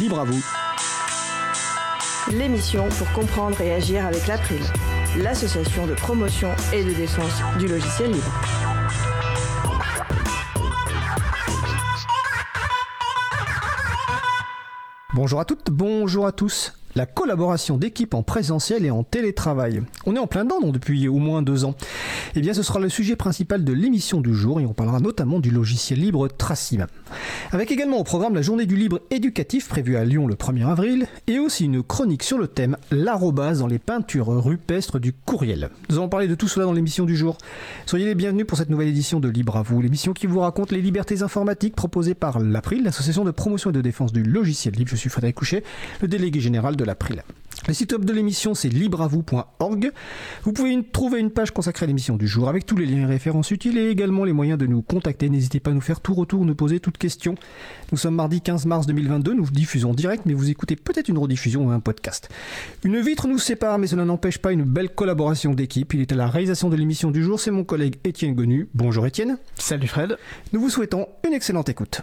Libre 0.00 0.20
à 0.20 0.24
vous. 0.24 0.42
L'émission 2.32 2.88
pour 2.88 3.12
comprendre 3.12 3.60
et 3.60 3.72
agir 3.72 4.04
avec 4.06 4.26
l'April, 4.26 4.60
l'association 5.18 5.86
de 5.86 5.94
promotion 5.94 6.50
et 6.72 6.82
de 6.82 6.92
défense 6.92 7.40
du 7.58 7.68
logiciel 7.68 8.10
libre. 8.10 8.32
Bonjour 15.14 15.40
à 15.40 15.44
toutes, 15.44 15.70
bonjour 15.70 16.26
à 16.26 16.32
tous 16.32 16.72
la 16.94 17.06
collaboration 17.06 17.76
d'équipes 17.76 18.14
en 18.14 18.22
présentiel 18.22 18.84
et 18.84 18.90
en 18.90 19.02
télétravail. 19.02 19.82
On 20.06 20.14
est 20.14 20.18
en 20.18 20.26
plein 20.26 20.44
dedans 20.44 20.60
donc, 20.60 20.72
depuis 20.72 21.08
au 21.08 21.18
moins 21.18 21.42
deux 21.42 21.64
ans. 21.64 21.74
Eh 22.36 22.40
bien, 22.40 22.54
ce 22.54 22.62
sera 22.62 22.78
le 22.78 22.88
sujet 22.88 23.16
principal 23.16 23.64
de 23.64 23.72
l'émission 23.72 24.20
du 24.20 24.34
jour 24.34 24.60
et 24.60 24.66
on 24.66 24.72
parlera 24.72 25.00
notamment 25.00 25.40
du 25.40 25.50
logiciel 25.50 26.00
libre 26.00 26.28
Tracim. 26.28 26.86
Avec 27.52 27.70
également 27.70 27.98
au 27.98 28.04
programme 28.04 28.34
la 28.34 28.42
journée 28.42 28.66
du 28.66 28.76
libre 28.76 29.00
éducatif 29.10 29.68
prévue 29.68 29.96
à 29.96 30.04
Lyon 30.04 30.26
le 30.26 30.34
1er 30.34 30.66
avril 30.66 31.06
et 31.26 31.38
aussi 31.38 31.64
une 31.64 31.82
chronique 31.82 32.22
sur 32.22 32.38
le 32.38 32.48
thème 32.48 32.76
l'arrobase 32.90 33.60
dans 33.60 33.66
les 33.66 33.78
peintures 33.78 34.28
rupestres 34.28 35.00
du 35.00 35.12
courriel. 35.12 35.70
Nous 35.88 35.96
allons 35.96 36.08
parler 36.08 36.28
de 36.28 36.34
tout 36.34 36.48
cela 36.48 36.66
dans 36.66 36.72
l'émission 36.72 37.04
du 37.04 37.16
jour. 37.16 37.38
Soyez 37.86 38.06
les 38.06 38.14
bienvenus 38.14 38.46
pour 38.46 38.58
cette 38.58 38.70
nouvelle 38.70 38.88
édition 38.88 39.20
de 39.20 39.28
Libre 39.28 39.56
à 39.56 39.62
vous, 39.62 39.80
l'émission 39.80 40.12
qui 40.12 40.26
vous 40.26 40.40
raconte 40.40 40.72
les 40.72 40.80
libertés 40.80 41.22
informatiques 41.22 41.74
proposées 41.74 42.14
par 42.14 42.38
l'April, 42.38 42.84
l'association 42.84 43.24
de 43.24 43.30
promotion 43.30 43.70
et 43.70 43.72
de 43.72 43.80
défense 43.80 44.12
du 44.12 44.22
logiciel 44.22 44.74
libre. 44.74 44.90
Je 44.90 44.96
suis 44.96 45.10
Frédéric 45.10 45.36
Couchet, 45.36 45.64
le 46.00 46.08
délégué 46.08 46.40
général 46.40 46.76
de 46.76 46.83
l'April. 46.84 47.22
Le 47.66 47.72
site 47.72 47.92
web 47.92 48.04
de 48.04 48.12
l'émission, 48.12 48.52
c'est 48.52 48.68
libreavou.org. 48.68 49.92
Vous 50.42 50.52
pouvez 50.52 50.78
trouver 50.92 51.20
une 51.20 51.30
page 51.30 51.50
consacrée 51.50 51.84
à 51.84 51.86
l'émission 51.86 52.16
du 52.16 52.28
jour 52.28 52.48
avec 52.48 52.66
tous 52.66 52.76
les 52.76 52.84
liens 52.84 53.02
et 53.02 53.06
références 53.06 53.50
utiles 53.52 53.78
et 53.78 53.88
également 53.88 54.24
les 54.24 54.34
moyens 54.34 54.58
de 54.58 54.66
nous 54.66 54.82
contacter. 54.82 55.30
N'hésitez 55.30 55.60
pas 55.60 55.70
à 55.70 55.74
nous 55.74 55.80
faire 55.80 56.00
tout 56.00 56.12
retour, 56.12 56.44
nous 56.44 56.54
poser 56.54 56.78
toutes 56.78 56.98
questions. 56.98 57.36
Nous 57.90 57.96
sommes 57.96 58.16
mardi 58.16 58.42
15 58.42 58.66
mars 58.66 58.86
2022, 58.86 59.32
nous 59.32 59.46
diffusons 59.46 59.94
direct, 59.94 60.24
mais 60.26 60.34
vous 60.34 60.50
écoutez 60.50 60.76
peut-être 60.76 61.08
une 61.08 61.16
rediffusion 61.16 61.66
ou 61.66 61.70
un 61.70 61.80
podcast. 61.80 62.28
Une 62.82 63.00
vitre 63.00 63.28
nous 63.28 63.38
sépare, 63.38 63.78
mais 63.78 63.86
cela 63.86 64.04
n'empêche 64.04 64.38
pas 64.38 64.52
une 64.52 64.64
belle 64.64 64.90
collaboration 64.90 65.54
d'équipe. 65.54 65.94
Il 65.94 66.02
est 66.02 66.12
à 66.12 66.16
la 66.16 66.26
réalisation 66.26 66.68
de 66.68 66.76
l'émission 66.76 67.10
du 67.10 67.22
jour, 67.22 67.40
c'est 67.40 67.50
mon 67.50 67.64
collègue 67.64 67.96
Étienne 68.04 68.34
Gonu. 68.34 68.68
Bonjour 68.74 69.06
Étienne. 69.06 69.38
Salut 69.54 69.88
Fred. 69.88 70.18
Nous 70.52 70.60
vous 70.60 70.70
souhaitons 70.70 71.08
une 71.26 71.32
excellente 71.32 71.70
écoute. 71.70 72.02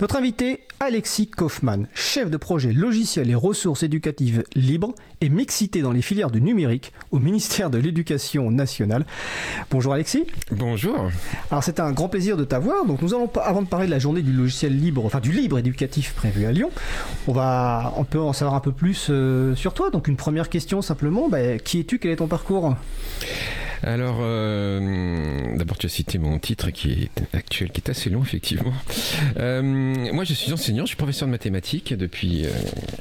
Notre 0.00 0.16
invité, 0.16 0.60
Alexis 0.80 1.26
Kaufmann, 1.26 1.86
chef 1.92 2.30
de 2.30 2.38
projet 2.38 2.72
logiciel 2.72 3.28
et 3.28 3.34
ressources 3.34 3.82
éducatives 3.82 4.44
libres 4.54 4.94
et 5.20 5.28
mixité 5.28 5.82
dans 5.82 5.92
les 5.92 6.00
filières 6.00 6.30
du 6.30 6.40
numérique 6.40 6.94
au 7.10 7.18
ministère 7.18 7.68
de 7.68 7.76
l'Éducation 7.76 8.50
nationale. 8.50 9.04
Bonjour 9.70 9.92
Alexis. 9.92 10.24
Bonjour. 10.52 11.10
Alors 11.50 11.62
c'est 11.62 11.80
un 11.80 11.92
grand 11.92 12.08
plaisir 12.08 12.38
de 12.38 12.44
t'avoir. 12.44 12.86
Donc 12.86 13.02
nous 13.02 13.12
allons, 13.12 13.30
avant 13.44 13.60
de 13.60 13.68
parler 13.68 13.84
de 13.84 13.90
la 13.90 13.98
journée 13.98 14.22
du 14.22 14.32
logiciel 14.32 14.74
libre, 14.74 15.04
enfin 15.04 15.20
du 15.20 15.32
libre 15.32 15.58
éducatif 15.58 16.14
prévu 16.14 16.46
à 16.46 16.52
Lyon, 16.52 16.70
on 17.28 17.34
va, 17.34 17.92
on 17.98 18.04
peut 18.04 18.20
en 18.20 18.32
savoir 18.32 18.54
un 18.54 18.60
peu 18.60 18.72
plus 18.72 19.08
euh, 19.10 19.54
sur 19.54 19.74
toi. 19.74 19.90
Donc 19.90 20.08
une 20.08 20.16
première 20.16 20.48
question 20.48 20.80
simplement, 20.80 21.28
bah, 21.28 21.58
qui 21.58 21.80
es-tu? 21.80 21.98
Quel 21.98 22.12
est 22.12 22.16
ton 22.16 22.26
parcours? 22.26 22.74
Alors, 23.82 24.18
euh, 24.20 25.56
d'abord, 25.56 25.78
tu 25.78 25.86
as 25.86 25.88
cité 25.88 26.18
mon 26.18 26.38
titre 26.38 26.70
qui 26.70 26.90
est 27.04 27.34
actuel, 27.34 27.70
qui 27.70 27.80
est 27.80 27.90
assez 27.90 28.10
long, 28.10 28.22
effectivement. 28.22 28.72
Euh, 29.38 29.62
moi, 29.62 30.24
je 30.24 30.34
suis 30.34 30.52
enseignant, 30.52 30.84
je 30.84 30.88
suis 30.88 30.96
professeur 30.96 31.26
de 31.26 31.30
mathématiques 31.30 31.94
depuis, 31.94 32.44
euh, 32.44 32.50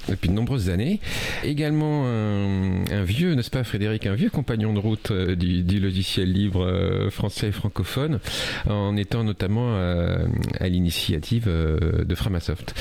depuis 0.08 0.30
de 0.30 0.34
nombreuses 0.34 0.70
années. 0.70 1.02
Également 1.44 2.06
un, 2.08 3.04
vieux, 3.04 3.34
n'est-ce 3.34 3.50
pas, 3.50 3.64
Frédéric, 3.64 4.06
un 4.06 4.16
vieux 4.16 4.30
compagnon 4.30 4.74
de 4.74 4.80
route 4.80 5.12
du, 5.12 5.80
logiciel 5.80 6.32
libre 6.32 7.08
français 7.10 7.48
et 7.48 7.52
francophone, 7.52 8.20
en 8.68 8.96
étant 8.98 9.24
notamment 9.24 9.78
à 9.78 10.68
l'initiative 10.68 11.46
de 11.48 12.16
Framasoft. 12.16 12.74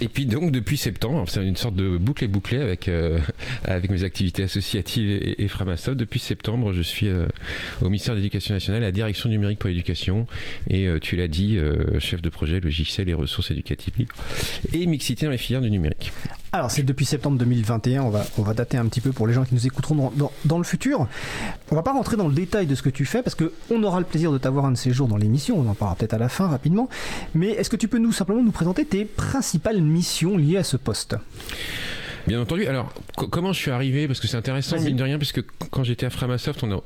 Et 0.00 0.08
puis 0.08 0.26
donc 0.26 0.50
depuis 0.50 0.76
septembre, 0.76 1.24
c'est 1.28 1.44
une 1.44 1.56
sorte 1.56 1.76
de 1.76 1.96
boucle 1.96 2.24
et 2.24 2.28
bouclée 2.28 2.60
avec 2.60 2.90
avec 3.64 3.90
mes 3.90 4.02
activités 4.02 4.42
associatives 4.42 5.20
et 5.38 5.48
Framasoft. 5.48 5.96
Depuis 5.96 6.18
septembre, 6.18 6.72
je 6.72 6.82
suis 6.82 7.08
au 7.82 7.86
ministère 7.86 8.14
de 8.14 8.20
l'Éducation 8.20 8.54
nationale, 8.54 8.82
à 8.82 8.86
la 8.86 8.92
direction 8.92 9.28
numérique 9.28 9.58
pour 9.58 9.68
l'éducation. 9.68 10.26
Et 10.68 10.86
euh, 10.86 10.98
tu 10.98 11.16
l'as 11.16 11.28
dit, 11.28 11.56
euh, 11.56 11.98
chef 12.00 12.22
de 12.22 12.28
projet 12.28 12.60
logiciel 12.60 13.08
et 13.08 13.14
ressources 13.14 13.50
éducatives 13.50 13.94
libres. 13.98 14.14
Et 14.72 14.86
mixité 14.86 15.26
dans 15.26 15.32
les 15.32 15.38
filières 15.38 15.62
du 15.62 15.70
numérique. 15.70 16.12
Alors 16.52 16.70
c'est 16.70 16.84
depuis 16.84 17.04
septembre 17.04 17.36
2021, 17.38 18.02
on 18.02 18.10
va, 18.10 18.24
on 18.38 18.42
va 18.42 18.54
dater 18.54 18.76
un 18.76 18.86
petit 18.86 19.00
peu 19.00 19.10
pour 19.10 19.26
les 19.26 19.32
gens 19.32 19.44
qui 19.44 19.54
nous 19.54 19.66
écouteront 19.66 20.12
dans, 20.14 20.30
dans, 20.44 20.58
le 20.58 20.62
futur. 20.62 21.08
On 21.72 21.74
va 21.74 21.82
pas 21.82 21.92
rentrer 21.92 22.16
dans 22.16 22.28
le 22.28 22.34
détail 22.34 22.68
de 22.68 22.76
ce 22.76 22.82
que 22.82 22.90
tu 22.90 23.04
fais 23.06 23.24
parce 23.24 23.34
qu'on 23.34 23.82
aura 23.82 23.98
le 23.98 24.06
plaisir 24.06 24.30
de 24.30 24.38
t'avoir 24.38 24.64
un 24.66 24.70
de 24.70 24.76
ces 24.76 24.92
jours 24.92 25.08
dans 25.08 25.16
l'émission, 25.16 25.58
on 25.58 25.68
en 25.68 25.74
parlera 25.74 25.96
peut-être 25.96 26.14
à 26.14 26.18
la 26.18 26.28
fin 26.28 26.46
rapidement. 26.46 26.88
Mais 27.34 27.48
est-ce 27.48 27.70
que 27.70 27.76
tu 27.76 27.88
peux 27.88 27.98
nous 27.98 28.12
simplement 28.12 28.40
nous 28.40 28.52
présenter 28.52 28.84
tes 28.84 29.04
principales 29.04 29.82
missions 29.82 30.36
liées 30.36 30.58
à 30.58 30.62
ce 30.62 30.76
poste? 30.76 31.16
Bien 32.26 32.40
entendu. 32.40 32.66
Alors, 32.66 32.90
comment 33.16 33.52
je 33.52 33.60
suis 33.60 33.70
arrivé? 33.70 34.06
Parce 34.06 34.18
que 34.18 34.26
c'est 34.26 34.38
intéressant, 34.38 34.80
mine 34.80 34.96
de 34.96 35.02
rien, 35.02 35.18
puisque 35.18 35.42
quand 35.70 35.84
j'étais 35.84 36.06
à 36.06 36.10
Framasoft, 36.10 36.62
on 36.62 36.72
a, 36.72 36.82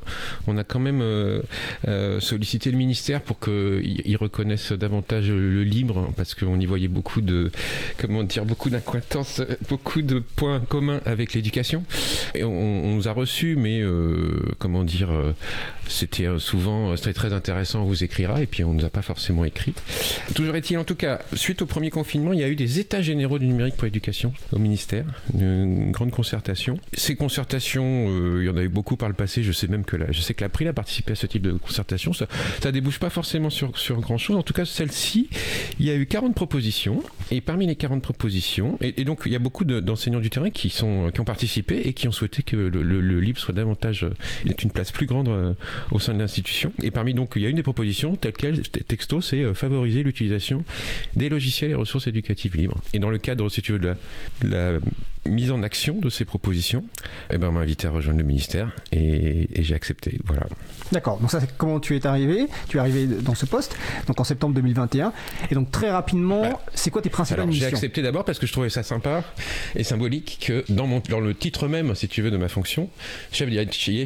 on 0.48 0.58
a 0.58 0.64
quand 0.64 0.80
même 0.80 1.00
euh, 1.00 1.42
euh, 1.86 2.18
sollicité 2.18 2.72
le 2.72 2.76
ministère 2.76 3.20
pour 3.20 3.38
qu'il 3.38 4.16
reconnaisse 4.16 4.72
davantage 4.72 5.30
le 5.30 5.62
libre, 5.62 6.12
parce 6.16 6.34
qu'on 6.34 6.58
y 6.58 6.66
voyait 6.66 6.88
beaucoup 6.88 7.20
de, 7.20 7.52
comment 7.98 8.24
dire, 8.24 8.44
beaucoup 8.44 8.68
beaucoup 9.68 10.02
de 10.02 10.18
points 10.18 10.58
communs 10.58 11.00
avec 11.06 11.34
l'éducation. 11.34 11.84
Et 12.34 12.42
on, 12.42 12.50
on, 12.50 12.94
nous 12.96 13.06
a 13.06 13.12
reçus, 13.12 13.54
mais 13.56 13.80
euh, 13.80 14.42
comment 14.58 14.82
dire, 14.82 15.12
euh, 15.12 15.32
c'était 15.88 16.26
euh, 16.26 16.38
souvent 16.38 16.94
très 16.96 17.12
très 17.12 17.32
intéressant, 17.32 17.82
on 17.82 17.86
vous 17.86 18.04
écrira, 18.04 18.42
et 18.42 18.46
puis 18.46 18.64
on 18.64 18.72
nous 18.72 18.84
a 18.84 18.90
pas 18.90 19.02
forcément 19.02 19.44
écrit. 19.44 19.74
Toujours 20.34 20.54
est-il, 20.56 20.78
en 20.78 20.84
tout 20.84 20.94
cas, 20.94 21.20
suite 21.34 21.62
au 21.62 21.66
premier 21.66 21.90
confinement, 21.90 22.32
il 22.32 22.40
y 22.40 22.44
a 22.44 22.48
eu 22.48 22.56
des 22.56 22.78
états 22.78 23.02
généraux 23.02 23.38
du 23.38 23.46
numérique 23.46 23.76
pour 23.76 23.84
l'éducation 23.84 24.32
au 24.52 24.58
ministère 24.58 25.04
une 25.34 25.92
grande 25.92 26.10
concertation. 26.10 26.78
Ces 26.92 27.16
concertations, 27.16 28.08
euh, 28.08 28.42
il 28.42 28.46
y 28.46 28.50
en 28.50 28.56
a 28.56 28.62
eu 28.62 28.68
beaucoup 28.68 28.96
par 28.96 29.08
le 29.08 29.14
passé. 29.14 29.42
Je 29.42 29.52
sais 29.52 29.66
même 29.66 29.84
que 29.84 29.96
là, 29.96 30.06
je 30.10 30.20
sais 30.20 30.34
que 30.34 30.42
l'April 30.42 30.68
a 30.68 30.72
participé 30.72 31.12
à 31.12 31.14
ce 31.14 31.26
type 31.26 31.42
de 31.42 31.52
concertation. 31.52 32.12
Ça, 32.12 32.26
ça 32.62 32.72
débouche 32.72 32.98
pas 32.98 33.10
forcément 33.10 33.50
sur, 33.50 33.76
sur 33.78 34.00
grand 34.00 34.18
chose. 34.18 34.36
En 34.36 34.42
tout 34.42 34.54
cas, 34.54 34.64
celle-ci, 34.64 35.28
il 35.78 35.86
y 35.86 35.90
a 35.90 35.94
eu 35.94 36.06
40 36.06 36.34
propositions. 36.34 37.02
Et 37.30 37.40
parmi 37.40 37.66
les 37.66 37.76
40 37.76 38.02
propositions, 38.02 38.78
et, 38.80 39.04
donc 39.04 39.22
il 39.26 39.32
y 39.32 39.36
a 39.36 39.38
beaucoup 39.38 39.64
d'enseignants 39.64 40.20
du 40.20 40.30
terrain 40.30 40.50
qui, 40.50 40.70
sont, 40.70 41.10
qui 41.12 41.20
ont 41.20 41.24
participé 41.24 41.82
et 41.84 41.92
qui 41.92 42.08
ont 42.08 42.12
souhaité 42.12 42.42
que 42.42 42.56
le, 42.56 42.82
le, 42.82 43.00
le 43.00 43.20
libre 43.20 43.38
soit 43.38 43.54
davantage, 43.54 44.06
il 44.44 44.50
ait 44.50 44.54
une 44.54 44.70
place 44.70 44.92
plus 44.92 45.06
grande 45.06 45.28
euh, 45.28 45.52
au 45.90 45.98
sein 45.98 46.14
de 46.14 46.18
l'institution. 46.18 46.72
Et 46.82 46.90
parmi 46.90 47.14
donc, 47.14 47.32
il 47.36 47.42
y 47.42 47.46
a 47.46 47.48
une 47.48 47.56
des 47.56 47.62
propositions, 47.62 48.16
telle 48.16 48.32
quelle, 48.32 48.62
texto, 48.62 49.20
c'est 49.20 49.42
euh, 49.42 49.54
favoriser 49.54 50.02
l'utilisation 50.02 50.64
des 51.16 51.28
logiciels 51.28 51.70
et 51.70 51.74
ressources 51.74 52.06
éducatives 52.06 52.56
libres. 52.56 52.80
Et 52.92 52.98
dans 52.98 53.10
le 53.10 53.18
cadre, 53.18 53.48
si 53.48 53.62
tu 53.62 53.72
veux, 53.72 53.78
de 53.78 53.88
la, 53.88 53.94
de 54.42 54.48
la 54.50 54.80
mise 55.28 55.50
en 55.50 55.62
action 55.62 55.94
de 56.00 56.10
ces 56.10 56.24
propositions, 56.24 56.84
eh 57.30 57.38
ben, 57.38 57.48
on 57.48 57.52
m'a 57.52 57.60
invité 57.60 57.86
à 57.86 57.90
rejoindre 57.90 58.18
le 58.18 58.24
ministère 58.24 58.74
et, 58.92 59.48
et 59.54 59.62
j'ai 59.62 59.74
accepté. 59.74 60.18
Voilà. 60.24 60.46
D'accord. 60.92 61.18
Donc 61.18 61.30
ça, 61.30 61.40
c'est 61.40 61.56
comment 61.56 61.80
tu 61.80 61.96
es 61.96 62.06
arrivé? 62.06 62.46
Tu 62.68 62.78
es 62.78 62.80
arrivé 62.80 63.06
dans 63.06 63.34
ce 63.34 63.46
poste, 63.46 63.76
donc 64.06 64.20
en 64.20 64.24
septembre 64.24 64.54
2021. 64.54 65.12
Et 65.50 65.54
donc 65.54 65.70
très 65.70 65.90
rapidement, 65.90 66.42
bah, 66.42 66.60
c'est 66.74 66.90
quoi 66.90 67.02
tes 67.02 67.10
principales 67.10 67.40
alors, 67.40 67.48
missions? 67.48 67.68
J'ai 67.68 67.74
accepté 67.74 68.02
d'abord 68.02 68.24
parce 68.24 68.38
que 68.38 68.46
je 68.46 68.52
trouvais 68.52 68.70
ça 68.70 68.82
sympa 68.82 69.24
et 69.74 69.84
symbolique 69.84 70.38
que 70.46 70.64
dans, 70.68 70.86
mon, 70.86 71.02
dans 71.08 71.20
le 71.20 71.34
titre 71.34 71.68
même, 71.68 71.94
si 71.94 72.08
tu 72.08 72.22
veux, 72.22 72.30
de 72.30 72.36
ma 72.36 72.48
fonction, 72.48 72.88
chef, 73.32 73.48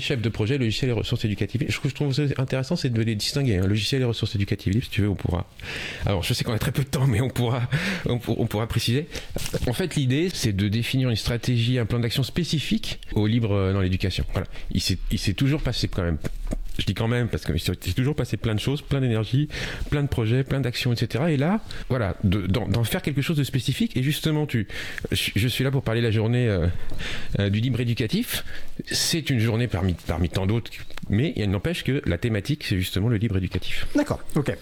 chef 0.00 0.21
de 0.21 0.28
projet 0.28 0.59
logiciel 0.59 0.91
et 0.91 0.93
ressources 0.93 1.25
éducatives. 1.25 1.65
Ce 1.71 1.78
que 1.78 1.88
je 1.88 1.94
trouve 1.94 2.12
intéressant, 2.38 2.77
c'est 2.77 2.91
de 2.91 3.03
les 3.03 3.15
distinguer. 3.15 3.59
Hein. 3.59 3.66
Logiciel 3.66 4.03
et 4.03 4.05
ressources 4.05 4.34
éducatives, 4.34 4.84
si 4.84 4.91
tu 4.91 5.03
veux, 5.03 5.09
on 5.09 5.15
pourra. 5.15 5.47
Alors, 6.06 6.23
je 6.23 6.35
sais 6.35 6.44
qu'on 6.44 6.52
a 6.52 6.58
très 6.58 6.73
peu 6.73 6.82
de 6.82 6.88
temps, 6.88 7.06
mais 7.06 7.20
on 7.20 7.29
pourra, 7.29 7.62
on, 8.06 8.19
on 8.26 8.47
pourra 8.47 8.67
préciser. 8.67 9.06
En 9.67 9.73
fait, 9.73 9.94
l'idée, 9.94 10.29
c'est 10.32 10.52
de 10.52 10.69
définir 10.69 11.11
une 11.12 11.17
stratégie, 11.17 11.79
un 11.79 11.87
plan 11.87 12.00
d'action 12.00 12.23
spécifique 12.23 12.99
au 13.14 13.26
libre 13.26 13.73
dans 13.73 13.81
l'éducation. 13.81 14.25
Voilà. 14.32 14.49
Il 14.73 14.81
s'est 14.81 15.35
toujours 15.35 15.62
passé 15.62 15.88
quand 15.88 16.03
même 16.03 16.19
je 16.78 16.87
dis 16.87 16.94
quand 16.94 17.08
même 17.08 17.28
parce 17.28 17.44
que 17.44 17.56
c'est 17.58 17.94
toujours 17.94 18.14
passé 18.14 18.37
plein 18.37 18.54
de 18.54 18.60
choses, 18.60 18.82
plein 18.82 19.00
d'énergie, 19.00 19.49
plein 19.90 20.02
de 20.02 20.08
projets, 20.08 20.43
plein 20.43 20.60
d'actions, 20.60 20.93
etc. 20.93 21.25
Et 21.28 21.37
là, 21.37 21.60
voilà, 21.88 22.16
d'en 22.25 22.84
faire 22.84 23.02
quelque 23.02 23.22
chose 23.22 23.37
de 23.37 23.44
spécifique. 23.44 23.96
Et 23.96 24.02
justement, 24.02 24.46
je 25.10 25.49
suis 25.49 25.64
là 25.64 25.70
pour 25.70 25.82
parler 25.82 26.00
de 26.00 26.06
la 26.06 26.12
journée 26.12 26.49
euh, 26.49 26.66
euh, 27.38 27.50
du 27.50 27.60
libre 27.60 27.81
éducatif. 27.81 28.44
C'est 28.90 29.31
une 29.31 29.38
journée 29.38 29.69
parmi, 29.69 29.94
parmi 29.94 30.28
tant 30.28 30.46
d'autres, 30.46 30.70
mais 31.10 31.32
il 31.37 31.50
n'empêche 31.50 31.84
que 31.84 32.02
la 32.06 32.19
thématique, 32.19 32.64
c'est 32.64 32.78
justement 32.78 33.08
le 33.08 33.16
libre 33.16 33.37
éducatif. 33.37 33.87
D'accord, 33.94 34.20
ok. 34.34 34.56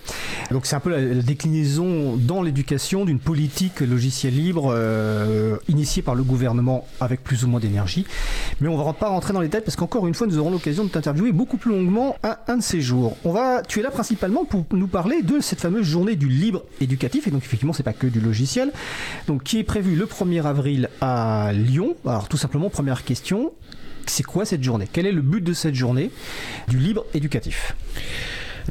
Donc 0.50 0.66
c'est 0.66 0.76
un 0.76 0.80
peu 0.80 0.90
la, 0.90 1.22
déclinaison 1.22 2.16
dans 2.16 2.42
l'éducation 2.42 3.04
d'une 3.04 3.20
politique 3.20 3.80
logicielle 3.80 4.34
libre 4.34 4.72
euh, 4.74 5.56
initiée 5.68 6.02
par 6.02 6.14
le 6.14 6.22
gouvernement 6.22 6.86
avec 7.00 7.22
plus 7.22 7.44
ou 7.44 7.48
moins 7.48 7.60
d'énergie. 7.60 8.04
Mais 8.60 8.68
on 8.68 8.78
ne 8.78 8.84
va 8.84 8.92
pas 8.92 9.08
rentrer 9.08 9.32
dans 9.32 9.40
les 9.40 9.48
détails 9.48 9.64
parce 9.64 9.76
qu'encore 9.76 10.06
une 10.06 10.14
fois, 10.14 10.26
nous 10.26 10.38
aurons 10.38 10.50
l'occasion 10.50 10.84
de 10.84 10.90
t'interviewer 10.90 11.32
beaucoup 11.32 11.56
plus 11.56 11.70
un, 12.22 12.56
de 12.56 12.62
ces 12.62 12.80
jours. 12.80 13.16
On 13.24 13.32
va, 13.32 13.62
tu 13.62 13.80
es 13.80 13.82
là 13.82 13.90
principalement 13.90 14.44
pour 14.44 14.64
nous 14.72 14.86
parler 14.86 15.22
de 15.22 15.40
cette 15.40 15.60
fameuse 15.60 15.86
journée 15.86 16.16
du 16.16 16.28
libre 16.28 16.62
éducatif, 16.80 17.26
et 17.26 17.30
donc 17.30 17.44
effectivement, 17.44 17.72
c'est 17.72 17.82
pas 17.82 17.92
que 17.92 18.06
du 18.06 18.20
logiciel, 18.20 18.72
donc 19.26 19.42
qui 19.42 19.58
est 19.58 19.64
prévu 19.64 19.96
le 19.96 20.06
1er 20.06 20.44
avril 20.44 20.88
à 21.00 21.52
Lyon. 21.52 21.96
Alors 22.06 22.28
tout 22.28 22.36
simplement, 22.36 22.70
première 22.70 23.04
question, 23.04 23.52
c'est 24.06 24.24
quoi 24.24 24.44
cette 24.44 24.62
journée? 24.62 24.88
Quel 24.92 25.06
est 25.06 25.12
le 25.12 25.22
but 25.22 25.42
de 25.42 25.52
cette 25.52 25.74
journée 25.74 26.10
du 26.68 26.78
libre 26.78 27.04
éducatif? 27.14 27.74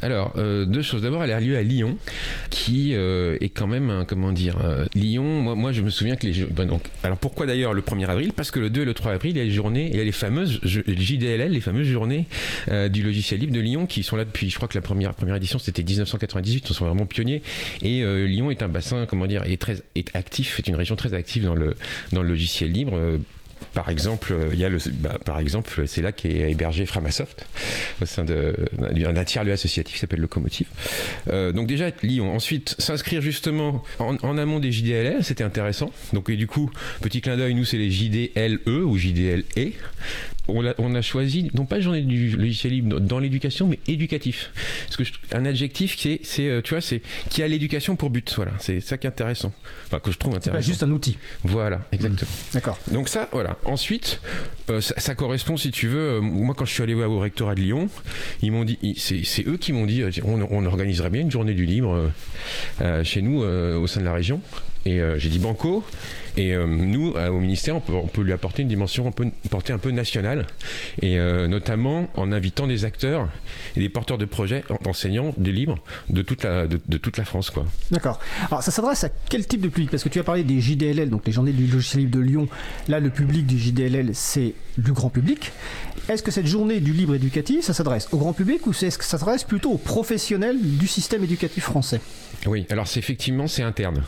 Alors, 0.02 0.34
euh, 0.38 0.66
deux 0.66 0.82
choses. 0.82 1.02
D'abord, 1.02 1.24
elle 1.24 1.32
a 1.32 1.40
lieu 1.40 1.58
à 1.58 1.64
Lyon, 1.64 1.98
qui 2.50 2.96
euh, 2.96 3.38
est 3.42 3.50
quand 3.50 3.68
même, 3.68 4.06
comment 4.08 4.32
dire, 4.32 4.58
euh, 4.64 4.86
Lyon. 4.96 5.42
Moi, 5.42 5.56
moi, 5.56 5.72
je 5.72 5.82
me 5.82 5.90
souviens 5.90 6.16
que 6.16 6.28
les. 6.28 6.46
Ben 6.46 6.66
donc, 6.66 6.84
alors, 7.04 7.18
pourquoi 7.18 7.46
d'ailleurs 7.46 7.74
le 7.74 7.82
1er 7.82 8.08
avril? 8.08 8.34
Parce 8.34 8.52
que 8.52 8.60
le 8.60 8.70
2 8.70 8.82
et 8.82 8.86
le 8.86 8.94
3 8.94 9.14
avril, 9.14 9.32
il 9.32 9.38
y 9.38 9.42
a 9.42 9.44
les 9.44 9.52
journées, 9.52 9.90
il 9.92 9.98
y 9.98 10.02
a 10.02 10.04
les 10.04 10.12
fameuses 10.12 10.60
JDLL, 10.64 11.52
les 11.52 11.62
fameuses 11.62 11.88
journées 11.88 12.26
du 12.90 13.04
logiciel 13.04 13.40
libre 13.40 13.54
de 13.54 13.60
Lyon, 13.60 13.86
qui 13.86 14.04
sont 14.04 14.16
là 14.16 14.26
depuis, 14.26 14.50
je 14.50 14.56
crois 14.56 14.68
que 14.68 14.78
la 14.78 14.82
première, 14.82 15.14
première 15.14 15.36
édition, 15.36 15.60
c'était 15.60 15.84
1998. 15.84 16.70
Ils 16.70 16.74
sont 16.74 16.86
vraiment 16.86 17.06
pionniers. 17.06 17.42
Et 17.82 18.04
Lyon 18.28 18.52
est 18.52 18.62
un 18.64 18.68
bassin, 18.68 19.06
comment 19.06 19.28
dire, 19.28 19.44
est 19.44 19.60
très 19.60 19.78
est 19.96 20.16
actif, 20.16 20.60
est 20.60 20.68
une 20.68 20.76
région 20.76 20.96
très 20.96 21.14
active 21.14 21.44
dans 21.46 21.56
le, 21.56 21.76
dans 22.12 22.22
le 22.22 22.30
logiciel 22.30 22.72
libre 22.72 23.20
par 23.74 23.90
exemple, 23.90 24.36
il 24.52 24.60
y 24.60 24.66
a 24.66 24.70
le, 24.70 24.80
bah, 24.94 25.18
par 25.24 25.40
exemple, 25.40 25.88
c'est 25.88 26.02
là 26.02 26.12
qu'est 26.12 26.52
hébergé 26.52 26.86
Framasoft 26.86 27.46
au 28.02 28.06
sein 28.06 28.24
d'un 28.26 29.24
tiers-lieu 29.24 29.52
associatif 29.52 29.96
qui 29.96 30.00
s'appelle 30.00 30.22
Locomotive. 30.22 30.68
Euh, 31.30 31.52
donc 31.52 31.68
déjà 31.68 31.90
Lyon. 32.04 32.34
Ensuite, 32.34 32.76
s'inscrire 32.80 33.22
justement 33.22 33.84
en, 34.00 34.38
amont 34.38 34.60
des 34.60 34.72
JDLL, 34.72 35.24
c'était 35.24 35.44
intéressant. 35.44 35.92
Donc 36.14 36.30
et 36.30 36.36
du 36.36 36.48
coup, 36.48 36.72
petit 37.02 37.22
clin 37.22 37.38
d'œil, 37.38 37.56
nous 37.56 37.66
c'est 37.66 37.78
les 37.78 37.92
JDLE 37.92 38.84
ou 38.84 38.98
JDLE 38.98 39.44
on 40.50 40.96
a, 40.96 41.02
choisi, 41.02 41.50
non 41.54 41.66
pas 41.66 41.80
journée 41.80 42.02
du 42.02 42.36
logiciel 42.36 42.74
libre 42.74 43.00
dans 43.00 43.20
l'éducation, 43.20 43.68
mais 43.68 43.80
éducatif. 43.88 44.52
Parce 44.86 44.98
que 44.98 45.04
un 45.36 45.46
adjectif 45.46 45.96
qui 45.96 46.12
est, 46.12 46.20
c'est, 46.24 46.48
euh, 46.48 46.62
tu 46.62 46.74
vois, 46.74 46.82
c'est 46.82 47.02
qui 47.30 47.44
a 47.44 47.48
l'éducation 47.48 47.96
pour 47.96 48.10
but. 48.10 48.34
Voilà, 48.36 48.52
c'est 48.60 48.80
ça 48.82 48.98
qui 48.98 49.08
est 49.08 49.10
intéressant. 49.10 49.54
Enfin, 49.86 50.00
que 50.00 50.12
je 50.12 50.18
trouve 50.18 50.36
intéressant. 50.36 50.60
Pas 50.60 50.66
juste 50.66 50.84
un 50.84 50.92
outil. 50.92 51.18
Voilà, 51.44 51.82
exactement. 51.92 52.30
D'accord. 52.54 52.78
Donc 52.92 53.10
ça, 53.10 53.30
voilà. 53.32 53.58
Ensuite, 53.66 54.22
euh, 54.70 54.82
ça, 54.82 55.16
correspond, 55.16 55.58
si 55.58 55.72
tu 55.72 55.88
veux, 55.88 56.18
euh, 56.18 56.22
moi 56.22 56.56
quand 56.58 56.66
je 56.66 56.74
suis 56.74 56.84
allé 56.84 56.94
voir 56.94 57.10
au 57.10 57.20
rectorat 57.20 57.56
de 57.56 57.62
Lyon, 57.62 57.90
ils 58.42 58.52
m'ont 58.52 58.66
dit, 58.66 58.78
c'est 58.98 59.48
eux 59.48 59.58
qui 59.58 59.74
m'ont 59.74 59.86
dit, 59.86 60.04
on, 60.24 60.42
on, 60.42 60.66
organiserait 60.66 61.10
bien 61.10 61.22
une 61.22 61.32
journée 61.32 61.54
du 61.54 61.66
libre 61.66 62.12
chez 63.04 63.22
nous 63.22 63.42
au 63.42 63.88
sein 63.88 64.00
de 64.00 64.06
la 64.06 64.14
région. 64.14 64.42
Et 64.86 65.02
j'ai 65.18 65.30
dit 65.30 65.40
banco. 65.40 65.84
Et 66.40 66.56
euh, 66.56 66.66
nous, 66.66 67.14
euh, 67.16 67.30
au 67.30 67.40
ministère, 67.40 67.76
on 67.76 68.08
peut, 68.08 68.22
lui 68.22 68.32
apporter 68.32 68.62
une 68.62 68.70
dimension 68.70 69.08
un 69.08 69.12
peu, 69.12 69.28
portée 69.50 69.74
un 69.74 69.78
peu 69.78 69.92
nationale, 69.92 70.48
et 71.02 71.20
euh, 71.20 71.48
notamment 71.48 72.08
en 72.16 72.32
invitant 72.32 72.66
des 72.66 72.86
acteurs 72.86 73.28
et 73.76 73.82
des 73.82 73.90
porteurs 73.90 74.18
de 74.18 74.24
projets, 74.24 74.64
enseignants 74.86 75.34
des 75.38 75.52
livres 75.52 75.80
de 76.10 76.22
toute 76.22 76.44
la, 76.44 76.68
de, 76.68 76.98
toute 76.98 77.18
la 77.18 77.26
France. 77.26 77.50
quoi. 77.50 77.66
D'accord. 77.92 78.20
Alors 78.48 78.64
ça 78.64 78.72
s'adresse 78.72 79.04
à 79.04 79.10
quel 79.30 79.46
type 79.48 79.60
de 79.60 79.68
public? 79.68 79.92
Parce 79.92 80.04
que 80.04 80.10
tu 80.10 80.20
as 80.20 80.24
parlé 80.24 80.44
des 80.44 80.62
JDLL, 80.62 81.10
donc 81.10 81.26
les 81.26 81.34
journées 81.34 81.52
du 81.52 81.68
logiciel 81.68 82.04
libre 82.04 82.18
de 82.18 82.24
Lyon. 82.24 82.48
Là, 82.88 83.02
le 83.02 83.10
public 83.10 83.46
du 83.46 83.60
JDLL, 83.60 84.12
c'est 84.14 84.54
du 84.78 84.94
grand 84.94 85.10
public. 85.10 85.52
Est-ce 86.08 86.24
que 86.24 86.32
cette 86.32 86.48
journée 86.48 86.80
du 86.80 86.94
libre 86.94 87.16
éducatif, 87.16 87.66
ça 87.66 87.74
s'adresse 87.74 88.08
au 88.12 88.18
grand 88.18 88.34
public 88.34 88.66
ou 88.66 88.72
est-ce 88.72 88.98
que 88.98 89.04
ça 89.04 89.18
s'adresse 89.18 89.44
plutôt 89.44 89.72
aux 89.72 89.78
professionnels 89.78 90.58
du 90.62 90.88
système 90.88 91.24
éducatif 91.24 91.66
français? 91.66 92.00
Oui, 92.46 92.66
alors 92.70 92.88
c'est 92.88 93.00
effectivement 93.00 93.48
c'est 93.48 93.64
interne. 93.64 94.04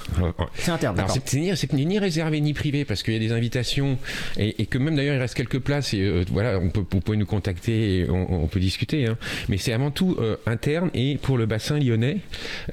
C'est 0.56 0.72
interne. 0.72 0.98
Alors 0.98 1.12
c'est 1.12 1.34
ni, 1.74 1.86
ni, 1.86 2.00
réservé 2.00 2.40
ni 2.40 2.54
privé 2.54 2.86
parce 2.86 3.04
qu'il 3.04 3.14
y 3.14 3.18
a 3.18 3.20
des 3.20 3.32
invitations 3.32 3.98
et, 4.38 4.66
que 4.66 4.78
même 4.78 4.96
d'ailleurs 4.96 5.16
il 5.16 5.20
reste 5.20 5.36
quelques 5.36 5.60
places 5.60 5.94
et 5.94 6.02
euh, 6.02 6.24
voilà, 6.32 6.58
on 6.60 6.70
peut, 6.70 6.84
vous 6.90 7.02
pouvez 7.02 7.18
nous 7.18 7.26
contacter 7.26 8.00
et 8.00 8.10
on, 8.10 8.48
peut 8.48 8.60
discuter. 8.60 9.08
Hein. 9.08 9.18
Mais 9.50 9.58
c'est 9.58 9.74
avant 9.74 9.92
tout 9.92 10.16
euh, 10.20 10.38
interne 10.46 10.90
et 10.94 11.18
pour 11.18 11.38
le 11.38 11.46
bassin 11.46 11.78
lyonnais 11.78 12.18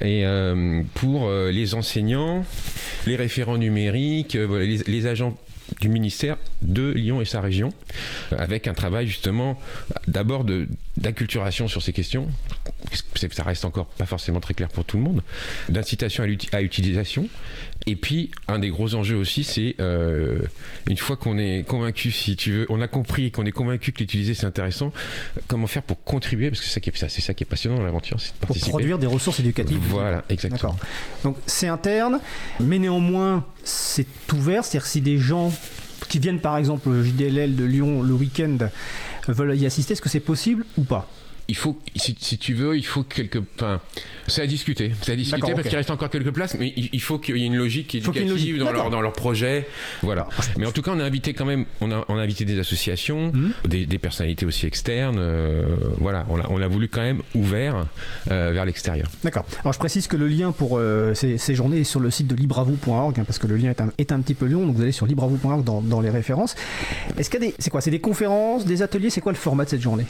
et 0.01 0.25
euh, 0.25 0.81
pour 0.93 1.29
les 1.29 1.75
enseignants, 1.75 2.45
les 3.05 3.15
référents 3.15 3.57
numériques, 3.57 4.35
les, 4.35 4.77
les 4.77 5.07
agents 5.07 5.37
du 5.81 5.89
ministère 5.89 6.37
de 6.61 6.91
Lyon 6.91 7.21
et 7.21 7.25
sa 7.25 7.41
région, 7.41 7.73
avec 8.35 8.67
un 8.67 8.73
travail 8.73 9.07
justement 9.07 9.59
d'abord 10.07 10.43
d'acculturation 10.99 11.67
sur 11.67 11.81
ces 11.81 11.93
questions, 11.93 12.27
ça 13.15 13.43
reste 13.43 13.65
encore 13.65 13.87
pas 13.87 14.05
forcément 14.05 14.39
très 14.39 14.53
clair 14.53 14.69
pour 14.69 14.85
tout 14.85 14.97
le 14.97 15.03
monde, 15.03 15.23
d'incitation 15.69 16.23
à 16.23 16.61
l'utilisation, 16.61 17.27
et 17.85 17.95
puis 17.95 18.31
un 18.47 18.59
des 18.59 18.69
gros 18.69 18.95
enjeux 18.95 19.15
aussi, 19.15 19.43
c'est 19.43 19.75
euh, 19.79 20.39
une 20.87 20.97
fois 20.97 21.15
qu'on 21.15 21.37
est 21.37 21.65
convaincu, 21.65 22.11
si 22.11 22.35
tu 22.35 22.51
veux, 22.51 22.65
on 22.69 22.81
a 22.81 22.87
compris 22.87 23.31
qu'on 23.31 23.45
est 23.45 23.51
convaincu 23.51 23.91
que 23.91 23.99
l'utiliser 23.99 24.33
c'est 24.33 24.45
intéressant, 24.45 24.91
comment 25.47 25.67
faire 25.67 25.83
pour 25.83 26.03
contribuer, 26.03 26.49
parce 26.49 26.61
que 26.61 26.67
c'est 26.67 27.21
ça, 27.21 27.33
qui 27.33 27.43
est 27.43 27.47
passionnant 27.47 27.77
dans 27.77 27.83
l'aventure, 27.83 28.19
c'est 28.19 28.33
Pour 28.35 28.57
produire 28.57 28.99
des 28.99 29.07
ressources 29.07 29.39
éducatives. 29.39 29.79
Voilà, 29.81 30.23
exactement. 30.29 30.77
Donc 31.23 31.37
c'est 31.45 31.67
interne, 31.67 32.19
mais 32.59 32.79
néanmoins 32.79 33.45
c'est 33.63 34.07
ouvert, 34.33 34.65
c'est-à-dire 34.65 34.87
si 34.87 35.01
des 35.01 35.17
gens 35.17 35.51
qui 36.07 36.19
viennent 36.19 36.39
par 36.39 36.57
exemple 36.57 36.89
au 36.89 37.03
JDLL 37.03 37.55
de 37.55 37.63
Lyon 37.65 38.01
le 38.01 38.13
week-end 38.13 38.57
veulent 39.27 39.55
y 39.55 39.65
assister, 39.65 39.93
est-ce 39.93 40.01
que 40.01 40.09
c'est 40.09 40.19
possible 40.19 40.65
ou 40.77 40.83
pas? 40.83 41.07
Il 41.49 41.55
faut, 41.55 41.75
si, 41.95 42.37
tu 42.37 42.53
veux, 42.53 42.77
il 42.77 42.85
faut 42.85 43.01
quelques. 43.01 43.41
Enfin, 43.55 43.81
c'est 44.27 44.43
à 44.43 44.47
discuter. 44.47 44.91
C'est 45.01 45.13
à 45.13 45.15
discuter 45.15 45.51
parce 45.53 45.67
qu'il 45.67 45.75
reste 45.75 45.89
encore 45.89 46.11
quelques 46.11 46.31
places, 46.31 46.55
mais 46.59 46.71
il, 46.75 47.01
faut 47.01 47.17
qu'il 47.17 47.37
y 47.37 47.43
ait 47.43 47.47
une 47.47 47.57
logique 47.57 47.95
éducative 47.95 48.59
dans, 48.59 48.71
leur, 48.71 48.89
dans 48.91 49.01
leur 49.01 49.13
projet. 49.13 49.67
Voilà. 50.03 50.27
Mais 50.57 50.67
en 50.67 50.71
tout 50.71 50.83
cas, 50.83 50.91
on 50.93 50.99
a 50.99 51.03
invité 51.03 51.33
quand 51.33 51.45
même, 51.45 51.65
on 51.81 51.91
a, 51.91 52.05
on 52.07 52.17
a 52.17 52.21
invité 52.21 52.45
des 52.45 52.59
associations, 52.59 53.31
mhm. 53.33 53.53
des, 53.67 53.87
des, 53.87 53.97
personnalités 53.97 54.45
aussi 54.45 54.67
externes. 54.67 55.17
Euh, 55.17 55.65
voilà, 55.97 56.27
on 56.29 56.39
a, 56.39 56.45
on 56.49 56.61
a 56.61 56.67
voulu 56.67 56.87
quand 56.87 57.01
même 57.01 57.23
ouvert 57.33 57.87
euh, 58.29 58.51
vers 58.53 58.65
l'extérieur. 58.65 59.09
D'accord. 59.23 59.45
Alors 59.61 59.73
je 59.73 59.79
précise 59.79 60.05
que 60.05 60.17
le 60.17 60.27
lien 60.27 60.51
pour 60.51 60.77
euh, 60.77 61.15
ces, 61.15 61.39
ces, 61.39 61.55
journées 61.55 61.79
est 61.79 61.83
sur 61.83 61.99
le 61.99 62.11
site 62.11 62.27
de 62.27 62.35
libravou.org, 62.35 63.19
hein, 63.19 63.23
parce 63.25 63.39
que 63.39 63.47
le 63.47 63.57
lien 63.57 63.71
est 63.71 63.81
un, 63.81 63.91
est 63.97 64.11
un, 64.11 64.19
petit 64.21 64.35
peu 64.35 64.45
long, 64.45 64.67
donc 64.67 64.75
vous 64.75 64.83
allez 64.83 64.91
sur 64.91 65.07
libravou.org 65.07 65.63
dans, 65.63 65.81
dans 65.81 65.99
les 65.99 66.11
références. 66.11 66.53
Est-ce 67.17 67.31
qu'il 67.31 67.41
y 67.41 67.47
a 67.47 67.49
des. 67.49 67.55
C'est 67.57 67.71
quoi 67.71 67.81
C'est 67.81 67.89
des 67.89 68.01
conférences, 68.01 68.65
des 68.65 68.83
ateliers 68.83 69.09
C'est 69.09 69.21
quoi 69.21 69.31
le 69.31 69.37
format 69.37 69.65
de 69.65 69.69
cette 69.71 69.81
journée? 69.81 70.05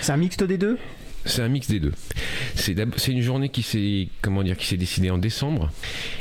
C'est 0.00 0.12
un 0.12 0.16
mixte 0.16 0.42
des 0.42 0.58
deux? 0.58 0.78
C'est 1.24 1.42
un 1.42 1.48
mix 1.48 1.68
des 1.68 1.80
deux. 1.80 1.92
C'est 2.54 2.74
une 3.08 3.22
journée 3.22 3.48
qui 3.48 3.62
s'est 3.62 4.08
comment 4.20 4.42
dire 4.42 4.56
qui 4.56 4.66
s'est 4.66 4.76
décidée 4.76 5.10
en 5.10 5.18
décembre 5.18 5.70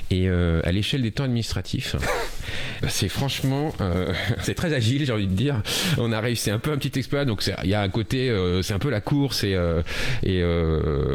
et 0.10 0.28
euh, 0.28 0.62
à 0.64 0.72
l'échelle 0.72 1.02
des 1.02 1.12
temps 1.12 1.24
administratifs, 1.24 1.96
c'est 2.90 3.08
franchement 3.10 3.74
euh, 3.82 4.14
c'est 4.42 4.56
très 4.56 4.74
agile 4.74 5.06
j'ai 5.06 5.14
envie 5.14 5.28
de 5.28 5.34
dire. 5.34 5.62
On 5.98 6.12
a 6.12 6.20
réussi 6.20 6.52
un 6.52 6.60
peu 6.60 6.72
un 6.72 6.78
petit 6.78 6.98
exploit 7.00 7.26
donc 7.26 7.44
il 7.64 7.70
y 7.70 7.74
a 7.74 7.82
un 7.82 7.90
côté 7.90 8.30
euh, 8.30 8.62
c'est 8.62 8.74
un 8.74 8.80
peu 8.80 8.90
la 8.90 9.02
course 9.02 9.44
et 9.44 9.56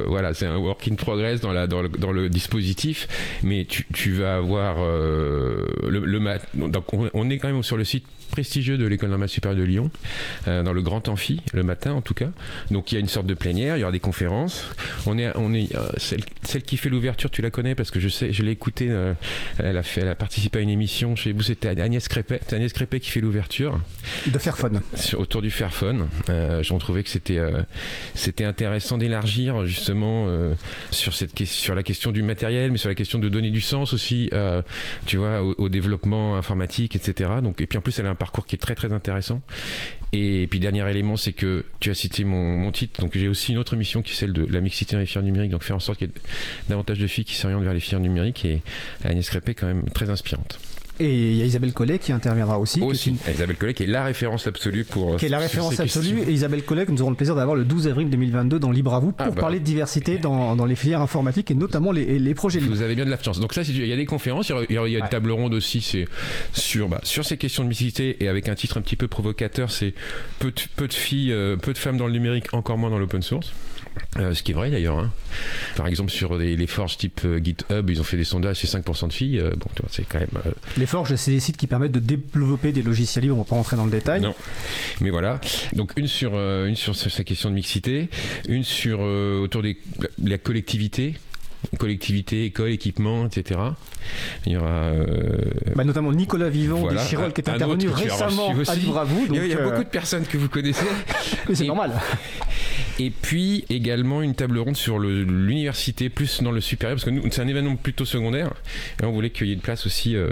voilà 0.07 0.35
c'est 0.35 0.47
un 0.47 0.57
work 0.57 0.89
in 0.89 0.95
progress 0.95 1.41
dans 1.41 1.53
le, 1.53 2.29
dispositif 2.29 3.07
mais 3.43 3.67
tu, 3.67 4.13
vas 4.13 4.37
avoir 4.37 4.79
le, 4.79 5.67
le 5.89 6.69
donc 6.69 6.85
on 6.93 7.31
est 7.31 7.39
quand 7.39 7.49
même 7.49 7.63
sur 7.63 7.77
le 7.77 7.85
site 7.85 8.05
prestigieux 8.31 8.77
de 8.77 8.87
l'école 8.87 9.11
normale 9.11 9.29
supérieure 9.29 9.61
de 9.61 9.65
Lyon, 9.65 9.91
dans 10.47 10.73
le 10.73 10.83
grand 10.83 11.09
amphi, 11.09 11.41
le 11.53 11.63
matin 11.63 11.93
en 11.93 12.01
tout 12.01 12.15
cas. 12.15 12.31
Donc 12.71 12.91
il 12.91 12.97
y 12.97 12.99
a 12.99 13.01
une 13.01 13.09
sorte 13.09 13.27
de 13.27 13.35
plénière, 13.35 13.76
il 13.77 13.81
y 13.81 13.83
aura 13.83 13.93
des 13.93 14.01
conférences. 14.01 14.69
On 15.07 15.19
est, 15.19 15.31
on 15.37 15.53
est, 15.55 15.75
euh, 15.75 15.89
celle, 15.97 16.23
celle, 16.43 16.63
qui 16.63 16.77
fait 16.77 16.89
l'ouverture, 16.89 17.31
tu 17.31 17.43
la 17.43 17.51
connais 17.51 17.75
parce 17.75 17.91
que 17.91 18.01
je 18.01 18.09
sais, 18.09 18.33
je 18.33 18.43
l'ai 18.43 18.53
écoutée. 18.53 18.89
Euh, 18.91 19.15
elle 19.59 19.77
a 19.77 19.83
fait, 19.83 20.03
elle 20.03 20.09
a 20.09 20.15
participé 20.15 20.59
à 20.59 20.63
une 20.63 20.69
émission 20.69 21.17
chez 21.17 21.33
vous. 21.33 21.43
C'était 21.43 21.69
Agnès 21.69 22.07
Crépet. 22.09 22.41
C'est 22.47 22.57
Agnès 22.57 22.73
Crépet 22.73 23.01
qui 23.01 23.11
fait 23.11 23.21
l'ouverture. 23.21 23.81
De 24.27 24.39
Fairphone. 24.39 24.81
autour 25.17 25.43
du 25.43 25.51
Fairphone. 25.51 26.09
Euh, 26.29 26.63
J'en 26.63 26.79
trouvais 26.79 27.03
que 27.03 27.11
c'était, 27.11 27.41
c'était 28.15 28.45
intéressant 28.45 28.99
d'élargir 28.99 29.67
justement 29.67 30.27
sur 30.91 31.15
cette 31.15 31.45
sur 31.45 31.75
la 31.75 31.83
question 31.83 32.13
du 32.13 32.23
matériel, 32.23 32.71
mais 32.73 32.79
sur 32.79 32.89
la 32.89 32.95
question 32.95 33.19
de 33.19 33.29
donner 33.29 33.51
du 33.51 33.61
sens 33.61 33.93
aussi, 33.93 34.31
tu 35.05 35.17
vois, 35.17 35.43
au, 35.43 35.55
au, 35.59 35.69
développement 35.69 36.37
informatique, 36.37 36.97
etc. 36.97 37.31
Donc 37.43 37.61
et 37.61 37.67
puis 37.67 37.79
en 37.79 37.83
plus 37.83 37.99
elle 37.99 38.07
a 38.07 38.11
un 38.11 38.15
parcours 38.15 38.47
qui 38.47 38.57
est 38.57 38.59
très 38.59 38.75
très 38.75 38.93
intéressant. 38.93 39.43
Et 40.13 40.47
puis 40.49 40.61
dernier 40.61 40.89
élément, 40.89 41.17
c'est 41.17 41.33
que 41.33 41.65
tu 41.81 41.91
as 41.91 41.95
cité 41.95 42.25
mon, 42.25 42.71
titre, 42.71 43.01
donc 43.01 43.17
j'ai 43.17 43.29
aussi 43.29 43.53
une 43.53 43.59
autre 43.59 43.77
mission 43.77 44.03
qui 44.03 44.13
est 44.13 44.15
celle 44.15 44.33
de 44.33 44.47
la 44.47 44.61
mixité 44.61 44.95
dans 44.95 45.01
les 45.01 45.07
filières 45.07 45.25
numériques, 45.25 45.51
donc 45.51 45.63
faire 45.63 45.77
en 45.77 45.81
sorte 45.81 45.99
qu'il 45.99 46.09
y 46.09 46.11
ait 46.11 46.15
davantage 46.69 46.99
de 46.99 47.07
filles 47.07 47.25
qui 47.25 47.35
s'orientent 47.35 47.65
vers 47.65 47.75
les 47.75 47.81
filières 47.81 48.01
numériques. 48.01 48.45
Et 48.45 48.63
Agnès 49.05 49.29
Crépé 49.29 49.55
quand 49.55 49.67
même 49.67 49.83
très 49.91 50.11
inspirante. 50.11 50.59
Et 50.99 51.33
il 51.33 51.37
y 51.37 51.43
a 51.43 51.45
Isabelle 51.45 51.73
Collet 51.73 51.99
qui 51.99 52.13
interviendra 52.13 52.59
aussi. 52.59 52.81
Aussi, 52.81 53.17
Isabelle 53.33 53.57
Collet 53.57 53.75
qui 53.75 53.83
est 53.83 53.87
la 53.87 54.05
référence 54.05 54.47
absolue 54.47 54.85
pour. 54.85 55.17
Qui 55.17 55.27
est 55.27 55.31
la 55.31 55.39
référence 55.39 55.79
absolue. 55.79 56.23
Et 56.27 56.33
Isabelle 56.33 56.63
Collet 56.63 56.87
que 56.87 56.93
nous 56.93 57.03
aurons 57.03 57.11
le 57.11 57.17
plaisir 57.17 57.35
d'avoir 57.35 57.57
le 57.57 57.65
12 57.65 57.89
avril 57.89 58.11
2022 58.11 58.59
dans 58.59 58.71
Libre 58.71 58.95
à 58.95 59.01
vous 59.01 59.13
pour 59.13 59.27
ah 59.27 59.31
bah. 59.31 59.41
parler 59.41 59.61
de 59.61 59.65
diversité 59.65 60.19
dans, 60.19 60.57
dans, 60.57 60.65
les 60.65 60.77
filières 60.77 61.01
informatiques 61.01 61.51
et 61.51 61.55
notamment 61.55 61.93
les, 61.93 62.19
les 62.19 62.35
projets 62.35 62.61
Vous 62.61 62.83
avez 62.83 62.95
bien 62.95 63.05
de 63.05 63.11
la 63.11 63.23
chance. 63.23 63.41
Donc 63.41 63.53
ça, 63.53 63.63
il 63.63 63.87
y 63.87 63.93
a 63.93 63.97
des 63.97 64.07
conférences, 64.07 64.49
il 64.49 64.75
y 64.75 64.79
a, 64.79 64.87
il 64.87 64.93
y 64.93 64.97
a 64.97 65.01
des 65.01 65.09
tables 65.09 65.31
rondes 65.31 65.55
aussi 65.55 65.81
c'est 65.81 66.07
sur, 66.53 66.89
bah, 66.89 67.01
sur 67.03 67.25
ces 67.25 67.37
questions 67.37 67.63
de 67.63 67.69
mixité 67.69 68.17
et 68.21 68.29
avec 68.29 68.49
un 68.49 68.55
titre 68.55 68.79
un 68.79 68.81
petit 68.81 68.97
peu 68.97 69.09
provocateur, 69.09 69.71
c'est 69.71 69.95
peu 70.39 70.51
de, 70.51 70.61
peu 70.77 70.89
de 70.89 70.95
filles, 70.95 71.33
euh, 71.33 71.57
peu 71.57 71.73
de 71.73 71.79
femmes 71.79 71.97
dans 71.97 72.07
le 72.07 72.13
numérique, 72.13 72.53
encore 72.55 72.79
moins 72.79 72.91
dans 72.91 72.99
l'open 72.99 73.23
source. 73.23 73.53
Euh, 74.19 74.35
ce 74.35 74.43
qui 74.43 74.53
est 74.53 74.55
vrai 74.55 74.71
d'ailleurs. 74.71 74.99
Hein. 74.99 75.11
Par 75.77 75.87
exemple, 75.87 76.11
sur 76.11 76.37
les, 76.37 76.57
les 76.57 76.67
forges 76.67 76.97
type 76.97 77.21
euh, 77.25 77.39
GitHub, 77.43 77.89
ils 77.91 78.01
ont 78.01 78.05
fait 78.05 78.17
des 78.17 78.25
sondages, 78.25 78.59
c'est 78.61 78.79
5% 78.79 79.09
de 79.09 79.13
filles. 79.13 79.39
Euh, 79.39 79.51
bon, 79.51 79.67
c'est 79.91 80.07
quand 80.09 80.19
même. 80.19 80.29
Les 80.77 80.87
forges, 80.87 81.15
c'est 81.17 81.31
des 81.31 81.41
sites 81.41 81.57
qui 81.57 81.67
permettent 81.67 81.93
de 81.93 82.01
développer 82.01 82.73
des 82.73 82.83
logiciels 82.83 83.25
libres. 83.25 83.37
On 83.37 83.43
va 83.43 83.45
pas 83.45 83.57
rentrer 83.57 83.77
dans 83.77 83.85
le 83.85 83.91
détail. 83.91 84.21
Non. 84.21 84.35
Mais 85.01 85.11
voilà. 85.11 85.41
Donc 85.75 85.93
une 85.97 86.09
sur 86.09 86.35
une 86.35 86.77
sur 86.77 86.97
sa 86.97 87.25
question 87.25 87.51
de 87.51 87.55
mixité, 87.55 88.09
une 88.49 88.65
sur 88.65 89.01
autour 89.01 89.63
des 89.63 89.79
la 90.23 90.39
collectivité, 90.39 91.15
collectivité, 91.79 92.45
école, 92.47 92.71
équipement, 92.71 93.27
etc. 93.27 93.61
Il 94.47 94.53
y 94.53 94.57
aura. 94.57 94.69
euh, 94.69 95.07
Bah, 95.75 95.85
notamment 95.85 96.13
Nicolas 96.13 96.49
Vivant 96.49 96.79
Voilà. 96.81 97.03
des 97.03 97.09
Chirol 97.09 97.33
qui 97.33 97.41
est 97.41 97.49
intervenu 97.49 97.89
récemment 97.89 98.51
à. 98.67 98.75
Libre 98.75 98.99
à 98.99 99.05
vous. 99.05 99.27
il 99.31 99.35
y 99.37 99.39
a, 99.39 99.45
il 99.45 99.51
y 99.51 99.53
a 99.53 99.57
donc, 99.57 99.65
euh, 99.67 99.71
beaucoup 99.71 99.85
de 99.85 99.89
personnes 99.89 100.25
que 100.27 100.37
vous 100.37 100.49
connaissez. 100.49 100.85
c'est 101.55 101.67
normal. 101.67 101.93
Et 102.99 103.11
puis 103.11 103.67
également 103.69 104.23
une 104.23 104.35
table 104.35 104.59
ronde 104.59 104.77
sur 104.77 104.99
l'université, 104.99 106.09
plus 106.09 106.43
dans 106.43 106.51
le 106.51 106.63
supérieur, 106.63 106.97
parce 106.97 107.05
que 107.05 107.11
nous, 107.11 107.23
c'est 107.31 107.43
un 107.43 107.49
événement 107.49 107.77
plutôt 107.77 108.07
secondaire. 108.07 108.55
Et 109.03 109.05
on 109.05 109.13
voulait 109.13 109.29
qu'il 109.29 109.47
y 109.49 109.51
ait 109.51 109.55
une 109.55 109.61
place 109.61 109.85
aussi, 109.85 110.17
euh, 110.17 110.29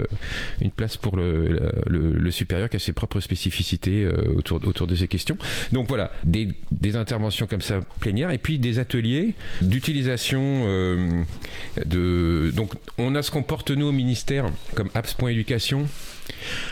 une 0.61 0.71
place 0.71 0.97
pour 0.97 1.15
le, 1.15 1.59
le- 1.85 2.13
le 2.13 2.31
supérieur 2.31 2.67
qui 2.69 2.77
a 2.77 2.79
ses 2.79 2.93
propres 2.93 3.19
spécificités 3.19 4.03
euh, 4.03 4.33
autour, 4.35 4.59
autour 4.65 4.87
de 4.87 4.95
ces 4.95 5.07
questions. 5.07 5.37
Donc 5.73 5.87
voilà, 5.87 6.11
des, 6.23 6.47
des 6.71 6.95
interventions 6.95 7.45
comme 7.45 7.61
ça 7.61 7.81
plénières, 7.99 8.31
et 8.31 8.39
puis 8.39 8.57
des 8.57 8.79
ateliers 8.79 9.35
d'utilisation 9.61 10.63
euh, 10.65 11.21
Donc 11.85 12.73
on 12.97 13.15
a 13.15 13.21
ce 13.21 13.31
qu'on 13.31 13.43
porte 13.43 13.71
nous 13.71 13.87
au 13.87 13.91
ministère 13.91 14.45
comme 14.75 14.89
apps.éducation. 14.93 15.87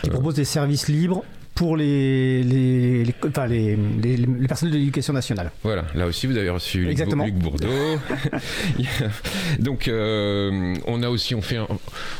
Qui 0.02 0.10
propose 0.10 0.34
des 0.34 0.44
services 0.44 0.88
libres 0.88 1.24
pour 1.54 1.76
les, 1.76 2.42
les, 2.42 3.04
les, 3.04 3.14
enfin, 3.28 3.46
les, 3.46 3.76
les, 3.76 4.26
personnels 4.48 4.74
de 4.74 4.78
l'éducation 4.78 5.12
nationale. 5.12 5.52
Voilà, 5.62 5.84
là 5.94 6.06
aussi 6.06 6.26
vous 6.26 6.36
avez 6.36 6.50
reçu 6.50 6.88
Exactement. 6.88 7.24
Luc 7.24 7.34
Bourdeau. 7.34 7.68
Donc 9.60 9.88
euh, 9.88 10.74
on 10.86 11.02
a 11.02 11.08
aussi 11.08 11.34
on 11.34 11.42
fait 11.42 11.56
un, 11.56 11.68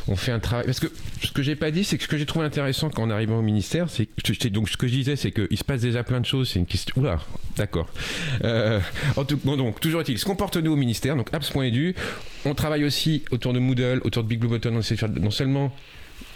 on 0.07 0.15
fait 0.15 0.31
un 0.31 0.39
travail 0.39 0.65
parce 0.65 0.79
que 0.79 0.87
ce 1.21 1.31
que 1.31 1.41
j'ai 1.41 1.55
pas 1.55 1.71
dit 1.71 1.83
c'est 1.83 1.97
que 1.97 2.03
ce 2.03 2.07
que 2.07 2.17
j'ai 2.17 2.25
trouvé 2.25 2.45
intéressant 2.45 2.89
quand 2.89 3.03
on 3.03 3.09
arrivant 3.09 3.39
au 3.39 3.41
ministère 3.41 3.89
c'est 3.89 4.05
que- 4.05 4.47
donc 4.47 4.69
ce 4.69 4.77
que 4.77 4.87
je 4.87 4.93
disais 4.93 5.15
c'est 5.15 5.31
qu'il 5.31 5.57
se 5.57 5.63
passe 5.63 5.81
déjà 5.81 6.03
plein 6.03 6.21
de 6.21 6.25
choses 6.25 6.49
c'est 6.49 6.59
une 6.59 6.65
question 6.65 6.93
oula 7.01 7.19
d'accord 7.57 7.87
euh, 8.43 8.79
en 9.15 9.25
tout, 9.25 9.39
bon 9.43 9.57
donc 9.57 9.79
toujours 9.79 10.01
est-il 10.01 10.17
ce 10.17 10.25
qu'on 10.25 10.35
porte 10.35 10.57
nous 10.57 10.71
au 10.71 10.75
ministère 10.75 11.15
donc 11.15 11.33
apps.edu 11.33 11.95
on 12.45 12.53
travaille 12.53 12.85
aussi 12.85 13.23
autour 13.31 13.53
de 13.53 13.59
Moodle 13.59 14.01
autour 14.03 14.23
de 14.23 14.29
Big 14.29 14.39
Blue 14.39 14.49
Button 14.49 14.73
on 14.75 14.79
essaie 14.79 14.95
de 14.95 14.99
faire 14.99 15.09
non 15.09 15.31
seulement 15.31 15.73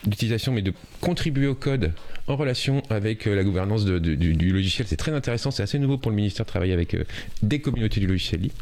d'utilisation 0.06 0.52
mais 0.52 0.62
de 0.62 0.74
contribuer 1.02 1.48
au 1.48 1.56
code 1.56 1.92
en 2.28 2.36
relation 2.36 2.84
avec 2.90 3.28
euh, 3.28 3.36
la 3.36 3.44
gouvernance 3.44 3.86
du, 3.86 4.18
du 4.18 4.52
logiciel. 4.52 4.88
C'est 4.88 4.98
très 4.98 5.14
intéressant, 5.14 5.52
c'est 5.52 5.64
assez 5.64 5.80
nouveau 5.80 5.98
pour 5.98 6.12
le 6.12 6.16
ministère 6.16 6.46
de 6.46 6.50
travailler 6.50 6.74
avec 6.74 6.94
euh, 6.94 7.04
des 7.42 7.60
communautés 7.60 8.00
du 8.00 8.08
logiciel 8.08 8.42
libre. 8.42 8.56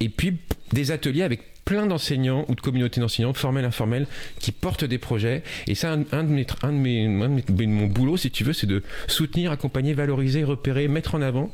Et 0.00 0.08
puis 0.08 0.36
des 0.72 0.90
ateliers 0.90 1.22
avec 1.22 1.40
plein 1.66 1.84
d'enseignants 1.86 2.46
ou 2.48 2.54
de 2.54 2.60
communautés 2.62 3.00
d'enseignants, 3.00 3.34
formels, 3.34 3.64
informels, 3.66 4.06
qui 4.38 4.52
portent 4.52 4.84
des 4.84 4.98
projets. 4.98 5.42
Et 5.66 5.74
ça, 5.74 5.92
un, 5.92 5.98
de 6.24 6.28
mes, 6.30 6.46
un 6.62 6.72
de 6.72 6.78
mes, 6.78 7.04
un 7.06 7.28
de 7.28 7.52
mes- 7.52 7.66
mon 7.66 7.86
boulot, 7.88 8.16
si 8.16 8.30
tu 8.30 8.44
veux, 8.44 8.52
c'est 8.54 8.66
de 8.68 8.82
soutenir, 9.08 9.50
accompagner, 9.50 9.92
valoriser, 9.92 10.44
repérer, 10.44 10.86
mettre 10.88 11.16
en 11.16 11.22
avant. 11.22 11.52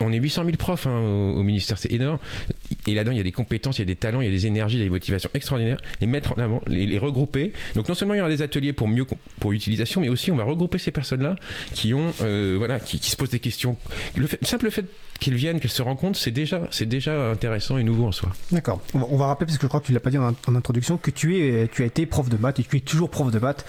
On 0.00 0.10
est 0.12 0.16
800 0.16 0.44
000 0.46 0.56
profs 0.56 0.86
hein, 0.86 0.98
au, 0.98 1.42
ministère, 1.42 1.76
c'est 1.78 1.92
énorme. 1.92 2.18
Et 2.86 2.94
là-dedans, 2.94 3.12
il 3.12 3.18
y 3.18 3.20
a 3.20 3.24
des 3.24 3.30
compétences, 3.30 3.78
il 3.78 3.82
y 3.82 3.84
a 3.84 3.86
des 3.86 3.94
talents, 3.96 4.22
il 4.22 4.24
y 4.24 4.28
a 4.28 4.32
des 4.32 4.46
énergies, 4.46 4.76
il 4.76 4.80
y 4.80 4.82
a 4.82 4.86
des 4.86 4.90
motivations 4.90 5.30
extraordinaires. 5.34 5.78
Les 6.00 6.06
mettre 6.06 6.32
en 6.32 6.40
avant, 6.40 6.62
les, 6.66 6.98
regrouper. 6.98 7.52
Donc 7.74 7.88
non 7.88 7.94
seulement 7.94 8.14
il 8.14 8.18
y 8.18 8.20
aura 8.20 8.30
des 8.30 8.40
ateliers 8.42 8.72
pour 8.72 8.88
mieux 8.88 9.04
pour 9.38 9.52
utilisation, 9.52 10.00
mais 10.00 10.08
aussi 10.08 10.30
on 10.32 10.36
va 10.36 10.44
regrouper 10.44 10.78
ces 10.78 10.92
personnes-là 10.92 11.36
qui 11.74 11.92
ont 11.92 12.12
euh, 12.22 12.54
voilà 12.56 12.80
qui, 12.80 12.98
qui 12.98 13.10
se 13.10 13.16
posent 13.16 13.30
des 13.30 13.38
questions. 13.40 13.76
Le, 14.16 14.26
fait- 14.26 14.38
le 14.40 14.46
simple 14.46 14.70
fait 14.70 14.86
qu'ils 15.22 15.34
viennent, 15.34 15.60
qu'elles 15.60 15.70
se 15.70 15.82
rencontrent, 15.82 16.18
c'est 16.18 16.30
déjà 16.30 16.60
c'est 16.70 16.86
déjà 16.86 17.30
intéressant 17.30 17.78
et 17.78 17.82
nouveau 17.84 18.06
en 18.06 18.12
soi. 18.12 18.28
D'accord. 18.50 18.80
On 18.94 18.98
va, 18.98 19.06
on 19.10 19.16
va 19.16 19.26
rappeler, 19.26 19.46
parce 19.46 19.56
que 19.58 19.62
je 19.62 19.68
crois 19.68 19.80
que 19.80 19.86
tu 19.86 19.92
l'as 19.92 20.00
pas 20.00 20.10
dit 20.10 20.18
en, 20.18 20.34
en 20.46 20.54
introduction, 20.54 20.96
que 20.98 21.10
tu, 21.10 21.38
es, 21.38 21.68
tu 21.68 21.82
as 21.82 21.86
été 21.86 22.04
prof 22.06 22.28
de 22.28 22.36
maths 22.36 22.60
et 22.60 22.64
tu 22.64 22.76
es 22.76 22.80
toujours 22.80 23.08
prof 23.10 23.30
de 23.30 23.38
maths. 23.38 23.64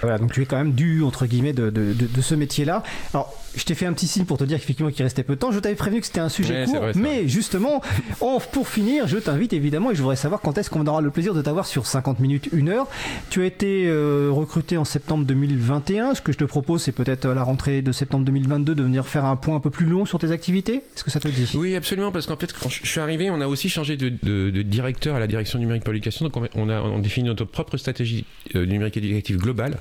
Voilà, 0.00 0.18
donc 0.18 0.32
tu 0.32 0.40
es 0.42 0.46
quand 0.46 0.56
même 0.56 0.72
dû, 0.72 1.02
entre 1.02 1.26
guillemets, 1.26 1.52
de, 1.52 1.70
de, 1.70 1.92
de- 1.92 2.06
de 2.06 2.20
ce 2.20 2.34
métier-là. 2.34 2.82
Alors, 3.14 3.34
je 3.54 3.64
t'ai 3.64 3.74
fait 3.74 3.84
un 3.86 3.92
petit 3.92 4.06
signe 4.06 4.24
pour 4.24 4.38
te 4.38 4.44
dire 4.44 4.58
qu'effectivement, 4.58 4.90
qu'il 4.90 5.02
restait 5.02 5.22
peu 5.22 5.34
de 5.34 5.38
temps. 5.40 5.52
Je 5.52 5.58
t'avais 5.58 5.74
prévenu 5.74 6.00
que 6.00 6.06
c'était 6.06 6.20
un 6.20 6.28
sujet 6.30 6.60
Ouais, 6.60 6.64
court, 6.66 6.76
vrai, 6.80 6.92
mais 6.96 7.28
justement, 7.28 7.82
en- 8.20 8.38
pour 8.40 8.68
finir, 8.68 9.06
je 9.08 9.18
t'invite 9.18 9.52
évidemment, 9.52 9.90
et 9.90 9.94
je 9.94 10.00
voudrais 10.00 10.16
savoir 10.16 10.40
quand 10.40 10.56
est-ce 10.58 10.70
qu'on 10.70 10.86
aura 10.86 11.00
le 11.00 11.10
plaisir 11.10 11.34
de 11.34 11.42
t'avoir 11.42 11.66
sur 11.66 11.86
50 11.86 12.20
minutes, 12.20 12.48
1 12.54 12.68
heure. 12.68 12.86
Tu 13.30 13.42
as 13.42 13.46
été 13.46 13.84
euh, 13.88 14.28
recruté 14.30 14.76
en 14.76 14.84
septembre 14.84 15.24
2021. 15.24 16.14
Ce 16.14 16.20
que 16.22 16.32
je 16.32 16.38
te 16.38 16.44
propose, 16.44 16.82
c'est 16.82 16.92
peut-être 16.92 17.26
à 17.26 17.34
la 17.34 17.42
rentrée 17.42 17.82
de 17.82 17.92
septembre 17.92 18.24
2022 18.24 18.74
de 18.74 18.82
venir 18.82 19.06
faire 19.06 19.24
un 19.24 19.36
point 19.36 19.56
un 19.56 19.60
peu 19.60 19.70
plus 19.70 19.86
long 19.86 20.04
sur 20.06 20.18
tes 20.18 20.30
activités. 20.30 20.82
Est-ce 20.94 21.04
que 21.04 21.10
ça 21.10 21.20
te 21.20 21.28
dit? 21.28 21.48
Oui, 21.54 21.74
absolument, 21.74 22.12
parce 22.12 22.26
qu'en 22.26 22.36
fait, 22.36 22.52
quand 22.52 22.68
je 22.68 22.86
suis 22.86 23.00
arrivé, 23.00 23.30
on 23.30 23.40
a 23.40 23.46
aussi 23.48 23.68
changé 23.68 23.96
de, 23.96 24.10
de- 24.22 24.50
de 24.50 24.62
directeur 24.62 25.16
à 25.16 25.20
la 25.20 25.26
direction 25.26 25.58
numérique 25.58 25.84
pour 25.84 25.92
l'éducation. 25.92 26.26
Donc, 26.28 26.36
on 26.36 26.44
a, 26.44 26.48
on 26.54 26.68
a 26.68 26.80
on 26.82 26.98
défini 26.98 27.28
notre 27.28 27.44
propre 27.46 27.76
stratégie 27.78 28.24
euh, 28.54 28.66
numérique 28.66 28.96
éducative 28.98 29.38
globale. 29.38 29.78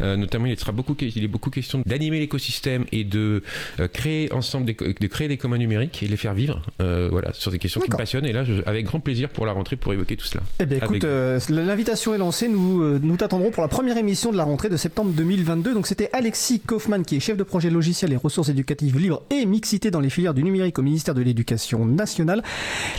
Euh, 0.00 0.16
notamment, 0.16 0.46
il 0.46 0.58
sera 0.58 0.70
beaucoup, 0.72 0.96
il 1.00 1.24
est 1.24 1.28
beaucoup 1.28 1.50
question 1.50 1.82
d'animer 1.84 2.20
l'écosystème 2.20 2.84
et 2.92 3.02
de 3.04 3.42
euh, 3.80 3.88
créer 3.88 4.32
ensemble, 4.32 4.66
des, 4.66 4.74
de 4.74 5.06
créer 5.08 5.26
des 5.28 5.36
communs 5.36 5.58
numériques 5.58 6.02
et 6.02 6.06
de 6.06 6.10
les 6.12 6.16
faire 6.16 6.34
vivre. 6.34 6.62
Euh, 6.80 7.08
voilà, 7.10 7.32
sur 7.32 7.50
des 7.50 7.58
questions 7.58 7.80
qui 7.80 7.90
me 7.90 7.96
passionnent. 7.96 8.26
Et 8.26 8.32
là, 8.32 8.44
je- 8.44 8.62
avec 8.64 8.86
grand 8.86 9.00
plaisir 9.00 9.30
pour 9.30 9.46
la 9.46 9.52
rentrée 9.52 9.74
pour 9.76 9.92
évoquer 9.92 10.16
tout 10.16 10.26
cela. 10.26 10.42
Eh 10.60 10.66
bien, 10.66 10.78
écoute, 10.78 11.02
Avec- 11.04 11.48
l'invitation 11.48 12.14
est 12.14 12.18
lancée. 12.18 12.48
Nous, 12.48 12.98
nous 13.00 13.16
t'attendrons 13.16 13.50
pour 13.50 13.62
la 13.62 13.68
première 13.68 13.96
émission 13.96 14.30
de 14.30 14.36
la 14.36 14.44
rentrée 14.44 14.68
de 14.68 14.76
septembre 14.76 15.10
2022. 15.10 15.74
Donc, 15.74 15.88
c'était 15.88 16.10
Alexis 16.12 16.60
Kaufmann, 16.60 17.04
qui 17.04 17.16
est 17.16 17.20
chef 17.20 17.36
de 17.36 17.42
projet 17.42 17.70
logiciel 17.70 18.12
et 18.12 18.16
ressources 18.16 18.50
éducatives 18.50 18.96
libres 18.98 19.22
et 19.30 19.44
mixité 19.46 19.90
dans 19.90 20.00
les 20.00 20.10
filières 20.10 20.34
du 20.34 20.43
numérique 20.44 20.78
au 20.78 20.82
ministère 20.82 21.14
de 21.14 21.22
l'Éducation 21.22 21.84
nationale. 21.84 22.42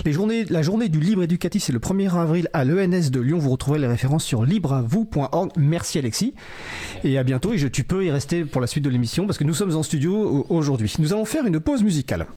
Les 0.03 0.11
journées, 0.11 0.45
la 0.49 0.61
journée 0.61 0.89
du 0.89 0.99
libre 0.99 1.23
éducatif, 1.23 1.63
c'est 1.63 1.73
le 1.73 1.79
1er 1.79 2.13
avril 2.15 2.49
à 2.53 2.65
l'ENS 2.65 3.09
de 3.11 3.19
Lyon. 3.19 3.37
Vous 3.37 3.51
retrouverez 3.51 3.79
les 3.79 3.87
références 3.87 4.23
sur 4.23 4.43
libreavou.org. 4.43 5.51
Merci, 5.57 5.99
Alexis. 5.99 6.33
Et 7.03 7.17
à 7.17 7.23
bientôt. 7.23 7.53
Et 7.53 7.57
je, 7.57 7.67
tu 7.67 7.83
peux 7.83 8.05
y 8.05 8.11
rester 8.11 8.43
pour 8.45 8.61
la 8.61 8.67
suite 8.67 8.83
de 8.83 8.89
l'émission 8.89 9.25
parce 9.25 9.37
que 9.37 9.43
nous 9.43 9.53
sommes 9.53 9.75
en 9.75 9.83
studio 9.83 10.45
aujourd'hui. 10.49 10.93
Nous 10.99 11.13
allons 11.13 11.25
faire 11.25 11.45
une 11.45 11.59
pause 11.59 11.83
musicale. 11.83 12.27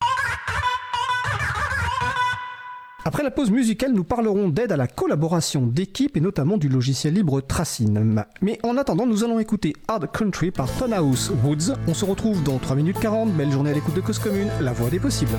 Après 3.09 3.23
la 3.23 3.31
pause 3.31 3.51
musicale, 3.51 3.95
nous 3.95 4.05
parlerons 4.05 4.51
d'aide 4.51 4.71
à 4.71 4.77
la 4.77 4.87
collaboration 4.87 5.67
d'équipes 5.67 6.19
et 6.19 6.21
notamment 6.21 6.59
du 6.59 6.69
logiciel 6.69 7.15
libre 7.15 7.41
Tracine. 7.41 8.23
Mais 8.43 8.59
en 8.63 8.77
attendant, 8.77 9.07
nous 9.07 9.25
allons 9.25 9.39
écouter 9.39 9.73
Hard 9.89 10.13
Country 10.13 10.51
par 10.51 10.71
Tonhouse 10.71 11.33
Woods. 11.43 11.75
On 11.87 11.95
se 11.95 12.05
retrouve 12.05 12.43
dans 12.43 12.59
3 12.59 12.77
minutes 12.77 13.01
40. 13.01 13.33
Belle 13.33 13.51
journée 13.51 13.71
à 13.71 13.73
l'écoute 13.73 13.95
de 13.95 14.03
Cause 14.03 14.19
Commune, 14.19 14.49
la 14.61 14.75
voix 14.75 14.91
des 14.91 15.01
possibles. 15.01 15.39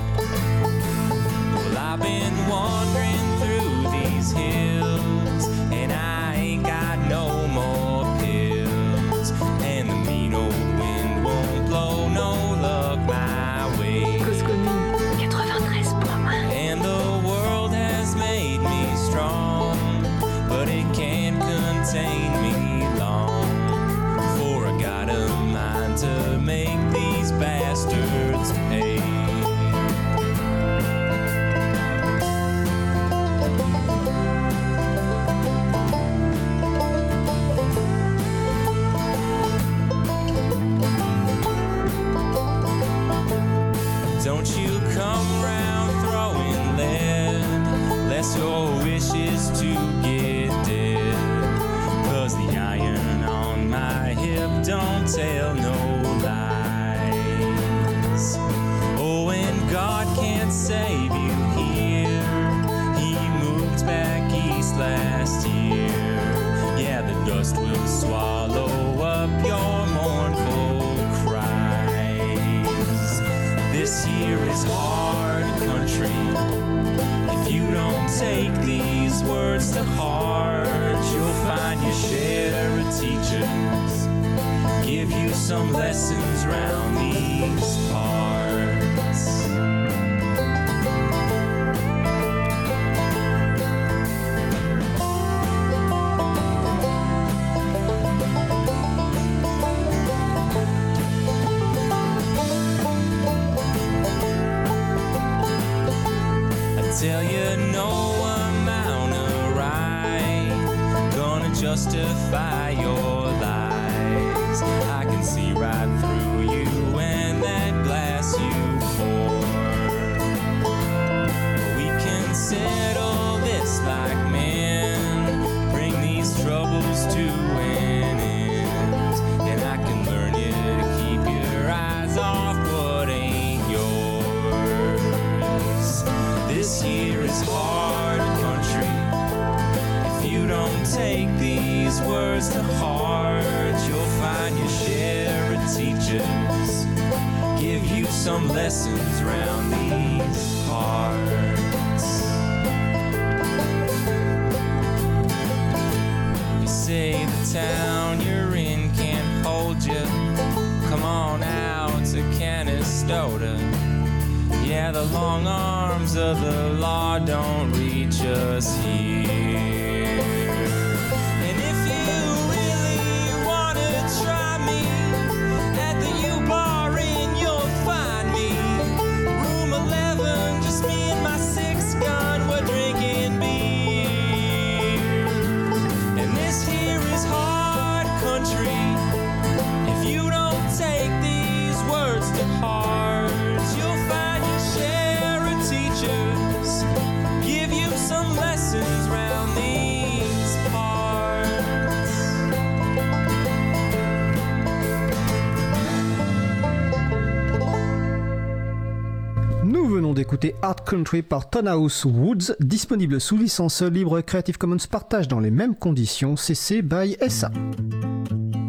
Nous 209.70 209.86
venons 209.86 210.14
d'écouter 210.14 210.56
Art 210.62 210.82
Country 210.84 211.22
par 211.22 211.48
Tonhouse 211.48 212.04
Woods, 212.04 212.56
disponible 212.58 213.20
sous 213.20 213.36
licence 213.36 213.82
libre 213.82 214.20
Creative 214.20 214.58
Commons 214.58 214.84
partage 214.90 215.28
dans 215.28 215.38
les 215.38 215.52
mêmes 215.52 215.76
conditions 215.76 216.34
CC 216.34 216.82
by 216.82 217.16
SA. 217.28 217.52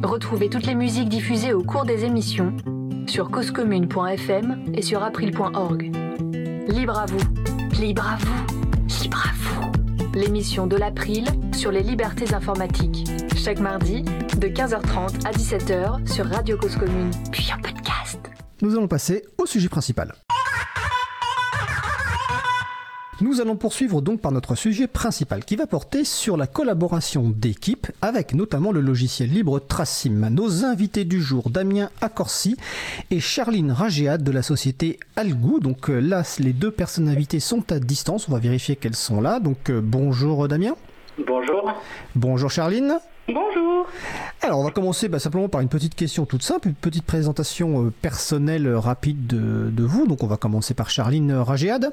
Retrouvez 0.04 0.48
toutes 0.48 0.68
les 0.68 0.76
musiques 0.76 1.10
diffusées 1.10 1.54
au 1.54 1.64
cours 1.64 1.86
des 1.86 2.06
émissions 2.06 2.56
sur 3.08 3.32
causecommune.fm 3.32 4.64
et 4.76 4.84
sur 4.84 5.02
april.org. 5.02 5.92
Libre 6.68 7.00
à 7.00 7.08
vous, 7.08 7.80
libre 7.80 8.08
à 8.08 8.18
vous, 8.18 9.02
libre 9.02 9.26
à 9.28 9.34
vous. 9.40 9.72
L'émission 10.14 10.68
de 10.68 10.76
l'April 10.76 11.26
sur 11.52 11.72
les 11.72 11.82
libertés 11.82 12.32
informatiques. 12.36 13.10
Chaque 13.36 13.60
mardi 13.60 14.04
de 14.04 14.48
15h30 14.48 15.26
à 15.26 15.32
17h 15.32 16.08
sur 16.08 16.28
Radio 16.28 16.58
Cause 16.58 16.76
Commune, 16.76 17.10
puis 17.32 17.50
en 17.52 17.60
podcast. 17.60 18.20
Nous 18.62 18.76
allons 18.76 18.88
passer 18.88 19.26
au 19.40 19.48
sujet 19.48 19.68
principal. 19.68 20.14
Nous 23.22 23.40
allons 23.40 23.56
poursuivre 23.56 24.02
donc 24.02 24.20
par 24.20 24.32
notre 24.32 24.56
sujet 24.56 24.88
principal 24.88 25.46
qui 25.46 25.56
va 25.56 25.68
porter 25.68 26.06
sur 26.06 26.38
la 26.38 26.48
collaboration 26.48 27.30
d'équipe 27.30 27.86
avec 28.02 28.34
notamment 28.34 28.72
le 28.72 28.82
logiciel 28.82 29.30
libre 29.30 29.60
Tracim. 29.60 30.32
Nos 30.32 30.66
invités 30.66 31.06
du 31.06 31.22
jour, 31.22 31.52
Damien 31.52 31.92
Accorsi 32.02 32.58
et 33.12 33.20
Charline 33.20 33.72
Ragéad 33.72 34.24
de 34.24 34.32
la 34.32 34.42
société 34.42 35.00
Algou. 35.16 35.60
Donc 35.60 35.92
euh, 35.92 36.00
là, 36.00 36.24
les 36.40 36.52
deux 36.52 36.72
personnes 36.72 37.10
invitées 37.10 37.40
sont 37.40 37.72
à 37.72 37.78
distance. 37.78 38.28
On 38.28 38.32
va 38.32 38.40
vérifier 38.40 38.76
qu'elles 38.76 38.96
sont 38.96 39.22
là. 39.22 39.40
Donc 39.40 39.70
euh, 39.70 39.82
bonjour 39.84 40.48
Damien. 40.48 40.76
Bonjour. 41.28 41.72
Bonjour 42.16 42.50
Charline. 42.50 42.98
Bonjour. 43.34 43.88
Alors, 44.42 44.60
on 44.60 44.64
va 44.64 44.72
commencer 44.72 45.08
bah, 45.08 45.20
simplement 45.20 45.48
par 45.50 45.62
une 45.62 45.70
petite 45.70 45.96
question 45.96 46.26
toute 46.26 46.44
simple, 46.44 46.68
une 46.70 46.74
petite 46.76 47.06
présentation 47.06 47.86
euh, 47.86 47.94
personnelle 48.02 48.68
euh, 48.68 48.80
rapide 48.80 49.28
de, 49.28 49.70
de 49.70 49.84
vous. 49.84 50.08
Donc, 50.08 50.24
on 50.24 50.28
va 50.28 50.38
commencer 50.38 50.74
par 50.74 50.90
Charline 50.90 51.34
Ragéad. 51.34 51.92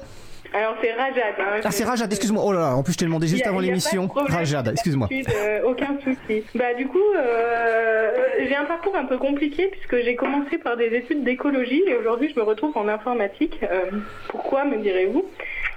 Alors 0.51 0.73
c'est 0.81 0.91
Rajad. 0.93 1.35
hein, 1.39 1.61
Ah, 1.63 1.69
c'est 1.69 1.83
Rajad, 1.83 2.11
excuse-moi. 2.11 2.41
Oh 2.43 2.51
là 2.51 2.59
là, 2.59 2.75
en 2.75 2.81
plus, 2.81 2.93
je 2.93 2.97
t'ai 2.97 3.05
demandé 3.05 3.27
juste 3.27 3.45
a- 3.45 3.49
avant 3.49 3.59
l'émission. 3.59 4.09
Rajad, 4.15 4.67
excuse-moi. 4.69 5.07
euh, 5.11 5.61
aucun 5.63 5.95
souci. 6.03 6.43
Bah 6.55 6.73
du 6.75 6.87
coup, 6.87 6.97
euh, 7.15 8.11
j'ai 8.47 8.55
un 8.55 8.65
parcours 8.65 8.95
un 8.95 9.05
peu 9.05 9.19
compliqué 9.19 9.67
puisque 9.71 10.03
j'ai 10.03 10.15
commencé 10.15 10.57
par 10.57 10.75
des 10.75 10.87
études 10.87 11.23
d'écologie 11.23 11.83
et 11.87 11.95
aujourd'hui 11.95 12.31
je 12.33 12.39
me 12.39 12.43
retrouve 12.43 12.75
en 12.77 12.87
informatique. 12.87 13.59
Euh, 13.61 13.91
pourquoi 14.29 14.65
me 14.65 14.77
direz-vous? 14.81 15.23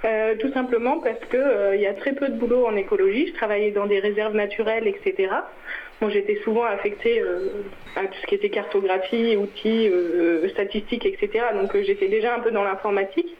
Euh, 0.05 0.35
Tout 0.35 0.51
simplement 0.51 0.99
parce 0.99 1.19
que 1.29 1.37
euh, 1.37 1.75
y 1.77 1.85
a 1.85 1.93
très 1.93 2.13
peu 2.13 2.27
de 2.27 2.35
boulot 2.35 2.65
en 2.65 2.75
écologie. 2.75 3.27
Je 3.27 3.33
travaillais 3.33 3.71
dans 3.71 3.85
des 3.85 3.99
réserves 3.99 4.35
naturelles, 4.35 4.87
etc. 4.87 5.29
Bon, 6.01 6.09
j'étais 6.09 6.39
souvent 6.43 6.63
affectée 6.63 7.21
euh, 7.21 7.63
à 7.95 8.01
tout 8.07 8.17
ce 8.21 8.27
qui 8.27 8.35
était 8.35 8.49
cartographie, 8.49 9.37
outils, 9.37 9.89
statistiques, 10.49 11.05
etc. 11.05 11.45
Donc 11.55 11.75
j'étais 11.81 12.09
déjà 12.09 12.35
un 12.35 12.39
peu 12.39 12.51
dans 12.51 12.63
l'informatique 12.63 13.33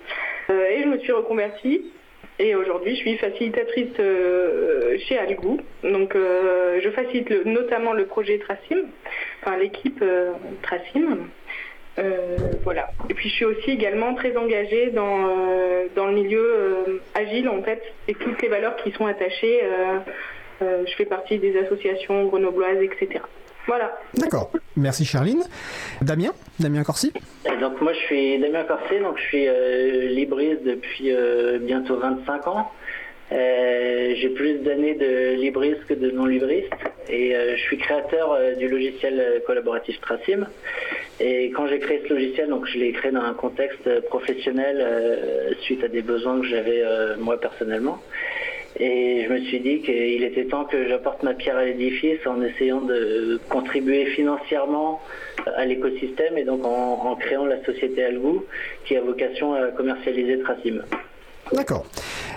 et 0.49 0.83
je 0.83 0.87
me 0.87 0.97
suis 0.99 1.11
reconvertie 1.11 1.91
et 2.39 2.55
aujourd'hui, 2.55 2.95
je 2.95 3.01
suis 3.01 3.17
facilitatrice 3.17 3.95
chez 5.05 5.17
Algou. 5.17 5.59
Donc, 5.83 6.15
je 6.15 6.89
facilite 6.91 7.45
notamment 7.45 7.93
le 7.93 8.05
projet 8.05 8.39
Tracim, 8.39 8.79
enfin 9.41 9.57
l'équipe 9.57 10.03
Tracim. 10.61 11.27
Euh, 11.99 12.37
voilà. 12.63 12.89
Et 13.09 13.13
puis, 13.13 13.29
je 13.29 13.35
suis 13.35 13.45
aussi 13.45 13.71
également 13.71 14.15
très 14.15 14.35
engagée 14.35 14.89
dans, 14.91 15.27
euh, 15.27 15.85
dans 15.95 16.07
le 16.07 16.13
milieu 16.13 16.43
euh, 16.43 17.01
agile, 17.13 17.47
en 17.49 17.61
fait, 17.61 17.81
et 18.07 18.15
toutes 18.15 18.41
les 18.41 18.47
valeurs 18.49 18.75
qui 18.77 18.91
sont 18.91 19.05
attachées. 19.05 19.61
euh, 19.63 19.99
euh, 20.61 20.83
je 20.87 20.95
fais 20.95 21.05
partie 21.05 21.39
des 21.39 21.57
associations 21.57 22.25
grenobloises, 22.25 22.81
etc. 22.81 23.21
Voilà. 23.67 23.91
D'accord. 24.15 24.51
Merci 24.75 25.05
Charline. 25.05 25.43
Damien? 26.01 26.31
Damien 26.59 26.83
Corsi? 26.83 27.11
Et 27.45 27.57
donc 27.59 27.79
moi 27.81 27.93
je 27.93 27.99
suis 27.99 28.39
Damien 28.39 28.63
Corsé, 28.63 28.99
donc 28.99 29.17
je 29.17 29.23
suis 29.23 29.47
euh, 29.47 30.07
libriste 30.09 30.63
depuis 30.63 31.11
euh, 31.11 31.59
bientôt 31.59 31.97
25 31.97 32.47
ans. 32.47 32.71
Euh, 33.33 34.13
J'ai 34.15 34.29
plus 34.29 34.59
d'années 34.59 34.93
de 34.93 35.35
libriste 35.35 35.85
que 35.87 35.95
de 35.95 36.11
non-libriste 36.11 36.71
et 37.09 37.35
euh, 37.35 37.55
je 37.55 37.61
suis 37.63 37.77
créateur 37.77 38.31
euh, 38.31 38.53
du 38.53 38.67
logiciel 38.67 39.41
collaboratif 39.47 39.99
Tracim. 40.01 40.45
Et 41.19 41.49
quand 41.51 41.67
j'ai 41.67 41.79
créé 41.79 42.01
ce 42.07 42.13
logiciel, 42.13 42.49
donc 42.49 42.67
je 42.67 42.77
l'ai 42.77 42.91
créé 42.91 43.11
dans 43.11 43.23
un 43.23 43.33
contexte 43.33 44.01
professionnel 44.07 45.55
suite 45.61 45.83
à 45.83 45.87
des 45.87 46.01
besoins 46.01 46.41
que 46.41 46.47
j'avais 46.47 46.83
moi 47.19 47.39
personnellement. 47.39 47.99
Et 48.79 49.23
je 49.25 49.31
me 49.31 49.39
suis 49.41 49.59
dit 49.59 49.81
qu'il 49.81 50.23
était 50.23 50.45
temps 50.45 50.65
que 50.65 50.87
j'apporte 50.87 51.21
ma 51.21 51.35
pierre 51.35 51.57
à 51.57 51.65
l'édifice 51.65 52.25
en 52.25 52.41
essayant 52.41 52.81
de 52.81 53.39
contribuer 53.47 54.05
financièrement 54.07 55.01
à 55.55 55.65
l'écosystème 55.65 56.37
et 56.37 56.43
donc 56.43 56.65
en, 56.65 56.93
en 57.05 57.15
créant 57.15 57.45
la 57.45 57.63
société 57.63 58.03
Algou 58.03 58.43
qui 58.85 58.97
a 58.97 59.01
vocation 59.01 59.53
à 59.53 59.67
commercialiser 59.67 60.39
Tracim. 60.39 60.81
D'accord. 61.55 61.85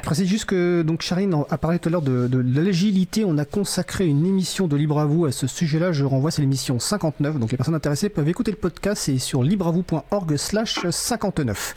Je 0.00 0.06
précise 0.06 0.28
juste 0.28 0.44
que 0.44 0.82
donc 0.82 1.02
Charline 1.02 1.34
a 1.50 1.58
parlé 1.58 1.78
tout 1.78 1.88
à 1.88 1.92
l'heure 1.92 2.02
de, 2.02 2.28
de, 2.28 2.60
l'agilité. 2.60 3.24
On 3.24 3.38
a 3.38 3.44
consacré 3.44 4.06
une 4.06 4.26
émission 4.26 4.68
de 4.68 4.76
Libre 4.76 5.00
à 5.00 5.06
vous 5.06 5.24
à 5.24 5.32
ce 5.32 5.46
sujet-là. 5.46 5.92
Je 5.92 6.04
renvoie, 6.04 6.30
c'est 6.30 6.42
l'émission 6.42 6.78
59. 6.78 7.38
Donc 7.38 7.50
les 7.50 7.56
personnes 7.56 7.74
intéressées 7.74 8.08
peuvent 8.08 8.28
écouter 8.28 8.50
le 8.50 8.56
podcast. 8.56 9.02
C'est 9.04 9.18
sur 9.18 9.42
libreavou.org 9.42 10.36
slash 10.36 10.86
59. 10.88 11.74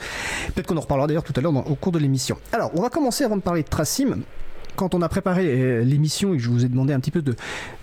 Peut-être 0.53 0.67
qu'on 0.67 0.77
en 0.77 0.81
reparlera 0.81 1.07
d'ailleurs 1.07 1.23
tout 1.23 1.33
à 1.35 1.41
l'heure 1.41 1.55
au 1.55 1.75
cours 1.75 1.91
de 1.91 1.99
l'émission. 1.99 2.37
Alors, 2.51 2.71
on 2.75 2.81
va 2.81 2.89
commencer 2.89 3.23
avant 3.23 3.37
de 3.37 3.41
parler 3.41 3.63
de 3.63 3.69
Tracim. 3.69 4.19
Quand 4.79 4.95
on 4.95 5.01
a 5.01 5.09
préparé 5.09 5.45
euh, 5.45 5.83
l'émission 5.83 6.33
et 6.33 6.39
je 6.39 6.49
vous 6.49 6.63
ai 6.63 6.69
demandé 6.69 6.93
un 6.93 7.01
petit 7.01 7.11
peu 7.11 7.21
de, 7.21 7.35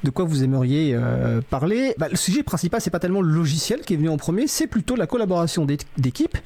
de 0.02 0.10
quoi 0.10 0.24
vous 0.24 0.42
aimeriez 0.42 0.94
euh, 0.94 1.42
parler, 1.50 1.94
bah, 1.98 2.06
le 2.10 2.16
sujet 2.16 2.42
principal, 2.42 2.80
c'est 2.80 2.88
pas 2.88 3.00
tellement 3.00 3.20
le 3.20 3.28
logiciel 3.28 3.80
qui 3.80 3.92
est 3.92 3.98
venu 3.98 4.08
en 4.08 4.16
premier, 4.16 4.46
c'est 4.46 4.66
plutôt 4.66 4.96
la 4.96 5.06
collaboration 5.06 5.66
d'é- 5.66 5.76
d'équipes 5.98 6.38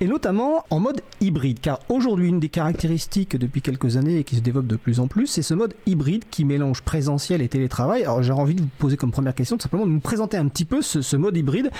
et 0.00 0.06
notamment 0.06 0.64
en 0.70 0.78
mode 0.78 1.00
hybride. 1.20 1.58
Car 1.58 1.80
aujourd'hui, 1.88 2.28
une 2.28 2.38
des 2.38 2.48
caractéristiques 2.48 3.34
depuis 3.36 3.60
quelques 3.60 3.96
années 3.96 4.18
et 4.18 4.22
qui 4.22 4.36
se 4.36 4.40
développe 4.40 4.68
de 4.68 4.76
plus 4.76 5.00
en 5.00 5.08
plus, 5.08 5.26
c'est 5.26 5.42
ce 5.42 5.54
mode 5.54 5.74
hybride 5.84 6.22
qui 6.30 6.44
mélange 6.44 6.82
présentiel 6.82 7.42
et 7.42 7.48
télétravail. 7.48 8.04
Alors 8.04 8.22
j'ai 8.22 8.30
envie 8.30 8.54
de 8.54 8.60
vous 8.60 8.68
poser 8.78 8.96
comme 8.96 9.10
première 9.10 9.34
question 9.34 9.56
tout 9.56 9.64
simplement 9.64 9.84
de 9.84 9.90
nous 9.90 9.98
présenter 9.98 10.36
un 10.36 10.46
petit 10.46 10.64
peu 10.64 10.80
ce, 10.80 11.16
mode 11.16 11.36
hybride 11.36 11.72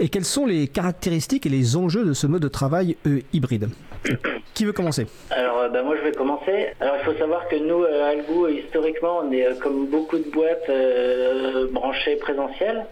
et 0.00 0.08
quelles 0.08 0.24
sont 0.24 0.46
les 0.46 0.68
caractéristiques 0.68 1.44
et 1.44 1.50
les 1.50 1.76
enjeux 1.76 2.06
de 2.06 2.14
ce 2.14 2.26
mode 2.26 2.40
de 2.40 2.48
travail 2.48 2.96
euh, 3.06 3.20
hybride. 3.34 3.68
Qui 4.54 4.64
veut 4.64 4.72
commencer? 4.72 5.06
Alors, 5.30 5.70
bah, 5.70 5.82
moi, 5.82 5.96
je 5.98 6.02
vais 6.08 6.12
commencer. 6.12 6.68
Alors, 6.80 6.94
il 7.00 7.04
faut 7.04 7.18
savoir 7.18 7.46
que 7.48 7.56
nous, 7.60 7.82
euh, 7.82 8.04
à 8.04 8.08
Algou, 8.08 8.48
historiquement, 8.48 9.20
on 9.22 9.32
est 9.32 9.46
euh, 9.46 9.54
comme 9.54 9.86
beaucoup 9.86 10.18
de 10.18 10.30
boîtes 10.30 10.68
euh, 10.68 11.66
branchées 11.70 12.16
présentielles. 12.16 12.86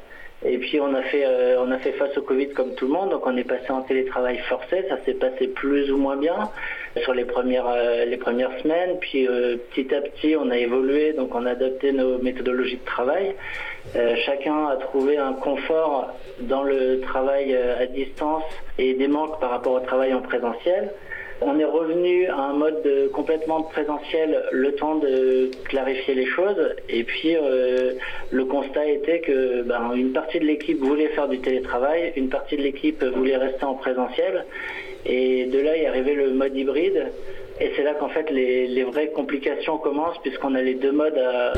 Et 0.45 0.59
puis, 0.59 0.79
on 0.81 0.95
a, 0.95 1.03
fait, 1.03 1.25
euh, 1.25 1.57
on 1.61 1.71
a 1.71 1.79
fait 1.79 1.93
face 1.93 2.17
au 2.19 2.23
Covid 2.23 2.51
comme 2.51 2.75
tout 2.75 2.87
le 2.87 2.93
monde. 2.93 3.11
Donc, 3.11 3.27
on 3.27 3.37
est 3.37 3.45
passé 3.45 3.71
en 3.71 3.83
télétravail 3.83 4.39
forcé. 4.49 4.85
Ça 4.89 4.99
s'est 5.05 5.15
passé 5.15 5.49
plus 5.49 5.91
ou 5.91 5.97
moins 5.97 6.17
bien 6.17 6.51
sur 7.03 7.15
les 7.15 7.25
premières, 7.25 7.67
euh, 7.67 8.05
les 8.05 8.19
premières 8.19 8.53
semaines. 8.61 8.99
Puis, 9.01 9.27
euh, 9.27 9.57
petit 9.71 9.95
à 9.95 10.03
petit, 10.03 10.37
on 10.37 10.51
a 10.51 10.59
évolué. 10.59 11.15
Donc, 11.15 11.35
on 11.35 11.47
a 11.47 11.53
adapté 11.53 11.93
nos 11.93 12.19
méthodologies 12.19 12.77
de 12.77 12.85
travail. 12.85 13.35
Euh, 13.97 14.15
chacun 14.27 14.67
a 14.67 14.77
trouvé 14.77 15.17
un 15.17 15.33
confort 15.33 16.13
dans 16.41 16.65
le 16.65 17.01
travail 17.01 17.55
euh, 17.55 17.81
à 17.81 17.87
distance 17.87 18.45
et 18.79 18.93
des 18.95 19.09
manques 19.09 19.41
par 19.41 19.51
rapport 19.51 19.73
au 19.73 19.81
travail 19.81 20.13
en 20.13 20.21
présentiel. 20.21 20.93
On 21.43 21.59
est 21.59 21.65
revenu 21.67 22.27
à 22.29 22.37
un 22.39 22.53
mode 22.55 22.83
de- 22.83 23.09
complètement 23.09 23.63
présentiel 23.63 24.43
le 24.53 24.73
temps 24.75 24.95
de 24.97 25.51
clarifier 25.65 26.15
les 26.15 26.25
choses 26.27 26.75
et 26.89 27.05
puis 27.05 27.37
euh, 27.37 27.93
le 28.31 28.45
constat 28.47 28.87
était 28.87 29.21
que 29.21 29.63
ben, 29.63 29.93
une 29.95 30.13
partie 30.13 30.39
de 30.41 30.45
l'équipe 30.47 30.79
voulait 30.81 31.09
faire 31.09 31.29
du 31.29 31.39
télétravail, 31.41 32.13
une 32.17 32.31
partie 32.31 32.57
de 32.57 32.63
l'équipe 32.63 33.05
voulait 33.05 33.37
rester 33.37 33.65
en 33.65 33.75
présentiel 33.75 34.47
et 35.05 35.45
de 35.47 35.59
là 35.61 35.77
est 35.77 35.87
arrivé 35.87 36.15
le 36.15 36.31
mode 36.33 36.57
hybride 36.57 37.07
et 37.61 37.71
c'est 37.77 37.83
là 37.83 37.93
qu'en 37.95 38.09
fait 38.09 38.31
les, 38.31 38.67
les 38.67 38.85
vraies 38.85 39.09
complications 39.15 39.77
commencent 39.77 40.19
puisqu'on 40.23 40.55
a 40.55 40.63
les 40.63 40.75
deux 40.75 40.93
modes 40.93 41.19
à, 41.19 41.53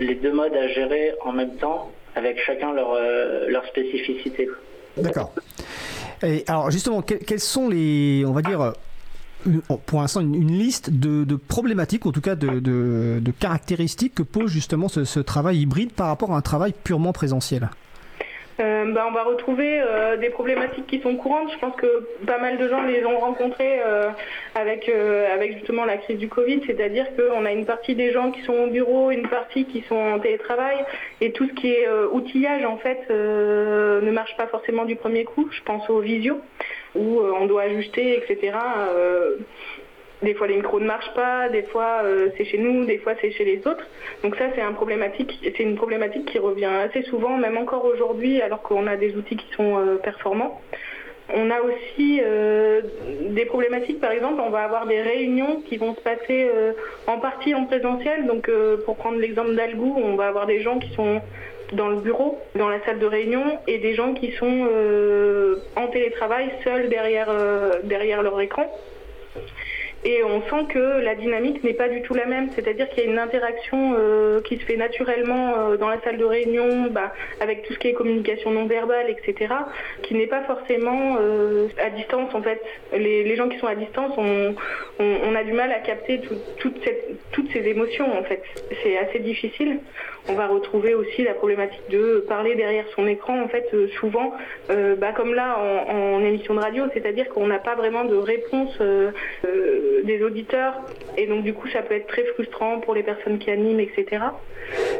les 0.00 0.16
deux 0.16 0.32
modes 0.32 0.56
à 0.56 0.66
gérer 0.68 1.12
en 1.24 1.30
même 1.32 1.54
temps 1.56 1.90
avec 2.16 2.40
chacun 2.40 2.72
leur, 2.72 2.92
euh, 2.94 3.46
leur 3.48 3.64
spécificité. 3.66 4.48
D'accord. 4.96 5.32
Alors 6.48 6.70
justement, 6.70 7.02
que- 7.02 7.14
quelles 7.14 7.40
sont 7.40 7.68
les, 7.68 8.24
on 8.26 8.32
va 8.32 8.40
dire, 8.42 8.72
pour 9.86 10.00
l'instant, 10.00 10.20
une, 10.20 10.58
liste 10.58 10.90
de, 10.90 11.36
problématiques, 11.36 12.06
en 12.06 12.12
tout 12.12 12.20
cas 12.20 12.34
de, 12.34 13.32
caractéristiques 13.38 14.14
que 14.14 14.22
pose 14.22 14.50
justement 14.50 14.88
ce 14.88 15.20
travail 15.20 15.60
hybride 15.60 15.92
par 15.92 16.08
rapport 16.08 16.32
à 16.32 16.36
un 16.36 16.42
travail 16.42 16.74
purement 16.84 17.12
présentiel 17.12 17.70
Euh, 18.60 18.92
bah, 18.92 19.06
on 19.08 19.12
va 19.12 19.24
retrouver 19.24 19.80
euh, 19.80 20.16
des 20.16 20.30
problématiques 20.30 20.86
qui 20.86 21.00
sont 21.00 21.16
courantes. 21.16 21.50
Je 21.52 21.58
pense 21.58 21.74
que 21.76 22.06
pas 22.26 22.38
mal 22.38 22.58
de 22.58 22.68
gens 22.68 22.82
les 22.82 23.04
ont 23.04 23.18
rencontrées 23.18 23.80
euh, 23.84 24.10
avec, 24.54 24.88
avec 24.88 25.54
justement 25.54 25.84
la 25.84 25.96
crise 25.96 26.18
du 26.18 26.28
Covid, 26.28 26.60
c'est-à-dire 26.66 27.06
qu'on 27.16 27.44
a 27.44 27.52
une 27.52 27.66
partie 27.66 27.94
des 27.94 28.12
gens 28.12 28.30
qui 28.30 28.42
sont 28.42 28.54
au 28.54 28.66
bureau, 28.68 29.10
une 29.10 29.28
partie 29.28 29.64
qui 29.64 29.82
sont 29.88 29.96
en 29.96 30.18
télétravail, 30.18 30.84
et 31.20 31.32
tout 31.32 31.46
ce 31.48 31.52
qui 31.54 31.72
est 31.72 31.88
outillage 32.12 32.64
en 32.64 32.76
fait 32.76 33.08
ne 33.10 34.10
marche 34.10 34.36
pas 34.36 34.46
forcément 34.46 34.84
du 34.84 34.96
premier 34.96 35.24
coup. 35.24 35.48
Je 35.50 35.62
pense 35.62 35.88
aux 35.90 36.00
visio 36.00 36.40
où 36.94 37.20
on 37.20 37.46
doit 37.46 37.62
ajuster, 37.62 38.16
etc. 38.16 38.52
Des 40.24 40.32
fois 40.32 40.46
les 40.46 40.56
micros 40.56 40.80
ne 40.80 40.86
marchent 40.86 41.12
pas, 41.14 41.50
des 41.50 41.64
fois 41.64 42.00
euh, 42.02 42.28
c'est 42.36 42.46
chez 42.46 42.56
nous, 42.56 42.86
des 42.86 42.96
fois 42.96 43.12
c'est 43.20 43.30
chez 43.30 43.44
les 43.44 43.58
autres. 43.66 43.84
Donc 44.22 44.36
ça 44.36 44.44
c'est 44.54 44.62
une 44.62 45.76
problématique 45.76 46.24
qui 46.26 46.38
revient 46.38 46.64
assez 46.64 47.02
souvent, 47.02 47.36
même 47.36 47.58
encore 47.58 47.84
aujourd'hui, 47.84 48.40
alors 48.40 48.62
qu'on 48.62 48.86
a 48.86 48.96
des 48.96 49.14
outils 49.16 49.36
qui 49.36 49.46
sont 49.54 49.76
euh, 49.76 49.96
performants. 49.96 50.62
On 51.34 51.50
a 51.50 51.60
aussi 51.60 52.20
euh, 52.22 52.80
des 53.28 53.44
problématiques, 53.44 54.00
par 54.00 54.12
exemple, 54.12 54.40
on 54.40 54.50
va 54.50 54.62
avoir 54.62 54.86
des 54.86 55.02
réunions 55.02 55.62
qui 55.68 55.76
vont 55.76 55.94
se 55.94 56.00
passer 56.00 56.50
en 57.06 57.18
partie 57.18 57.54
en 57.54 57.64
présentiel. 57.64 58.26
Donc 58.26 58.50
pour 58.84 58.96
prendre 58.96 59.18
l'exemple 59.18 59.54
d'Algou, 59.54 59.94
on 59.96 60.16
va 60.16 60.26
avoir 60.28 60.46
des 60.46 60.60
gens 60.60 60.78
qui 60.78 60.92
sont 60.94 61.22
dans 61.72 61.88
le 61.88 61.96
bureau, 61.96 62.38
dans 62.56 62.68
la 62.68 62.78
salle 62.84 62.98
de 62.98 63.06
réunion, 63.06 63.58
et 63.66 63.78
des 63.78 63.94
gens 63.94 64.12
qui 64.12 64.32
sont 64.32 64.68
en 65.76 65.86
télétravail, 65.88 66.50
seuls 66.62 66.90
derrière 66.90 68.22
leur 68.22 68.38
écran. 68.42 68.70
Et 70.06 70.22
on 70.22 70.42
sent 70.42 70.66
que 70.68 71.00
la 71.00 71.14
dynamique 71.14 71.64
n'est 71.64 71.72
pas 71.72 71.88
du 71.88 72.02
tout 72.02 72.12
la 72.12 72.26
même, 72.26 72.50
c'est-à-dire 72.54 72.88
qu'il 72.90 73.04
y 73.04 73.06
a 73.06 73.10
une 73.10 73.18
interaction 73.18 73.94
euh, 73.98 74.42
qui 74.42 74.58
se 74.58 74.64
fait 74.64 74.76
naturellement 74.76 75.54
euh, 75.56 75.76
dans 75.78 75.88
la 75.88 75.98
salle 76.02 76.18
de 76.18 76.24
réunion, 76.26 76.90
bah, 76.90 77.14
avec 77.40 77.62
tout 77.62 77.72
ce 77.72 77.78
qui 77.78 77.88
est 77.88 77.94
communication 77.94 78.50
non 78.50 78.66
verbale, 78.66 79.08
etc., 79.08 79.54
qui 80.02 80.14
n'est 80.14 80.26
pas 80.26 80.42
forcément 80.42 81.16
euh, 81.20 81.68
à 81.82 81.88
distance 81.88 82.34
en 82.34 82.42
fait. 82.42 82.60
Les, 82.92 83.34
gens 83.34 83.48
qui 83.48 83.58
sont 83.58 83.66
à 83.66 83.74
distance, 83.74 84.12
on, 84.18 85.34
a 85.34 85.42
du 85.42 85.52
mal 85.52 85.72
à 85.72 85.80
capter 85.80 86.20
toutes 86.58 87.50
ces 87.52 87.66
émotions. 87.66 88.06
C'est 88.82 88.96
assez 88.96 89.18
difficile. 89.18 89.80
On 90.28 90.34
va 90.34 90.46
retrouver 90.46 90.94
aussi 90.94 91.24
la 91.24 91.34
problématique 91.34 91.82
de 91.90 92.24
parler 92.28 92.54
derrière 92.54 92.84
son 92.94 93.06
écran, 93.08 93.42
en 93.42 93.48
fait, 93.48 93.68
souvent, 93.98 94.34
bah, 94.68 95.12
comme 95.16 95.34
là 95.34 95.58
en 95.88 96.20
émission 96.20 96.54
de 96.54 96.60
radio, 96.60 96.84
c'est-à-dire 96.94 97.28
qu'on 97.30 97.48
n'a 97.48 97.58
pas 97.58 97.74
vraiment 97.74 98.04
de 98.04 98.14
réponse 98.14 98.78
des 100.04 100.22
auditeurs, 100.22 100.74
et 101.16 101.26
donc 101.26 101.44
du 101.44 101.52
coup 101.54 101.68
ça 101.68 101.82
peut 101.82 101.94
être 101.94 102.06
très 102.08 102.24
frustrant 102.34 102.80
pour 102.80 102.94
les 102.94 103.02
personnes 103.02 103.38
qui 103.38 103.50
animent, 103.50 103.80
etc. 103.80 104.22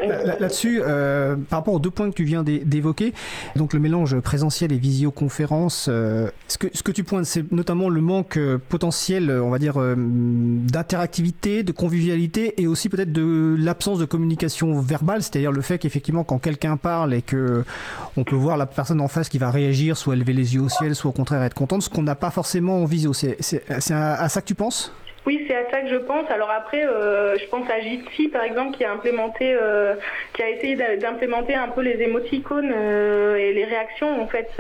Là- 0.07 0.24
là- 0.24 0.37
Là-dessus, 0.38 0.83
euh, 0.85 1.37
par 1.48 1.61
rapport 1.61 1.74
aux 1.74 1.78
deux 1.78 1.90
points 1.90 2.11
que 2.11 2.14
tu 2.14 2.24
viens 2.24 2.42
d'é- 2.42 2.59
d'évoquer, 2.64 3.12
donc 3.57 3.72
le 3.72 3.80
mélange 3.80 4.18
présentiel 4.20 4.72
et 4.72 4.76
visioconférence, 4.78 5.87
euh, 5.90 6.28
ce, 6.48 6.59
que, 6.59 6.66
ce 6.74 6.83
que 6.83 6.92
tu 6.92 7.02
pointes, 7.02 7.24
c'est 7.24 7.50
notamment 7.50 7.88
le 7.88 8.00
manque 8.02 8.37
euh, 8.37 8.59
potentiel, 8.68 9.30
on 9.30 9.48
va 9.50 9.59
dire, 9.59 9.76
d'interactivité, 9.78 11.62
de 11.62 11.72
convivialité 11.72 12.61
et 12.61 12.66
aussi 12.66 12.88
peut-être 12.88 13.12
de 13.12 13.57
l'absence 13.59 13.98
de 13.98 14.04
communication 14.04 14.80
verbale, 14.80 15.22
c'est-à-dire 15.22 15.52
le 15.52 15.61
fait 15.62 15.78
qu'effectivement, 15.78 16.24
quand 16.24 16.38
quelqu'un 16.38 16.76
parle 16.76 17.14
et 17.14 17.22
que 17.22 17.64
on 18.16 18.24
peut 18.24 18.37
voir 18.37 18.57
la 18.57 18.66
personne 18.66 19.00
en 19.00 19.09
face 19.09 19.28
qui 19.28 19.38
va 19.38 19.50
réagir, 19.50 19.96
soit 19.96 20.16
lever 20.16 20.33
les 20.33 20.54
yeux 20.54 20.62
au 20.62 20.68
ciel, 20.68 20.94
soit 20.94 21.09
au 21.11 21.12
contraire 21.14 21.42
être 21.42 21.54
contente, 21.54 21.83
ce 21.83 21.88
qu'on 21.90 22.02
n'a 22.02 22.14
pas 22.14 22.30
forcément 22.30 22.83
en 22.83 22.85
visio. 22.85 23.12
C'est 23.12 23.37
à 23.70 24.28
ça 24.28 24.40
que 24.40 24.46
tu 24.46 24.54
penses? 24.54 24.84
Oui, 25.27 25.45
c'est 25.49 25.57
à 25.57 25.71
ça 25.71 25.81
que 25.81 25.89
je 25.89 25.97
pense. 25.97 26.31
Alors 26.31 26.51
après, 26.51 26.87
euh, 26.87 27.37
je 27.39 27.47
pense 27.47 27.69
à 27.71 27.81
Jitsi, 27.81 28.29
par 28.29 28.43
exemple, 28.43 28.77
qui 28.77 28.85
a 28.85 28.93
implémenté, 28.93 29.57
euh, 29.59 29.95
qui 30.35 30.43
a 30.43 30.51
essayé 30.51 30.77
d'implémenter 30.99 31.55
un 31.55 31.69
peu 31.69 31.81
les 31.81 32.03
émoticônes 32.03 32.73
euh, 32.75 33.37
et 33.37 33.53
les 33.55 33.65
réactions, 33.65 34.21
en 34.21 34.27
fait, 34.27 34.51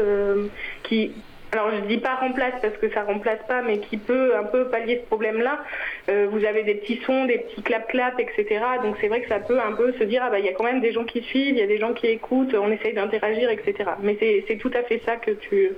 qui, 0.84 1.12
alors 1.52 1.70
je 1.70 1.86
dis 1.86 1.98
pas 1.98 2.14
remplace 2.14 2.54
parce 2.62 2.76
que 2.78 2.90
ça 2.90 3.02
remplace 3.02 3.40
pas, 3.46 3.60
mais 3.60 3.78
qui 3.78 3.98
peut 3.98 4.34
un 4.36 4.44
peu 4.44 4.68
pallier 4.68 5.02
ce 5.02 5.06
problème-là. 5.06 5.62
Vous 6.08 6.44
avez 6.44 6.62
des 6.62 6.74
petits 6.76 7.00
sons, 7.06 7.26
des 7.26 7.38
petits 7.38 7.62
clap-clap, 7.62 8.18
etc. 8.18 8.64
Donc 8.82 8.96
c'est 9.00 9.08
vrai 9.08 9.20
que 9.20 9.28
ça 9.28 9.40
peut 9.40 9.60
un 9.60 9.72
peu 9.72 9.92
se 9.92 10.04
dire, 10.04 10.22
ah 10.24 10.30
bah 10.30 10.38
il 10.38 10.46
y 10.46 10.48
a 10.48 10.52
quand 10.52 10.64
même 10.64 10.80
des 10.80 10.92
gens 10.92 11.04
qui 11.04 11.22
suivent, 11.22 11.54
il 11.54 11.58
y 11.58 11.62
a 11.62 11.66
des 11.66 11.78
gens 11.78 11.92
qui 11.92 12.06
écoutent, 12.06 12.54
on 12.54 12.72
essaye 12.72 12.94
d'interagir, 12.94 13.50
etc. 13.50 13.90
Mais 14.02 14.16
c'est 14.48 14.56
tout 14.56 14.70
à 14.74 14.82
fait 14.82 15.00
ça 15.04 15.16
que 15.16 15.32
tu, 15.32 15.70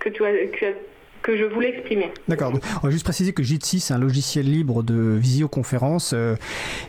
que 0.00 0.08
tu 0.08 0.24
as, 0.24 0.32
que 1.22 1.36
je 1.36 1.44
voulais 1.44 1.70
exprimer. 1.70 2.10
D'accord. 2.28 2.52
On 2.82 2.86
va 2.86 2.90
juste 2.90 3.04
préciser 3.04 3.32
que 3.32 3.42
Jitsi, 3.42 3.80
c'est 3.80 3.94
un 3.94 3.98
logiciel 3.98 4.50
libre 4.50 4.82
de 4.82 4.94
visioconférence. 4.94 6.12
euh, 6.14 6.36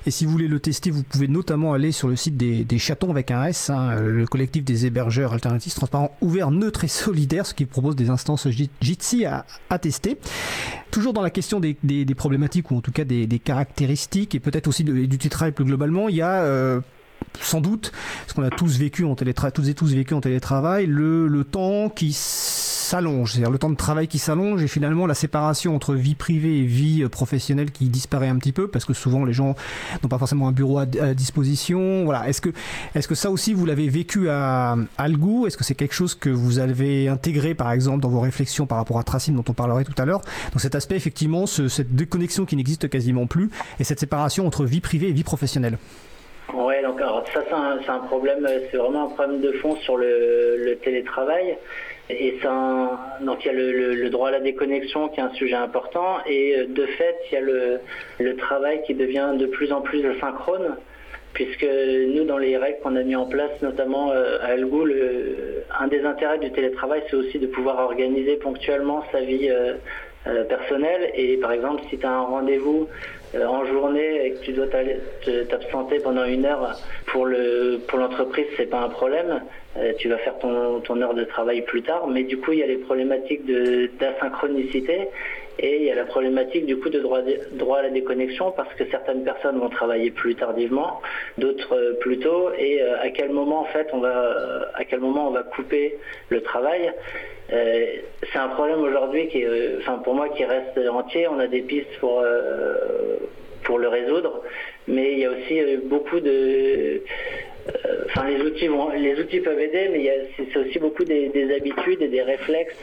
et 0.06 0.12
si 0.12 0.26
vous 0.26 0.32
voulez 0.32 0.48
le 0.48 0.60
tester, 0.60 0.89
vous 0.91 1.04
pouvez 1.04 1.28
notamment 1.28 1.74
aller 1.74 1.91
sur 1.91 2.08
le 2.08 2.15
site 2.15 2.36
des, 2.38 2.63
des 2.63 2.78
chatons 2.80 3.12
avec 3.12 3.32
un 3.32 3.46
S, 3.46 3.69
hein, 3.69 4.00
le 4.02 4.26
collectif 4.26 4.63
des 4.63 4.86
hébergeurs 4.86 5.34
alternatifs 5.34 5.76
transparents, 5.76 6.15
ouverts, 6.22 6.52
neutres 6.52 6.84
et 6.84 6.88
solidaires, 6.88 7.46
ce 7.46 7.54
qui 7.54 7.65
propose 7.65 7.96
des 7.96 8.10
instances 8.10 8.48
Jit- 8.50 8.69
Jitsi 8.82 9.26
à, 9.26 9.46
à 9.69 9.80
tester. 9.80 10.17
Toujours 10.91 11.13
dans 11.13 11.22
la 11.22 11.30
question 11.32 11.60
des, 11.60 11.76
des- 11.84 12.06
des 12.06 12.15
problématiques 12.15 12.69
ou 12.72 12.78
en 12.78 12.82
tout 12.82 12.91
cas 12.91 13.04
des, 13.04 13.28
caractéristiques 13.39 14.36
et 14.36 14.39
peut-être 14.39 14.67
aussi 14.67 14.84
de- 14.84 15.06
du 15.06 15.17
télétravail 15.17 15.52
plus 15.52 15.65
globalement, 15.65 16.10
il 16.10 16.15
y 16.15 16.22
a 16.22 16.41
euh, 16.43 16.80
sans 17.41 17.62
doute, 17.62 17.91
parce 18.21 18.33
qu'on 18.33 18.43
a 18.43 18.49
tous 18.49 18.77
vécu 18.77 19.05
en 19.05 19.15
télétravail, 19.15 19.51
et 19.69 19.73
tous 19.73 19.93
vécu 19.93 20.13
en 20.13 20.21
télétravail, 20.21 20.86
le, 20.88 21.43
temps 21.43 21.89
qui 21.89 22.13
s'allonge, 22.13 23.33
c'est-à-dire 23.33 23.51
le 23.51 23.57
temps 23.57 23.69
de 23.69 23.75
travail 23.75 24.07
qui 24.07 24.17
s'allonge 24.19 24.63
et 24.63 24.67
finalement 24.67 25.05
la 25.05 25.13
séparation 25.13 25.75
entre 25.75 25.93
vie 25.93 26.15
privée 26.15 26.59
et 26.59 26.63
vie 26.63 27.03
euh, 27.03 27.09
professionnelle 27.09 27.71
qui 27.71 27.89
disparaît 27.89 28.29
un 28.29 28.38
petit 28.38 28.51
peu 28.51 28.67
parce 28.67 28.86
que 28.86 28.93
souvent 28.93 29.25
les 29.25 29.33
gens 29.33 29.55
n'ont 30.01 30.09
pas 30.09 30.17
forcément 30.17 30.47
un 30.47 30.51
bureau 30.51 30.79
à, 30.79 30.86
disposition. 31.13 32.05
Voilà. 32.05 32.27
Est-ce 32.29 32.41
que, 32.41 32.49
est-ce 32.95 33.07
que 33.07 33.15
ça 33.15 33.29
aussi 33.29 33.53
vous 33.53 33.65
l'avez 33.65 33.89
vécu 33.89 34.29
à, 34.29 34.75
Algou 34.97 35.47
Est-ce 35.47 35.57
que 35.57 35.63
c'est 35.63 35.75
quelque 35.75 35.93
chose 35.93 36.15
que 36.15 36.29
vous 36.29 36.59
avez 36.59 37.07
intégré 37.09 37.53
par 37.55 37.71
exemple 37.71 37.99
dans 37.99 38.09
vos 38.09 38.21
réflexions 38.21 38.65
par 38.65 38.77
rapport 38.77 38.99
à 38.99 39.03
Tracine 39.03 39.36
dont 39.36 39.45
on 39.47 39.53
parlerait 39.53 39.83
tout 39.83 39.99
à 40.01 40.05
l'heure? 40.05 40.21
Donc 40.51 40.62
cet 40.62 40.75
aspect 40.75 40.95
effectivement, 40.95 41.45
ce- 41.45 41.67
cette 41.67 41.95
déconnexion 41.95 42.45
qui 42.45 42.55
n'existe 42.55 42.89
quasiment 42.89 43.27
plus 43.27 43.49
et 43.79 43.83
cette 43.83 43.99
séparation 43.99 44.47
entre 44.47 44.65
vie 44.65 44.81
privée 44.81 45.09
et 45.09 45.13
vie 45.13 45.23
professionnelle. 45.23 45.77
Ouais, 46.54 46.84
donc 46.84 47.02
alors 47.02 47.26
ça 47.34 47.44
c'est 47.48 47.89
un, 47.89 48.00
problème, 48.00 48.46
euh, 48.46 48.60
c'est 48.70 48.78
vraiment 48.78 49.06
un 49.06 49.10
problème 49.16 49.42
de 49.42 49.54
fond 49.54 49.76
sur 49.78 49.98
le, 49.98 50.78
télétravail. 50.84 51.58
Et 52.10 52.38
donc 53.22 53.44
il 53.44 53.48
y 53.48 53.50
a 53.50 53.54
le, 53.54 54.10
droit 54.10 54.28
à 54.28 54.32
la 54.32 54.39
déconnexion 54.39 55.08
qui 55.08 55.20
est 55.20 55.24
un 55.24 55.34
sujet 55.34 55.56
important 55.56 56.18
et 56.28 56.58
euh, 56.58 56.66
de 56.68 56.86
fait 56.86 57.16
il 57.32 57.34
y 57.34 57.38
a 57.38 57.42
le, 57.42 58.36
travail 58.36 58.84
qui 58.86 58.94
devient 58.94 59.32
de 59.36 59.48
plus 59.48 59.72
en 59.72 59.82
plus 59.82 60.06
asynchrone 60.06 60.76
puisque 61.34 61.66
nous 61.66 62.26
dans 62.26 62.38
les 62.38 62.58
règles 62.58 62.80
qu'on 62.84 62.96
a 62.98 63.04
mis 63.04 63.16
en 63.16 63.26
place 63.26 63.52
notamment 63.62 64.12
euh, 64.12 64.38
à 64.42 64.48
Algou, 64.48 64.84
le- 64.84 65.63
un 65.80 65.88
des 65.88 66.04
intérêts 66.04 66.38
du 66.38 66.52
télétravail 66.52 67.02
c'est 67.10 67.16
aussi 67.16 67.39
de 67.39 67.48
pouvoir 67.48 67.80
organiser 67.80 68.36
ponctuellement 68.36 69.04
sa 69.12 69.22
vie 69.22 69.50
euh, 69.50 70.44
personnelle 70.44 71.10
et 71.16 71.38
par 71.38 71.54
exemple 71.54 71.82
si 71.89 71.98
tu 71.98 72.06
as 72.06 72.12
un 72.12 72.22
rendez-vous 72.22 72.88
en 73.36 73.65
journée 73.65 74.26
et 74.26 74.32
que 74.34 74.39
tu 74.43 74.54
dois 74.54 74.67
t'absenter 75.50 76.00
pendant 76.00 76.26
une 76.26 76.46
heure 76.46 76.78
pour 77.08 77.26
le 77.26 77.80
pour 77.88 78.00
l'entreprise 78.00 78.46
c'est 78.58 78.69
pas 78.69 78.82
un 78.82 78.89
problème. 78.89 79.41
Euh, 79.76 79.91
tu 79.98 80.08
vas 80.08 80.17
faire 80.19 80.38
ton, 80.38 80.82
ton 80.82 81.02
heure 81.02 81.15
de 81.15 81.24
travail 81.24 81.63
plus 81.63 81.82
tard. 81.82 82.08
Mais 82.08 82.24
du 82.24 82.38
coup 82.38 82.52
il 82.52 82.60
y 82.60 82.63
a 82.63 82.67
les 82.67 82.78
problématiques 82.78 83.46
de 83.46 83.89
d'asynchronicité 84.00 85.08
Et 85.60 85.78
il 85.78 85.84
y 85.84 85.92
a 85.92 85.96
la 85.96 86.06
problématique 86.06 86.66
du 86.66 86.78
coup 86.78 86.89
de 86.89 87.00
droit, 87.00 87.20
à 87.20 87.82
la 87.82 87.89
déconnexion 87.89 88.52
parce 88.52 88.74
que 88.74 88.86
certaines 88.89 89.24
personnes 89.24 89.60
vont 89.60 89.70
travailler 89.70 90.12
plus 90.12 90.36
tardivement, 90.36 91.02
d'autres 91.38 91.76
euh, 91.76 91.94
plus 92.00 92.20
tôt. 92.20 92.50
Et 92.58 92.82
euh, 92.82 93.00
à 93.00 93.10
quel 93.10 93.32
moment 93.32 93.62
en 93.62 93.66
fait 93.66 93.88
on 93.94 94.00
va, 94.00 94.10
euh, 94.10 94.66
à 94.74 94.84
quel 94.84 95.00
moment 95.00 95.28
on 95.28 95.32
va 95.32 95.44
couper 95.44 95.98
le 96.30 96.42
travail? 96.42 96.92
C'est 97.50 98.39
un 98.39 98.48
problème 98.48 98.80
aujourd'hui 98.80 99.28
qui, 99.28 99.39
est, 99.39 99.78
pour 100.04 100.16
moi, 100.16 100.30
qui 100.30 100.44
reste 100.44 100.76
entier. 100.89 101.28
On 101.28 101.38
a 101.38 101.46
des 101.46 101.62
pistes 101.62 102.00
pour 102.00 102.24
pour 103.63 103.78
le 103.78 103.88
résoudre, 103.88 104.42
mais 104.88 105.13
il 105.13 105.20
y 105.20 105.26
a 105.26 105.30
aussi 105.30 105.78
beaucoup 105.86 106.20
de 106.20 107.02
Les 108.98 109.20
outils 109.20 109.39
peuvent 109.39 109.60
aider, 109.60 109.89
mais 109.92 110.28
c'est 110.38 110.58
aussi 110.58 110.80
beaucoup 110.80 111.04
des, 111.04 111.30
des 111.30 111.54
habitudes 111.56 112.02
et 112.02 112.08
des 112.08 112.22
réflexes 112.22 112.76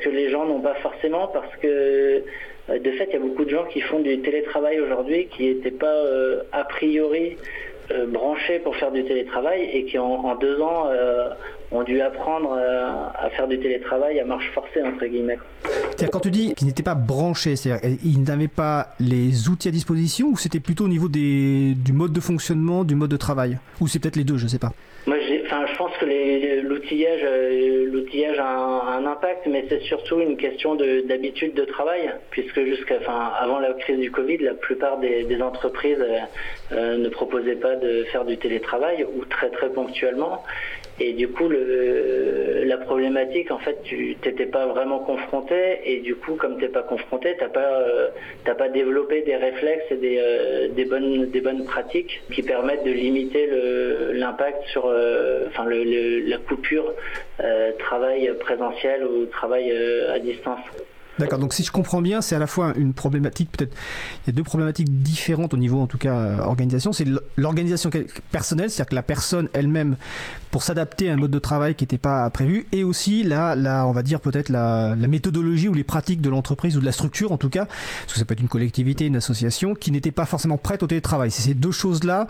que 0.00 0.08
les 0.08 0.30
gens 0.30 0.46
n'ont 0.46 0.60
pas 0.60 0.74
forcément 0.74 1.28
parce 1.28 1.54
que 1.56 2.22
euh, 2.70 2.78
de 2.78 2.90
fait, 2.92 3.06
il 3.08 3.12
y 3.14 3.16
a 3.16 3.20
beaucoup 3.20 3.44
de 3.44 3.50
gens 3.50 3.64
qui 3.64 3.80
font 3.80 4.00
du 4.00 4.20
télétravail 4.20 4.80
aujourd'hui 4.80 5.26
qui 5.26 5.46
n'étaient 5.54 5.70
pas 5.70 5.86
euh, 5.86 6.42
a 6.52 6.64
priori 6.64 7.36
euh, 7.90 8.06
branchés 8.06 8.58
pour 8.58 8.76
faire 8.76 8.92
du 8.92 9.04
télétravail 9.04 9.70
et 9.72 9.84
qui 9.84 9.98
en, 9.98 10.34
deux 10.36 10.60
ans 10.60 10.88
ont 11.70 11.82
dû 11.82 12.00
apprendre 12.00 12.56
euh, 12.58 12.90
à 13.14 13.30
faire 13.30 13.46
du 13.46 13.58
télétravail 13.58 14.20
à 14.20 14.24
marche 14.24 14.50
forcée 14.54 14.82
entre 14.82 15.04
guillemets. 15.06 15.38
C'est-à-dire, 15.64 16.10
quand 16.10 16.20
tu 16.20 16.30
dis 16.30 16.54
qu'ils 16.54 16.66
n'étaient 16.66 16.82
pas 16.82 16.94
branchés, 16.94 17.56
c'est-à-dire 17.56 17.96
ils 18.04 18.22
n'avaient 18.22 18.48
pas 18.48 18.88
les 19.00 19.48
outils 19.48 19.68
à 19.68 19.70
disposition 19.70 20.28
ou 20.28 20.36
c'était 20.36 20.60
plutôt 20.60 20.84
au 20.84 20.88
niveau 20.88 21.08
des, 21.08 21.74
du 21.74 21.92
mode 21.92 22.12
de 22.12 22.20
fonctionnement, 22.20 22.84
du 22.84 22.94
mode 22.94 23.10
de 23.10 23.16
travail? 23.16 23.58
Ou 23.80 23.88
c'est 23.88 23.98
peut-être 23.98 24.16
les 24.16 24.24
deux, 24.24 24.38
je 24.38 24.46
sais 24.46 24.58
pas. 24.58 24.72
Moi, 25.06 25.16
enfin, 25.46 25.64
je 25.66 25.76
pense 25.78 25.96
que 25.98 26.04
l'outillage, 26.68 27.20
euh, 27.24 27.86
l'outillage 27.90 28.38
a 28.38 28.46
un, 28.46 28.98
un 28.98 29.06
impact, 29.06 29.46
mais 29.46 29.64
c'est 29.68 29.80
surtout 29.82 30.20
une 30.20 30.36
question 30.36 30.74
de- 30.74 31.02
d'habitude 31.08 31.54
de, 31.54 31.64
travail, 31.64 32.10
puisque 32.30 32.62
jusqu'à, 32.64 32.96
enfin, 33.00 33.30
avant 33.40 33.58
la 33.58 33.72
crise 33.72 33.98
du 33.98 34.10
Covid, 34.10 34.38
la 34.38 34.54
plupart 34.54 34.98
des, 34.98 35.24
des 35.24 35.40
entreprises 35.40 36.00
euh, 36.00 36.18
euh, 36.72 36.98
ne 36.98 37.08
proposaient 37.08 37.56
pas 37.56 37.76
de 37.76 38.04
faire 38.12 38.24
du 38.26 38.36
télétravail 38.36 39.06
ou 39.16 39.24
très 39.24 39.48
très 39.50 39.70
ponctuellement. 39.70 40.42
Et 41.00 41.12
du 41.12 41.28
coup, 41.28 41.48
la 41.48 42.76
problématique, 42.78 43.50
en 43.52 43.58
fait, 43.58 43.80
tu 43.84 44.16
t'étais 44.20 44.46
pas 44.46 44.66
vraiment 44.66 44.98
confronté, 44.98 45.80
et 45.84 46.00
du 46.00 46.16
coup, 46.16 46.34
comme 46.34 46.58
t'es 46.58 46.68
pas 46.68 46.82
confronté, 46.82 47.36
t'as 47.38 47.48
pas, 47.48 47.80
euh, 47.82 48.08
pas 48.44 48.68
développé 48.68 49.22
des 49.22 49.36
réflexes 49.36 49.84
et 49.90 49.96
des, 49.96 50.18
euh, 50.20 50.68
des 50.68 50.84
bonnes, 50.84 51.30
des 51.30 51.40
bonnes 51.40 51.64
pratiques 51.64 52.20
qui 52.32 52.42
permettent 52.42 52.84
de 52.84 52.90
limiter 52.90 53.48
l'impact 54.12 54.64
sur, 54.72 54.86
euh, 54.86 55.46
enfin, 55.48 55.66
la 55.68 56.38
coupure 56.38 56.92
travail 57.78 58.32
présentiel 58.40 59.04
ou 59.04 59.26
travail 59.26 59.70
à 60.12 60.18
distance. 60.18 60.60
D'accord, 61.18 61.38
donc 61.38 61.52
si 61.52 61.64
je 61.64 61.72
comprends 61.72 62.00
bien, 62.00 62.20
c'est 62.20 62.36
à 62.36 62.38
la 62.38 62.46
fois 62.46 62.72
une 62.76 62.94
problématique, 62.94 63.50
peut-être, 63.50 63.74
il 64.24 64.28
y 64.28 64.30
a 64.30 64.32
deux 64.32 64.44
problématiques 64.44 65.02
différentes 65.02 65.52
au 65.52 65.56
niveau, 65.56 65.80
en 65.80 65.86
tout 65.86 65.98
cas, 65.98 66.14
euh, 66.14 66.38
organisation. 66.38 66.92
C'est 66.92 67.06
l'organisation 67.36 67.90
personnelle, 68.30 68.70
c'est-à-dire 68.70 68.90
que 68.90 68.94
la 68.94 69.02
personne 69.02 69.48
elle-même, 69.52 69.96
pour 70.50 70.62
s'adapter 70.62 71.10
à 71.10 71.14
un 71.14 71.16
mode 71.16 71.30
de 71.30 71.38
travail 71.38 71.74
qui 71.74 71.84
n'était 71.84 71.98
pas 71.98 72.28
prévu, 72.30 72.66
et 72.72 72.84
aussi 72.84 73.24
la, 73.24 73.56
la, 73.56 73.86
on 73.86 73.92
va 73.92 74.02
dire 74.02 74.20
peut-être 74.20 74.48
la, 74.48 74.94
méthodologie 75.08 75.68
ou 75.68 75.74
les 75.74 75.84
pratiques 75.84 76.20
de 76.20 76.28
l'entreprise 76.28 76.76
ou 76.76 76.80
de 76.80 76.84
la 76.84 76.92
structure, 76.92 77.32
en 77.32 77.38
tout 77.38 77.48
cas, 77.48 77.64
parce 77.64 78.12
que 78.12 78.18
ça 78.18 78.24
peut 78.24 78.34
être 78.34 78.40
une 78.40 78.48
collectivité, 78.48 79.06
une 79.06 79.16
association, 79.16 79.74
qui 79.74 79.90
n'était 79.90 80.12
pas 80.12 80.26
forcément 80.26 80.58
prête 80.58 80.82
au 80.82 80.86
télétravail. 80.86 81.30
C'est 81.30 81.42
ces 81.42 81.54
deux 81.54 81.72
choses-là 81.72 82.26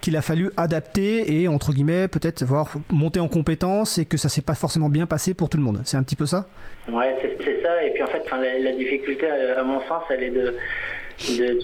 qu'il 0.00 0.16
a 0.16 0.22
fallu 0.22 0.50
adapter 0.56 1.40
et, 1.40 1.48
entre 1.48 1.72
guillemets, 1.72 2.08
peut-être 2.08 2.44
voir 2.44 2.68
monter 2.90 3.20
en 3.20 3.28
compétence 3.28 3.98
et 3.98 4.04
que 4.04 4.16
ça 4.16 4.28
s'est 4.28 4.42
pas 4.42 4.54
forcément 4.54 4.88
bien 4.88 5.06
passé 5.06 5.34
pour 5.34 5.48
tout 5.48 5.58
le 5.58 5.62
monde. 5.62 5.80
C'est 5.84 5.96
un 5.96 6.02
petit 6.02 6.16
peu 6.16 6.26
ça? 6.26 6.46
Ouais, 6.88 7.16
c'est 7.20 7.62
ça. 7.62 7.82
Et 7.82 7.90
puis 7.92 8.02
en 8.02 8.06
fait, 8.06 8.22
enfin, 8.30 8.42
la, 8.42 8.72
difficulté, 8.72 9.26
à, 9.26 9.60
à 9.60 9.62
mon 9.62 9.80
sens, 9.82 10.04
elle 10.10 10.22
est 10.22 10.30
de, 10.30 10.54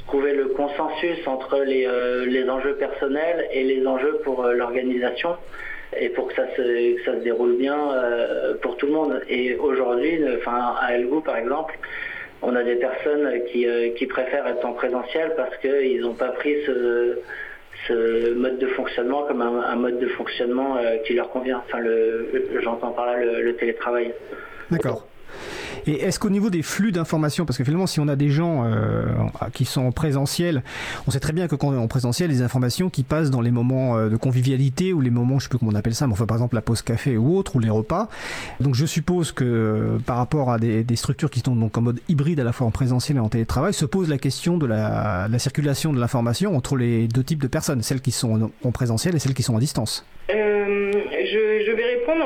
trouver 0.06 0.34
le 0.34 0.48
consensus 0.48 1.26
entre 1.26 1.60
les, 1.64 1.86
euh, 1.86 2.26
les 2.26 2.48
enjeux 2.48 2.74
personnels 2.74 3.48
et 3.52 3.64
les 3.64 3.86
enjeux 3.86 4.20
pour 4.22 4.44
euh, 4.44 4.52
l'organisation 4.52 5.36
et 5.98 6.08
pour 6.10 6.28
que 6.28 6.34
ça 6.34 6.46
se, 6.56 6.96
ça 7.04 7.12
se 7.12 7.22
déroule 7.22 7.56
bien 7.56 7.92
euh, 7.92 8.54
pour 8.60 8.76
tout 8.76 8.86
le 8.86 8.92
monde. 8.92 9.20
Et 9.28 9.56
aujourd'hui, 9.56 10.22
euh, 10.22 10.36
enfin, 10.38 10.74
à 10.80 10.94
Elgou 10.94 11.20
par 11.20 11.36
exemple, 11.36 11.78
on 12.42 12.54
a 12.54 12.62
des 12.62 12.76
personnes 12.76 13.30
qui, 13.50 13.66
euh, 13.66 13.90
qui 13.96 14.06
préfèrent 14.06 14.46
être 14.46 14.64
en 14.64 14.72
présentiel 14.72 15.32
parce 15.36 15.56
qu'ils 15.58 16.00
n'ont 16.00 16.14
pas 16.14 16.28
pris 16.28 16.56
ce, 16.66 17.18
mode 18.34 18.58
de 18.58 18.66
fonctionnement 18.68 19.22
comme 19.24 19.42
un, 19.42 19.76
mode 19.76 19.98
de 20.00 20.08
fonctionnement 20.08 20.76
euh, 20.76 20.96
qui 21.06 21.14
leur 21.14 21.30
convient. 21.30 21.62
Enfin, 21.66 21.78
j'entends 22.62 22.90
par 22.90 23.06
là 23.06 23.16
le 23.24 23.54
télétravail. 23.54 24.12
D'accord. 24.70 25.06
Et 25.86 26.02
est-ce 26.02 26.18
qu'au 26.18 26.30
niveau 26.30 26.50
des 26.50 26.62
flux 26.62 26.90
d'informations, 26.90 27.46
parce 27.46 27.56
que 27.56 27.64
finalement, 27.64 27.86
si 27.86 28.00
on 28.00 28.08
a 28.08 28.16
des 28.16 28.28
gens 28.28 28.64
euh, 28.64 29.04
qui 29.52 29.64
sont 29.64 29.82
en 29.82 29.92
présentiel, 29.92 30.62
on 31.06 31.10
sait 31.10 31.20
très 31.20 31.32
bien 31.32 31.46
que 31.46 31.54
quand 31.54 31.68
on 31.68 31.74
est 31.74 31.78
en 31.78 31.86
présentiel, 31.86 32.30
les 32.30 32.42
informations 32.42 32.90
qui 32.90 33.04
passent 33.04 33.30
dans 33.30 33.40
les 33.40 33.52
moments 33.52 33.96
euh, 33.96 34.08
de 34.08 34.16
convivialité 34.16 34.92
ou 34.92 35.00
les 35.00 35.10
moments, 35.10 35.38
je 35.38 35.44
sais 35.44 35.48
plus 35.48 35.58
comment 35.58 35.70
on 35.72 35.76
appelle 35.76 35.94
ça, 35.94 36.06
mais 36.06 36.12
enfin 36.12 36.26
par 36.26 36.36
exemple 36.36 36.56
la 36.56 36.62
pause 36.62 36.82
café 36.82 37.16
ou 37.16 37.36
autre, 37.36 37.56
ou 37.56 37.60
les 37.60 37.70
repas. 37.70 38.08
Donc 38.60 38.74
je 38.74 38.84
suppose 38.84 39.30
que 39.30 39.44
euh, 39.44 39.98
par 40.04 40.16
rapport 40.16 40.50
à 40.50 40.58
des, 40.58 40.84
structures 40.96 41.30
qui 41.30 41.40
sont 41.40 41.54
donc 41.54 41.76
en 41.76 41.82
mode 41.82 42.00
hybride 42.08 42.40
à 42.40 42.44
la 42.44 42.52
fois 42.52 42.66
en 42.66 42.70
présentiel 42.70 43.18
et 43.18 43.20
en 43.20 43.28
télétravail, 43.28 43.72
se 43.72 43.84
pose 43.84 44.08
la 44.08 44.18
question 44.18 44.58
de 44.58 44.66
la, 44.66 45.28
la 45.30 45.38
circulation 45.38 45.92
de 45.92 46.00
l'information 46.00 46.56
entre 46.56 46.76
les 46.76 47.06
deux 47.06 47.22
types 47.22 47.42
de 47.42 47.48
personnes, 47.48 47.82
celles 47.82 48.00
qui 48.00 48.10
sont 48.10 48.42
en, 48.42 48.50
en 48.68 48.72
présentiel 48.72 49.14
et 49.14 49.18
celles 49.18 49.34
qui 49.34 49.42
sont 49.42 49.56
à 49.56 49.60
distance. 49.60 50.04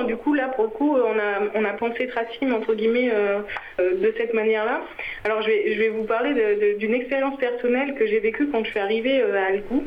Du 0.07 0.17
coup, 0.17 0.35
là, 0.35 0.49
pour 0.49 0.65
le 0.65 0.71
coup, 0.71 0.95
on 0.95 1.19
a, 1.19 1.51
on 1.55 1.65
a 1.65 1.73
pensé 1.73 2.07
Tracim, 2.07 2.53
entre 2.53 2.75
guillemets, 2.75 3.11
euh, 3.15 3.39
euh, 3.81 3.95
de 3.95 4.13
cette 4.19 4.35
manière-là. 4.35 4.83
Alors, 5.25 5.41
je 5.41 5.47
vais, 5.47 5.73
je 5.73 5.79
vais 5.79 5.89
vous 5.89 6.05
parler 6.05 6.35
d'une 6.79 6.93
expérience 6.93 7.39
personnelle 7.39 7.95
que 7.95 8.07
j'ai 8.07 8.21
vécue 8.21 8.49
quand 8.49 8.63
je 8.63 8.71
suis 8.71 8.79
arrivée 8.79 9.23
euh, 9.23 9.43
à 9.43 9.47
Algou. 9.47 9.85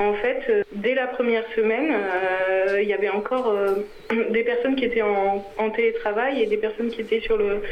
En 0.00 0.14
fait, 0.14 0.42
euh, 0.48 0.64
dès 0.72 0.94
la 0.94 1.06
première 1.06 1.44
semaine, 1.54 1.94
euh, 1.94 2.82
il 2.82 2.88
y 2.88 2.92
avait 2.92 3.08
encore 3.08 3.48
euh, 3.48 3.86
des 4.30 4.42
personnes 4.42 4.74
qui 4.74 4.84
étaient 4.84 5.02
en, 5.02 5.46
en 5.58 5.70
télétravail 5.70 6.42
et 6.42 6.46
des 6.46 6.56
personnes 6.56 6.88
qui 6.90 7.00
étaient 7.00 7.20
sur 7.20 7.36
le, 7.36 7.62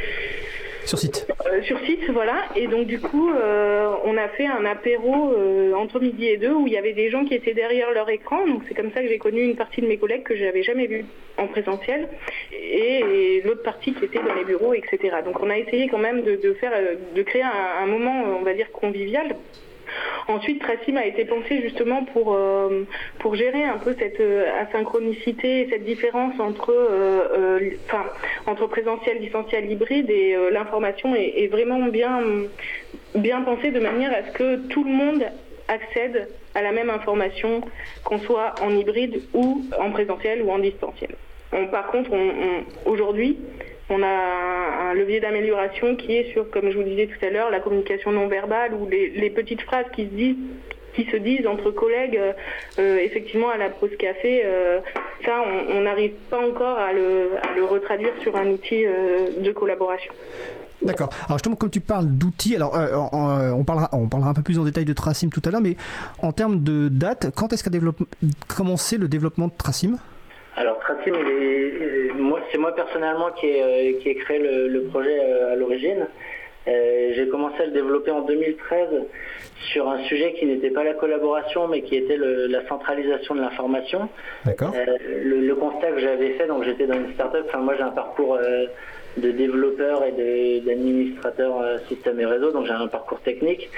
Sur 0.85 0.99
site. 0.99 1.27
euh, 1.47 1.63
sur 1.63 1.79
site, 1.81 2.11
voilà. 2.11 2.45
Et 2.57 2.67
donc 2.67 2.87
du 2.87 3.01
coup, 3.01 3.31
euh, 3.31 3.95
on 4.05 4.17
a 4.17 4.29
fait 4.29 4.47
un 4.47 4.65
apéro 4.67 5.33
euh, 5.33 5.73
entre 5.75 5.99
midi 5.99 6.27
et 6.27 6.37
deux 6.37 6.53
où 6.53 6.67
il 6.67 6.73
y 6.73 6.77
avait 6.77 6.93
des 6.93 7.11
gens 7.11 7.25
qui 7.25 7.35
étaient 7.35 7.55
derrière 7.55 7.91
leur 7.93 8.09
écran. 8.11 8.47
Donc 8.47 8.63
c'est 8.69 8.75
comme 8.75 8.93
ça 8.93 9.03
que 9.03 9.09
j'ai 9.09 9.19
connu 9.19 9.43
une 9.43 9.57
partie 9.57 9.81
de 9.81 9.87
mes 9.87 9.97
collègues 9.97 10.25
que 10.25 10.37
j'avais 10.37 10.63
jamais 10.63 10.87
vue 10.87 11.07
en 11.39 11.47
présentiel 11.47 12.09
et, 12.53 13.41
l'autre 13.45 13.63
partie 13.63 13.93
qui 13.95 14.05
était 14.05 14.21
dans 14.21 14.35
les 14.35 14.45
bureaux, 14.45 14.75
etc. 14.75 15.17
Donc 15.25 15.41
on 15.41 15.51
a 15.51 15.59
essayé 15.59 15.89
quand 15.89 15.99
même 15.99 16.23
de, 16.23 16.55
faire, 16.55 16.73
de 17.15 17.23
créer 17.23 17.43
un, 17.43 17.83
un 17.83 17.87
moment, 17.87 18.25
on 18.41 18.43
va 18.43 18.55
dire 18.55 18.71
convivial. 18.73 19.37
Ensuite, 20.29 20.61
Tracim 20.61 20.97
a 20.97 21.07
été 21.07 21.25
pensé 21.25 21.61
justement 21.63 22.05
pour, 22.05 22.35
euh, 22.35 22.85
pour 23.19 23.35
gérer 23.35 23.65
un 23.65 23.79
peu 23.79 23.95
cette 23.99 24.21
euh, 24.21 24.47
asynchronicité, 24.63 25.69
cette 25.71 25.85
différence 25.85 26.39
entre, 26.41 26.73
euh, 26.73 27.71
entre 28.47 28.67
présentiel, 28.67 29.21
distanciel, 29.21 29.71
hybride 29.71 30.11
et 30.11 30.37
l'information 30.51 31.15
est, 31.15 31.47
vraiment 31.49 31.81
bien, 31.87 32.21
bien 33.15 33.43
pensée 33.43 33.71
de 33.71 33.81
manière 33.81 34.13
à 34.13 34.25
ce 34.27 34.33
que 34.33 34.57
tout 34.69 34.85
le 34.85 34.91
monde 34.91 35.25
accède 35.69 36.29
à 36.55 36.63
la 36.63 36.73
même 36.73 36.91
information, 36.91 37.61
qu'on 38.05 38.19
soit 38.21 38.55
en 38.63 38.71
hybride 38.77 39.23
ou 39.35 39.65
en 39.79 39.91
présentiel 39.91 40.43
ou 40.43 40.51
en 40.51 40.59
distanciel. 40.59 41.11
Par 41.71 41.87
contre, 41.89 42.11
on- 42.13 42.17
on- 42.17 42.91
aujourd'hui, 42.91 43.39
on 43.91 44.03
a 44.03 44.07
un, 44.07 44.91
un 44.91 44.95
levier 44.95 45.21
d'amélioration 45.21 45.97
qui 45.97 46.17
est 46.17 46.33
sur, 46.33 46.51
comme 46.51 46.71
je 46.71 46.77
vous 46.77 46.85
disais 46.85 47.07
tout 47.07 47.25
à 47.25 47.31
l'heure, 47.31 47.51
la 47.51 47.61
communication 47.61 48.13
non 48.13 48.29
verbale 48.29 48.73
ou 48.75 48.89
les, 48.89 49.11
les 49.11 49.31
petites 49.31 49.61
phrases 49.63 49.87
qui 49.95 50.05
se 50.05 50.11
disent 50.11 50.37
qui 50.95 51.07
se 51.11 51.17
disent 51.17 51.45
entre 51.49 51.73
collègues, 51.73 52.17
euh, 52.17 52.33
euh, 52.79 52.99
effectivement 52.99 53.51
à 53.51 53.57
la 53.57 53.69
pause 53.69 53.91
café, 53.99 54.43
euh, 54.45 54.79
ça 55.25 55.43
on 55.77 55.81
n'arrive 55.81 56.13
pas 56.31 56.39
encore 56.39 56.79
à 56.79 56.93
le, 56.93 57.31
à 57.43 57.57
le 57.57 57.65
retraduire 57.65 58.13
sur 58.23 58.37
un 58.37 58.47
outil 58.47 58.87
euh, 58.87 59.41
de 59.41 59.51
collaboration. 59.51 60.13
D'accord. 60.83 61.09
Alors 61.27 61.39
justement, 61.39 61.57
comme 61.57 61.71
tu 61.71 61.81
parles 61.81 62.07
d'outils, 62.07 62.55
alors 62.55 62.77
euh, 62.79 62.87
euh, 62.93 63.51
on 63.51 63.65
parlera, 63.65 63.89
on 63.93 64.07
parlera 64.07 64.31
un 64.31 64.35
peu 64.35 64.43
plus 64.43 64.57
en 64.61 64.65
détail 64.65 64.85
de 64.85 64.93
Tracim 64.93 65.31
tout 65.31 65.43
à 65.45 65.51
l'heure, 65.51 65.61
mais 65.63 65.75
en 66.23 66.31
termes 66.31 66.63
de 66.63 66.89
date, 66.89 67.33
quand 67.35 67.53
est-ce 67.53 67.65
qu'a 67.65 67.71
développe- 67.71 68.05
commencé 68.57 68.97
le 68.97 69.09
développement 69.09 69.49
de 69.49 69.53
Tracim? 69.59 69.97
Alors 70.57 70.79
Tracim, 70.79 71.11
il 71.21 71.29
est- 71.43 72.14
c'est 72.55 72.59
moi 72.61 72.73
personnellement 72.73 73.33
qui 73.33 73.47
ai, 73.47 73.63
euh, 73.63 73.99
qui 74.01 74.11
ai 74.11 74.15
créé 74.15 74.39
le, 74.39 74.69
le 74.69 74.83
projet 74.85 75.19
euh, 75.21 75.53
à 75.53 75.57
l'origine. 75.57 76.07
Euh, 76.69 77.11
J'ai 77.17 77.27
commencé 77.29 77.61
à 77.61 77.67
le 77.67 77.73
développer 77.73 78.13
en 78.13 78.21
2013 78.23 78.89
sur 79.73 79.89
un 79.89 79.99
sujet 80.05 80.35
qui 80.35 80.47
n'était 80.47 80.71
pas 80.71 80.85
la 80.85 80.95
collaboration, 80.95 81.67
mais 81.67 81.83
qui 81.83 81.97
était 81.97 82.17
le- 82.17 82.47
la 82.47 82.65
centralisation 82.69 83.35
de 83.35 83.41
l'information. 83.41 84.09
D'accord. 84.47 84.73
Le, 85.25 85.41
le 85.41 85.55
constat 85.57 85.91
que 85.91 85.99
j'avais 85.99 86.31
fait, 86.35 86.47
donc 86.47 86.63
j'étais 86.65 86.87
dans 86.87 86.95
une 86.95 87.13
start-up, 87.15 87.45
enfin 87.49 87.59
moi 87.59 87.75
j'ai 87.77 87.83
un 87.83 87.89
parcours 87.91 88.39
de 89.17 89.31
développeur 89.31 90.05
et 90.05 90.61
d'administrateur 90.61 91.61
euh, 91.61 91.79
système 91.89 92.21
et 92.21 92.27
réseau, 92.27 92.51
donc 92.53 92.67
j'ai 92.67 92.73
un 92.73 92.89
parcours 92.89 93.21
technique. 93.21 93.71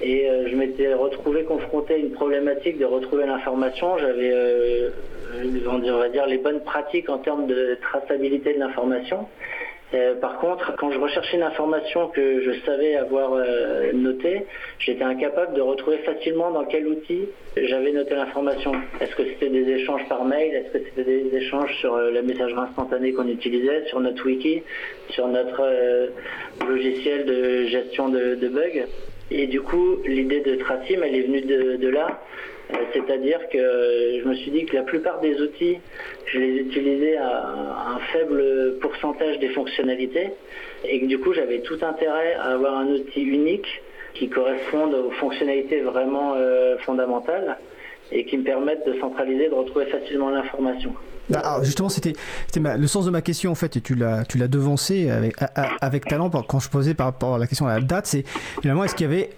Et 0.00 0.28
euh, 0.28 0.48
je 0.48 0.54
m'étais 0.54 0.94
retrouvé 0.94 1.44
confronté 1.44 1.94
à 1.94 1.96
une 1.96 2.12
problématique 2.12 2.78
de 2.78 2.84
retrouver 2.84 3.26
l'information. 3.26 3.98
J'avais, 3.98 4.30
euh, 4.32 4.90
on 5.66 5.98
va 5.98 6.08
dire, 6.08 6.26
les 6.26 6.38
bonnes 6.38 6.60
pratiques 6.60 7.08
en 7.08 7.18
termes 7.18 7.46
de 7.46 7.76
traçabilité 7.82 8.54
de 8.54 8.60
l'information. 8.60 9.26
Euh, 9.94 10.14
par 10.16 10.38
contre, 10.38 10.76
quand 10.76 10.90
je 10.90 10.98
recherchais 10.98 11.38
une 11.38 11.42
information 11.42 12.08
que 12.08 12.42
je 12.42 12.60
savais 12.66 12.94
avoir 12.96 13.32
euh, 13.32 13.90
notée, 13.94 14.44
j'étais 14.78 15.02
incapable 15.04 15.54
de 15.54 15.62
retrouver 15.62 15.98
facilement 15.98 16.50
dans 16.50 16.64
quel 16.64 16.86
outil 16.86 17.28
j'avais 17.56 17.92
noté 17.92 18.14
l'information. 18.14 18.72
Est-ce 19.00 19.14
que 19.14 19.24
c'était 19.24 19.48
des 19.48 19.66
échanges 19.70 20.06
par 20.08 20.24
mail? 20.24 20.54
Est-ce 20.54 20.78
que 20.78 20.84
c'était 20.84 21.04
des 21.04 21.34
échanges 21.34 21.74
sur 21.80 21.94
euh, 21.94 22.10
la 22.10 22.20
messagerie 22.20 22.60
instantanée 22.60 23.14
qu'on 23.14 23.28
utilisait, 23.28 23.86
sur 23.86 24.00
notre 24.00 24.26
wiki, 24.26 24.62
sur 25.10 25.26
notre 25.26 25.62
euh, 25.62 26.08
logiciel 26.68 27.24
de 27.24 27.64
gestion 27.64 28.10
de, 28.10 28.48
bugs? 28.48 28.86
Et 29.30 29.46
du 29.46 29.62
coup, 29.62 30.02
l'idée 30.06 30.40
de 30.40 30.56
Tracim, 30.56 31.00
elle 31.02 31.14
est 31.14 31.22
venue 31.22 31.42
de 31.42 31.88
là. 31.88 32.20
Euh, 32.70 32.76
C'est-à-dire 32.92 33.40
que 33.50 34.20
je 34.22 34.28
me 34.28 34.34
suis 34.34 34.50
dit 34.50 34.64
que 34.66 34.76
la 34.76 34.82
plupart 34.82 35.20
des 35.20 35.40
outils, 35.40 35.78
je 36.26 36.38
les 36.38 36.56
utilisais 36.60 37.16
à 37.16 37.94
un 37.94 37.98
faible 38.12 38.78
pourcentage 38.80 39.38
des 39.38 39.48
fonctionnalités 39.50 40.30
et 40.84 41.00
que 41.00 41.06
du 41.06 41.18
coup 41.18 41.32
j'avais 41.32 41.60
tout 41.60 41.78
intérêt 41.82 42.34
à 42.34 42.54
avoir 42.54 42.78
un 42.78 42.86
outil 42.88 43.22
unique 43.22 43.66
qui 44.14 44.28
corresponde 44.28 44.94
aux 44.94 45.10
fonctionnalités 45.12 45.80
vraiment 45.80 46.34
euh, 46.36 46.76
fondamentales 46.78 47.56
et 48.10 48.24
qui 48.24 48.38
me 48.38 48.44
permettent 48.44 48.86
de 48.86 48.98
centraliser, 49.00 49.48
de 49.48 49.54
retrouver 49.54 49.86
facilement 49.86 50.30
l'information. 50.30 50.94
Alors, 51.34 51.62
justement, 51.62 51.90
c'était 51.90 52.14
le 52.56 52.86
sens 52.86 53.04
de 53.04 53.10
ma 53.10 53.20
question 53.20 53.50
en 53.50 53.54
fait, 53.54 53.76
et 53.76 53.80
tu 53.82 53.94
l'as 53.94 54.24
devancé 54.48 55.10
avec, 55.10 55.36
avec 55.80 56.06
talent 56.06 56.30
quand 56.30 56.58
je 56.58 56.70
posais 56.70 56.94
par 56.94 57.06
rapport 57.06 57.34
à 57.34 57.38
la 57.38 57.46
question 57.46 57.66
à 57.66 57.74
la 57.74 57.80
date. 57.84 58.06
C'est 58.06 58.24
finalement 58.62 58.84
est-ce 58.84 58.94
qu'il 58.94 59.06
y 59.06 59.12
avait 59.12 59.28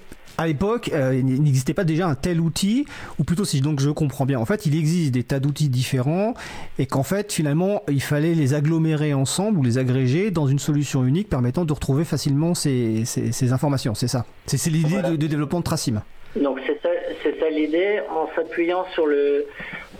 à 0.40 0.46
l'époque, 0.46 0.90
euh, 0.94 1.14
il 1.14 1.42
n'existait 1.42 1.74
pas 1.74 1.84
déjà 1.84 2.08
un 2.08 2.14
tel 2.14 2.40
outil, 2.40 2.86
ou 3.18 3.24
plutôt 3.24 3.44
si 3.44 3.60
donc 3.60 3.78
je 3.78 3.90
comprends 3.90 4.24
bien, 4.24 4.38
en 4.40 4.46
fait, 4.46 4.64
il 4.64 4.74
existe 4.74 5.12
des 5.12 5.22
tas 5.22 5.38
d'outils 5.38 5.68
différents, 5.68 6.32
et 6.78 6.86
qu'en 6.86 7.02
fait, 7.02 7.30
finalement, 7.32 7.82
il 7.88 8.00
fallait 8.00 8.34
les 8.34 8.54
agglomérer 8.54 9.12
ensemble 9.12 9.58
ou 9.58 9.62
les 9.62 9.76
agréger 9.76 10.30
dans 10.30 10.46
une 10.46 10.58
solution 10.58 11.04
unique 11.04 11.28
permettant 11.28 11.64
de 11.66 11.72
retrouver 11.72 12.04
facilement 12.04 12.54
ces, 12.54 13.04
ces, 13.04 13.32
ces 13.32 13.52
informations. 13.52 13.94
C'est 13.94 14.08
ça. 14.08 14.24
C'est 14.46 14.70
l'idée 14.70 14.88
Voilà. 14.88 15.10
de, 15.10 15.16
de 15.16 15.26
développement 15.26 15.58
de 15.60 15.64
Tracim. 15.64 16.02
Donc 16.40 16.58
c'est 16.66 16.80
ça, 16.82 16.88
c'est 17.22 17.38
ça 17.38 17.50
l'idée, 17.50 18.00
en 18.10 18.26
s'appuyant 18.34 18.84
sur 18.94 19.06
le... 19.06 19.44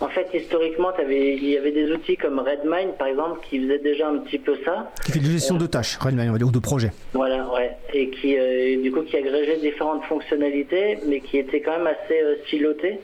En 0.01 0.07
fait, 0.09 0.27
historiquement, 0.33 0.89
il 1.07 1.47
y 1.47 1.57
avait 1.57 1.71
des 1.71 1.91
outils 1.91 2.17
comme 2.17 2.39
Redmine, 2.39 2.93
par 2.97 3.07
exemple, 3.07 3.39
qui 3.47 3.61
faisaient 3.61 3.77
déjà 3.79 4.09
un 4.09 4.17
petit 4.17 4.39
peu 4.39 4.55
ça. 4.65 4.91
Qui 5.05 5.11
fait 5.11 5.19
de 5.19 5.25
gestion 5.25 5.57
de 5.57 5.67
tâches, 5.67 5.97
Redmine, 5.97 6.29
on 6.29 6.31
va 6.31 6.37
dire, 6.39 6.47
ou 6.47 6.51
de 6.51 6.59
projets. 6.59 6.91
Voilà, 7.13 7.47
ouais. 7.53 7.71
Et 7.93 8.09
qui, 8.09 8.35
euh, 8.35 8.81
du 8.81 8.91
coup, 8.91 9.01
qui 9.03 9.15
agrégeait 9.15 9.57
différentes 9.57 10.03
fonctionnalités, 10.05 10.97
mais 11.05 11.19
qui 11.19 11.37
était 11.37 11.61
quand 11.61 11.77
même 11.77 11.87
assez 11.87 12.19
euh, 12.19 12.35
siloté. 12.49 12.99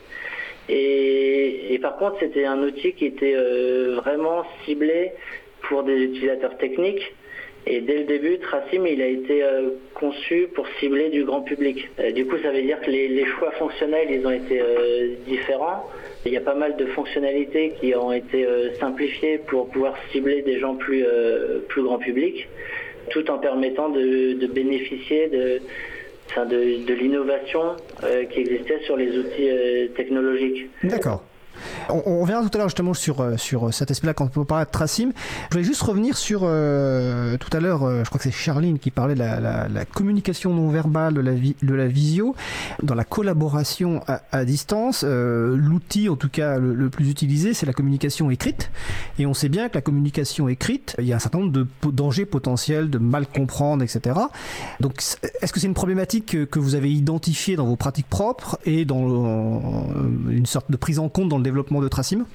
Et, 0.70 1.74
et 1.76 1.80
par 1.80 1.98
contre, 1.98 2.18
c'était 2.20 2.46
un 2.46 2.62
outil 2.64 2.94
qui 2.94 3.06
était 3.06 3.36
euh, 3.36 4.00
vraiment 4.04 4.44
ciblé 4.66 5.12
pour 5.70 5.84
des 5.84 5.98
utilisateurs 5.98 6.58
techniques. 6.58 7.14
Et 7.70 7.82
dès 7.82 7.98
le 7.98 8.04
début, 8.06 8.40
Tracim, 8.40 8.86
il 8.86 9.02
a 9.02 9.08
été 9.08 9.44
euh, 9.44 9.72
conçu 9.94 10.48
pour 10.56 10.66
cibler 10.80 11.10
du 11.10 11.26
grand 11.26 11.42
public. 11.42 11.90
Euh, 12.00 12.12
du 12.12 12.26
coup, 12.26 12.38
ça 12.42 12.52
veut 12.52 12.62
dire 12.62 12.80
que 12.80 12.90
les, 12.90 13.26
choix 13.26 13.52
fonctionnels, 13.52 14.08
ils 14.10 14.26
ont 14.26 14.32
été 14.32 14.62
euh, 14.62 15.16
différents. 15.28 15.84
Il 16.26 16.32
y 16.32 16.38
a 16.38 16.42
pas 16.42 16.56
mal 16.56 16.78
de 16.78 16.86
fonctionnalités 16.88 17.74
qui 17.80 17.94
ont 17.94 18.14
été 18.14 18.46
simplifiées 18.80 19.38
pour 19.38 19.70
pouvoir 19.70 19.96
cibler 20.12 20.42
des 20.42 20.60
gens 20.60 20.76
plus, 20.76 21.06
grand 21.78 22.00
public, 22.00 22.48
tout 23.12 23.30
en 23.32 23.38
permettant 23.38 23.90
de, 23.90 24.46
bénéficier 24.48 25.30
de, 25.30 26.94
l'innovation 26.94 27.78
qui 28.30 28.40
existait 28.42 28.80
sur 28.80 28.98
les 28.98 29.18
outils 29.18 29.50
technologiques. 29.96 30.68
D'accord. 30.84 31.24
On, 31.90 32.02
on 32.06 32.26
tout 32.26 32.34
à 32.54 32.58
l'heure 32.58 32.70
justement 32.70 32.94
sur, 32.94 33.22
euh, 33.22 33.38
sur 33.38 33.74
cet 33.74 33.92
aspect-là 33.92 34.14
quand 34.14 34.36
on 34.38 34.46
parle 34.46 34.66
de 34.66 34.72
Tracim. 34.72 35.12
Je 35.50 35.56
voulais 35.56 35.64
juste 35.64 35.82
revenir 35.82 36.18
sur 36.18 36.42
euh, 36.44 37.38
tout 37.38 37.56
à 37.56 37.60
l'heure, 37.60 37.84
euh, 37.84 38.04
je 38.04 38.10
crois 38.10 38.18
que 38.18 38.24
c'est 38.24 38.32
Charline 38.32 38.80
qui 38.80 38.92
parlait 38.92 39.16
de 39.16 39.20
la, 39.20 39.86
communication 39.86 40.54
non 40.54 40.70
verbale 40.70 41.14
de 41.14 41.22
la, 41.74 41.88
visio, 41.88 42.36
dans 42.84 42.96
la 42.96 43.04
collaboration 43.04 44.02
à, 44.08 44.46
distance. 44.46 45.04
euh, 45.04 45.56
L'outil 45.58 46.10
en 46.10 46.16
tout 46.16 46.30
cas 46.30 46.58
le, 46.58 46.90
plus 46.90 47.10
utilisé, 47.10 47.54
c'est 47.54 47.66
la 47.66 47.74
communication 47.74 48.30
écrite. 48.30 48.72
Et 49.20 49.26
on 49.26 49.34
sait 49.34 49.50
bien 49.50 49.70
que 49.70 49.76
la 49.76 49.82
communication 49.82 50.48
écrite, 50.48 50.96
il 51.00 51.06
y 51.06 51.14
a 51.14 51.16
un 51.16 51.20
certain 51.20 51.40
nombre 51.40 51.52
de 51.52 51.68
dangers 51.92 52.26
potentiels, 52.26 52.90
de 52.90 52.98
mal 52.98 53.28
comprendre, 53.28 53.84
etc. 53.84 54.16
Donc 54.80 55.02
est-ce 55.42 55.54
que 55.54 55.60
c'est 55.60 55.68
une 55.68 55.74
problématique 55.74 56.50
que, 56.50 56.58
vous 56.58 56.74
avez 56.74 56.92
identifiée 56.92 57.56
dans 57.56 57.66
vos 57.66 57.76
pratiques 57.76 58.08
propres 58.08 58.58
et 58.66 58.84
dans 58.84 59.08
euh, 59.08 60.32
une 60.32 60.48
sorte 60.48 60.72
de 60.72 60.76
prise 60.76 60.98
en 60.98 61.08
compte 61.08 61.30
dans 61.30 61.38
le 61.38 61.44
développement 61.48 61.82
de 61.82 61.88
Tracim 61.88 62.26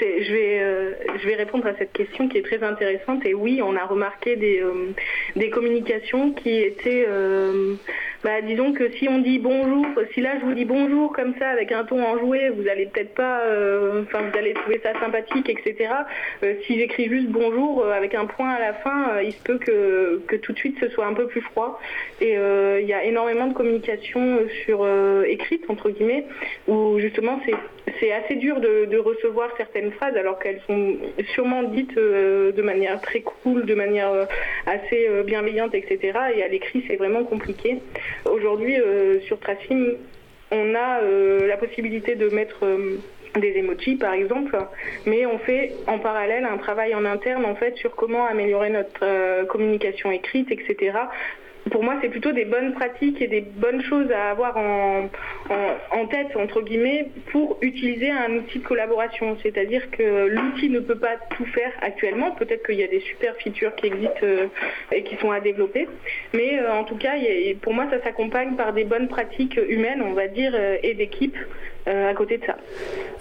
je 0.00 0.32
vais, 0.32 0.60
euh, 0.60 0.92
je 1.20 1.26
vais 1.26 1.34
répondre 1.34 1.66
à 1.66 1.74
cette 1.76 1.92
question 1.92 2.28
qui 2.28 2.38
est 2.38 2.42
très 2.42 2.62
intéressante. 2.62 3.24
Et 3.24 3.34
oui, 3.34 3.60
on 3.62 3.76
a 3.76 3.84
remarqué 3.84 4.36
des, 4.36 4.60
euh, 4.60 5.50
communications 5.50 6.32
qui 6.32 6.58
étaient, 6.58 7.06
euh, 7.08 7.74
bah, 8.22 8.40
disons 8.42 8.72
que 8.72 8.90
si 8.92 9.08
on 9.08 9.18
dit 9.18 9.38
bonjour, 9.38 9.86
si 10.12 10.20
là 10.20 10.38
je 10.38 10.44
vous 10.44 10.52
dis 10.52 10.64
bonjour 10.64 11.12
comme 11.12 11.34
ça 11.38 11.48
avec 11.48 11.72
un 11.72 11.84
ton 11.84 12.02
enjoué, 12.02 12.50
vous 12.50 12.68
allez 12.68 12.86
peut-être 12.86 13.14
pas, 13.14 13.40
enfin 14.02 14.20
vous 14.20 14.38
allez 14.38 14.52
trouver 14.54 14.80
ça 14.82 14.92
sympathique, 15.00 15.48
etc. 15.48 15.90
Si 16.66 16.78
j'écris 16.78 17.08
juste 17.08 17.28
bonjour 17.28 17.86
avec 17.86 18.14
un 18.14 18.26
point 18.26 18.50
à 18.50 18.60
la 18.60 18.74
fin, 18.74 19.20
il 19.22 19.32
se 19.32 19.42
peut 19.42 19.58
que, 19.58 20.36
tout 20.36 20.52
de 20.52 20.58
suite 20.58 20.76
ce 20.80 20.88
soit 20.90 21.06
un 21.06 21.14
peu 21.14 21.26
plus 21.28 21.40
froid. 21.40 21.80
Et 22.20 22.34
il 22.34 22.86
y 22.86 22.92
a 22.92 23.04
énormément 23.04 23.46
de 23.46 23.54
communication 23.54 24.40
sur 24.64 24.86
entre 25.68 25.90
guillemets, 25.90 26.26
où 26.66 26.98
justement 26.98 27.40
c'est 28.00 28.12
assez 28.12 28.36
dur 28.36 28.60
de 28.60 28.98
recevoir 28.98 29.50
certaines 29.56 29.87
phrases 29.92 30.16
alors 30.16 30.38
qu'elles 30.38 30.60
sont 30.66 30.96
sûrement 31.34 31.62
dites 31.64 31.96
euh, 31.96 32.52
de 32.52 32.62
manière 32.62 33.00
très 33.00 33.20
cool, 33.20 33.66
de 33.66 33.74
manière 33.74 34.10
euh, 34.10 34.24
assez 34.66 35.06
euh, 35.08 35.22
bienveillante, 35.22 35.74
etc. 35.74 36.18
Et 36.36 36.42
à 36.42 36.48
l'écrit, 36.48 36.84
c'est 36.88 36.96
vraiment 36.96 37.24
compliqué. 37.24 37.78
Aujourd'hui, 38.24 38.76
sur 39.26 39.38
Tracim, 39.38 39.94
on 40.50 40.74
a 40.74 41.00
la 41.46 41.56
possibilité 41.56 42.14
de 42.14 42.28
mettre 42.28 42.66
des 43.38 43.58
emojis 43.58 43.96
par 43.96 44.14
exemple, 44.14 44.56
mais 45.06 45.26
on 45.26 45.38
fait 45.38 45.72
en 45.86 45.98
parallèle 45.98 46.44
un 46.44 46.56
travail 46.56 46.94
en 46.94 47.04
interne 47.04 47.44
en 47.44 47.54
fait 47.54 47.76
sur 47.76 47.94
comment 47.94 48.26
améliorer 48.26 48.70
notre 48.70 49.44
communication 49.46 50.10
écrite, 50.10 50.50
etc. 50.50 50.92
Pour 51.70 51.82
moi, 51.82 51.96
c'est 52.00 52.08
plutôt 52.08 52.32
des 52.32 52.44
bonnes 52.44 52.72
pratiques 52.74 53.20
et 53.20 53.26
des 53.28 53.40
bonnes 53.40 53.82
choses 53.82 54.10
à 54.12 54.30
avoir 54.30 54.56
en, 54.56 55.08
en, 55.50 55.98
en 56.00 56.06
tête, 56.06 56.28
entre 56.36 56.62
guillemets, 56.62 57.08
pour 57.32 57.58
utiliser 57.62 58.10
un 58.10 58.32
outil 58.36 58.58
de 58.60 58.64
collaboration. 58.64 59.36
C'est-à-dire 59.42 59.90
que 59.90 60.26
l'outil 60.28 60.70
ne 60.70 60.80
peut 60.80 60.98
pas 60.98 61.16
tout 61.36 61.44
faire 61.46 61.72
actuellement. 61.82 62.30
Peut-être 62.32 62.64
qu'il 62.66 62.76
y 62.76 62.84
a 62.84 62.88
des 62.88 63.00
super 63.00 63.34
features 63.36 63.74
qui 63.76 63.86
existent 63.86 64.20
euh, 64.22 64.46
et 64.92 65.02
qui 65.02 65.16
sont 65.16 65.30
à 65.30 65.40
développer. 65.40 65.88
Mais 66.34 66.58
euh, 66.58 66.72
en 66.72 66.84
tout 66.84 66.96
cas, 66.96 67.12
a- 67.14 67.54
pour 67.60 67.74
moi, 67.74 67.86
ça 67.90 68.02
s'accompagne 68.02 68.54
par 68.56 68.72
des 68.72 68.84
bonnes 68.84 69.08
pratiques 69.08 69.58
humaines, 69.68 70.02
on 70.02 70.12
va 70.12 70.28
dire, 70.28 70.52
euh, 70.54 70.76
et 70.82 70.94
d'équipe 70.94 71.36
euh, 71.86 72.10
à 72.10 72.14
côté 72.14 72.38
de 72.38 72.44
ça. 72.44 72.56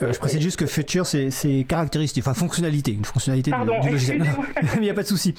Je 0.02 0.18
précise 0.20 0.42
juste 0.42 0.60
que 0.60 0.66
feature, 0.66 1.06
c'est 1.06 1.66
caractéristique, 1.68 2.24
enfin 2.28 2.34
fonctionnalité, 2.34 2.92
une 2.92 3.06
fonctionnalité 3.06 3.52
du- 3.52 3.56
Pardon, 3.58 3.80
du, 3.80 3.90
logiciel. 3.92 4.22
Il 4.76 4.82
n'y 4.82 4.90
a 4.90 4.94
pas 4.94 5.04
de 5.04 5.08
souci. 5.08 5.34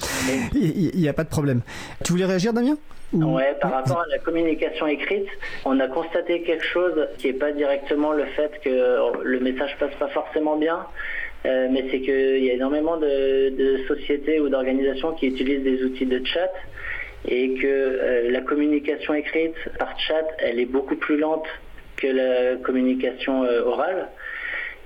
Il 0.55 0.91
n'y 0.99 1.07
a 1.09 1.13
pas 1.13 1.23
de 1.23 1.29
problème. 1.29 1.61
Tu 2.03 2.11
voulais 2.11 2.25
réagir, 2.25 2.53
Damien? 2.53 2.77
Ouais, 3.11 3.55
par 3.59 3.71
rapport 3.71 4.01
à 4.01 4.07
la 4.07 4.19
communication 4.19 4.85
écrite, 4.85 5.27
on 5.65 5.79
a 5.79 5.87
constaté 5.87 6.43
quelque 6.43 6.65
chose 6.65 7.07
qui 7.17 7.27
n'est 7.27 7.33
pas 7.33 7.51
directement 7.51 8.11
le 8.13 8.25
fait 8.25 8.51
que 8.63 9.23
le 9.23 9.39
message 9.39 9.75
passe 9.79 9.95
pas 9.95 10.09
forcément 10.09 10.57
bien, 10.57 10.85
euh, 11.45 11.67
mais 11.71 11.85
c'est 11.89 12.01
qu'il 12.01 12.43
y 12.43 12.51
a 12.51 12.53
énormément 12.53 12.97
de, 12.97 13.79
sociétés 13.87 14.39
ou 14.39 14.49
d'organisations 14.49 15.13
qui 15.13 15.27
utilisent 15.27 15.63
des 15.63 15.83
outils 15.83 16.05
de 16.05 16.23
chat 16.23 16.51
et 17.27 17.55
que 17.55 17.65
euh, 17.65 18.31
la 18.31 18.41
communication 18.41 19.13
écrite 19.13 19.55
par 19.79 19.97
chat, 19.99 20.27
elle 20.37 20.59
est 20.59 20.65
beaucoup 20.65 20.95
plus 20.95 21.17
lente 21.17 21.47
que 21.97 22.07
la 22.07 22.57
communication 22.57 23.43
euh, 23.43 23.63
orale. 23.63 24.09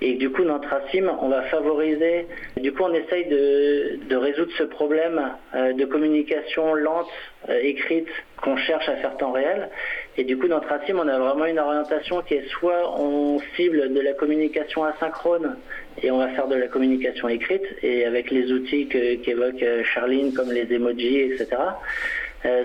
Et 0.01 0.15
du 0.15 0.29
coup, 0.32 0.43
dans 0.43 0.60
Tracim, 0.60 1.10
on 1.21 1.29
va 1.29 1.43
favoriser, 1.43 2.27
du 2.58 2.73
coup, 2.73 2.84
on 2.84 2.93
essaye 2.93 3.25
de, 3.27 4.15
résoudre 4.15 4.51
ce 4.58 4.63
problème 4.63 5.32
euh, 5.56 5.71
de 5.73 5.86
communication 5.86 6.74
lente, 6.76 7.07
euh, 7.49 7.59
écrite, 7.61 8.07
qu'on 8.41 8.57
cherche 8.57 8.89
à 8.89 8.97
faire 8.97 9.15
temps 9.15 9.32
réel. 9.32 9.70
Et 10.18 10.26
du 10.26 10.38
coup, 10.38 10.47
dans 10.49 10.59
Tracim, 10.59 10.99
on 11.01 11.07
a 11.07 11.18
vraiment 11.18 11.45
une 11.45 11.59
orientation 11.59 12.22
qui 12.22 12.34
est 12.34 12.47
soit 12.49 12.99
on 12.99 13.39
cible 13.55 13.93
de 13.93 14.01
la 14.01 14.11
communication 14.13 14.84
asynchrone 14.84 15.55
et 16.01 16.11
on 16.11 16.18
va 16.18 16.28
faire 16.30 16.47
de 16.47 16.55
la 16.55 16.68
communication 16.68 17.30
écrite, 17.30 17.63
et 17.82 18.05
avec 18.05 18.30
les 18.30 18.51
outils 18.51 18.88
que- 18.88 19.15
qu'évoque 19.15 19.63
euh, 19.63 19.84
Charline, 19.86 20.34
comme 20.34 20.51
les 20.51 20.72
emojis, 20.74 21.22
etc. 21.22 21.47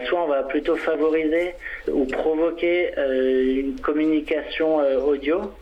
Soit 0.07 0.24
on 0.24 0.26
va 0.26 0.42
plutôt 0.42 0.74
favoriser 0.74 1.55
ou 1.86 2.05
provoquer 2.05 2.90
une 2.96 3.76
communication 3.80 4.78
audio 5.07 5.53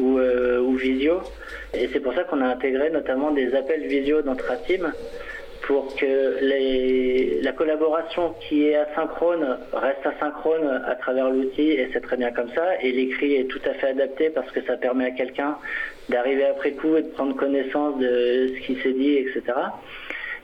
ou, 0.00 0.18
euh, 0.18 0.60
ou 0.60 0.74
visio. 0.76 1.20
Et 1.74 1.88
c'est 1.92 2.00
pour 2.00 2.14
ça 2.14 2.24
qu'on 2.24 2.40
a 2.40 2.46
intégré 2.46 2.90
notamment 2.90 3.30
des 3.30 3.54
appels 3.54 3.86
visio 3.86 4.22
dans 4.22 4.34
Tracim 4.36 4.92
pour 5.66 5.94
que 5.94 6.38
les- 6.40 7.40
la 7.42 7.52
collaboration 7.52 8.34
qui 8.48 8.66
est 8.68 8.74
asynchrone 8.76 9.58
reste 9.72 10.04
asynchrone 10.04 10.66
à 10.86 10.94
travers 10.96 11.28
l'outil 11.30 11.68
et 11.72 11.88
c'est 11.92 12.00
très 12.00 12.16
bien 12.16 12.32
comme 12.32 12.50
ça. 12.54 12.66
Et 12.82 12.90
l'écrit 12.92 13.34
est 13.36 13.44
tout 13.44 13.60
à 13.66 13.74
fait 13.74 13.88
adapté 13.88 14.30
parce 14.30 14.50
que 14.52 14.62
ça 14.62 14.76
permet 14.76 15.06
à 15.06 15.10
quelqu'un 15.10 15.56
d'arriver 16.08 16.46
après 16.46 16.72
coup 16.72 16.96
et 16.96 17.02
de 17.02 17.08
prendre 17.08 17.36
connaissance 17.36 17.98
de 17.98 18.48
ce 18.54 18.66
qui 18.66 18.74
s'est 18.82 18.92
dit, 18.94 19.14
etc. 19.18 19.42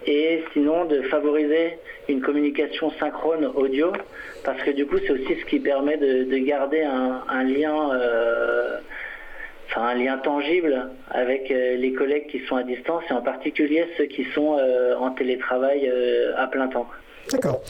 et 0.06 0.44
sinon 0.52 0.84
de 0.84 1.02
favoriser 1.02 1.78
une 2.08 2.20
communication 2.20 2.92
synchrone 3.00 3.46
audio 3.56 3.90
parce 4.44 4.62
que 4.62 4.70
du 4.70 4.86
coup 4.86 4.98
c'est 5.04 5.10
aussi 5.10 5.34
ce 5.40 5.44
qui 5.46 5.58
permet 5.58 5.96
de, 5.96 6.22
de 6.24 6.36
garder 6.38 6.82
un, 6.82 7.24
un 7.28 7.42
lien 7.42 7.76
euh, 7.92 8.76
enfin 9.68 9.88
un 9.88 9.94
lien 9.94 10.18
tangible 10.18 10.88
avec 11.10 11.50
euh, 11.50 11.76
les 11.76 11.92
collègues 11.92 12.26
qui 12.28 12.40
sont 12.46 12.56
à 12.56 12.62
distance 12.62 13.02
et 13.10 13.12
en 13.12 13.22
particulier 13.22 13.86
ceux 13.96 14.06
qui 14.06 14.24
sont 14.34 14.56
euh, 14.58 14.96
en 14.96 15.10
télétravail 15.10 15.88
euh, 15.88 16.32
à 16.36 16.46
plein 16.46 16.68
temps. 16.68 16.86
D'accord. 17.32 17.60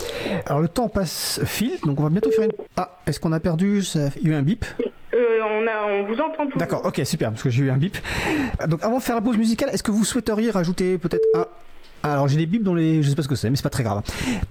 Alors 0.45 0.61
le 0.61 0.69
temps 0.69 0.89
passe 0.89 1.41
file, 1.45 1.79
donc 1.85 1.99
on 1.99 2.03
va 2.03 2.11
bientôt 2.11 2.31
faire 2.31 2.45
une. 2.45 2.53
Ah, 2.77 2.99
est-ce 3.07 3.19
qu'on 3.19 3.33
a 3.33 3.41
perdu 3.41 3.83
ça... 3.83 4.11
Il 4.21 4.29
y 4.29 4.31
a 4.31 4.35
eu 4.35 4.39
un 4.39 4.43
bip? 4.43 4.67
Euh, 5.15 5.39
on, 5.51 5.67
a, 5.67 5.87
on 5.89 6.05
vous 6.05 6.21
entend 6.21 6.47
tout. 6.47 6.59
D'accord, 6.59 6.83
ok, 6.85 7.01
super, 7.05 7.31
parce 7.31 7.43
que 7.43 7.49
j'ai 7.49 7.63
eu 7.63 7.71
un 7.71 7.79
bip. 7.79 7.97
Donc 8.69 8.85
avant 8.85 8.99
de 8.99 9.03
faire 9.03 9.15
la 9.15 9.23
pause 9.23 9.39
musicale, 9.39 9.71
est-ce 9.73 9.83
que 9.83 9.91
vous 9.91 10.05
souhaiteriez 10.05 10.51
rajouter 10.51 10.99
peut-être 10.99 11.27
un. 11.35 11.47
Alors 12.13 12.29
j'ai 12.29 12.37
des 12.37 12.47
bips 12.47 12.63
dans 12.63 12.75
les... 12.75 13.03
Je 13.03 13.09
sais 13.09 13.15
pas 13.15 13.23
ce 13.23 13.29
que 13.29 13.35
c'est, 13.35 13.51
mais 13.51 13.57
c'est 13.57 13.63
pas 13.63 13.71
très 13.71 13.83
grave. 13.83 14.03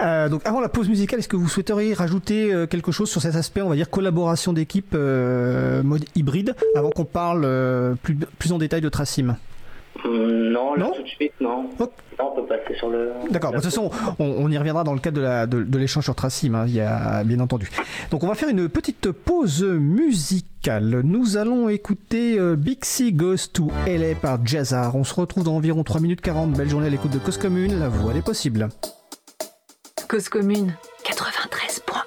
Euh, 0.02 0.30
donc 0.30 0.42
avant 0.46 0.62
la 0.62 0.70
pause 0.70 0.90
musicale, 0.90 1.20
est-ce 1.20 1.28
que 1.28 1.36
vous 1.36 1.50
souhaiteriez 1.50 1.94
rajouter 1.94 2.54
euh, 2.54 2.68
quelque 2.68 2.92
chose 2.92 3.10
sur 3.10 3.22
cet 3.22 3.36
aspect, 3.36 3.62
on 3.62 3.70
va 3.70 3.76
dire 3.76 3.90
collaboration 3.90 4.54
d'équipe 4.54 4.94
euh, 4.94 5.84
mode 5.84 6.06
hybride, 6.16 6.56
avant 6.76 6.90
qu'on 6.90 7.06
parle 7.06 7.96
plus, 8.04 8.16
plus 8.16 8.52
en 8.52 8.58
détail 8.58 8.82
de 8.82 8.90
Tracim 8.90 9.38
Non, 10.04 10.76
là 10.76 10.86
Non 10.86 10.92
tout 10.96 11.04
de 11.04 11.08
suite, 11.08 11.32
non. 11.40 11.70
Non, 11.80 11.90
on 12.20 12.36
peut 12.36 12.46
passer 12.48 12.76
sur 12.78 12.90
le. 12.90 13.12
D'accord, 13.30 13.52
de 13.52 13.56
toute 13.58 13.66
façon, 13.66 13.90
on, 14.20 14.26
on 14.26 14.52
y 14.52 14.58
reviendra 14.58 14.84
dans 14.84 14.94
le 14.94 15.00
cadre 15.00 15.18
de 15.18 15.22
la- 15.22 15.48
de, 15.48 15.64
de 15.64 15.78
l'échange 15.78 16.04
sur 16.04 16.16
Tracim, 16.16 16.54
hein, 16.56 16.66
il 16.68 16.74
y 16.76 16.82
a, 16.82 17.24
bien 17.24 17.40
entendu. 17.40 17.70
Donc 18.12 18.24
on 18.24 18.28
va 18.28 18.36
faire 18.36 18.50
une 18.50 18.68
petite 18.70 19.12
pause 19.12 19.64
musicale. 19.64 21.02
Nous 21.04 21.38
allons 21.38 21.70
écouter 21.70 22.38
euh, 22.40 22.56
C 22.82 23.12
Goes 23.12 23.48
to 23.54 23.70
LA 23.88 24.16
par 24.22 24.46
Jazzar. 24.46 24.96
On 24.96 25.04
se 25.04 25.14
retrouve 25.14 25.44
dans 25.44 25.56
environ 25.56 25.84
3 25.84 26.02
minutes 26.02 26.22
40. 26.22 26.52
Belle 26.54 26.70
journée 26.70 26.88
à 26.88 26.90
l'écoute 26.90 27.12
de 27.12 27.20
Cause 27.20 27.38
Commune, 27.38 27.80
la 27.80 27.90
voix 27.90 28.14
des 28.14 28.22
possibles. 28.22 28.70
Cause 30.08 30.30
commune 30.30 30.74
93.1. 31.04 32.05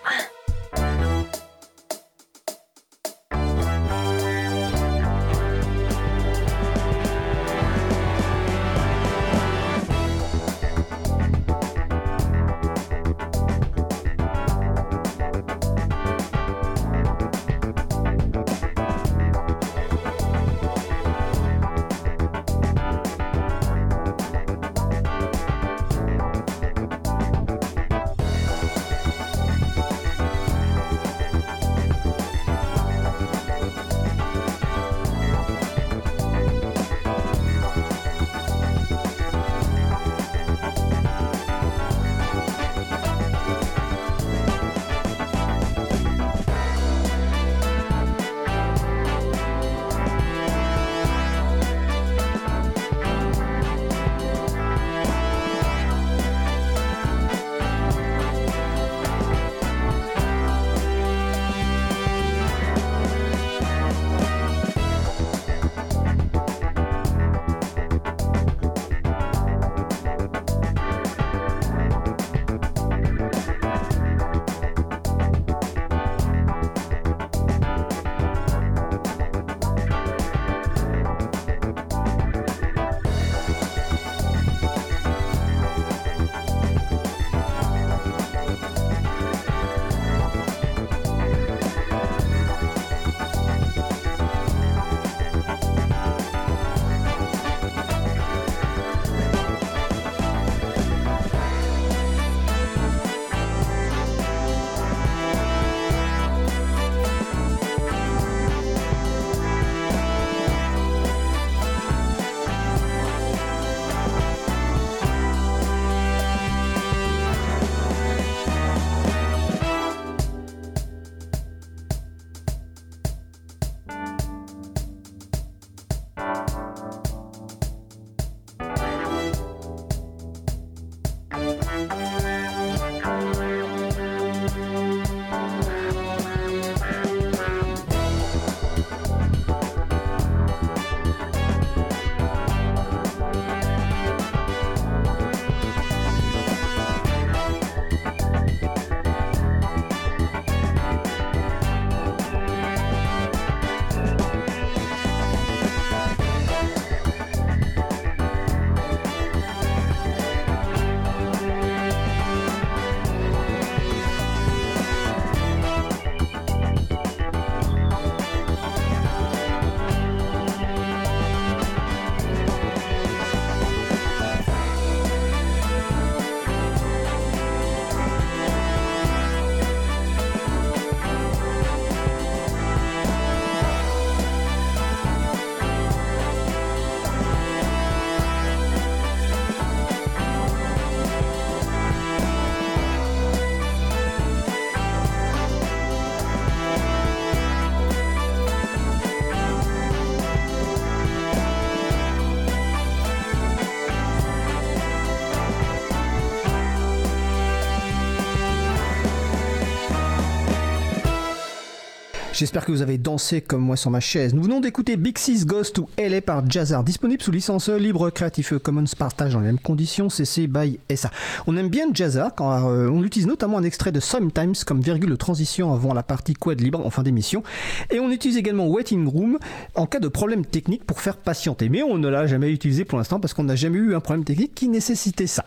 J'espère 212.39 212.65
que 212.65 212.71
vous 212.71 212.83
avez 212.83 212.99
dansé 212.99 213.41
comme 213.41 213.63
moi 213.63 213.75
sur 213.75 213.91
ma 213.91 213.99
chaise. 213.99 214.33
Nous 214.33 214.45
venons 214.45 214.61
d'écouter 214.61 214.97
Big 214.97 215.19
Sis 215.19 215.45
Ghost 215.45 215.75
to 215.75 215.89
LA 215.99 216.21
par 216.21 216.49
Jazzar, 216.49 216.85
disponible 216.85 217.21
sous 217.21 217.33
licence 217.33 217.69
libre 217.69 218.11
Creative 218.11 218.61
Commons 218.61 218.85
partage 218.97 219.33
dans 219.33 219.41
les 219.41 219.47
mêmes 219.47 219.59
conditions 219.59 220.09
CC 220.09 220.47
by 220.47 220.79
SA. 220.95 221.11
On 221.49 221.57
aime 221.57 221.69
bien 221.69 221.89
Jazzar 221.93 222.33
quand 222.37 222.71
euh, 222.71 222.89
on 222.91 223.03
utilise 223.03 223.27
notamment 223.27 223.59
un 223.59 223.65
extrait 223.65 223.91
de 223.91 223.99
Sometimes 223.99 224.55
comme 224.65 224.81
virgule 224.81 225.11
de 225.11 225.17
transition 225.17 225.75
avant 225.75 225.93
la 225.93 226.05
partie 226.05 226.35
quad 226.35 226.61
libre 226.61 226.87
en 226.87 226.91
fin 226.91 227.03
d'émission. 227.03 227.43
Et 227.91 227.99
on 227.99 228.09
utilise 228.09 228.37
également 228.37 228.69
Waiting 228.69 229.09
Room 229.09 229.41
en 229.75 229.87
cas 229.87 229.99
de 229.99 230.07
problème 230.07 230.47
technique 230.47 230.85
pour 230.85 231.01
faire 231.01 231.17
patienter. 231.17 231.69
Mais 231.69 231.83
on 231.83 231.99
ne 231.99 232.07
l'a 232.07 232.29
jamais 232.29 232.53
utilisé 232.53 232.85
pour 232.85 232.99
l'instant 232.99 233.19
parce 233.19 233.35
qu'on 233.35 233.43
n'a 233.43 233.57
jamais 233.57 233.79
eu 233.79 233.97
un 233.97 234.01
problème 234.01 234.25
technique 234.25 234.55
qui 234.55 234.69
nécessitait 234.69 235.27
ça. 235.27 235.45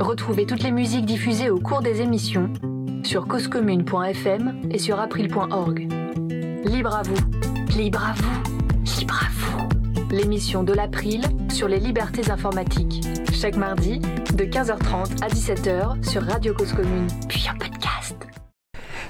Retrouvez 0.00 0.44
toutes 0.44 0.62
les 0.62 0.70
musiques 0.70 1.06
diffusées 1.06 1.48
au 1.48 1.60
cours 1.60 1.80
des 1.80 2.02
émissions 2.02 2.52
sur 3.06 3.28
causecommune.fm 3.28 4.62
et 4.70 4.78
sur 4.78 4.98
april.org. 4.98 5.88
Libre 6.64 6.94
à 6.94 7.02
vous, 7.02 7.16
libre 7.76 8.04
à 8.04 8.12
vous, 8.14 8.98
libre 8.98 9.20
à 9.22 9.28
vous. 9.30 9.68
L'émission 10.10 10.64
de 10.64 10.72
l'April 10.72 11.22
sur 11.48 11.68
les 11.68 11.78
libertés 11.78 12.30
informatiques. 12.30 13.06
Chaque 13.32 13.56
mardi 13.56 14.00
de 14.00 14.44
15h30 14.44 15.22
à 15.22 15.28
17h 15.28 16.04
sur 16.04 16.22
Radio 16.22 16.52
Cause 16.52 16.72
Commune, 16.72 17.06
puis 17.28 17.46
en 17.48 17.56
podcast. 17.56 18.16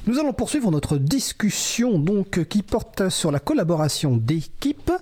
Nous 0.08 0.20
allons 0.20 0.32
poursuivre 0.32 0.70
notre 0.70 0.98
discussion 0.98 1.98
donc 1.98 2.44
qui 2.44 2.62
porte 2.62 3.08
sur 3.08 3.32
la 3.32 3.40
collaboration 3.40 4.16
d'équipes 4.16 4.92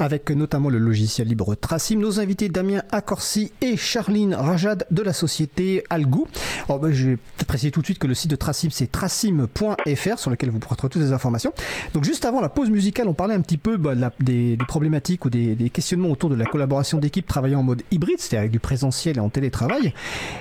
avec 0.00 0.30
notamment 0.30 0.68
le 0.68 0.78
logiciel 0.78 1.28
libre 1.28 1.54
Tracim. 1.54 2.00
Nos 2.00 2.18
invités 2.18 2.48
Damien 2.48 2.82
Accorsi 2.90 3.52
et 3.60 3.76
Charline 3.76 4.34
Rajad 4.34 4.84
de 4.90 5.02
la 5.02 5.12
société 5.12 5.84
Algou. 5.90 6.26
Alors, 6.64 6.80
ben, 6.80 6.90
je 6.90 7.10
vais 7.10 7.18
préciser 7.46 7.70
tout 7.70 7.82
de 7.82 7.86
suite 7.86 8.00
que 8.00 8.08
le 8.08 8.14
site 8.14 8.32
de 8.32 8.36
Tracim 8.36 8.70
c'est 8.72 8.90
tracim.fr 8.90 10.18
sur 10.18 10.30
lequel 10.32 10.50
vous 10.50 10.58
pourrez 10.58 10.74
trouver 10.74 10.90
toutes 10.90 11.02
les 11.02 11.12
informations. 11.12 11.52
Donc 11.94 12.02
juste 12.02 12.24
avant 12.24 12.40
la 12.40 12.48
pause 12.48 12.68
musicale, 12.68 13.06
on 13.06 13.14
parlait 13.14 13.34
un 13.34 13.42
petit 13.42 13.58
peu 13.58 13.76
bah, 13.76 13.94
des, 14.18 14.58
problématiques 14.66 15.24
ou 15.24 15.30
des, 15.30 15.54
des 15.54 15.70
questionnements 15.70 16.10
autour 16.10 16.30
de 16.30 16.34
la 16.34 16.46
collaboration 16.46 16.98
d'équipes 16.98 17.28
travaillant 17.28 17.60
en 17.60 17.62
mode 17.62 17.82
hybride, 17.92 18.18
c'est-à-dire 18.18 18.40
avec 18.40 18.50
du 18.50 18.58
présentiel 18.58 19.18
et 19.18 19.20
en 19.20 19.28
télétravail. 19.28 19.94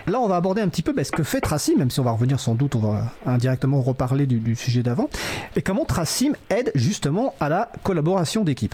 Là, 0.08 0.20
on 0.20 0.28
va 0.28 0.38
aborder 0.38 0.64
un 0.64 0.70
petit 0.70 0.82
peu 0.82 0.92
bah, 0.92 1.04
ce 1.04 1.12
que 1.12 1.22
fait 1.22 1.40
Tracim, 1.40 1.74
même 1.78 1.92
si 1.92 2.00
on 2.00 2.04
va 2.04 2.12
revenir 2.12 2.40
sans 2.40 2.56
doute, 2.56 2.74
on 2.74 2.80
va 2.80 3.14
indirectement 3.28 3.80
reparler 3.80 4.07
du, 4.16 4.56
sujet 4.56 4.84
d'avant, 4.84 5.10
et 5.56 5.62
comment 5.62 5.86
Tracim 5.86 6.34
aide 6.50 6.72
justement 6.76 7.34
à 7.40 7.50
la 7.50 7.72
collaboration 7.84 8.44
d'équipe. 8.44 8.74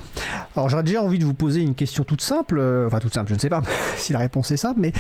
Alors, 0.55 0.69
j'aurais 0.69 0.83
déjà 0.83 1.01
envie 1.01 1.19
de 1.19 1.25
vous 1.25 1.33
poser 1.33 1.61
une 1.61 1.75
question 1.75 2.03
toute 2.03 2.21
simple, 2.21 2.57
euh, 2.59 2.87
enfin 2.87 2.99
toute 2.99 3.13
simple, 3.13 3.29
je 3.29 3.35
ne 3.35 3.39
sais 3.39 3.49
pas 3.49 3.61
si 3.97 4.13
la 4.13 4.19
réponse 4.19 4.51
est 4.51 4.57
simple, 4.57 4.79
mais 4.79 4.91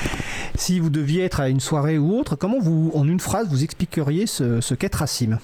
si 0.55 0.79
vous 0.79 0.89
deviez 0.89 1.23
être 1.23 1.39
à 1.39 1.49
une 1.49 1.59
soirée 1.59 1.97
ou 1.97 2.17
autre, 2.17 2.35
comment 2.35 2.59
vous, 2.59 2.91
en 2.95 3.07
une 3.07 3.19
phrase, 3.19 3.47
vous 3.49 3.63
expliqueriez 3.63 4.25
ce, 4.27 4.61
ce 4.61 4.73
qu'est 4.73 4.89
Tracim 4.89 5.37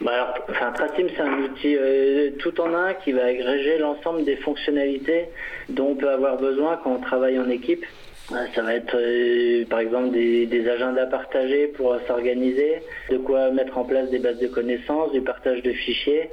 Bah 0.00 0.12
alors, 0.12 0.34
enfin, 0.50 0.72
Tracim, 0.72 1.06
c'est 1.14 1.22
un 1.22 1.38
outil 1.38 1.76
euh, 1.76 2.30
tout 2.38 2.60
en 2.60 2.74
un 2.74 2.94
qui 2.94 3.12
va 3.12 3.24
agréger 3.24 3.78
l'ensemble 3.78 4.24
des 4.24 4.36
fonctionnalités 4.36 5.26
dont 5.68 5.90
on 5.90 5.94
peut 5.94 6.10
avoir 6.10 6.36
besoin 6.36 6.78
quand 6.82 6.90
on 6.90 7.00
travaille 7.00 7.38
en 7.38 7.48
équipe. 7.48 7.84
Ça 8.28 8.62
va 8.62 8.74
être 8.74 8.96
euh, 8.96 9.66
par 9.66 9.80
exemple 9.80 10.10
des, 10.12 10.68
agendas 10.68 11.06
partagés 11.06 11.66
pour 11.68 11.94
s'organiser, 12.06 12.76
de 13.10 13.18
quoi 13.18 13.50
mettre 13.50 13.76
en 13.76 13.84
place 13.84 14.08
des 14.10 14.18
bases 14.18 14.38
de 14.38 14.46
connaissances, 14.46 15.12
du 15.12 15.20
partage 15.20 15.62
de 15.62 15.72
fichiers, 15.72 16.30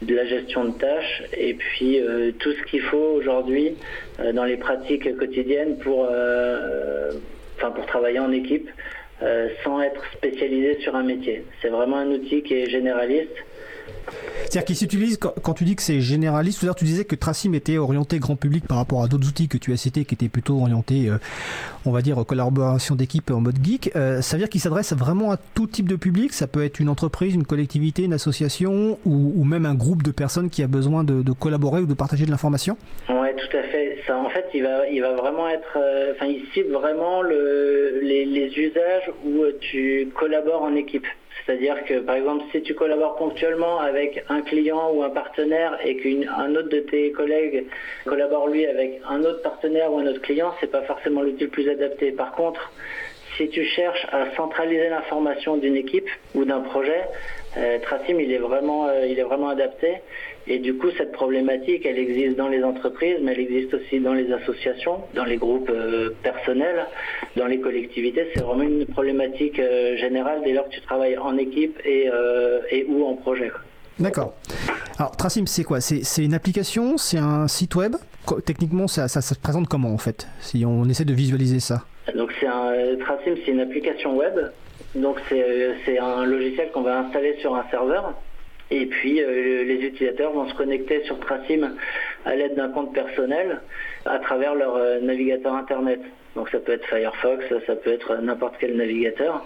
de 0.00 0.14
la 0.14 0.24
gestion 0.24 0.64
de 0.64 0.78
tâches 0.78 1.22
et 1.36 1.52
puis 1.52 2.00
euh, 2.00 2.32
tout 2.38 2.52
ce 2.52 2.62
qu'il 2.62 2.80
faut 2.80 2.96
aujourd'hui 2.96 3.76
euh, 4.20 4.32
dans 4.32 4.44
les 4.44 4.56
pratiques 4.56 5.16
quotidiennes 5.18 5.76
pour, 5.78 6.08
travailler 7.86 8.18
en 8.18 8.32
équipe 8.32 8.68
sans 9.62 9.80
être 9.80 10.02
spécialisé 10.12 10.80
sur 10.80 10.96
un 10.96 11.02
métier. 11.02 11.44
C'est 11.62 11.68
vraiment 11.68 11.96
un 11.98 12.10
outil 12.10 12.42
qui 12.42 12.54
est 12.54 12.68
généraliste. 12.68 13.36
C'est-à-dire 14.54 14.64
qu'il 14.66 14.76
s'utilise, 14.76 15.18
quand, 15.18 15.54
tu 15.54 15.64
dis 15.64 15.74
que 15.74 15.82
c'est 15.82 16.00
généraliste, 16.00 16.60
c'est-à-dire 16.60 16.76
tu 16.76 16.84
disais 16.84 17.04
que 17.04 17.16
Tracim 17.16 17.54
était 17.54 17.76
orienté 17.76 18.18
grand 18.18 18.36
public 18.36 18.66
par 18.68 18.76
rapport 18.76 19.02
à 19.02 19.08
d'autres 19.08 19.28
outils 19.28 19.48
que 19.48 19.58
tu 19.58 19.72
as 19.72 19.76
cités 19.76 20.04
qui 20.04 20.14
étaient 20.14 20.28
plutôt 20.28 20.60
orientés, 20.60 21.08
euh, 21.08 21.18
on 21.86 21.90
va 21.90 22.02
dire, 22.02 22.24
collaboration 22.26 22.94
d'équipe 22.94 23.30
en 23.30 23.40
mode 23.40 23.56
geek. 23.62 23.90
Euh, 23.96 24.20
ça 24.20 24.36
veut 24.36 24.42
dire 24.42 24.48
qu'il 24.48 24.60
s'adresse 24.60 24.92
vraiment 24.92 25.32
à 25.32 25.36
tout 25.36 25.66
type 25.66 25.88
de 25.88 25.96
public. 25.96 26.32
Ça 26.32 26.46
peut 26.46 26.64
être 26.64 26.78
une 26.78 26.88
entreprise, 26.88 27.34
une 27.34 27.44
collectivité, 27.44 28.04
une 28.04 28.12
association 28.12 28.98
ou, 29.04 29.44
même 29.44 29.66
un 29.66 29.74
groupe 29.74 30.02
de 30.02 30.10
personnes 30.10 30.50
qui 30.50 30.62
a 30.62 30.66
besoin 30.66 31.04
de, 31.04 31.32
collaborer 31.32 31.80
ou 31.80 31.86
de 31.86 31.94
partager 31.94 32.24
de 32.24 32.30
l'information. 32.30 32.76
Ouais, 33.08 33.34
tout 33.34 33.56
à 33.56 33.62
fait. 33.64 33.98
En 34.08 34.28
fait, 34.28 34.46
il 34.54 34.62
va, 34.62 35.12
vraiment 35.14 35.48
être, 35.48 35.76
euh, 35.76 36.12
enfin, 36.14 36.26
il 36.26 36.44
cible 36.52 36.72
vraiment 36.72 37.22
le, 37.22 38.00
les, 38.02 38.52
usages 38.56 39.10
où 39.24 39.44
tu 39.60 40.08
collabores 40.14 40.62
en 40.62 40.74
équipe. 40.74 41.06
C'est-à-dire 41.44 41.84
que, 41.84 42.00
par 42.00 42.16
exemple, 42.16 42.44
si 42.52 42.62
tu 42.62 42.74
collabores 42.74 43.16
ponctuellement 43.16 43.80
avec 43.80 44.24
un 44.28 44.42
client 44.42 44.90
ou 44.92 45.02
un 45.02 45.10
partenaire 45.10 45.78
et 45.84 45.96
qu'un 45.96 46.54
autre 46.54 46.68
de 46.68 46.80
tes 46.80 47.12
collègues 47.12 47.66
collabore 48.06 48.48
lui 48.48 48.66
avec 48.66 49.00
un 49.08 49.22
autre 49.24 49.42
partenaire 49.42 49.92
ou 49.92 49.98
un 49.98 50.06
autre 50.06 50.22
client, 50.22 50.54
c'est 50.60 50.70
pas 50.70 50.82
forcément 50.82 51.22
l'outil 51.22 51.44
le 51.44 51.50
plus 51.50 51.68
adapté. 51.68 52.12
Par 52.12 52.32
contre, 52.32 52.72
si 53.36 53.48
tu 53.48 53.64
cherches 53.64 54.06
à 54.12 54.34
centraliser 54.36 54.88
l'information 54.88 55.56
d'une 55.56 55.76
équipe 55.76 56.08
ou 56.34 56.44
d'un 56.44 56.60
projet, 56.60 57.02
euh, 57.56 57.78
Tracim 57.80 58.18
il 58.18 58.32
est 58.32 58.38
vraiment 58.38 58.88
euh, 58.88 59.06
il 59.06 59.18
est 59.18 59.22
vraiment 59.22 59.48
adapté 59.48 60.00
et 60.46 60.58
du 60.58 60.74
coup 60.74 60.88
cette 60.98 61.12
problématique 61.12 61.86
elle 61.86 61.98
existe 61.98 62.36
dans 62.36 62.48
les 62.48 62.62
entreprises 62.64 63.18
mais 63.22 63.32
elle 63.32 63.40
existe 63.40 63.74
aussi 63.74 64.00
dans 64.00 64.14
les 64.14 64.32
associations, 64.32 65.00
dans 65.14 65.24
les 65.24 65.36
groupes 65.36 65.70
euh, 65.70 66.10
personnels, 66.22 66.86
dans 67.36 67.46
les 67.46 67.60
collectivités, 67.60 68.28
c'est 68.34 68.42
vraiment 68.42 68.64
une 68.64 68.86
problématique 68.86 69.60
générale 69.96 70.40
dès 70.44 70.52
lors 70.52 70.68
que 70.68 70.74
tu 70.74 70.80
travailles 70.80 71.16
en 71.16 71.36
équipe 71.36 71.78
et, 71.84 72.10
et 72.70 72.84
ou 72.88 73.04
en 73.04 73.14
projet. 73.14 73.50
D'accord. 73.98 74.34
Alors 74.98 75.16
Tracim, 75.16 75.46
c'est 75.46 75.64
quoi? 75.64 75.80
C'est 75.80 76.24
une 76.24 76.34
application? 76.34 76.96
C'est 76.96 77.18
un 77.18 77.48
site 77.48 77.74
web? 77.74 77.96
Techniquement, 78.44 78.88
ça, 78.88 79.08
ça, 79.08 79.20
ça 79.20 79.34
se 79.34 79.40
présente 79.40 79.68
comment 79.68 79.92
en 79.92 79.98
fait 79.98 80.26
Si 80.40 80.64
on 80.64 80.84
essaie 80.88 81.04
de 81.04 81.12
visualiser 81.12 81.60
ça? 81.60 81.84
Donc 82.14 82.30
c'est 82.40 82.46
un 82.46 82.96
Tracim, 83.00 83.34
c'est 83.44 83.52
une 83.52 83.60
application 83.60 84.16
web. 84.16 84.34
Donc 84.94 85.20
c'est 85.28 85.42
euh, 85.42 85.74
c'est 85.84 85.98
un 85.98 86.24
logiciel 86.24 86.70
qu'on 86.70 86.82
va 86.82 87.00
installer 87.00 87.36
sur 87.40 87.54
un 87.54 87.64
serveur. 87.70 88.14
Et 88.70 88.86
puis 88.86 89.22
euh, 89.22 89.64
les 89.64 89.86
utilisateurs 89.86 90.32
vont 90.32 90.48
se 90.48 90.54
connecter 90.54 91.02
sur 91.04 91.18
Tracim 91.20 91.74
à 92.24 92.34
l'aide 92.34 92.54
d'un 92.54 92.70
compte 92.70 92.94
personnel 92.94 93.60
à 94.06 94.18
travers 94.18 94.54
leur 94.54 94.76
euh, 94.76 95.00
navigateur 95.00 95.54
internet. 95.54 96.00
Donc 96.34 96.48
ça 96.50 96.58
peut 96.58 96.72
être 96.72 96.86
Firefox, 96.86 97.44
ça 97.66 97.76
peut 97.76 97.92
être 97.92 98.16
n'importe 98.16 98.56
quel 98.58 98.76
navigateur. 98.76 99.44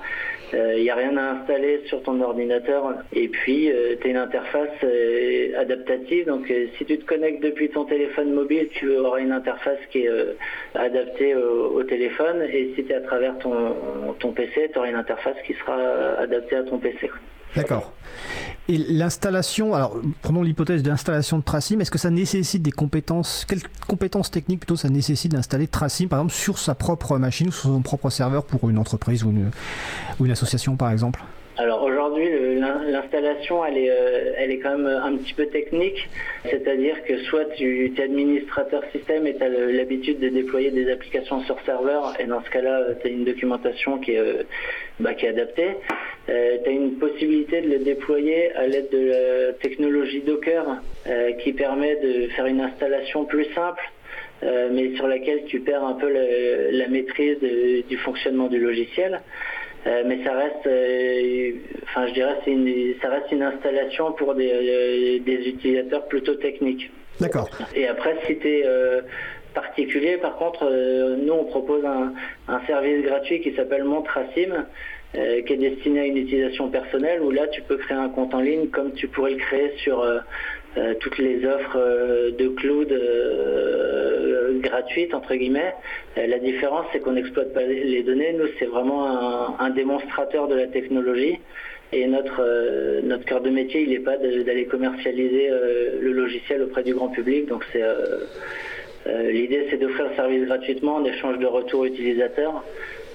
Il 0.54 0.82
n'y 0.82 0.88
a 0.88 0.94
rien 0.94 1.14
à 1.18 1.32
installer 1.32 1.82
sur 1.84 2.02
ton 2.02 2.18
ordinateur. 2.22 2.94
Et 3.12 3.28
puis 3.28 3.70
tu 4.00 4.06
as 4.06 4.10
une 4.10 4.16
interface 4.16 4.70
euh, 4.84 5.58
adaptative. 5.58 6.26
Donc 6.26 6.50
euh, 6.50 6.66
si 6.76 6.84
tu 6.84 6.98
te 6.98 7.04
connectes 7.04 7.42
depuis 7.42 7.68
ton 7.70 7.84
téléphone 7.84 8.32
mobile, 8.32 8.68
tu 8.72 8.96
auras 8.96 9.20
une 9.20 9.32
interface 9.32 9.78
qui 9.90 10.04
est 10.04 10.08
euh, 10.08 10.34
adaptée 10.74 11.34
au, 11.34 11.74
au 11.74 11.82
téléphone. 11.82 12.42
Et 12.52 12.72
si 12.74 12.84
tu 12.84 12.92
es 12.92 12.94
à 12.94 13.00
travers 13.00 13.36
ton, 13.38 14.14
ton 14.18 14.32
PC, 14.32 14.70
tu 14.72 14.78
auras 14.78 14.88
une 14.88 14.96
interface 14.96 15.36
qui 15.46 15.54
sera 15.54 15.76
adaptée 16.18 16.56
à 16.56 16.62
ton 16.62 16.78
PC. 16.78 17.10
D'accord. 17.56 17.92
Et 18.68 18.76
l'installation, 18.76 19.74
alors 19.74 19.96
prenons 20.20 20.42
l'hypothèse 20.42 20.82
de 20.82 20.90
l'installation 20.90 21.38
de 21.38 21.42
Tracim, 21.42 21.80
est-ce 21.80 21.90
que 21.90 21.98
ça 21.98 22.10
nécessite 22.10 22.62
des 22.62 22.72
compétences, 22.72 23.46
quelles 23.48 23.62
compétences 23.86 24.30
techniques 24.30 24.60
plutôt 24.60 24.76
ça 24.76 24.90
nécessite 24.90 25.32
d'installer 25.32 25.68
Tracim 25.68 26.08
par 26.08 26.18
exemple 26.18 26.34
sur 26.34 26.58
sa 26.58 26.74
propre 26.74 27.16
machine 27.16 27.48
ou 27.48 27.52
sur 27.52 27.70
son 27.70 27.80
propre 27.80 28.10
serveur 28.10 28.44
pour 28.44 28.68
une 28.68 28.76
entreprise 28.76 29.24
ou 29.24 29.32
une 30.20 30.30
association 30.30 30.76
par 30.76 30.90
exemple? 30.90 31.22
Alors 31.60 31.82
aujourd'hui, 31.82 32.28
l'installation, 32.60 33.64
elle 33.64 33.78
est, 33.78 33.90
euh, 33.90 34.32
elle 34.36 34.52
est 34.52 34.60
quand 34.60 34.78
même 34.78 34.86
un 34.86 35.16
petit 35.16 35.34
peu 35.34 35.46
technique. 35.46 36.08
C'est-à-dire 36.48 37.02
que 37.02 37.18
soit 37.24 37.46
tu 37.56 37.92
es 37.96 38.00
administrateur 38.00 38.84
système 38.92 39.26
et 39.26 39.34
tu 39.34 39.42
as 39.42 39.48
l'habitude 39.48 40.20
de 40.20 40.28
déployer 40.28 40.70
des 40.70 40.88
applications 40.88 41.40
sur 41.46 41.60
serveur, 41.62 42.14
et 42.20 42.26
dans 42.26 42.44
ce 42.44 42.50
cas-là, 42.50 42.94
tu 43.00 43.08
as 43.08 43.10
une 43.10 43.24
documentation 43.24 43.98
qui 43.98 44.12
est, 44.12 44.20
euh, 44.20 44.44
bah, 45.00 45.14
qui 45.14 45.26
est 45.26 45.30
adaptée. 45.30 45.70
tu 46.26 46.32
as 46.32 46.70
une 46.70 46.92
possibilité 46.92 47.60
de 47.60 47.70
le 47.70 47.78
déployer 47.80 48.52
à 48.52 48.68
l'aide 48.68 48.90
de 48.92 49.08
la 49.08 49.52
technologie 49.54 50.20
Docker 50.20 50.64
euh, 51.08 51.32
qui 51.42 51.52
permet 51.54 51.96
de 51.96 52.28
faire 52.28 52.46
une 52.46 52.60
installation 52.60 53.24
plus 53.24 53.46
simple. 53.52 53.82
euh, 54.42 54.68
mais 54.72 54.94
sur 54.94 55.08
laquelle 55.08 55.44
tu 55.46 55.60
perds 55.60 55.84
un 55.84 55.94
peu 55.94 56.08
la 56.08 56.88
maîtrise 56.88 57.38
du 57.40 57.96
fonctionnement 57.96 58.46
du 58.46 58.60
logiciel. 58.60 59.20
Euh, 59.88 60.02
mais 60.06 60.22
ça 60.22 60.34
reste, 60.34 60.66
euh, 60.66 61.52
enfin 61.84 62.06
je 62.08 62.12
dirais, 62.12 62.36
une, 62.46 62.94
ça 63.00 63.08
reste 63.08 63.32
une 63.32 63.42
installation 63.42 64.12
pour 64.12 64.34
des, 64.34 64.50
euh, 64.52 65.18
des 65.24 65.48
utilisateurs 65.48 66.06
plutôt 66.08 66.34
techniques. 66.34 66.90
D'accord. 67.20 67.48
Et 67.74 67.88
après, 67.88 68.16
si 68.26 68.36
tu 68.36 68.48
es 68.48 68.64
particulier, 69.54 70.18
par 70.18 70.36
contre, 70.36 70.70
nous 71.16 71.32
on 71.32 71.44
propose 71.44 71.84
un, 71.84 72.12
un 72.48 72.60
service 72.66 73.02
gratuit 73.04 73.40
qui 73.40 73.54
s'appelle 73.54 73.84
Montracim, 73.84 74.66
euh, 75.16 75.42
qui 75.42 75.54
est 75.54 75.56
destiné 75.56 76.00
à 76.00 76.04
une 76.04 76.18
utilisation 76.18 76.68
personnelle, 76.68 77.22
où 77.22 77.30
là 77.30 77.46
tu 77.48 77.62
peux 77.62 77.78
créer 77.78 77.96
un 77.96 78.10
compte 78.10 78.34
en 78.34 78.40
ligne 78.40 78.68
comme 78.68 78.92
tu 78.92 79.08
pourrais 79.08 79.30
le 79.32 79.38
créer 79.38 79.72
sur 79.78 80.04
euh, 80.78 80.94
toutes 81.00 81.18
les 81.18 81.44
offres 81.44 81.76
euh, 81.76 82.30
de 82.30 82.48
cloud 82.48 82.92
euh, 82.92 84.60
gratuites, 84.60 85.12
entre 85.12 85.34
guillemets. 85.34 85.74
La 86.16 86.38
différence, 86.38 86.86
c'est 86.92 87.00
qu'on 87.00 87.12
n'exploite 87.12 87.52
pas 87.52 87.62
les 87.62 88.02
données. 88.02 88.32
Nous, 88.32 88.46
c'est 88.58 88.66
vraiment 88.66 89.58
un, 89.60 89.70
démonstrateur 89.70 90.46
de 90.48 90.54
la 90.54 90.66
technologie. 90.66 91.38
Et 91.92 92.06
notre, 92.06 93.00
notre 93.02 93.24
cœur 93.24 93.40
de 93.40 93.50
métier, 93.50 93.82
il 93.82 93.90
n'est 93.90 94.00
pas 94.00 94.16
d'aller 94.18 94.66
commercialiser 94.66 95.48
le 96.00 96.12
logiciel 96.12 96.62
auprès 96.62 96.82
du 96.82 96.94
grand 96.94 97.08
public. 97.08 97.46
Donc, 97.46 97.64
c'est 97.72 97.82
l'idée, 99.30 99.68
c'est 99.70 99.78
d'offrir 99.78 100.08
le 100.10 100.16
service 100.16 100.44
gratuitement 100.44 100.96
en 100.96 101.04
échange 101.04 101.38
de 101.38 101.46
retour 101.46 101.84
utilisateur. 101.84 102.64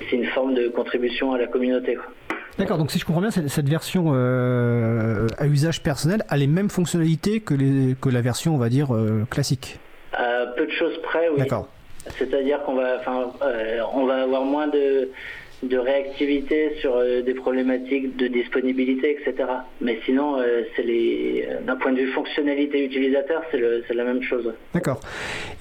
C'est 0.09 0.15
une 0.15 0.25
forme 0.25 0.55
de 0.55 0.69
contribution 0.69 1.33
à 1.33 1.37
la 1.37 1.47
communauté. 1.47 1.95
quoi. 1.95 2.05
D'accord, 2.57 2.77
donc 2.77 2.91
si 2.91 2.99
je 2.99 3.05
comprends 3.05 3.21
bien, 3.21 3.31
cette, 3.31 3.49
cette 3.49 3.67
version 3.67 4.11
euh, 4.13 5.27
à 5.37 5.47
usage 5.47 5.81
personnel 5.81 6.23
a 6.29 6.37
les 6.37 6.47
mêmes 6.47 6.69
fonctionnalités 6.69 7.39
que, 7.39 7.53
les, 7.53 7.95
que 7.99 8.09
la 8.09 8.21
version, 8.21 8.53
on 8.53 8.57
va 8.57 8.69
dire, 8.69 8.93
euh, 8.93 9.25
classique. 9.29 9.79
Peu 10.55 10.67
de 10.67 10.71
choses 10.71 11.01
près, 11.01 11.29
oui. 11.29 11.39
D'accord. 11.39 11.67
C'est-à-dire 12.17 12.61
qu'on 12.63 12.75
va, 12.75 12.97
enfin, 12.99 13.31
euh, 13.41 13.79
on 13.93 14.05
va 14.05 14.23
avoir 14.23 14.43
moins 14.43 14.67
de, 14.67 15.09
de 15.63 15.77
réactivité 15.77 16.75
sur 16.81 16.95
euh, 16.95 17.21
des 17.21 17.33
problématiques 17.33 18.17
de 18.17 18.27
disponibilité, 18.27 19.17
etc. 19.19 19.49
Mais 19.81 19.99
sinon, 20.05 20.37
euh, 20.37 20.63
les, 20.83 21.47
euh, 21.49 21.61
d'un 21.65 21.75
point 21.75 21.91
de 21.91 21.97
vue 21.97 22.11
fonctionnalité 22.11 22.85
utilisateur, 22.85 23.41
c'est, 23.51 23.57
le, 23.57 23.83
la 23.93 24.03
même 24.03 24.21
chose. 24.21 24.53
D'accord. 24.73 24.99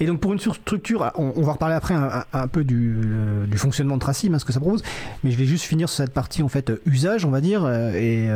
Et 0.00 0.06
donc 0.06 0.20
pour 0.20 0.32
une 0.32 0.38
structure, 0.38 1.10
on, 1.16 1.42
va 1.42 1.52
reparler 1.52 1.74
après 1.74 1.94
un, 1.94 2.48
peu 2.48 2.64
du, 2.64 2.96
fonctionnement 3.56 3.96
de 3.96 4.00
Tracim, 4.00 4.34
hein, 4.34 4.38
ce 4.38 4.44
que 4.44 4.52
ça 4.52 4.60
propose, 4.60 4.82
mais 5.22 5.30
je 5.30 5.38
vais 5.38 5.44
juste 5.44 5.64
finir 5.64 5.88
sur 5.88 6.04
cette 6.04 6.14
partie 6.14 6.42
en 6.42 6.48
fait 6.48 6.72
usage, 6.86 7.24
on 7.24 7.30
va 7.30 7.40
dire. 7.40 7.68
Et 7.94 8.26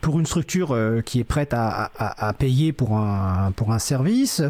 pour 0.00 0.20
une 0.20 0.26
structure 0.26 0.76
qui 1.04 1.20
est 1.20 1.24
prête 1.24 1.54
à, 1.54 1.90
à- 1.96 2.32
payer 2.34 2.72
pour 2.72 2.96
un, 2.96 3.52
pour 3.56 3.72
un 3.72 3.78
service, 3.78 4.42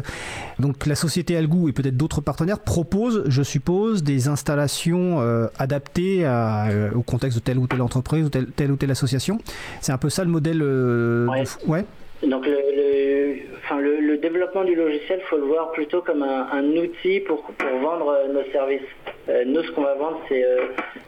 donc 0.59 0.85
la 0.85 0.95
société 0.95 1.35
Algou 1.37 1.69
et 1.69 1.71
peut-être 1.71 1.97
d'autres 1.97 2.21
partenaires 2.21 2.59
proposent, 2.59 3.23
je 3.27 3.41
suppose, 3.41 4.03
des 4.03 4.27
installations 4.27 5.19
adaptées 5.57 6.25
à, 6.25 6.58
euh, 6.69 6.89
au 6.95 7.01
contexte 7.01 7.37
de 7.37 7.43
telle 7.43 7.57
ou 7.57 7.67
telle 7.67 7.81
entreprise 7.81 8.25
ou 8.25 8.29
telle, 8.29 8.47
telle 8.47 8.71
ou 8.71 8.75
telle 8.75 8.91
association. 8.91 9.37
C'est 9.81 9.91
un 9.91 9.97
peu 9.97 10.09
ça 10.09 10.23
le 10.23 10.29
modèle. 10.29 10.61
euh, 10.61 11.27
Ouais. 11.67 11.85
Donc 12.21 12.45
le, 12.45 12.51
le, 12.51 13.35
enfin, 13.63 13.79
le, 13.79 14.01
le 14.01 14.17
développement 14.17 14.65
du 14.65 14.75
logiciel, 14.75 15.21
faut 15.29 15.37
le 15.37 15.43
voir 15.45 15.71
plutôt 15.71 16.01
comme 16.01 16.21
un, 16.21 16.47
un 16.51 16.65
outil 16.75 17.21
pour, 17.21 17.43
pour 17.43 17.79
vendre 17.79 18.09
euh, 18.09 18.33
nos 18.33 18.43
services. 18.51 18.81
Euh, 19.29 19.43
nous, 19.45 19.63
ce 19.63 19.71
qu'on 19.71 19.83
va 19.83 19.95
vendre, 19.95 20.19
c'est 20.27 20.43
euh, 20.43 20.57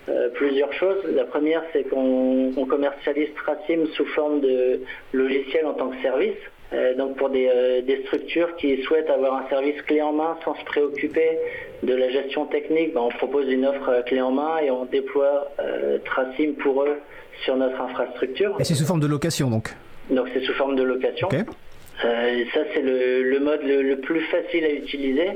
euh, 0.07 0.29
plusieurs 0.35 0.71
choses. 0.73 1.03
La 1.13 1.25
première, 1.25 1.63
c'est 1.73 1.83
qu'on 1.89 2.53
on 2.55 2.65
commercialise 2.65 3.27
Tracim 3.35 3.87
sous 3.93 4.05
forme 4.05 4.39
de 4.39 4.79
logiciel 5.11 5.65
en 5.65 5.73
tant 5.73 5.89
que 5.89 6.01
service. 6.01 6.37
Euh, 6.73 6.93
donc 6.95 7.17
pour 7.17 7.29
des, 7.29 7.49
euh, 7.53 7.81
des 7.81 8.01
structures 8.05 8.55
qui 8.55 8.81
souhaitent 8.83 9.09
avoir 9.09 9.33
un 9.45 9.49
service 9.49 9.81
clé 9.81 10.01
en 10.01 10.13
main 10.13 10.37
sans 10.45 10.55
se 10.55 10.63
préoccuper 10.63 11.37
de 11.83 11.93
la 11.93 12.09
gestion 12.09 12.45
technique, 12.45 12.93
ben, 12.93 13.01
on 13.01 13.09
propose 13.09 13.51
une 13.51 13.65
offre 13.65 13.89
euh, 13.89 14.01
clé 14.03 14.21
en 14.21 14.31
main 14.31 14.57
et 14.63 14.71
on 14.71 14.85
déploie 14.85 15.51
Tracim 16.05 16.53
pour 16.61 16.83
eux 16.83 16.97
sur 17.43 17.57
notre 17.57 17.79
infrastructure. 17.81 18.55
Et 18.59 18.63
c'est 18.63 18.75
sous 18.75 18.85
forme 18.85 19.01
de 19.01 19.07
location 19.07 19.49
donc. 19.49 19.69
Donc 20.09 20.27
c'est 20.33 20.41
sous 20.41 20.53
forme 20.53 20.75
de 20.77 20.83
location. 20.83 21.27
Euh, 22.05 22.43
ça 22.53 22.61
c'est 22.73 22.81
le, 22.81 23.21
le 23.23 23.39
mode 23.39 23.63
le, 23.63 23.81
le 23.81 23.97
plus 23.99 24.21
facile 24.21 24.63
à 24.63 24.69
utiliser. 24.71 25.31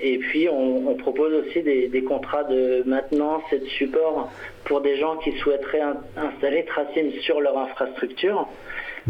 Et 0.00 0.18
puis 0.18 0.48
on, 0.48 0.88
on 0.90 0.94
propose 0.94 1.32
aussi 1.34 1.60
des, 1.60 1.88
des 1.88 2.04
contrats 2.04 2.44
de 2.44 2.84
maintenance 2.86 3.42
et 3.50 3.58
de 3.58 3.66
support 3.66 4.30
pour 4.64 4.80
des 4.80 4.96
gens 4.96 5.16
qui 5.16 5.32
souhaiteraient 5.38 5.80
in- 5.80 5.96
installer 6.16 6.64
Tracim 6.66 7.10
sur 7.22 7.40
leur 7.40 7.58
infrastructure. 7.58 8.46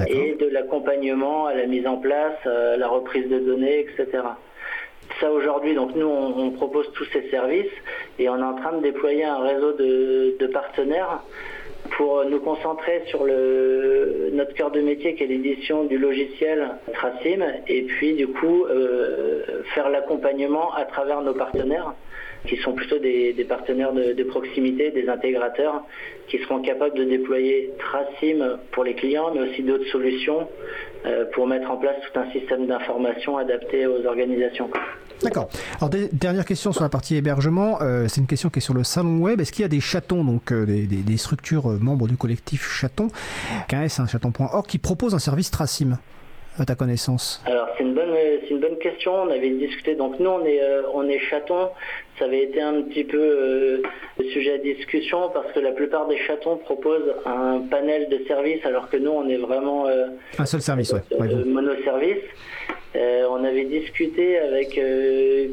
Et 0.06 0.34
de 0.34 0.46
l'accompagnement 0.46 1.46
à 1.46 1.54
la 1.54 1.66
mise 1.66 1.86
en 1.86 1.96
place, 1.96 2.34
à 2.46 2.76
la 2.76 2.88
reprise 2.88 3.28
de 3.28 3.38
données, 3.38 3.80
etc. 3.80 4.22
Ça 5.20 5.32
aujourd'hui, 5.32 5.74
donc 5.74 5.94
nous 5.96 6.06
on, 6.06 6.50
propose 6.50 6.90
tous 6.92 7.06
ces 7.12 7.28
services 7.30 7.72
et 8.18 8.28
on 8.28 8.38
est 8.38 8.42
en 8.42 8.54
train 8.54 8.72
de 8.72 8.82
déployer 8.82 9.24
un 9.24 9.38
réseau 9.38 9.72
de, 9.72 10.36
de 10.38 10.46
partenaires 10.48 11.22
pour 11.96 12.24
nous 12.24 12.40
concentrer 12.40 13.02
sur 13.06 13.24
le, 13.24 14.30
notre 14.32 14.54
cœur 14.54 14.70
de 14.70 14.80
métier 14.80 15.14
qui 15.14 15.24
est 15.24 15.26
l'édition 15.26 15.84
du 15.84 15.98
logiciel 15.98 16.68
Tracim 16.92 17.40
et 17.66 17.82
puis 17.82 18.14
du 18.14 18.28
coup 18.28 18.64
euh, 18.66 19.62
faire 19.74 19.88
l'accompagnement 19.88 20.74
à 20.74 20.84
travers 20.84 21.22
nos 21.22 21.34
partenaires 21.34 21.94
qui 22.46 22.56
sont 22.58 22.72
plutôt 22.72 22.98
des, 22.98 23.32
des 23.32 23.44
partenaires 23.44 23.92
de, 23.92 24.12
de 24.12 24.24
proximité, 24.24 24.90
des 24.90 25.08
intégrateurs 25.08 25.84
qui 26.28 26.38
seront 26.38 26.60
capables 26.62 26.96
de 26.96 27.04
déployer 27.04 27.70
Tracim 27.78 28.58
pour 28.72 28.84
les 28.84 28.94
clients 28.94 29.32
mais 29.34 29.40
aussi 29.48 29.62
d'autres 29.62 29.86
solutions 29.90 30.48
euh, 31.06 31.24
pour 31.32 31.46
mettre 31.46 31.70
en 31.70 31.76
place 31.76 31.96
tout 32.12 32.18
un 32.18 32.30
système 32.30 32.66
d'information 32.66 33.36
adapté 33.38 33.86
aux 33.86 34.04
organisations. 34.06 34.70
D'accord. 35.22 35.48
Alors 35.80 35.90
dernière 36.12 36.44
question 36.44 36.72
sur 36.72 36.82
la 36.82 36.88
partie 36.88 37.16
hébergement, 37.16 37.78
euh, 37.82 38.06
c'est 38.08 38.20
une 38.20 38.28
question 38.28 38.50
qui 38.50 38.60
est 38.60 38.62
sur 38.62 38.74
le 38.74 38.84
salon 38.84 39.18
web. 39.18 39.40
Est-ce 39.40 39.50
qu'il 39.50 39.62
y 39.62 39.64
a 39.64 39.68
des 39.68 39.80
chatons, 39.80 40.22
donc 40.22 40.52
euh, 40.52 40.64
des, 40.64 40.86
des- 40.86 41.02
des 41.02 41.16
structures 41.16 41.66
membres 41.80 42.06
du 42.06 42.16
collectif 42.16 42.62
chaton, 42.70 43.08
KS, 43.68 43.98
hein, 43.98 44.06
chaton.org, 44.06 44.64
qui 44.66 44.78
proposent 44.78 45.14
un 45.14 45.18
service 45.18 45.50
Tracim 45.50 45.98
à 46.56 46.64
ta 46.64 46.76
connaissance? 46.76 47.42
Alors 47.46 47.66
c'est 47.76 47.82
une 47.82 47.94
bonne 47.94 48.14
c'est 48.42 48.50
une 48.50 48.60
bonne 48.60 48.78
question. 48.78 49.12
On 49.22 49.30
avait 49.30 49.50
discuté. 49.50 49.96
Donc 49.96 50.20
nous 50.20 50.30
on 50.30 50.44
est 50.44 50.62
euh, 50.62 50.82
on 50.94 51.08
est 51.08 51.18
chatons. 51.18 51.68
Ça 52.18 52.24
avait 52.24 52.42
été 52.42 52.60
un 52.60 52.82
petit 52.82 53.04
peu 53.04 53.18
euh, 53.20 53.82
sujet 54.32 54.54
à 54.54 54.58
discussion 54.58 55.30
parce 55.32 55.50
que 55.52 55.60
la 55.60 55.72
plupart 55.72 56.06
des 56.08 56.18
chatons 56.18 56.56
proposent 56.56 57.14
un 57.26 57.60
panel 57.70 58.08
de 58.08 58.24
services 58.26 58.64
alors 58.64 58.88
que 58.88 58.96
nous 58.96 59.10
on 59.10 59.28
est 59.28 59.36
vraiment 59.36 59.86
euh, 59.86 60.06
Un 60.38 60.46
seul 60.46 60.60
service, 60.60 60.92
ouais. 60.92 61.00
Ouais, 61.18 61.28
euh, 61.32 61.44
monoservice. 61.44 62.22
Euh, 62.96 63.26
on 63.30 63.44
avait 63.44 63.64
discuté 63.64 64.38
avec 64.38 64.70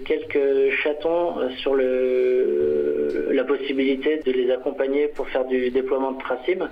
quelques 0.05 0.71
chatons 0.81 1.35
sur 1.57 1.75
le, 1.75 3.29
la 3.31 3.43
possibilité 3.43 4.21
de 4.25 4.31
les 4.31 4.49
accompagner 4.51 5.09
pour 5.09 5.27
faire 5.27 5.45
du 5.45 5.69
déploiement 5.69 6.13
de 6.13 6.19
Tracim. 6.19 6.69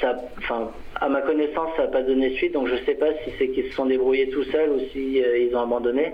Ça, 0.00 0.16
enfin, 0.38 0.70
à 1.00 1.08
ma 1.08 1.22
connaissance, 1.22 1.70
ça 1.76 1.84
n'a 1.84 1.88
pas 1.88 2.02
donné 2.02 2.34
suite, 2.36 2.52
donc 2.52 2.68
je 2.68 2.74
ne 2.74 2.84
sais 2.84 2.94
pas 2.94 3.12
si 3.24 3.30
c'est 3.38 3.48
qu'ils 3.48 3.70
se 3.70 3.72
sont 3.74 3.86
débrouillés 3.86 4.28
tout 4.28 4.44
seuls 4.44 4.70
ou 4.70 4.80
si 4.92 5.18
ils 5.18 5.56
ont 5.56 5.62
abandonné. 5.62 6.12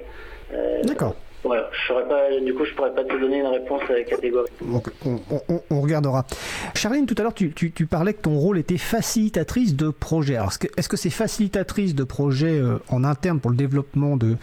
D'accord. 0.84 1.16
Voilà, 1.42 1.70
je 1.72 1.86
saurais 1.88 2.06
pas, 2.06 2.38
du 2.44 2.52
coup, 2.54 2.64
je 2.64 2.74
pourrais 2.74 2.92
pas 2.94 3.02
te 3.04 3.18
donner 3.18 3.38
une 3.40 3.46
réponse 3.46 3.82
euh, 3.90 4.02
catégorique. 4.04 4.52
Donc, 4.60 4.90
on, 5.06 5.18
on- 5.30 5.40
on- 5.48 5.62
on 5.70 5.80
regardera. 5.80 6.26
Charline, 6.74 7.06
tout 7.06 7.14
à 7.18 7.22
l'heure, 7.22 7.32
tu, 7.34 7.52
tu- 7.52 7.72
tu 7.72 7.86
parlais 7.86 8.12
que 8.12 8.20
ton 8.20 8.36
rôle 8.38 8.58
était 8.58 8.76
facilitatrice 8.78 9.74
de 9.74 9.88
projet. 9.90 10.36
Alors, 10.36 10.48
est-ce 10.50 10.58
que 10.58 10.68
est-ce 10.76 10.88
que 10.88 10.96
c'est 10.98 11.10
facilitatrice 11.10 11.94
de 11.94 12.04
projet 12.04 12.58
euh, 12.58 12.78
en 12.88 13.04
interne 13.04 13.40
pour 13.40 13.50
le 13.50 13.56
développement 13.56 14.16
de, 14.16 14.36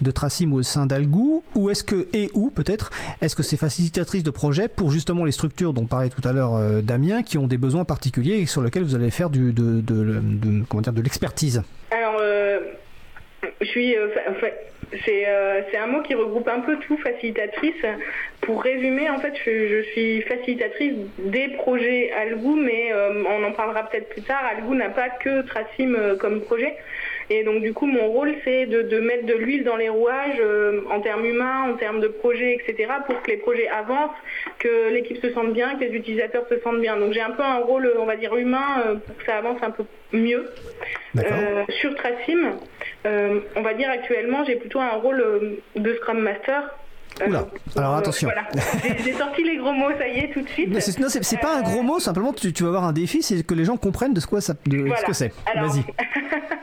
de 0.00 0.10
Tracim 0.10 0.52
au 0.52 0.62
sein 0.62 0.86
d'Algou? 0.86 1.42
Ou 1.54 1.70
est-ce 1.70 1.84
que, 1.84 2.08
et 2.14 2.30
ou 2.34 2.50
peut-être, 2.50 2.90
est-ce 3.20 3.36
que 3.36 3.42
c'est 3.42 3.56
facilitatrice 3.58 4.22
de 4.22 4.30
projet 4.30 4.68
pour 4.68 4.90
justement 4.90 5.24
les 5.24 5.32
structures 5.32 5.72
dont 5.74 5.84
parlait 5.84 6.08
tout 6.08 6.26
à 6.26 6.32
l'heure 6.32 6.54
euh, 6.54 6.80
Damien, 6.80 7.22
qui 7.22 7.36
ont 7.38 7.46
des 7.46 7.58
besoins 7.58 7.84
particuliers 7.84 8.36
et 8.38 8.46
sur 8.46 8.62
lesquels 8.62 8.84
vous 8.84 8.94
allez 8.94 9.10
faire 9.10 9.28
du, 9.30 9.52
de, 9.52 9.80
de, 9.80 10.20
de- 10.22 10.64
comment 10.68 10.80
dire, 10.80 10.92
de 10.92 11.02
l'expertise? 11.02 11.62
Alors, 11.90 12.16
euh, 12.20 12.58
euh, 13.44 14.08
euh, 15.08 15.60
c'est 15.70 15.76
un 15.76 15.86
mot 15.86 16.02
qui 16.02 16.14
regroupe 16.14 16.48
un 16.48 16.60
peu 16.60 16.78
tout, 16.78 16.96
facilitatrice. 16.98 17.82
Pour 18.40 18.62
résumer, 18.62 19.08
en 19.08 19.18
fait, 19.18 19.34
je, 19.44 19.82
suis 19.92 20.22
facilitatrice 20.22 20.94
des 21.18 21.48
projets 21.48 22.12
Algou, 22.12 22.56
mais 22.56 22.92
euh, 22.92 23.22
on 23.24 23.44
en 23.44 23.52
parlera 23.52 23.84
peut-être 23.84 24.08
plus 24.08 24.22
tard. 24.22 24.42
Algou 24.44 24.74
n'a 24.74 24.88
pas 24.88 25.08
que 25.08 25.42
Tracim 25.42 26.16
comme 26.18 26.40
projet. 26.42 26.76
Et 27.32 27.44
donc, 27.44 27.62
du 27.62 27.72
coup, 27.72 27.86
mon 27.86 28.08
rôle, 28.08 28.34
c'est 28.44 28.66
de, 28.66 28.82
de 28.82 28.98
mettre 28.98 29.24
de 29.24 29.34
l'huile 29.34 29.62
dans 29.62 29.76
les 29.76 29.88
rouages 29.88 30.38
euh, 30.40 30.80
en 30.90 31.00
termes 31.00 31.24
humains, 31.24 31.70
en 31.70 31.74
termes 31.76 32.00
de 32.00 32.08
projets, 32.08 32.54
etc., 32.56 32.90
pour 33.06 33.22
que 33.22 33.30
les 33.30 33.36
projets 33.36 33.68
avancent, 33.68 34.10
que 34.58 34.90
l'équipe 34.92 35.16
se 35.22 35.32
sente 35.32 35.52
bien, 35.52 35.76
que 35.76 35.84
les 35.84 35.94
utilisateurs 35.94 36.44
se 36.50 36.58
sentent 36.60 36.80
bien. 36.80 36.96
Donc, 36.96 37.12
j'ai 37.12 37.20
un 37.20 37.30
peu 37.30 37.44
un 37.44 37.58
rôle, 37.58 37.92
on 38.00 38.04
va 38.04 38.16
dire, 38.16 38.34
humain 38.36 38.82
euh, 38.84 38.94
pour 38.96 39.16
que 39.16 39.24
ça 39.24 39.36
avance 39.36 39.58
un 39.62 39.70
peu 39.70 39.84
mieux. 40.12 40.50
Euh, 41.18 41.64
sur 41.80 41.94
Tracim, 41.94 42.56
on 43.04 43.62
va 43.62 43.74
dire 43.74 43.90
actuellement, 43.90 44.44
j'ai 44.44 44.56
plutôt 44.56 44.80
un 44.80 44.96
rôle 44.96 45.24
de 45.76 45.94
Scrum 45.94 46.18
Master. 46.18 46.74
Oula, 47.26 47.46
alors 47.76 47.96
attention. 47.96 48.28
voilà. 48.28 48.46
J'ai- 49.04 49.12
sorti 49.12 49.44
les 49.44 49.56
gros 49.56 49.72
mots, 49.72 49.90
ça 49.98 50.08
y 50.08 50.20
est, 50.20 50.32
tout 50.32 50.40
de 50.40 50.48
suite. 50.48 50.68
Mais 50.68 50.80
Non, 51.00 51.08
c'est 51.08 51.40
pas 51.40 51.56
un 51.58 51.62
gros 51.62 51.82
mot, 51.82 51.98
simplement 51.98 52.32
tu, 52.32 52.52
tu 52.52 52.62
vas 52.62 52.68
avoir 52.70 52.84
un 52.84 52.92
défi, 52.92 53.22
c'est 53.22 53.44
que 53.46 53.54
les 53.54 53.64
gens 53.64 53.76
comprennent 53.76 54.14
de 54.14 54.20
ce, 54.20 54.26
quoi 54.26 54.40
ça, 54.40 54.54
de 54.66 54.88
ce 54.96 55.04
que 55.04 55.12
c'est. 55.12 55.32
Vas-y. 55.54 55.84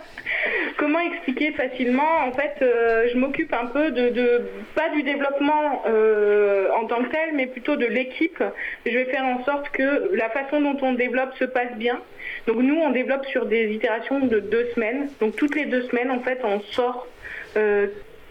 Comment 0.77 0.99
expliquer 0.99 1.53
facilement 1.53 2.19
En 2.27 2.31
fait, 2.33 2.53
euh, 2.61 3.07
je 3.11 3.17
m'occupe 3.17 3.51
un 3.51 3.65
peu 3.65 3.89
de, 3.89 4.43
pas 4.75 4.89
du 4.89 5.01
développement 5.01 5.81
euh, 5.87 6.69
en 6.71 6.85
tant 6.85 7.03
que 7.03 7.09
tel, 7.09 7.33
mais 7.33 7.47
plutôt 7.47 7.75
de 7.75 7.85
l'équipe. 7.85 8.43
Je 8.85 8.91
vais 8.91 9.05
faire 9.05 9.25
en 9.25 9.43
sorte 9.43 9.69
que 9.69 10.15
la 10.15 10.29
façon 10.29 10.61
dont 10.61 10.77
on 10.83 10.93
développe 10.93 11.33
se 11.39 11.45
passe 11.45 11.73
bien. 11.77 11.99
Donc 12.45 12.57
nous, 12.57 12.75
on 12.75 12.91
développe 12.91 13.25
sur 13.25 13.47
des 13.47 13.71
itérations 13.73 14.19
de 14.19 14.39
deux 14.39 14.69
semaines. 14.75 15.09
Donc 15.19 15.35
toutes 15.35 15.55
les 15.55 15.65
deux 15.65 15.81
semaines, 15.83 16.11
en 16.11 16.19
fait, 16.19 16.41
on 16.43 16.61
sort 16.61 17.07
euh, 17.55 17.87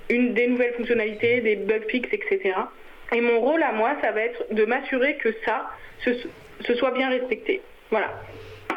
une 0.08 0.32
des 0.34 0.46
nouvelles 0.46 0.74
fonctionnalités, 0.74 1.40
des 1.40 1.56
bug 1.56 1.82
fixes, 1.90 2.12
etc. 2.12 2.54
Et 3.12 3.20
mon 3.20 3.40
rôle 3.40 3.62
à 3.64 3.72
moi, 3.72 3.96
ça 4.00 4.12
va 4.12 4.20
être 4.20 4.54
de 4.54 4.64
m'assurer 4.64 5.16
que 5.16 5.34
ça, 5.44 5.68
ce, 6.04 6.10
ce 6.60 6.74
soit 6.74 6.92
bien 6.92 7.08
respecté. 7.08 7.60
Voilà. 7.90 8.12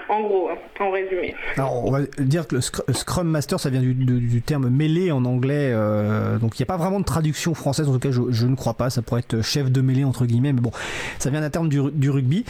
En 0.09 0.21
gros, 0.21 0.49
en 0.79 0.91
résumé. 0.91 1.35
Alors, 1.55 1.85
on 1.85 1.91
va 1.91 1.99
dire 2.19 2.47
que 2.47 2.55
le 2.55 2.61
Scr- 2.61 2.91
Scrum 2.93 3.27
Master, 3.27 3.59
ça 3.59 3.69
vient 3.69 3.81
du, 3.81 4.41
terme 4.41 4.69
mêlée 4.69 5.11
en 5.11 5.23
anglais, 5.25 5.69
euh, 5.71 6.39
donc 6.39 6.57
il 6.57 6.61
n'y 6.61 6.63
a 6.63 6.65
pas 6.65 6.77
vraiment 6.77 6.99
de 6.99 7.05
traduction 7.05 7.53
française, 7.53 7.87
en 7.87 7.93
tout 7.93 7.99
cas 7.99 8.09
je, 8.11 8.47
ne 8.47 8.55
crois 8.55 8.73
pas, 8.73 8.89
ça 8.89 9.01
pourrait 9.01 9.19
être 9.19 9.41
chef 9.43 9.71
de 9.71 9.81
mêlée 9.81 10.03
entre 10.03 10.25
guillemets, 10.25 10.53
mais 10.53 10.61
bon, 10.61 10.71
ça 11.19 11.29
vient 11.29 11.41
d'un 11.41 11.49
terme 11.49 11.69
du, 11.69 12.09
rugby. 12.09 12.43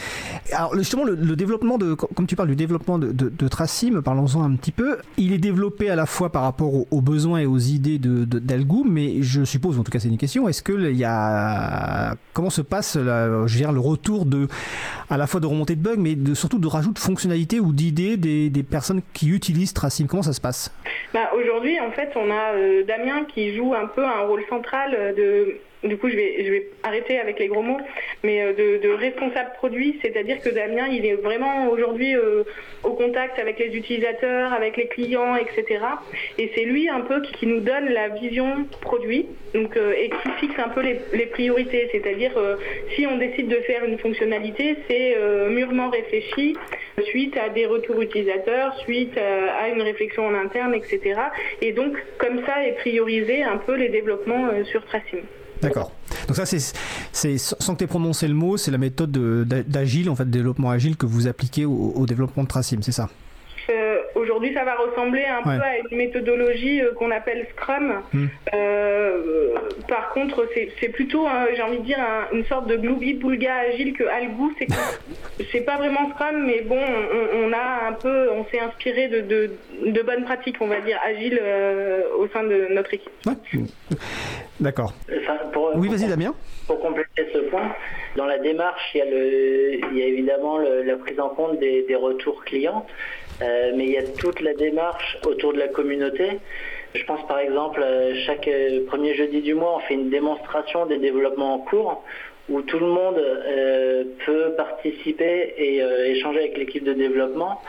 Alors 0.52 0.74
justement, 0.76 1.04
le, 1.04 1.36
développement 1.36 1.76
de, 1.76 1.94
comme 1.94 2.26
tu 2.26 2.36
parles 2.36 2.48
du 2.48 2.56
développement 2.56 2.98
de, 2.98 3.12
de, 3.12 3.28
de 3.28 3.48
Tracim, 3.48 4.00
parlons-en 4.02 4.42
un 4.42 4.54
petit 4.56 4.72
peu, 4.72 4.98
il 5.18 5.32
est 5.32 5.38
développé 5.38 5.90
à 5.90 5.96
la 5.96 6.06
fois 6.06 6.30
par 6.32 6.42
rapport 6.42 6.72
aux, 6.90 7.00
besoins 7.02 7.40
et 7.40 7.46
aux 7.46 7.58
idées 7.58 7.98
de, 7.98 8.24
de- 8.24 8.38
d'Algou, 8.38 8.86
mais 8.88 9.22
je 9.22 9.44
suppose, 9.44 9.78
en 9.78 9.82
tout 9.82 9.90
cas 9.92 9.98
c'est 9.98 10.08
une 10.08 10.18
question, 10.18 10.48
est-ce 10.48 10.62
que 10.62 10.90
il 10.90 10.96
y 10.96 11.04
a, 11.04 12.14
comment 12.32 12.50
se 12.50 12.62
passe 12.62 12.96
je 12.96 13.64
veux 13.64 13.72
le 13.72 13.80
retour 13.80 14.24
de, 14.24 14.48
à 15.10 15.16
la 15.16 15.26
fois 15.26 15.40
de 15.40 15.46
remontée 15.46 15.76
de 15.76 15.82
bugs, 15.82 15.96
mais 15.98 16.14
de, 16.14 16.34
surtout 16.34 16.58
de 16.58 16.66
rajout 16.66 16.92
de 16.92 16.98
fonctionnalités 16.98 17.49
ou 17.58 17.72
d'idées 17.72 18.16
des, 18.16 18.50
des 18.50 18.62
personnes 18.62 19.00
qui 19.12 19.30
utilisent 19.30 19.72
Tracim. 19.72 20.06
Comment 20.06 20.22
ça 20.22 20.32
se 20.32 20.40
passe? 20.40 20.72
Bah, 21.12 21.30
Aujourd'hui, 21.34 21.80
en 21.80 21.90
fait, 21.90 22.10
on 22.14 22.30
a 22.30 22.54
euh, 22.54 22.84
Damien 22.84 23.24
qui 23.24 23.56
joue 23.56 23.74
un 23.74 23.86
peu 23.86 24.04
un 24.04 24.20
rôle 24.20 24.44
central 24.48 24.94
euh, 24.96 25.12
de 25.12 25.56
du 25.82 25.96
coup, 25.96 26.10
je 26.10 26.16
vais, 26.16 26.68
arrêter 26.82 27.18
avec 27.18 27.38
les 27.38 27.48
gros 27.48 27.62
mots, 27.62 27.80
mais 28.22 28.42
euh, 28.42 28.52
de, 28.52 28.88
responsable 28.90 29.52
produit, 29.54 29.98
c'est-à-dire 30.02 30.40
que 30.40 30.50
Damien, 30.50 30.88
il 30.88 31.06
est 31.06 31.14
vraiment 31.14 31.68
aujourd'hui 31.68 32.14
euh, 32.14 32.44
au 32.82 32.92
contact 32.92 33.38
avec 33.38 33.58
les 33.58 33.74
utilisateurs, 33.74 34.52
avec 34.52 34.76
les 34.76 34.88
clients, 34.88 35.36
etc. 35.36 35.84
Et 36.38 36.50
c'est 36.54 36.64
lui 36.64 36.88
un 36.88 37.00
peu 37.00 37.22
qui, 37.22 37.46
nous 37.46 37.60
donne 37.60 37.88
la 37.88 38.08
vision 38.10 38.66
produit, 38.82 39.26
donc 39.54 39.76
euh, 39.76 39.92
et 39.96 40.10
qui 40.10 40.30
fixe 40.38 40.58
un 40.58 40.68
peu 40.68 40.82
les, 40.82 41.26
priorités, 41.26 41.88
c'est-à-dire 41.92 42.32
si 42.94 43.06
on 43.06 43.16
décide 43.16 43.48
de 43.48 43.56
faire 43.56 43.84
une 43.84 43.98
fonctionnalité, 43.98 44.76
c'est 44.88 45.16
mûrement 45.48 45.88
réfléchi 45.90 46.56
suite 47.04 47.36
à 47.36 47.48
des 47.48 47.66
retours 47.66 48.00
utilisateurs, 48.00 48.76
suite 48.80 49.16
à, 49.16 49.64
à 49.64 49.68
une 49.68 49.80
réflexion 49.80 50.26
en 50.26 50.34
interne, 50.34 50.74
etc. 50.74 51.20
Et 51.62 51.72
donc, 51.72 51.96
comme 52.18 52.44
ça, 52.44 52.66
est 52.66 52.72
priorisé 52.72 53.42
un 53.42 53.58
peu 53.58 53.74
les 53.74 53.88
développements 53.88 54.48
sur 54.64 54.84
Tracim. 54.84 55.20
D'accord. 55.62 55.92
Donc 56.26 56.36
ça, 56.36 56.44
c'est, 56.46 57.38
sans 57.38 57.74
que 57.74 57.78
tu 57.78 57.84
aies 57.84 57.86
prononcé 57.86 58.26
le 58.28 58.34
mot, 58.34 58.56
c'est 58.56 58.70
la 58.70 58.78
méthode 58.78 59.12
de- 59.12 59.44
d'a- 59.46 59.62
d'agile, 59.62 60.08
en 60.10 60.16
fait, 60.16 60.28
développement 60.28 60.70
agile 60.70 60.96
que 60.96 61.06
vous 61.06 61.26
appliquez 61.26 61.64
au, 61.66 61.92
au 61.94 62.06
développement 62.06 62.44
de 62.44 62.48
Tracim, 62.48 62.78
c'est 62.82 62.92
ça? 62.92 63.08
Euh, 63.68 63.98
Aujourd'hui, 64.14 64.52
ça 64.54 64.64
va 64.64 64.74
ressembler 64.76 65.24
un 65.24 65.38
Ouais. 65.48 65.56
peu 65.58 65.62
à 65.62 65.78
une 65.90 65.96
méthodologie 65.96 66.82
euh, 66.82 66.92
qu'on 66.94 67.10
appelle 67.10 67.46
Scrum. 67.52 68.02
Hmm. 68.12 68.26
Euh, 68.54 69.54
par 69.88 70.10
contre, 70.10 70.46
c'est 70.80 70.88
plutôt, 70.88 71.26
hein, 71.26 71.46
j'ai 71.54 71.62
envie 71.62 71.78
de 71.78 71.84
dire, 71.84 71.98
un- 72.00 72.34
une 72.36 72.44
sorte 72.46 72.66
de 72.68 72.76
gloubi 72.76 73.14
boulga 73.14 73.54
agile 73.68 73.92
que 73.94 74.04
Algou. 74.04 74.52
C'est 75.52 75.60
pas 75.64 75.76
vraiment 75.76 76.10
Scrum, 76.10 76.44
mais 76.46 76.60
bon, 76.62 76.78
on, 76.78 77.48
on 77.48 77.52
a 77.52 77.88
un 77.88 77.92
peu, 77.92 78.30
on 78.30 78.44
s'est 78.46 78.60
inspiré 78.60 79.08
de, 79.08 79.20
de, 79.20 79.50
de 79.86 80.02
bonnes 80.02 80.24
pratiques, 80.24 80.56
on 80.60 80.66
va 80.66 80.80
dire, 80.80 80.98
agiles 81.04 81.38
euh, 81.42 82.02
au 82.18 82.28
sein 82.28 82.42
de 82.44 82.68
notre 82.70 82.94
équipe. 82.94 83.10
Ouais. 83.26 83.34
D'accord. 84.60 84.92
Enfin, 85.22 85.38
Oui, 85.76 85.88
vas-y, 85.88 86.08
Damien. 86.08 86.34
Pour 86.66 86.80
compléter 86.80 87.26
ce 87.32 87.38
point, 87.38 87.74
dans 88.16 88.26
la 88.26 88.38
démarche, 88.38 88.82
il 88.94 88.98
y 88.98 89.00
a, 89.00 89.04
le, 89.06 89.74
il 89.92 89.98
y 89.98 90.02
a 90.02 90.06
évidemment 90.06 90.58
le- 90.58 90.82
la 90.82 90.96
prise 90.96 91.18
en 91.18 91.30
compte 91.30 91.58
des, 91.58 91.82
des 91.88 91.94
retours 91.96 92.44
clients, 92.44 92.86
euh, 93.42 93.72
mais 93.74 93.84
il 93.84 93.90
y 93.90 93.96
a 93.96 94.02
toute 94.18 94.40
la 94.40 94.54
démarche 94.54 95.18
autour 95.24 95.52
de 95.52 95.58
la 95.58 95.68
communauté. 95.68 96.38
Je 96.94 97.04
pense 97.04 97.26
par 97.26 97.38
exemple, 97.38 97.80
euh, 97.82 98.14
chaque 98.26 98.48
euh, 98.48 98.84
premier 98.86 99.14
jeudi 99.14 99.40
du 99.40 99.54
mois, 99.54 99.76
on 99.76 99.80
fait 99.80 99.94
une 99.94 100.10
démonstration 100.10 100.86
des 100.86 100.98
développements 100.98 101.54
en 101.54 101.58
cours 101.58 102.02
où 102.48 102.62
tout 102.62 102.80
le 102.80 102.86
monde 102.86 103.22
peut 104.26 104.54
participer 104.56 105.54
et 105.56 105.84
échanger 106.10 106.40
avec 106.40 106.58
l'équipe 106.58 106.82
de 106.82 106.94
développement 106.94 107.62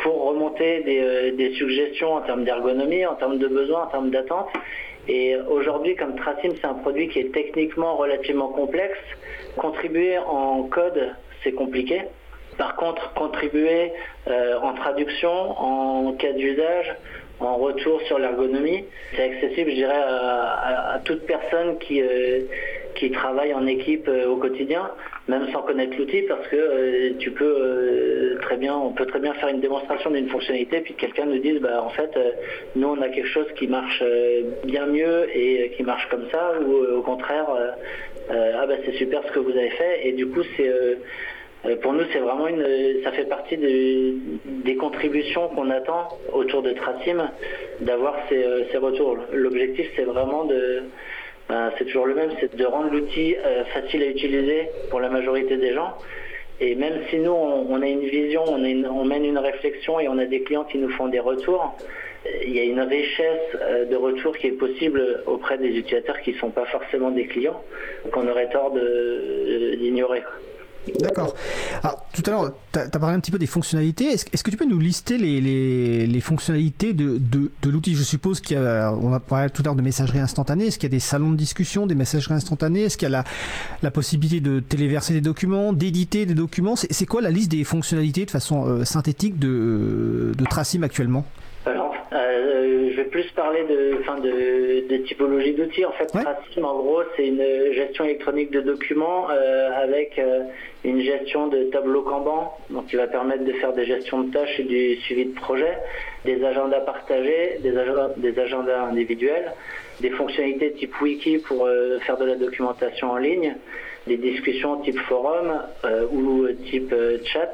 pour 0.00 0.24
remonter 0.24 0.80
des, 0.80 1.30
des 1.30 1.54
suggestions 1.54 2.14
en 2.14 2.20
termes 2.22 2.42
d'ergonomie, 2.42 3.06
en 3.06 3.14
termes 3.14 3.38
de 3.38 3.46
besoins, 3.46 3.84
en 3.84 3.86
termes 3.86 4.10
d'attente. 4.10 4.48
Et 5.06 5.36
aujourd'hui, 5.36 5.94
comme 5.94 6.16
Tracim, 6.16 6.50
c'est 6.60 6.66
un 6.66 6.74
produit 6.74 7.06
qui 7.10 7.20
est 7.20 7.32
techniquement 7.32 7.94
relativement 7.94 8.48
complexe, 8.48 8.98
contribuer 9.56 10.18
en 10.18 10.64
code, 10.64 11.14
c'est 11.44 11.52
compliqué. 11.52 12.02
Par 12.56 12.76
contre, 12.76 13.12
contribuer 13.14 13.92
euh, 14.28 14.56
en 14.60 14.74
traduction, 14.74 15.30
en 15.30 16.12
cas 16.12 16.32
d'usage, 16.32 16.94
en 17.40 17.56
retour 17.56 18.00
sur 18.02 18.18
l'ergonomie, 18.18 18.84
c'est 19.14 19.24
accessible, 19.24 19.70
je 19.70 19.76
dirais, 19.76 19.92
à, 19.92 21.00
toute 21.04 21.26
personne 21.26 21.78
qui, 21.78 22.00
euh, 22.00 22.42
qui 22.94 23.10
travaille 23.10 23.52
en 23.52 23.66
équipe 23.66 24.06
euh, 24.08 24.28
au 24.28 24.36
quotidien, 24.36 24.90
même 25.26 25.50
sans 25.52 25.62
connaître 25.62 25.96
l'outil, 25.98 26.22
parce 26.22 26.46
que 26.48 27.12
tu 27.18 27.32
peux 27.32 28.36
très 28.42 28.56
bien, 28.56 28.76
on 28.76 28.92
peut 28.92 29.06
très 29.06 29.18
bien 29.18 29.34
faire 29.34 29.48
une 29.48 29.60
démonstration 29.60 30.10
d'une 30.10 30.28
fonctionnalité, 30.28 30.80
puis 30.80 30.94
que 30.94 31.00
quelqu'un 31.00 31.26
nous 31.26 31.38
dise, 31.38 31.60
bah 31.60 31.82
en 31.82 31.88
fait, 31.88 32.10
nous 32.76 32.88
on 32.88 33.00
a 33.00 33.08
quelque 33.08 33.28
chose 33.28 33.46
qui 33.56 33.66
marche 33.66 34.04
bien 34.64 34.86
mieux 34.86 35.26
et 35.34 35.72
qui 35.76 35.82
marche 35.82 36.06
comme 36.10 36.26
ça, 36.30 36.52
ou 36.60 36.98
au 36.98 37.00
contraire, 37.00 37.46
ah 38.30 38.66
bah 38.66 38.74
c'est 38.84 38.96
super 38.96 39.22
ce 39.26 39.32
que 39.32 39.38
vous 39.38 39.52
avez 39.52 39.70
fait, 39.70 40.06
et 40.06 40.12
du 40.12 40.26
coup 40.26 40.42
c'est 40.58 40.70
pour 41.82 41.92
nous, 41.94 42.04
c'est 42.12 42.18
vraiment 42.18 42.46
une, 42.48 42.64
ça 43.04 43.12
fait 43.12 43.24
partie 43.28 43.56
de- 43.56 44.14
des 44.64 44.76
contributions 44.76 45.48
qu'on 45.48 45.70
attend 45.70 46.08
autour 46.32 46.62
de 46.62 46.72
Tracim, 46.72 47.30
d'avoir 47.80 48.16
ces, 48.28 48.42
euh, 48.44 48.64
ces 48.70 48.76
retours. 48.78 49.16
L'objectif, 49.32 49.86
c'est 49.96 50.04
vraiment 50.04 50.44
de, 50.44 50.82
ben, 51.48 51.72
c'est 51.78 51.84
toujours 51.86 52.06
le 52.06 52.14
même, 52.14 52.30
c'est 52.40 52.54
de 52.54 52.64
rendre 52.64 52.90
l'outil 52.92 53.34
euh, 53.36 53.64
facile 53.66 54.02
à 54.02 54.06
utiliser 54.06 54.68
pour 54.90 55.00
la 55.00 55.08
majorité 55.08 55.56
des 55.56 55.72
gens. 55.72 55.94
Et 56.60 56.74
même 56.74 57.00
si 57.10 57.16
nous, 57.18 57.32
on, 57.32 57.80
a 57.82 57.86
une 57.88 58.06
vision, 58.06 58.44
on, 58.46 58.62
on 58.62 59.04
mène 59.04 59.24
une 59.24 59.38
réflexion 59.38 59.98
et 60.00 60.08
on 60.08 60.18
a 60.18 60.24
des 60.26 60.42
clients 60.42 60.64
qui 60.64 60.78
nous 60.78 60.90
font 60.90 61.08
des 61.08 61.18
retours, 61.20 61.76
euh, 62.26 62.30
il 62.46 62.54
y 62.54 62.60
a 62.60 62.64
une 62.64 62.80
richesse 62.80 63.56
euh, 63.60 63.86
de 63.86 63.96
retours 63.96 64.36
qui 64.36 64.48
est 64.48 64.52
possible 64.58 65.22
auprès 65.26 65.58
des 65.58 65.68
utilisateurs 65.70 66.20
qui 66.20 66.32
ne 66.32 66.38
sont 66.38 66.50
pas 66.50 66.66
forcément 66.66 67.10
des 67.10 67.26
clients, 67.26 67.60
qu'on 68.12 68.28
aurait 68.28 68.50
tort 68.50 68.72
euh, 68.76 69.74
d'ignorer. 69.76 70.22
D'accord. 71.00 71.34
Alors, 71.82 72.04
tout 72.12 72.22
à 72.26 72.30
l'heure, 72.30 72.52
tu 72.72 72.78
as, 72.78 72.88
parlé 72.88 73.16
un 73.16 73.20
petit 73.20 73.30
peu 73.30 73.38
des 73.38 73.46
fonctionnalités. 73.46 74.06
Est-ce 74.06 74.44
que 74.44 74.50
tu 74.50 74.56
peux 74.56 74.66
nous 74.66 74.78
lister 74.78 75.16
les, 75.16 75.40
les, 76.06 76.20
fonctionnalités 76.20 76.92
de, 76.92 77.18
de, 77.18 77.70
l'outil? 77.70 77.94
Je 77.94 78.02
suppose 78.02 78.40
qu'il 78.40 78.56
y 78.56 78.60
a, 78.60 78.92
on 78.92 79.18
parlé 79.18 79.50
tout 79.50 79.62
à 79.62 79.66
l'heure 79.66 79.74
de 79.74 79.82
messagerie 79.82 80.18
instantanée. 80.18 80.66
Est-ce 80.66 80.78
qu'il 80.78 80.88
y 80.88 80.92
a 80.92 80.96
des 80.96 81.00
salons 81.00 81.30
de 81.30 81.36
discussion, 81.36 81.86
des 81.86 81.94
messageries 81.94 82.34
instantanées? 82.34 82.82
Est-ce 82.82 82.98
qu'il 82.98 83.06
y 83.06 83.12
a 83.14 83.22
la, 83.22 83.24
la 83.82 83.90
possibilité 83.90 84.40
de 84.40 84.60
téléverser 84.60 85.14
des 85.14 85.20
documents, 85.20 85.72
d'éditer 85.72 86.26
des 86.26 86.34
documents? 86.34 86.76
C'est 86.76 87.06
quoi 87.06 87.22
la 87.22 87.30
liste 87.30 87.50
des 87.50 87.64
fonctionnalités 87.64 88.26
de 88.26 88.30
façon 88.30 88.66
euh, 88.66 88.84
synthétique 88.84 89.38
de, 89.38 90.32
de 90.36 90.44
Tracim 90.44 90.82
actuellement? 90.82 91.24
Je 92.94 93.02
vais 93.02 93.08
plus 93.08 93.26
parler 93.32 93.64
de, 93.64 93.96
enfin 94.00 94.18
de, 94.20 94.86
de 94.88 94.96
typologie 95.04 95.52
d'outils. 95.52 95.84
En 95.84 95.92
fait, 95.92 96.08
Ouais. 96.14 96.22
Tracim, 96.22 96.64
en 96.64 96.76
gros, 96.76 97.02
c'est 97.16 97.26
une 97.26 97.42
gestion 97.72 98.04
électronique 98.04 98.50
de 98.52 98.60
documents 98.60 99.26
euh, 99.30 99.70
avec 99.82 100.18
euh, 100.18 100.44
une 100.84 101.00
gestion 101.00 101.48
de 101.48 101.64
tableau 101.64 102.02
Kanban, 102.02 102.56
donc 102.70 102.86
qui 102.86 102.96
va 102.96 103.06
permettre 103.08 103.44
de 103.44 103.52
faire 103.54 103.72
des 103.72 103.84
gestions 103.84 104.22
de 104.22 104.32
tâches 104.32 104.60
et 104.60 104.64
du 104.64 104.96
suivi 105.02 105.24
de 105.26 105.34
projet, 105.34 105.76
des 106.24 106.44
agendas 106.44 106.80
partagés, 106.80 107.58
des 107.62 107.76
agendas, 107.76 108.10
des 108.16 108.38
agendas 108.38 108.82
individuels, 108.84 109.52
des 110.00 110.10
fonctionnalités 110.10 110.72
type 110.72 111.00
wiki 111.00 111.38
pour 111.38 111.66
euh, 111.66 111.98
faire 112.00 112.16
de 112.16 112.26
la 112.26 112.36
documentation 112.36 113.10
en 113.10 113.16
ligne, 113.16 113.56
des 114.06 114.18
discussions 114.18 114.76
type 114.82 114.98
forum 115.00 115.62
ou 116.12 116.46
type 116.70 116.94
chat 117.24 117.52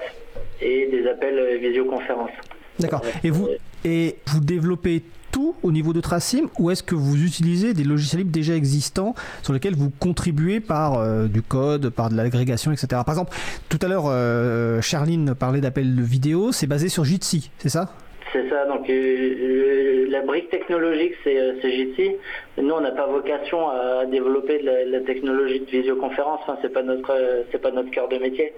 et 0.61 0.87
des 0.89 1.07
appels 1.07 1.59
visioconférence. 1.59 2.33
D'accord. 2.81 3.03
Et 3.23 3.31
vous, 3.31 3.49
et 3.85 4.17
vous 4.27 4.41
développez 4.41 5.03
tout 5.31 5.55
au 5.63 5.73
niveau 5.73 5.93
de 5.93 6.01
Tracim 6.01 6.49
ou 6.59 6.71
est-ce 6.71 6.83
que 6.83 6.95
vous 6.95 7.25
utilisez 7.25 7.75
des 7.75 7.85
logiciels 7.85 8.21
libres 8.21 8.33
déjà 8.33 8.55
existants 8.55 9.15
sur 9.43 9.53
lesquels 9.53 9.75
vous 9.75 9.91
contribuez 9.91 10.61
par 10.61 10.99
euh, 10.99 11.27
du 11.27 11.43
code, 11.43 11.91
par 11.91 12.11
de 12.11 12.17
l'agrégation, 12.17 12.73
etc. 12.73 12.89
Par 13.05 13.11
exemple, 13.11 13.33
tout 13.69 13.79
à 13.83 13.89
l'heure, 13.89 14.05
euh, 14.07 14.81
Charline 14.81 15.35
parlait 15.35 15.61
d'appels 15.61 15.95
de 15.95 16.03
vidéo, 16.03 16.53
c'est 16.53 16.67
basé 16.67 16.89
sur 16.89 17.05
Jitsi, 17.05 17.51
c'est 17.59 17.69
ça? 17.69 17.91
C'est 18.33 18.49
ça, 18.49 18.65
donc 18.67 18.89
euh, 18.89 18.93
euh, 18.93 20.07
la 20.09 20.21
brique 20.21 20.51
technologique 20.51 21.15
c'est 21.25 21.71
Jitsi. 21.71 22.13
Nous 22.59 22.73
on 22.73 22.81
n'a 22.81 22.93
pas 22.93 23.07
vocation 23.07 23.71
à 23.71 24.07
développer 24.07 24.61
de 24.61 24.91
la, 24.93 25.01
technologie 25.01 25.61
de 25.61 25.67
visioconférence, 25.67 26.41
enfin, 26.43 26.57
c'est 26.63 26.73
pas 26.73 26.83
notre 26.83 27.13
pas 27.59 27.71
notre 27.73 27.91
cœur 27.91 28.09
de 28.09 28.19
métier. 28.19 28.53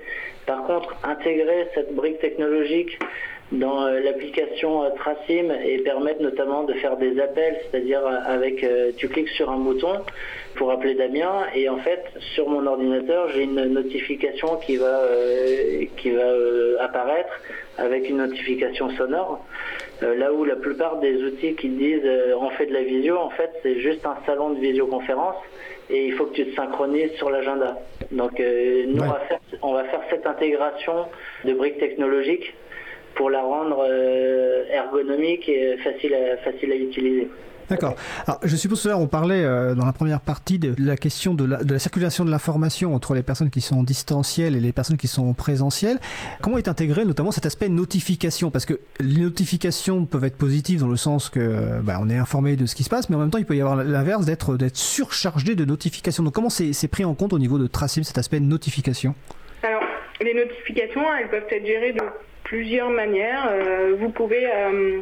Par 0.47 0.65
contre, 0.65 0.95
intégrer 1.05 1.69
cette 1.75 1.95
brique 1.95 2.19
technologique 2.19 2.99
dans 3.53 3.87
euh, 3.87 4.01
l'application 4.01 4.83
euh, 4.83 4.91
Tracim 4.97 5.51
et 5.65 5.79
permettre 5.79 6.23
notamment 6.23 6.65
de 6.65 6.73
faire 6.75 6.97
des 6.97 7.21
appels, 7.21 7.59
c'est-à-dire 7.71 8.01
euh, 8.07 8.17
avec 8.27 8.65
tu 8.97 9.09
cliques 9.09 9.29
sur 9.29 9.51
un 9.51 9.59
bouton 9.59 10.01
pour 10.57 10.71
appeler 10.71 10.95
Damien 10.95 11.47
et 11.55 11.69
en 11.69 11.79
fait 11.79 12.03
sur 12.35 12.49
mon 12.49 12.67
ordinateur 12.67 13.29
j'ai 13.35 13.43
une 13.45 13.65
notification 13.67 14.57
qui 14.57 14.77
va 14.77 14.87
euh, 15.01 15.85
qui 15.99 16.11
va 16.11 16.23
euh, 16.23 16.77
apparaître 16.81 17.41
avec 17.79 18.09
une 18.09 18.19
notification 18.19 18.91
sonore. 18.91 19.45
Euh, 20.03 20.17
là 20.17 20.33
où 20.33 20.45
la 20.45 20.57
plupart 20.57 20.99
des 21.01 21.23
outils 21.23 21.55
qui 21.55 21.69
disent 21.69 22.09
on 22.41 22.51
fait 22.51 22.67
de 22.67 22.73
la 22.73 22.83
visio, 22.83 23.19
en 23.19 23.31
fait 23.31 23.51
c'est 23.63 23.79
juste 23.81 24.05
un 24.07 24.17
salon 24.27 24.51
de 24.51 24.61
visioconférence 24.61 25.37
et 25.91 26.07
il 26.07 26.13
faut 26.15 26.25
que 26.27 26.35
tu 26.35 26.47
te 26.47 26.55
synchronises 26.57 27.13
sur 27.17 27.29
l'agenda. 27.31 27.79
Donc 28.13 28.39
nous 28.39 28.45
Ouais. 28.45 29.09
on, 29.09 29.11
va 29.11 29.21
faire, 29.29 29.41
on 29.63 29.73
va 29.75 29.85
faire 29.85 30.01
cette 30.11 30.27
intégration 30.27 31.07
de 31.45 31.53
briques 31.53 31.79
technologiques 31.79 32.55
pour 33.15 33.31
la 33.31 33.43
rendre 33.43 33.85
euh, 33.89 34.65
ergonomique 34.73 35.49
et 35.49 35.77
facile 35.79 36.15
à, 36.15 36.37
facile 36.39 36.73
à 36.73 36.77
utiliser. 36.77 37.29
D'accord. 37.69 37.95
Alors, 38.27 38.41
je 38.43 38.55
suppose 38.57 38.83
que 38.83 38.89
là, 38.89 38.99
on 38.99 39.07
parlait 39.07 39.45
euh, 39.45 39.75
dans 39.75 39.87
la 39.87 39.93
première 39.93 40.21
partie 40.21 40.59
de 40.59 40.75
la 40.79 40.97
question 40.97 41.33
de 41.33 41.45
la, 41.45 41.65
de 41.65 41.73
la 41.73 41.79
circulation 41.79 42.25
de 42.25 42.31
l'information 42.31 42.95
entre 42.95 43.15
les 43.15 43.23
personnes 43.23 43.51
qui 43.51 43.61
sont 43.61 43.77
en 43.77 43.83
distanciel 43.83 44.57
et 44.57 44.61
les 44.61 44.73
personnes 44.73 44.99
qui 44.99 45.09
sont 45.09 45.27
en 45.27 45.33
présentiel. 45.33 45.99
Comment 46.43 46.59
est 46.59 46.69
intégré 46.69 47.05
notamment 47.05 47.31
cet 47.31 47.47
aspect 47.47 47.69
notification? 47.69 48.51
Parce 48.51 48.67
que 48.67 48.81
les 49.01 49.21
notifications 49.21 50.05
peuvent 50.05 50.25
être 50.25 50.37
positives 50.37 50.81
dans 50.81 50.89
le 50.89 50.97
sens 50.97 51.31
que 51.31 51.41
euh, 51.41 51.81
bah, 51.83 51.99
on 52.01 52.11
est 52.11 52.19
informé 52.19 52.57
de 52.57 52.67
ce 52.67 52.75
qui 52.75 52.83
se 52.83 52.91
passe, 52.91 53.09
mais 53.09 53.17
en 53.17 53.21
même 53.21 53.31
temps, 53.31 53.39
il 53.39 53.47
peut 53.47 53.57
y 53.57 53.61
avoir 53.61 53.77
l'inverse 53.77 54.27
d'être 54.27 54.57
d'être 54.57 54.77
surchargé 54.77 55.55
de 55.55 55.65
notifications. 55.65 56.25
Donc, 56.25 56.35
comment 56.35 56.51
c'est 56.51 56.73
c'est 56.73 56.89
pris 56.89 57.05
en 57.05 57.15
compte 57.15 57.33
au 57.33 57.39
niveau 57.39 57.59
de 57.59 57.67
Tracim 57.67 58.03
cet 58.03 58.19
aspect 58.19 58.41
notification? 58.41 59.15
Alors, 59.63 59.83
les 60.21 60.35
notifications, 60.35 61.03
elles 61.19 61.31
peuvent 61.31 61.49
être 61.51 61.67
gérées 61.67 61.93
de 61.93 62.01
plusieurs 62.53 62.91
manières. 62.91 63.49
Euh, 63.51 63.95
vous 63.99 64.11
pouvez 64.11 64.47
euh, 64.47 65.01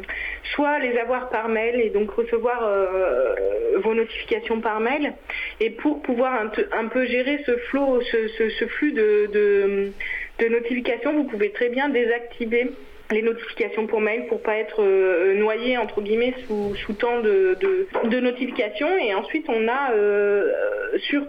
soit 0.55 0.79
les 0.79 0.97
avoir 0.97 1.29
par 1.29 1.49
mail 1.49 1.81
et 1.81 1.89
donc 1.89 2.09
recevoir 2.11 2.61
euh, 2.63 3.35
vos 3.83 3.93
notifications 3.93 4.61
par 4.61 4.79
mail. 4.79 5.13
Et 5.59 5.69
pour 5.69 6.01
pouvoir 6.01 6.49
un, 6.71 6.87
peu 6.87 7.05
gérer 7.05 7.43
ce 7.45 7.57
flot, 7.57 7.99
ce, 8.03 8.67
flux 8.67 8.93
de 8.93 9.91
notifications, 10.39 11.13
vous 11.13 11.25
pouvez 11.25 11.51
très 11.51 11.67
bien 11.67 11.89
désactiver 11.89 12.71
les 13.11 13.21
notifications 13.21 13.87
pour 13.87 14.01
mail 14.01 14.27
pour 14.27 14.41
pas 14.41 14.55
être 14.57 14.81
euh, 14.83 15.35
noyé 15.35 15.77
entre 15.77 16.01
guillemets 16.01 16.33
sous, 16.47 16.75
sous 16.75 16.93
tant 16.93 17.19
de, 17.21 17.57
de- 17.59 18.19
notifications 18.19 18.97
et 18.97 19.13
ensuite 19.13 19.45
on 19.49 19.67
a 19.67 19.91
euh, 19.93 20.51
sur, 20.99 21.23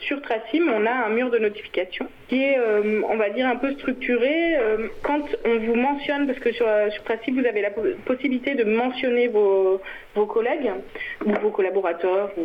sur 0.00 0.20
Tracim 0.22 0.68
on 0.74 0.86
a 0.86 0.90
un 1.06 1.08
mur 1.10 1.30
de 1.30 1.38
notifications 1.38 2.08
qui 2.28 2.42
est 2.44 2.58
euh, 2.58 3.00
on 3.08 3.16
va 3.16 3.30
dire 3.30 3.46
un 3.46 3.56
peu 3.56 3.72
structuré. 3.72 4.56
Quand 5.02 5.22
on 5.46 5.58
vous 5.58 5.74
mentionne 5.74 6.26
parce 6.26 6.38
que 6.38 6.52
sur, 6.52 6.66
sur 6.90 7.02
Tracim 7.04 7.32
vous 7.40 7.46
avez 7.46 7.62
la 7.62 7.70
po- 7.70 7.82
possibilité 8.04 8.54
de 8.54 8.64
mentionner 8.64 9.28
vos, 9.28 9.80
vos 10.18 10.26
collègues 10.26 10.70
ou 11.26 11.30
vos 11.42 11.50
collaborateurs 11.50 12.30
ou 12.36 12.44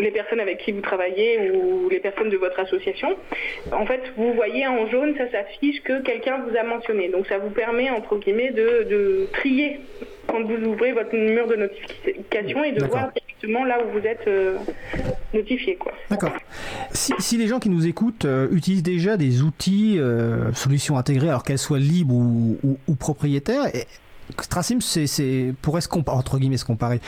les 0.00 0.10
personnes 0.10 0.40
avec 0.40 0.58
qui 0.62 0.72
vous 0.72 0.80
travaillez 0.80 1.50
ou 1.52 1.88
les 1.90 2.00
personnes 2.00 2.30
de 2.30 2.36
votre 2.38 2.58
association 2.60 3.10
en 3.72 3.84
fait, 3.86 4.02
vous 4.16 4.32
voyez 4.34 4.66
en 4.66 4.86
jaune, 4.92 5.14
ça 5.16 5.30
s'affiche 5.30 5.82
que 5.82 6.02
quelqu'un 6.02 6.36
vous 6.44 6.56
a 6.56 6.62
mentionné. 6.74 7.08
Donc 7.08 7.26
ça 7.26 7.38
vous 7.38 7.50
permet, 7.50 7.88
entre 7.90 8.16
guillemets, 8.16 8.50
de, 8.52 8.68
de 8.94 9.26
trier 9.32 9.80
quand 10.28 10.42
vous 10.42 10.60
ouvrez 10.70 10.92
votre 10.92 11.14
mur 11.14 11.46
de 11.46 11.56
notification 11.56 12.64
et 12.64 12.72
de 12.72 12.84
voir 12.84 13.10
directement 13.12 13.64
là 13.64 13.78
où 13.84 13.98
vous 13.98 14.06
êtes 14.06 14.26
euh, 14.28 14.56
notifié. 15.34 15.76
Quoi. 15.76 15.92
D'accord. 16.10 16.32
Si, 16.92 17.12
si 17.18 17.36
les 17.36 17.46
gens 17.46 17.58
qui 17.58 17.68
nous 17.70 17.86
écoutent 17.86 18.24
euh, 18.24 18.48
utilisent 18.52 18.82
déjà 18.82 19.16
des 19.16 19.42
outils, 19.42 19.96
euh, 19.98 20.52
solutions 20.54 20.96
intégrées, 20.96 21.28
alors 21.28 21.42
qu'elles 21.44 21.58
soient 21.58 21.78
libres 21.78 22.14
ou, 22.14 22.58
ou- 22.62 22.78
ou 22.88 22.94
propriétaires, 22.94 23.66
et, 23.74 23.84
Tracim, 24.48 24.78
c'est, 24.80 25.54
pourrait 25.62 25.80
se 25.80 25.88
comparer, 25.88 26.18
entre 26.18 26.38
guillemets, 26.38 26.56
se 26.56 26.64
comparer. 26.64 27.00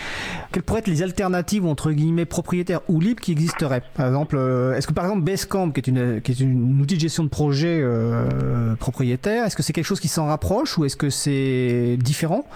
Quelles 0.53 0.63
pourraient 0.63 0.81
être 0.81 0.89
les 0.89 1.03
alternatives, 1.03 1.65
entre 1.67 1.93
guillemets, 1.93 2.25
propriétaires 2.25 2.81
ou 2.89 3.01
libres 3.01 3.21
qui 3.21 3.33
existeraient? 3.33 3.83
Par 3.95 4.07
exemple, 4.07 4.37
euh, 4.37 4.77
est-ce 4.77 4.87
que 4.87 4.93
par 4.93 5.05
exemple 5.05 5.23
Basecamp, 5.23 5.71
qui 5.71 5.81
est 5.81 5.87
une, 5.87 6.21
qui 6.21 6.33
est 6.33 6.41
une 6.41 6.81
outil 6.81 6.97
de 6.97 7.01
gestion 7.01 7.25
de 7.25 7.29
projet 7.29 7.81
euh, 7.81 8.75
propriétaire, 8.77 9.45
est-ce 9.45 9.57
que 9.57 9.63
c'est 9.63 9.73
quelque 9.73 9.85
chose 9.87 10.01
qui 10.01 10.09
s'en 10.09 10.27
rapproche 10.27 10.77
ou 10.79 10.85
est-ce 10.85 10.97
que 10.97 11.11
c'est 11.11 11.97
différent? 11.99 12.47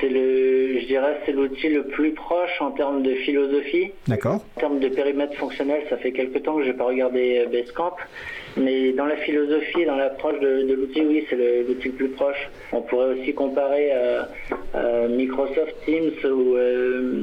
C'est 0.00 0.08
le, 0.08 0.80
je 0.80 0.86
dirais, 0.86 1.20
c'est 1.26 1.32
l'outil 1.32 1.68
le 1.68 1.84
plus 1.84 2.12
proche 2.12 2.60
en 2.60 2.70
termes 2.70 3.02
de 3.02 3.14
philosophie. 3.14 3.92
D'accord. 4.06 4.44
En 4.56 4.60
termes 4.60 4.80
de 4.80 4.88
périmètre 4.88 5.36
fonctionnel, 5.36 5.82
ça 5.90 5.96
fait 5.96 6.12
quelque 6.12 6.38
temps 6.38 6.56
que 6.56 6.64
je 6.64 6.68
n'ai 6.68 6.76
pas 6.76 6.84
regardé 6.84 7.44
euh, 7.46 7.50
Basecamp. 7.50 7.96
Mais 8.56 8.92
dans 8.92 9.06
la 9.06 9.16
philosophie, 9.16 9.84
dans 9.84 9.96
l'approche 9.96 10.38
de, 10.40 10.62
de 10.62 10.74
l'outil, 10.74 11.02
oui, 11.02 11.26
c'est 11.28 11.36
l'outil 11.36 11.88
le 11.88 11.94
plus 11.94 12.08
proche. 12.10 12.50
On 12.72 12.82
pourrait 12.82 13.14
aussi 13.14 13.34
comparer 13.34 13.92
à, 13.92 14.28
à 14.74 15.08
Microsoft 15.08 15.74
Teams 15.84 16.12
ou 16.24 16.56
euh, 16.56 17.22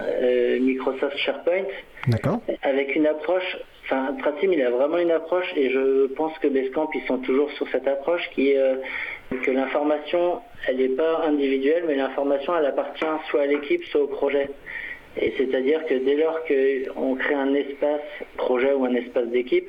euh, 0.00 0.58
Microsoft 0.60 1.16
SharePoint 1.18 1.64
D'accord. 2.08 2.40
avec 2.62 2.96
une 2.96 3.06
approche. 3.06 3.58
Enfin, 3.84 4.16
Tracim, 4.20 4.52
il 4.52 4.62
a 4.62 4.70
vraiment 4.70 4.98
une 4.98 5.10
approche 5.10 5.52
et 5.56 5.70
je 5.70 6.06
pense 6.06 6.36
que 6.38 6.48
Basecamp, 6.48 6.88
ils 6.94 7.06
sont 7.06 7.18
toujours 7.18 7.50
sur 7.52 7.68
cette 7.68 7.88
approche 7.88 8.22
qui 8.34 8.52
est 8.52 8.58
euh, 8.58 8.76
que 9.42 9.50
l'information, 9.50 10.40
elle 10.66 10.76
n'est 10.76 10.88
pas 10.88 11.24
individuelle, 11.26 11.84
mais 11.86 11.96
l'information, 11.96 12.56
elle 12.56 12.66
appartient 12.66 13.04
soit 13.28 13.42
à 13.42 13.46
l'équipe, 13.46 13.84
soit 13.86 14.02
au 14.02 14.06
projet. 14.06 14.48
Et 15.20 15.34
c'est-à-dire 15.36 15.84
que 15.86 15.94
dès 15.94 16.14
lors 16.14 16.38
qu'on 16.44 17.16
crée 17.16 17.34
un 17.34 17.52
espace 17.54 18.00
projet 18.36 18.72
ou 18.72 18.84
un 18.84 18.94
espace 18.94 19.26
d'équipe, 19.26 19.68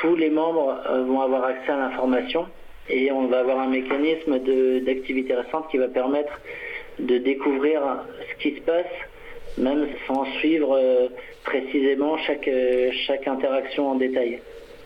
tous 0.00 0.16
les 0.16 0.30
membres 0.30 0.80
euh, 0.88 1.04
vont 1.04 1.20
avoir 1.20 1.44
accès 1.44 1.72
à 1.72 1.76
l'information 1.76 2.46
et 2.88 3.12
on 3.12 3.26
va 3.26 3.40
avoir 3.40 3.60
un 3.60 3.68
mécanisme 3.68 4.38
d'activité 4.84 5.34
récente 5.34 5.66
qui 5.70 5.76
va 5.76 5.88
permettre 5.88 6.32
de 6.98 7.18
découvrir 7.18 7.80
ce 8.30 8.42
qui 8.42 8.56
se 8.56 8.60
passe, 8.62 8.86
même 9.58 9.86
sans 10.06 10.24
suivre 10.38 10.74
euh, 10.74 11.08
précisément 11.44 12.16
chaque, 12.26 12.48
euh, 12.48 12.90
chaque 13.06 13.28
interaction 13.28 13.90
en 13.90 13.94
détail. 13.96 14.40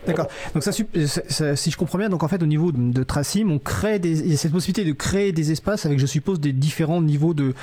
D'accord. 0.05 0.27
Donc 0.53 0.63
ça, 0.63 0.73
si 0.73 1.71
je 1.71 1.77
comprends 1.77 1.97
bien, 1.97 2.09
donc 2.09 2.23
en 2.23 2.27
fait 2.27 2.43
au 2.43 2.45
niveau 2.45 2.73
de, 2.73 3.03
Tracim, 3.03 3.49
on 3.49 3.57
crée 3.57 3.99
des, 3.99 4.19
il 4.19 4.31
y 4.31 4.33
a 4.33 4.37
cette 4.37 4.51
possibilité 4.51 4.83
de 4.83 4.91
créer 4.93 5.31
des 5.31 5.53
espaces 5.53 5.85
avec, 5.85 5.97
je 5.97 6.05
suppose, 6.05 6.41
des 6.41 6.51
différents 6.51 7.01
niveaux 7.01 7.33
de 7.33 7.53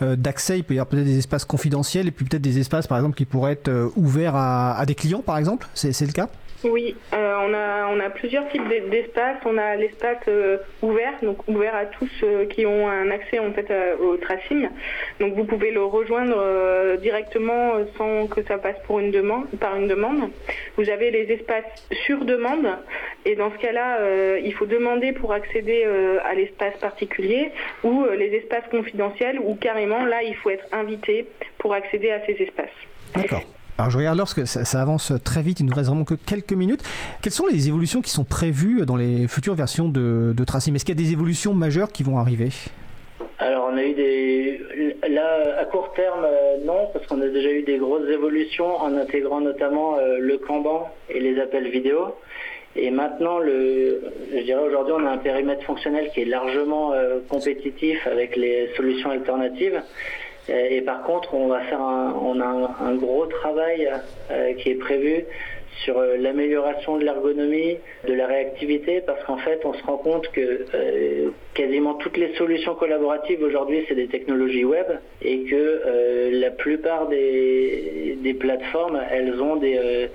d'accès. 0.00 0.58
Il 0.58 0.62
peut 0.62 0.74
y 0.74 0.76
avoir 0.76 0.86
peut-être 0.86 1.06
des 1.06 1.18
espaces 1.18 1.44
confidentiels 1.44 2.06
et 2.06 2.12
puis 2.12 2.24
peut-être 2.24 2.42
des 2.42 2.60
espaces, 2.60 2.86
par 2.86 2.98
exemple, 2.98 3.16
qui 3.16 3.24
pourraient 3.24 3.54
être 3.54 3.90
ouverts 3.96 4.36
à, 4.36 4.84
des 4.86 4.94
clients, 4.94 5.22
par 5.22 5.38
exemple. 5.38 5.66
C'est 5.74 6.00
le 6.06 6.12
cas? 6.12 6.28
Oui, 6.64 6.96
euh, 7.14 7.36
on, 7.46 7.54
a, 7.54 7.86
on 7.86 8.00
a 8.00 8.10
plusieurs 8.10 8.48
types 8.48 8.66
d'e- 8.68 8.88
d'espaces. 8.90 9.36
On 9.46 9.56
a 9.58 9.76
l'espace 9.76 10.18
euh, 10.26 10.58
ouvert, 10.82 11.12
donc 11.22 11.46
ouvert 11.46 11.74
à 11.76 11.86
tous 11.86 12.10
euh, 12.24 12.46
qui 12.46 12.66
ont 12.66 12.88
un 12.88 13.10
accès 13.10 13.38
en 13.38 13.52
fait 13.52 13.68
au 14.00 14.16
Tracim. 14.16 14.68
Donc 15.20 15.34
vous 15.34 15.44
pouvez 15.44 15.70
le 15.70 15.84
rejoindre 15.84 16.36
euh, 16.36 16.96
directement 16.96 17.74
sans 17.96 18.26
que 18.26 18.42
ça 18.42 18.58
passe 18.58 18.76
pour 18.86 18.98
une 18.98 19.10
demande, 19.12 19.46
par 19.60 19.76
une 19.76 19.86
demande. 19.86 20.30
Vous 20.76 20.90
avez 20.90 21.10
les 21.12 21.32
espaces 21.32 21.64
sur 22.06 22.24
demande 22.24 22.66
et 23.24 23.36
dans 23.36 23.52
ce 23.52 23.58
cas-là, 23.58 24.38
il 24.38 24.52
faut 24.54 24.66
demander 24.66 25.12
pour 25.12 25.32
accéder 25.32 25.84
à 26.24 26.34
l'espace 26.34 26.76
particulier 26.78 27.50
ou 27.84 28.04
les 28.16 28.34
espaces 28.34 28.66
confidentiels 28.70 29.38
où 29.40 29.54
carrément 29.54 30.04
là 30.04 30.22
il 30.22 30.34
faut 30.36 30.50
être 30.50 30.66
invité 30.72 31.26
pour 31.58 31.74
accéder 31.74 32.10
à 32.10 32.24
ces 32.26 32.32
espaces. 32.42 32.70
D'accord. 33.14 33.42
Alors 33.78 33.90
je 33.90 33.98
regarde 33.98 34.18
lorsque 34.18 34.44
ça, 34.44 34.80
avance 34.80 35.12
très 35.24 35.40
vite, 35.40 35.60
il 35.60 35.66
nous 35.66 35.74
reste 35.74 35.86
vraiment 35.86 36.04
que 36.04 36.14
quelques 36.14 36.52
minutes. 36.52 36.82
Quelles 37.22 37.32
sont 37.32 37.46
les 37.46 37.68
évolutions 37.68 38.02
qui 38.02 38.10
sont 38.10 38.24
prévues 38.24 38.84
dans 38.84 38.96
les 38.96 39.28
futures 39.28 39.54
versions 39.54 39.88
de, 39.88 40.34
de 40.36 40.44
Tracim 40.44 40.74
Est-ce 40.74 40.84
qu'il 40.84 40.98
y 40.98 41.00
a 41.00 41.04
des 41.04 41.12
évolutions 41.12 41.54
majeures 41.54 41.92
qui 41.92 42.02
vont 42.02 42.18
arriver? 42.18 42.48
Alors 43.38 43.70
on 43.72 43.76
a 43.76 43.84
eu 43.84 43.94
des... 43.94 44.60
Là, 45.08 45.60
à 45.60 45.64
court 45.64 45.92
terme, 45.94 46.24
euh, 46.24 46.56
non, 46.64 46.88
parce 46.92 47.06
qu'on 47.06 47.22
a 47.22 47.28
déjà 47.28 47.52
eu 47.52 47.62
des 47.62 47.78
grosses 47.78 48.08
évolutions 48.08 48.78
en 48.78 48.96
intégrant 48.96 49.40
notamment 49.40 49.96
euh, 49.96 50.18
le 50.18 50.38
Kanban 50.38 50.90
et 51.08 51.20
les 51.20 51.40
appels 51.40 51.68
vidéo. 51.68 52.16
Et 52.74 52.90
maintenant, 52.90 53.38
le, 53.38 54.02
je 54.32 54.42
dirais 54.42 54.60
aujourd'hui, 54.60 54.94
on 54.96 55.06
a 55.06 55.10
un 55.10 55.18
périmètre 55.18 55.62
fonctionnel 55.62 56.10
qui 56.12 56.22
est 56.22 56.24
largement 56.24 56.94
euh, 56.94 57.18
compétitif 57.28 58.04
avec 58.08 58.34
les 58.34 58.70
solutions 58.76 59.10
alternatives. 59.10 59.80
Euh, 60.50 60.68
Et 60.70 60.80
par 60.82 61.02
contre, 61.02 61.34
on 61.34 61.48
va 61.48 61.60
faire 61.60 61.80
un, 61.80 62.14
on 62.22 62.40
a 62.40 62.46
un, 62.46 62.88
un 62.88 62.94
gros 62.94 63.26
travail 63.26 63.88
euh, 64.30 64.54
qui 64.54 64.70
est 64.70 64.74
prévu 64.88 65.24
sur 65.84 65.98
euh, 65.98 66.16
l'amélioration 66.16 66.96
de 66.98 67.04
l'ergonomie, 67.04 67.76
de 68.06 68.14
la 68.14 68.26
réactivité, 68.26 69.00
parce 69.00 69.22
qu'en 69.24 69.36
fait, 69.36 69.60
on 69.64 69.74
se 69.74 69.82
rend 69.84 69.98
compte 69.98 70.26
que 70.32 70.64
euh, 70.74 71.28
quasiment 71.54 71.94
toutes 71.94 72.16
les 72.16 72.34
solutions 72.34 72.74
collaboratives 72.74 73.42
aujourd'hui, 73.42 73.84
c'est 73.86 73.94
des 73.94 74.08
technologies 74.08 74.64
web, 74.64 74.86
et 75.22 75.44
que 75.44 75.54
euh, 75.54 76.30
la 76.32 76.50
plupart 76.50 77.08
des, 77.08 78.18
des 78.20 78.34
plateformes, 78.34 79.00
elles 79.10 79.40
ont 79.40 79.56
des, 79.56 80.08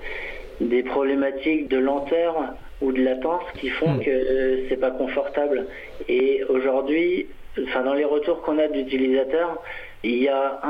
des 0.60 0.82
problématiques 0.82 1.68
de 1.68 1.78
lenteur 1.78 2.34
ou 2.82 2.92
de 2.92 3.02
latence 3.02 3.44
qui 3.58 3.70
font 3.70 3.98
que 4.00 4.10
euh, 4.10 4.68
c'est 4.68 4.80
pas 4.80 4.90
confortable. 4.90 5.66
Et 6.08 6.42
aujourd'hui, 6.50 7.26
enfin 7.62 7.82
dans 7.84 7.94
les 7.94 8.04
retours 8.04 8.42
qu'on 8.42 8.58
a 8.58 8.68
d'utilisateurs, 8.68 9.62
il 10.04 10.22
y 10.22 10.28
a 10.28 10.60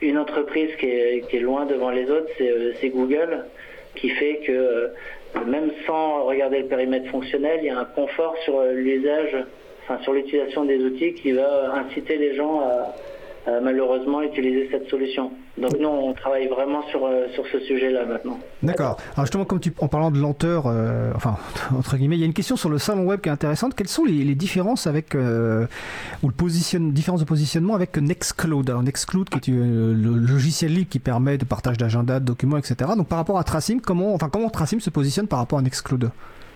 une 0.00 0.18
entreprise 0.18 0.70
qui 0.78 0.86
est, 0.86 1.40
loin 1.40 1.66
devant 1.66 1.90
les 1.90 2.10
autres, 2.10 2.28
c'est 2.38 2.50
euh, 2.50 2.90
Google, 2.92 3.44
qui 3.94 4.08
fait 4.08 4.40
que 4.46 4.52
euh, 4.52 4.88
même 5.46 5.70
sans 5.86 6.24
regarder 6.24 6.60
le 6.60 6.66
périmètre 6.66 7.10
fonctionnel, 7.10 7.60
il 7.62 7.66
y 7.66 7.70
a 7.70 7.78
un 7.78 7.84
confort 7.84 8.34
sur 8.44 8.58
euh, 8.58 8.72
l'usage, 8.72 9.36
sur 10.02 10.14
l'utilisation 10.14 10.64
des 10.64 10.78
outils 10.78 11.14
qui 11.14 11.32
va 11.32 11.74
inciter 11.74 12.16
les 12.16 12.34
gens 12.34 12.60
à 13.46 13.60
malheureusement 13.60 14.22
utiliser 14.22 14.68
cette 14.70 14.88
solution. 14.88 15.32
Donc 15.58 15.72
nous, 15.78 15.88
on 15.88 16.14
travaille 16.14 16.48
vraiment 16.48 16.82
sur, 16.88 17.04
euh, 17.04 17.26
sur 17.34 17.46
ce 17.46 17.60
sujet-là 17.60 18.06
maintenant. 18.06 18.38
D'accord. 18.62 18.96
Alors 19.14 19.26
justement, 19.26 19.44
comme 19.44 19.60
tu, 19.60 19.72
en 19.80 19.88
parlant 19.88 20.10
de 20.10 20.18
lenteur, 20.18 20.64
euh, 20.66 21.12
enfin 21.14 21.36
entre 21.76 21.96
guillemets, 21.98 22.16
il 22.16 22.20
y 22.20 22.22
a 22.22 22.26
une 22.26 22.32
question 22.32 22.56
sur 22.56 22.70
le 22.70 22.78
salon 22.78 23.04
web 23.04 23.20
qui 23.20 23.28
est 23.28 23.32
intéressante. 23.32 23.74
Quelles 23.74 23.88
sont 23.88 24.04
les, 24.04 24.34
différences 24.34 24.86
avec 24.86 25.14
euh, 25.14 25.66
ou 26.22 26.28
le 26.28 26.90
différences 26.90 27.20
de 27.20 27.26
positionnement 27.26 27.74
avec 27.74 27.98
Nextcloud? 27.98 28.70
Alors 28.70 28.82
Nextcloud, 28.82 29.28
qui 29.28 29.50
est 29.50 29.54
le 29.54 29.94
logiciel 29.94 30.72
libre 30.72 30.88
qui 30.88 30.98
permet 30.98 31.36
de 31.36 31.44
partage 31.44 31.76
d'agenda, 31.76 32.18
de 32.18 32.24
documents, 32.24 32.56
etc. 32.56 32.92
Donc 32.96 33.08
par 33.08 33.18
rapport 33.18 33.38
à 33.38 33.44
Tracim, 33.44 33.78
comment, 33.78 34.14
enfin 34.14 34.30
comment 34.30 34.48
Tracim 34.48 34.80
se 34.80 34.88
positionne 34.88 35.28
par 35.28 35.38
rapport 35.38 35.58
à 35.58 35.62
Nextcloud? 35.62 36.10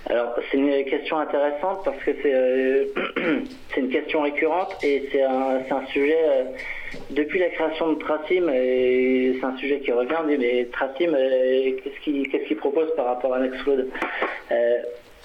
Alors, 0.09 0.35
c'est 0.51 0.57
une 0.57 0.85
question 0.85 1.19
intéressante 1.19 1.81
parce 1.85 1.97
que 2.05 2.13
c'est 2.23 2.33
euh, 2.33 2.85
une 3.77 3.89
question 3.89 4.23
récurrente 4.23 4.77
et 4.85 5.09
c'est 5.11 5.23
un, 5.23 5.59
un 5.69 5.87
sujet, 5.87 6.19
euh, 6.23 6.45
depuis 7.11 7.41
la 7.41 7.49
création 7.49 7.93
de 7.93 7.99
Tracim, 7.99 8.47
c'est 8.49 9.45
un 9.45 9.57
sujet 9.57 9.81
qui 9.81 9.91
revient, 9.91 10.15
on 10.23 10.29
dit, 10.29 10.39
mais 10.39 10.69
Tracim, 10.73 11.13
euh, 11.13 11.73
qu'est-ce 11.83 12.47
qu'il 12.47 12.57
propose 12.57 12.95
par 12.95 13.07
rapport 13.07 13.35
à 13.35 13.41
Nextcloud 13.41 13.89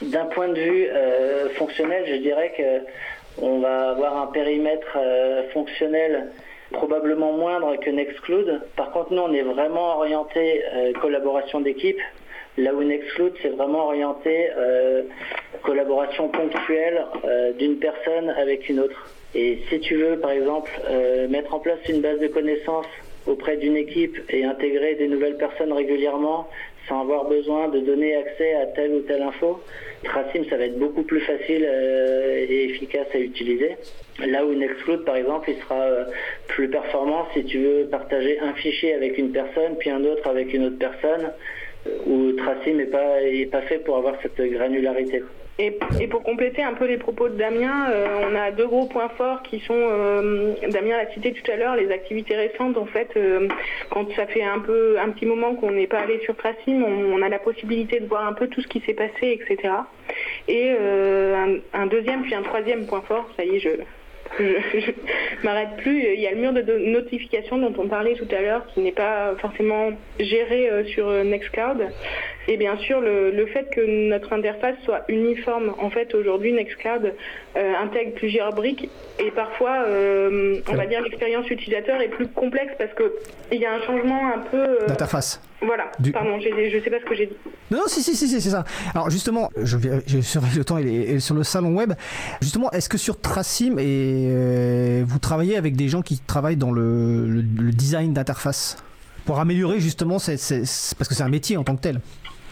D'un 0.02 0.26
point 0.26 0.48
de 0.48 0.60
vue 0.60 0.88
fonctionnel, 1.58 2.06
je 2.08 2.16
dirais 2.16 2.52
que 2.58 3.42
on 3.42 3.60
va 3.60 3.92
avoir 3.92 4.18
un 4.18 4.28
périmètre 4.28 4.98
fonctionnel 5.54 6.32
probablement 6.72 7.34
moindre 7.34 7.76
que 7.76 7.90
Nextcloud. 7.92 8.62
Par 8.76 8.92
contre, 8.92 9.14
nous, 9.14 9.22
on 9.22 9.34
est 9.34 9.44
vraiment 9.44 9.98
orienté 9.98 10.64
collaboration 11.00 11.62
d'équipe. 11.62 12.00
Là 12.58 12.74
où 12.74 12.84
Nextcloud, 12.84 13.34
c'est 13.42 13.50
vraiment 13.50 13.86
orienté 13.86 14.50
euh, 14.58 15.04
collaboration 15.64 16.28
ponctuelle 16.28 17.06
euh, 17.24 17.54
d'une 17.54 17.78
personne 17.78 18.30
avec 18.30 18.68
une 18.68 18.82
autre. 18.82 19.10
Et 19.34 19.60
si 19.70 19.80
tu 19.80 19.96
veux, 19.96 20.20
par 20.20 20.32
exemple, 20.32 20.70
euh, 20.90 21.30
mettre 21.30 21.54
en 21.54 21.60
place 21.60 21.80
une 21.88 22.02
base 22.02 22.20
de 22.20 22.28
connaissances 22.28 22.88
auprès 23.26 23.56
d'une 23.56 23.78
équipe 23.78 24.18
et 24.30 24.44
intégrer 24.44 24.96
des 24.96 25.08
nouvelles 25.08 25.38
personnes 25.38 25.72
régulièrement 25.72 26.50
sans 26.90 27.02
avoir 27.02 27.26
besoin 27.26 27.70
de 27.70 27.80
donner 27.80 28.16
accès 28.16 28.56
à 28.56 28.66
telle 28.66 28.92
ou 28.96 29.00
telle 29.02 29.22
info, 29.22 29.62
Tracim, 30.04 30.44
ça 30.50 30.58
va 30.58 30.66
être 30.66 30.80
beaucoup 30.80 31.04
plus 31.04 31.20
facile 31.22 31.64
et 31.64 32.64
efficace 32.66 33.06
à 33.14 33.20
utiliser. 33.20 33.78
Là 34.26 34.44
où 34.44 34.54
Nextcloud, 34.56 35.06
par 35.06 35.16
exemple, 35.16 35.52
il 35.52 35.62
sera 35.62 35.88
plus 36.48 36.70
performant 36.70 37.28
si 37.34 37.46
tu 37.46 37.60
veux 37.60 37.86
partager 37.86 38.40
un 38.40 38.54
fichier 38.54 38.96
avec 38.96 39.20
une 39.20 39.32
personne, 39.32 39.78
puis 39.78 39.92
un 39.92 40.04
autre 40.04 40.28
avec 40.28 40.56
une 40.56 40.66
autre 40.66 40.80
personne, 40.80 41.32
où 42.06 42.32
Tracim 42.34 42.74
n'est 42.74 42.86
pas, 42.86 43.18
pas 43.52 43.62
fait 43.62 43.80
pour 43.80 43.98
avoir 43.98 44.16
cette 44.22 44.40
granularité. 44.40 45.24
Et, 45.60 45.78
et 46.00 46.08
pour 46.08 46.24
compléter 46.24 46.64
un 46.64 46.74
peu 46.74 46.86
les 46.86 46.98
propos 46.98 47.30
de 47.30 47.36
Damien, 47.36 47.92
euh, 47.92 48.08
on 48.28 48.36
a 48.36 48.52
deux 48.52 48.66
gros 48.66 48.88
points 48.88 49.10
forts 49.10 49.44
qui 49.44 49.60
sont, 49.60 49.76
euh, 49.78 50.54
Damien 50.70 50.98
l'a 50.98 51.12
cité 51.12 51.34
tout 51.34 51.52
à 51.52 51.56
l'heure, 51.56 51.76
les 51.76 51.92
activités 51.92 52.36
récentes. 52.36 52.78
En 52.78 52.86
fait, 52.86 53.10
euh, 53.16 53.48
quand 53.90 54.10
ça 54.14 54.26
fait 54.26 54.44
un 54.44 54.60
peu 54.60 54.98
un 55.00 55.10
petit 55.10 55.26
moment 55.26 55.54
qu'on 55.56 55.72
n'est 55.72 55.88
pas 55.88 56.00
allé 56.00 56.20
sur 56.24 56.36
Tracim, 56.36 56.84
on, 56.84 57.14
on 57.14 57.22
a 57.22 57.30
la 57.30 57.38
possibilité 57.38 58.00
de 58.00 58.08
voir 58.08 58.26
un 58.26 58.34
peu 58.34 58.48
tout 58.48 58.62
ce 58.62 58.68
qui 58.68 58.80
s'est 58.82 58.96
passé, 58.96 59.40
etc. 59.40 59.74
Et 60.48 60.72
un, 60.72 61.58
un 61.74 61.86
deuxième 61.86 62.24
puis 62.24 62.34
un 62.34 62.42
troisième 62.42 62.88
point 62.88 63.02
fort, 63.02 63.30
ça 63.38 63.46
y 63.46 63.58
est, 63.58 63.60
je, 63.60 63.70
je, 64.40 64.80
je 64.80 64.92
m'arrête 65.44 65.76
plus. 65.78 66.04
Il 66.14 66.20
y 66.20 66.28
a 66.28 66.32
le 66.32 66.38
mur 66.38 66.54
de 66.54 66.62
notification 66.78 67.58
dont 67.58 67.74
on 67.78 67.88
parlait 67.88 68.14
tout 68.16 68.28
à 68.36 68.42
l'heure 68.42 68.66
qui 68.74 68.80
n'est 68.82 68.92
pas 68.92 69.34
forcément 69.40 69.92
géré 70.20 70.70
euh, 70.70 70.84
sur 70.86 71.08
euh, 71.10 71.24
Nextcloud. 71.24 71.88
Et 72.48 72.58
bien 72.58 72.78
sûr, 72.78 73.02
le, 73.02 73.32
le 73.32 73.46
fait 73.48 73.70
que 73.72 73.82
notre 73.82 74.34
interface 74.34 74.76
soit 74.84 75.04
uniforme. 75.08 75.74
En 75.80 75.90
fait, 75.90 76.14
aujourd'hui, 76.16 76.54
Nextcloud 76.54 77.14
euh, 77.58 77.74
intègre 77.82 78.14
plusieurs 78.16 78.52
briques 78.54 78.90
et 79.20 79.32
parfois, 79.32 79.84
euh, 79.88 80.60
on 80.70 80.74
va 80.76 80.86
dire, 80.88 81.02
l'expérience 81.02 81.50
utilisateur 81.50 82.02
est 82.02 82.08
plus 82.10 82.28
complexe 82.28 82.74
parce 82.78 82.94
que 82.94 83.14
il 83.52 83.60
y 83.60 83.66
a 83.66 83.74
un 83.74 83.82
changement 83.82 84.28
un 84.34 84.40
peu. 84.40 84.58
euh, 84.58 84.88
D'interface. 84.88 85.42
Voilà. 85.62 85.92
Du- 86.00 86.12
Pardon, 86.12 86.40
j'ai- 86.40 86.70
je 86.70 86.84
sais 86.84 86.90
pas 86.90 87.00
ce 87.00 87.06
que 87.06 87.16
j'ai 87.16 87.28
dit. 87.28 87.38
Non, 87.70 87.78
non, 87.80 87.84
si, 87.88 88.02
si, 88.02 88.16
si, 88.16 88.28
si, 88.28 88.42
c'est 88.42 88.50
ça. 88.50 88.64
Alors 88.94 89.10
justement, 89.10 89.50
je, 89.58 89.78
vais, 89.78 89.90
je 90.08 90.20
surveille 90.22 90.58
le 90.58 90.66
temps 90.66 90.78
et, 90.78 90.84
les- 90.84 91.02
et 91.14 91.20
sur 91.20 91.36
le 91.36 91.44
salon 91.44 91.76
web. 91.76 91.94
Justement, 92.42 92.70
est-ce 92.72 92.90
que 92.90 92.98
sur 92.98 93.20
Tracim, 93.20 93.78
et, 93.78 94.28
euh, 94.30 95.04
vous 95.06 95.20
travaillez 95.20 95.58
avec 95.58 95.76
des 95.76 95.88
gens 95.88 96.02
qui 96.02 96.20
travaillent 96.20 96.58
dans 96.58 96.72
le, 96.72 97.26
le- 97.28 97.42
le 97.64 97.72
design 97.72 98.14
d'interface 98.14 98.78
pour 99.26 99.40
améliorer 99.40 99.80
justement, 99.80 100.18
parce 100.18 100.38
que 100.48 101.14
c'est 101.16 101.24
un 101.24 101.30
métier 101.30 101.58
en 101.58 101.64
tant 101.64 101.76
que 101.76 101.82
tel. 101.82 102.00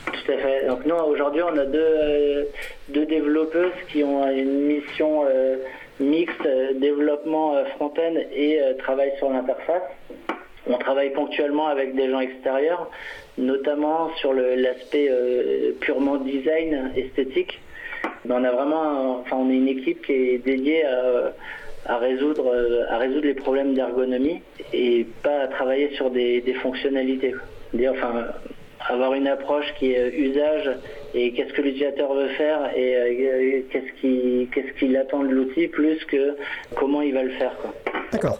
Tout 0.06 0.32
à 0.32 0.38
fait. 0.38 0.68
Donc 0.68 0.86
nous, 0.86 0.96
aujourd'hui, 0.96 1.42
on 1.44 1.58
a 1.58 1.66
deux, 1.66 1.80
euh, 1.80 2.44
deux 2.90 3.06
développeuses 3.08 3.74
qui 3.92 4.04
ont 4.04 4.30
une 4.32 4.66
mission 4.68 5.24
euh, 5.28 5.58
mixte, 6.00 6.46
euh, 6.46 6.80
développement 6.80 7.56
euh, 7.56 7.66
front-end 7.76 8.14
et 8.34 8.62
euh, 8.62 8.74
travail 8.78 9.12
sur 9.18 9.30
l'interface. 9.30 9.82
On 10.68 10.78
travaille 10.78 11.12
ponctuellement 11.14 11.68
avec 11.68 11.96
des 11.96 12.10
gens 12.10 12.20
extérieurs, 12.20 12.90
notamment 13.38 14.10
sur 14.16 14.34
l'aspect 14.34 15.08
euh, 15.10 15.72
purement 15.80 16.18
design, 16.18 16.92
esthétique. 16.96 17.62
Mais 18.26 18.36
on 18.36 18.44
a 18.44 18.52
vraiment, 18.52 19.24
est 19.32 19.54
une 19.54 19.68
équipe 19.68 20.06
qui 20.06 20.14
est 20.14 20.38
dédiée 20.40 20.86
à, 20.86 21.34
à 21.86 21.98
résoudre, 21.98 22.54
euh, 22.54 22.84
à 22.90 22.98
résoudre 22.98 23.26
les 23.26 23.34
problèmes 23.34 23.74
d'ergonomie 23.74 24.42
et 24.74 25.08
pas 25.24 25.42
à 25.42 25.48
travailler 25.48 25.90
sur 25.96 26.12
des, 26.12 26.42
fonctionnalités. 26.62 27.34
Avoir 28.88 29.14
une 29.14 29.28
approche 29.28 29.66
qui 29.78 29.92
est 29.92 30.00
euh, 30.00 30.12
usage 30.30 30.70
et 31.14 31.34
qu'est-ce 31.34 31.54
que 31.54 31.62
l'utilisateur 31.62 32.14
veut 32.14 32.30
faire 32.30 32.72
et 32.76 32.96
euh, 32.96 33.62
qu'est-ce 33.72 34.00
qu'il 34.00 34.48
qu'est-ce 34.54 34.78
qu'il 34.80 34.96
attend 34.96 35.24
de 35.24 35.30
l'outil 35.30 35.68
plus 35.68 36.04
que 36.06 36.36
comment 36.76 37.02
il 37.02 37.14
va 37.14 37.24
le 37.24 37.32
faire. 37.32 37.52
Quoi. 37.62 37.74
D'accord. 38.12 38.40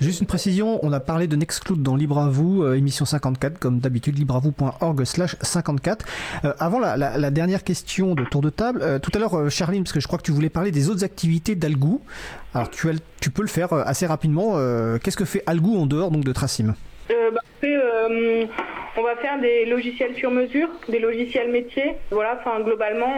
Juste 0.00 0.20
une 0.20 0.26
précision, 0.26 0.78
on 0.82 0.92
a 0.92 1.00
parlé 1.00 1.26
de 1.26 1.36
Nextcloud 1.36 1.82
dans 1.82 1.96
Libre 1.96 2.18
à 2.18 2.28
vous, 2.30 2.62
euh, 2.62 2.74
émission 2.74 3.04
54, 3.04 3.58
comme 3.58 3.78
d'habitude, 3.80 4.18
libreavou.org 4.18 5.04
slash 5.04 5.36
54. 5.42 6.06
Euh, 6.44 6.52
avant 6.58 6.78
la, 6.78 6.96
la- 6.96 7.18
la 7.18 7.30
dernière 7.30 7.62
question 7.64 8.14
de 8.14 8.24
tour 8.24 8.40
de 8.40 8.48
table, 8.50 8.80
euh, 8.82 8.98
tout 8.98 9.10
à 9.14 9.18
l'heure, 9.18 9.50
Charline, 9.50 9.82
parce 9.82 9.92
que 9.92 10.00
je 10.00 10.06
crois 10.06 10.18
que 10.18 10.22
tu 10.24 10.32
voulais 10.32 10.48
parler 10.48 10.70
des 10.70 10.88
autres 10.88 11.04
activités 11.04 11.54
d'Algou. 11.54 12.00
Alors 12.54 12.70
tu, 12.70 12.88
as- 12.88 12.94
tu 13.20 13.30
peux 13.30 13.42
le 13.42 13.48
faire 13.48 13.72
assez 13.74 14.06
rapidement. 14.06 14.52
Euh, 14.56 14.98
Qu'est-ce 15.02 15.16
que 15.18 15.24
fait 15.26 15.42
Algou 15.46 15.76
en 15.78 15.84
dehors 15.86 16.10
donc 16.10 16.24
de 16.24 16.32
Tracim? 16.32 16.74
Euh, 17.10 17.30
bah, 17.32 17.40
on 18.96 19.02
va 19.02 19.16
faire 19.16 19.38
des 19.40 19.64
logiciels 19.66 20.14
sur 20.16 20.30
mesure, 20.30 20.68
des 20.88 20.98
logiciels 20.98 21.48
métiers. 21.50 21.92
Voilà, 22.10 22.38
enfin 22.40 22.60
globalement, 22.60 23.12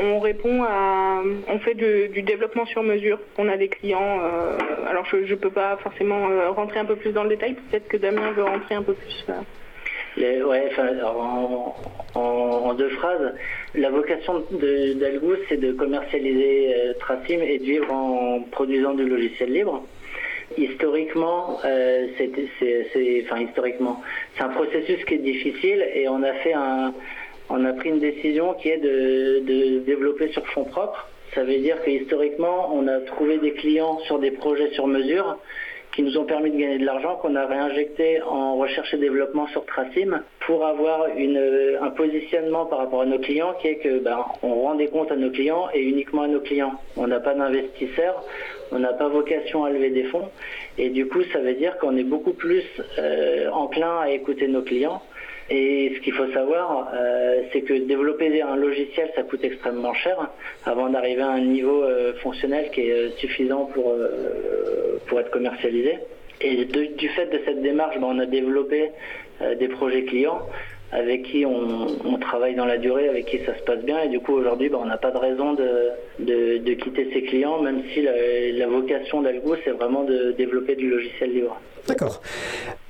on, 0.00 0.06
on 0.14 0.18
répond 0.20 0.62
à, 0.62 1.22
on 1.48 1.58
fait 1.58 1.74
du 1.74 2.22
développement 2.22 2.66
sur 2.66 2.82
mesure. 2.82 3.18
On 3.38 3.48
a 3.48 3.56
des 3.56 3.68
clients. 3.68 4.20
euh, 4.22 4.56
alors 4.88 5.04
je, 5.06 5.24
je 5.26 5.34
peux 5.34 5.50
pas 5.50 5.76
forcément 5.82 6.28
euh, 6.30 6.50
rentrer 6.50 6.78
un 6.80 6.84
peu 6.84 6.96
plus 6.96 7.12
dans 7.12 7.24
le 7.24 7.30
détail. 7.30 7.54
Peut-être 7.70 7.88
que 7.88 7.96
Damien 7.96 8.30
veut 8.32 8.44
rentrer 8.44 8.74
un 8.76 8.82
peu 8.82 8.94
plus. 8.94 9.26
euh. 9.28 10.44
Ouais, 10.44 10.70
en, 11.04 11.74
en- 12.14 12.72
deux 12.74 12.88
phrases, 12.90 13.34
la 13.74 13.90
vocation 13.90 14.44
de- 14.50 14.94
d'Algo, 14.94 15.34
c'est 15.48 15.58
de 15.58 15.72
commercialiser 15.72 16.74
Tracim 17.00 17.40
et 17.42 17.58
de 17.58 17.64
vivre 17.64 17.92
en 17.92 18.40
produisant 18.50 18.94
du 18.94 19.04
logiciel 19.04 19.52
libre. 19.52 19.82
Historiquement, 20.56 21.58
euh, 21.64 22.06
c'est, 22.16 23.24
enfin 23.24 23.40
historiquement, 23.40 24.00
c'est 24.36 24.44
un 24.44 24.48
processus 24.50 25.04
qui 25.04 25.14
est 25.14 25.18
difficile 25.18 25.84
et 25.92 26.08
on 26.08 26.22
a 26.22 26.32
fait 26.34 26.52
un, 26.52 26.94
on 27.50 27.64
a 27.64 27.72
pris 27.72 27.88
une 27.88 27.98
décision 27.98 28.54
qui 28.54 28.68
est 28.68 28.78
de, 28.78 29.40
de 29.40 29.78
développer 29.80 30.28
sur 30.28 30.46
fonds 30.48 30.64
propres. 30.64 31.08
Ça 31.34 31.42
veut 31.42 31.58
dire 31.58 31.82
que 31.82 31.90
historiquement, 31.90 32.70
on 32.72 32.86
a 32.86 33.00
trouvé 33.00 33.38
des 33.38 33.52
clients 33.52 33.98
sur 34.06 34.18
des 34.18 34.30
projets 34.30 34.70
sur 34.70 34.86
mesure 34.86 35.36
qui 35.96 36.02
nous 36.02 36.18
ont 36.18 36.24
permis 36.24 36.50
de 36.50 36.58
gagner 36.58 36.78
de 36.78 36.84
l'argent 36.84 37.16
qu'on 37.16 37.34
a 37.36 37.46
réinjecté 37.46 38.20
en 38.22 38.56
recherche 38.56 38.92
et 38.92 38.98
développement 38.98 39.46
sur 39.48 39.64
Tracim 39.64 40.20
pour 40.46 40.66
avoir 40.66 41.06
une, 41.16 41.78
un 41.80 41.90
positionnement 41.90 42.66
par 42.66 42.80
rapport 42.80 43.00
à 43.00 43.06
nos 43.06 43.18
clients 43.18 43.54
qui 43.62 43.68
est 43.68 43.76
que 43.76 44.00
ben, 44.00 44.22
on 44.42 44.54
rend 44.62 44.74
des 44.74 44.88
comptes 44.88 45.10
à 45.10 45.16
nos 45.16 45.30
clients 45.30 45.68
et 45.72 45.80
uniquement 45.80 46.22
à 46.22 46.28
nos 46.28 46.40
clients. 46.40 46.74
On 46.98 47.06
n'a 47.06 47.18
pas 47.18 47.32
d'investisseurs, 47.32 48.22
on 48.72 48.78
n'a 48.78 48.92
pas 48.92 49.08
vocation 49.08 49.64
à 49.64 49.70
lever 49.70 49.90
des 49.90 50.04
fonds 50.04 50.28
et 50.78 50.90
du 50.90 51.06
coup 51.06 51.22
ça 51.32 51.40
veut 51.40 51.54
dire 51.54 51.78
qu'on 51.78 51.96
est 51.96 52.04
beaucoup 52.04 52.32
plus 52.32 52.64
euh, 52.98 53.48
enclin 53.50 54.00
à 54.00 54.10
écouter 54.10 54.48
nos 54.48 54.62
clients. 54.62 55.02
Et 55.48 55.92
ce 55.94 56.00
qu'il 56.00 56.12
faut 56.12 56.26
savoir, 56.32 56.88
euh, 56.92 57.42
c'est 57.52 57.60
que 57.60 57.74
développer 57.74 58.42
un 58.42 58.56
logiciel, 58.56 59.12
ça 59.14 59.22
coûte 59.22 59.44
extrêmement 59.44 59.94
cher 59.94 60.28
avant 60.64 60.88
d'arriver 60.88 61.22
à 61.22 61.30
un 61.30 61.40
niveau 61.40 61.84
euh, 61.84 62.14
fonctionnel 62.14 62.70
qui 62.72 62.80
est 62.80 63.16
suffisant 63.18 63.66
pour, 63.66 63.94
être 65.20 65.30
commercialisé. 65.30 65.98
Et 66.40 66.64
du 66.64 67.08
fait 67.10 67.26
de 67.26 67.40
cette 67.44 67.62
démarche, 67.62 67.96
ben, 67.96 68.08
on 68.10 68.18
a 68.18 68.26
développé 68.26 68.90
des 69.58 69.68
projets 69.68 70.04
clients 70.04 70.42
avec 70.92 71.24
qui 71.24 71.44
on, 71.44 71.86
on 72.04 72.18
travaille 72.18 72.54
dans 72.54 72.64
la 72.64 72.78
durée, 72.78 73.08
avec 73.08 73.26
qui 73.26 73.38
ça 73.44 73.56
se 73.56 73.62
passe 73.62 73.82
bien. 73.84 74.00
Et 74.02 74.08
du 74.08 74.20
coup, 74.20 74.32
aujourd'hui, 74.32 74.68
ben, 74.68 74.78
on 74.80 74.86
n'a 74.86 74.96
pas 74.96 75.10
de 75.10 75.18
raison 75.18 75.54
de, 75.54 75.68
de, 76.20 76.58
de 76.58 76.72
quitter 76.74 77.10
ces 77.12 77.22
clients, 77.22 77.60
même 77.60 77.82
si 77.92 78.02
la, 78.02 78.12
la 78.52 78.66
vocation 78.66 79.20
d'Algo, 79.22 79.56
c'est 79.64 79.70
vraiment 79.72 80.04
de 80.04 80.32
développer 80.38 80.76
du 80.76 80.88
logiciel 80.88 81.32
libre. 81.32 81.60
D'accord. 81.88 82.20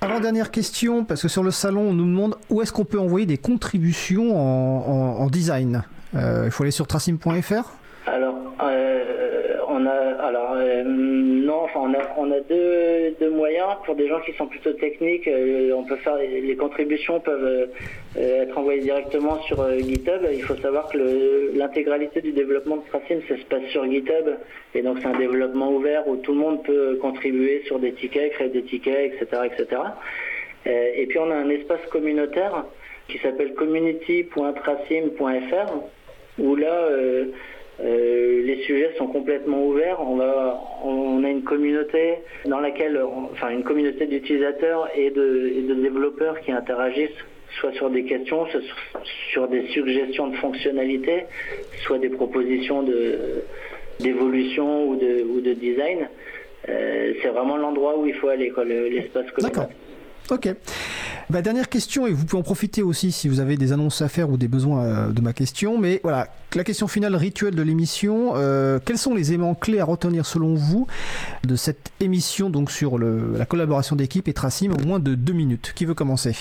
Avant 0.00 0.20
dernière 0.20 0.50
question, 0.50 1.04
parce 1.04 1.20
que 1.22 1.28
sur 1.28 1.42
le 1.42 1.50
salon, 1.50 1.82
on 1.90 1.92
nous 1.92 2.04
demande 2.06 2.34
où 2.50 2.62
est-ce 2.62 2.72
qu'on 2.72 2.84
peut 2.84 2.98
envoyer 2.98 3.26
des 3.26 3.36
contributions 3.38 4.34
en, 4.36 4.84
en- 4.88 5.22
en 5.22 5.26
design. 5.26 5.82
Euh, 6.14 6.42
Il 6.46 6.50
faut 6.50 6.62
aller 6.62 6.70
sur 6.70 6.86
tracim.fr. 6.86 7.72
Alors, 8.06 8.36
euh, 8.62 9.35
on 9.76 9.86
a, 9.86 9.92
alors 10.22 10.54
euh, 10.54 10.82
non, 10.84 11.64
enfin, 11.64 11.80
on 12.16 12.30
a, 12.30 12.40
deux, 12.40 13.14
moyens 13.30 13.76
pour 13.84 13.94
des 13.94 14.08
gens 14.08 14.20
qui 14.20 14.32
sont 14.32 14.46
plutôt 14.46 14.72
techniques. 14.72 15.28
euh, 15.28 15.70
on 15.72 15.84
peut 15.84 15.96
faire 15.96 16.16
les 16.16 16.56
contributions 16.56 17.20
peuvent 17.20 17.68
euh, 18.16 18.42
être 18.42 18.56
envoyées 18.56 18.80
directement 18.80 19.38
sur 19.42 19.70
GitHub. 19.78 20.22
Il 20.32 20.42
faut 20.42 20.56
savoir 20.56 20.88
que 20.88 21.52
l'intégralité 21.54 22.22
du 22.22 22.32
développement 22.32 22.78
de 22.78 22.84
Tracim, 22.88 23.20
ça 23.28 23.36
se 23.36 23.44
passe 23.44 23.64
sur 23.70 23.84
GitHub, 23.84 24.38
et 24.74 24.80
donc 24.82 24.96
c'est 25.00 25.08
un 25.08 25.18
développement 25.18 25.70
ouvert 25.72 26.08
où 26.08 26.16
tout 26.16 26.32
le 26.32 26.38
monde 26.38 26.62
peut 26.62 26.96
contribuer 27.00 27.62
sur 27.66 27.78
des 27.78 27.92
tickets, 27.92 28.32
créer 28.32 28.48
des 28.48 28.62
tickets, 28.62 29.12
etc., 29.12 29.42
etc. 29.44 29.82
Et 30.66 31.04
puis 31.06 31.18
on 31.18 31.30
a 31.30 31.34
un 31.34 31.50
espace 31.50 31.84
communautaire 31.90 32.64
qui 33.08 33.18
s'appelle 33.18 33.52
community.tracim.fr 33.54 35.72
où 36.38 36.54
là 36.56 36.88
euh, 37.80 38.42
les 38.42 38.62
sujets 38.62 38.94
sont 38.96 39.06
complètement 39.06 39.66
ouverts. 39.66 39.98
On 40.00 40.20
a 40.20 41.28
une 41.28 41.42
communauté 41.42 42.18
dans 42.46 42.60
laquelle, 42.60 43.00
enfin 43.32 43.50
une 43.50 43.64
communauté 43.64 44.06
d'utilisateurs 44.06 44.88
et 44.96 45.10
de, 45.10 45.74
développeurs 45.82 46.40
qui 46.40 46.52
interagissent 46.52 47.10
soit 47.60 47.72
sur 47.72 47.90
des 47.90 48.04
questions, 48.04 48.46
soit 48.46 48.60
sur, 49.32 49.48
des 49.48 49.66
suggestions 49.68 50.28
de 50.28 50.36
fonctionnalités, 50.36 51.24
soit 51.84 51.98
des 51.98 52.08
propositions 52.08 52.84
d'évolution 54.00 54.88
ou 54.88 54.96
de, 54.96 55.52
design. 55.54 56.08
Euh, 56.68 57.12
c'est 57.22 57.28
vraiment 57.28 57.56
l'endroit 57.56 57.98
où 57.98 58.06
il 58.06 58.14
faut 58.14 58.28
aller, 58.28 58.52
l'espace 58.90 59.30
communautaire. 59.30 59.68
D'accord. 59.68 59.68
Ok. 60.30 60.48
Bah, 61.28 61.42
dernière 61.42 61.68
question, 61.68 62.06
et 62.06 62.12
vous 62.12 62.24
pouvez 62.24 62.38
en 62.40 62.44
profiter 62.44 62.82
aussi 62.84 63.10
si 63.10 63.28
vous 63.28 63.40
avez 63.40 63.56
des 63.56 63.72
annonces 63.72 64.00
à 64.00 64.08
faire 64.08 64.30
ou 64.30 64.36
des 64.36 64.46
besoins 64.46 64.84
euh, 64.84 65.08
de 65.10 65.20
ma 65.20 65.32
question. 65.32 65.76
Mais 65.76 66.00
voilà, 66.04 66.28
la 66.54 66.62
question 66.62 66.86
finale 66.86 67.16
rituelle 67.16 67.56
de 67.56 67.62
l'émission. 67.62 68.34
euh, 68.36 68.78
quels 68.84 68.96
sont 68.98 69.12
les 69.12 69.30
éléments 69.30 69.54
clés 69.56 69.80
à 69.80 69.84
retenir 69.84 70.24
selon 70.24 70.54
vous 70.54 70.86
de 71.44 71.56
cette 71.56 71.90
émission 71.98 72.48
donc 72.48 72.70
sur 72.70 72.96
le- 72.96 73.34
la 73.36 73.44
collaboration 73.44 73.96
d'équipe 73.96 74.28
et 74.28 74.32
Tracim 74.32 74.70
en 74.72 74.86
moins 74.86 75.00
de 75.00 75.16
deux 75.16 75.32
minutes? 75.32 75.72
Qui 75.74 75.84
veut 75.84 75.94
commencer? 75.94 76.36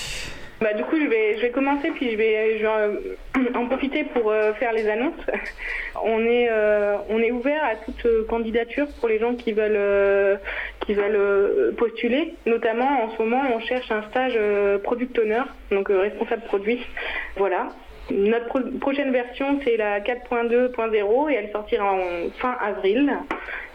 Bah, 0.66 0.74
du 0.74 0.84
coup, 0.84 0.99
je 0.99 1.05
vais, 1.05 1.36
je 1.36 1.41
vais 1.41 1.51
commencer, 1.51 1.91
puis 1.91 2.09
je 2.09 2.18
vais, 2.18 2.59
euh, 2.63 2.99
en 3.55 3.68
profiter 3.68 4.03
pour 4.03 4.32
euh, 4.32 4.51
faire 4.55 4.74
les 4.74 4.89
annonces. 4.89 5.13
On 6.03 6.26
est, 6.26 6.47
euh, 6.49 6.97
on 7.07 7.20
est 7.20 7.32
ouvert 7.32 7.63
à 7.63 7.76
toute 7.76 8.28
candidature 8.28 8.88
pour 8.99 9.07
les 9.07 9.20
gens 9.20 9.36
qui 9.36 9.53
veulent, 9.53 10.39
qui 10.82 10.93
veulent 10.93 11.74
postuler. 11.76 12.34
Notamment, 12.45 13.03
en 13.03 13.11
ce 13.11 13.22
moment, 13.22 13.41
on 13.55 13.59
cherche 13.61 13.89
un 13.91 14.03
stage 14.09 14.38
product 14.84 15.18
owner, 15.18 15.43
donc 15.72 15.88
responsable 15.88 16.41
produit. 16.43 16.86
Voilà. 17.38 17.70
Notre 18.12 18.45
pro- 18.47 18.60
prochaine 18.80 19.12
version, 19.12 19.60
c'est 19.64 19.78
la 19.78 19.99
4.2.0 19.99 21.32
et 21.32 21.34
elle 21.36 21.51
sortira 21.51 21.91
en 21.93 22.30
fin 22.39 22.56
avril. 22.62 23.12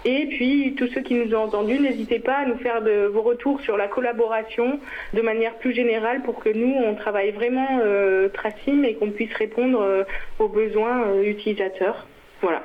Et 0.05 0.27
puis, 0.27 0.75
tous 0.79 0.87
ceux 0.95 1.03
qui 1.03 1.15
nous 1.15 1.35
ont 1.35 1.43
entendus, 1.43 1.79
n'hésitez 1.79 2.21
pas 2.21 2.37
à 2.37 2.47
nous 2.47 2.57
faire 2.59 2.81
vos 3.11 3.23
retours 3.23 3.61
sur 3.61 3.77
la 3.77 3.89
collaboration 3.89 4.79
de 5.15 5.21
manière 5.21 5.55
plus 5.57 5.73
générale 5.75 6.23
pour 6.23 6.39
que 6.43 6.49
nous, 6.49 6.73
on 6.75 6.95
travaille 6.95 7.33
vraiment 7.33 7.81
euh, 7.83 8.29
Tracim 8.29 8.83
et 8.85 8.95
qu'on 8.95 9.11
puisse 9.11 9.35
répondre 9.35 9.81
euh, 9.83 10.05
aux 10.39 10.49
besoins 10.49 11.03
euh, 11.09 11.23
utilisateurs. 11.25 12.07
Voilà. 12.41 12.63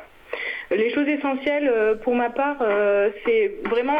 Les 0.71 0.89
choses 0.93 1.07
essentielles, 1.07 1.69
euh, 1.71 1.95
pour 1.95 2.15
ma 2.15 2.29
part, 2.29 2.57
euh, 2.61 3.09
c'est 3.25 3.53
vraiment 3.69 3.99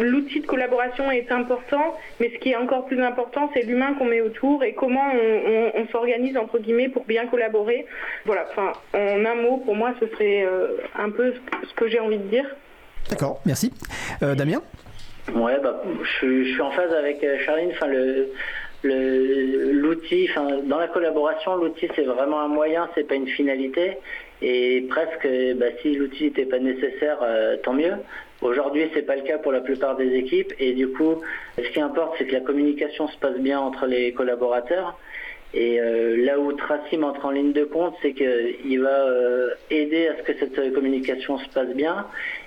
l'outil 0.00 0.40
de 0.40 0.46
collaboration 0.46 1.10
est 1.10 1.30
important, 1.32 1.96
mais 2.20 2.30
ce 2.30 2.38
qui 2.38 2.50
est 2.50 2.56
encore 2.56 2.84
plus 2.86 3.00
important, 3.00 3.50
c'est 3.54 3.62
l'humain 3.62 3.94
qu'on 3.94 4.04
met 4.06 4.20
autour 4.20 4.64
et 4.64 4.74
comment 4.74 5.04
on, 5.12 5.50
on- 5.50 5.82
on 5.82 5.86
s'organise 5.88 6.36
entre 6.36 6.58
guillemets 6.58 6.88
pour 6.88 7.04
bien 7.04 7.26
collaborer. 7.26 7.86
Voilà. 8.26 8.46
Enfin, 8.50 8.72
en 8.92 9.24
un 9.24 9.34
mot, 9.34 9.58
pour 9.58 9.74
moi, 9.76 9.94
ce 10.00 10.06
serait 10.08 10.44
euh, 10.44 10.76
un 10.98 11.10
peu 11.10 11.32
ce 11.68 11.74
que- 11.74 11.88
j'ai 11.88 12.00
envie 12.00 12.18
de 12.18 12.28
dire. 12.28 12.46
D'accord, 13.10 13.40
merci. 13.46 13.72
Euh, 14.22 14.34
Damien? 14.34 14.60
Ouais, 15.34 15.58
bah, 15.62 15.82
je, 16.02 16.08
suis- 16.18 16.44
je 16.48 16.52
suis 16.52 16.60
en 16.62 16.70
phase 16.72 16.92
avec 16.92 17.24
Charline. 17.46 17.70
Enfin, 17.72 17.86
le 17.86 18.28
le- 18.82 19.72
l'outil, 19.72 20.28
enfin, 20.30 20.58
dans 20.64 20.78
la 20.78 20.88
collaboration, 20.88 21.56
l'outil 21.56 21.88
c'est 21.96 22.02
vraiment 22.04 22.40
un 22.40 22.48
moyen, 22.48 22.86
c'est 22.94 23.08
pas 23.08 23.14
une 23.14 23.26
finalité. 23.28 23.96
Et 24.42 24.86
presque, 24.88 25.28
bah, 25.56 25.66
si 25.80 25.94
l'outil 25.94 26.24
n'était 26.24 26.44
pas 26.44 26.58
nécessaire, 26.58 27.18
euh, 27.22 27.56
tant 27.62 27.72
mieux. 27.72 27.94
Aujourd'hui, 28.42 28.90
c'est 28.92 29.02
pas 29.02 29.16
le 29.16 29.22
cas 29.22 29.38
pour 29.38 29.52
la 29.52 29.60
plupart 29.60 29.96
des 29.96 30.14
équipes. 30.14 30.52
Et 30.58 30.72
du 30.72 30.88
coup, 30.88 31.22
ce 31.56 31.68
qui 31.70 31.80
importe, 31.80 32.16
c'est 32.18 32.26
que 32.26 32.32
la 32.32 32.40
communication 32.40 33.08
se 33.08 33.16
passe 33.18 33.38
bien 33.38 33.60
entre 33.60 33.86
les 33.86 34.12
collaborateurs. 34.12 34.98
Et 35.54 35.80
euh, 35.80 36.16
là 36.24 36.38
où 36.40 36.52
Tracim 36.52 37.04
entre 37.04 37.26
en 37.26 37.30
ligne 37.30 37.52
de 37.52 37.64
compte, 37.64 37.94
c'est 38.02 38.12
qu'il 38.12 38.80
va 38.80 39.06
euh, 39.06 39.50
aider 39.70 40.08
à 40.08 40.16
ce 40.18 40.22
que 40.22 40.38
cette 40.38 40.74
communication 40.74 41.38
se 41.38 41.48
passe 41.50 41.72
bien 41.74 42.06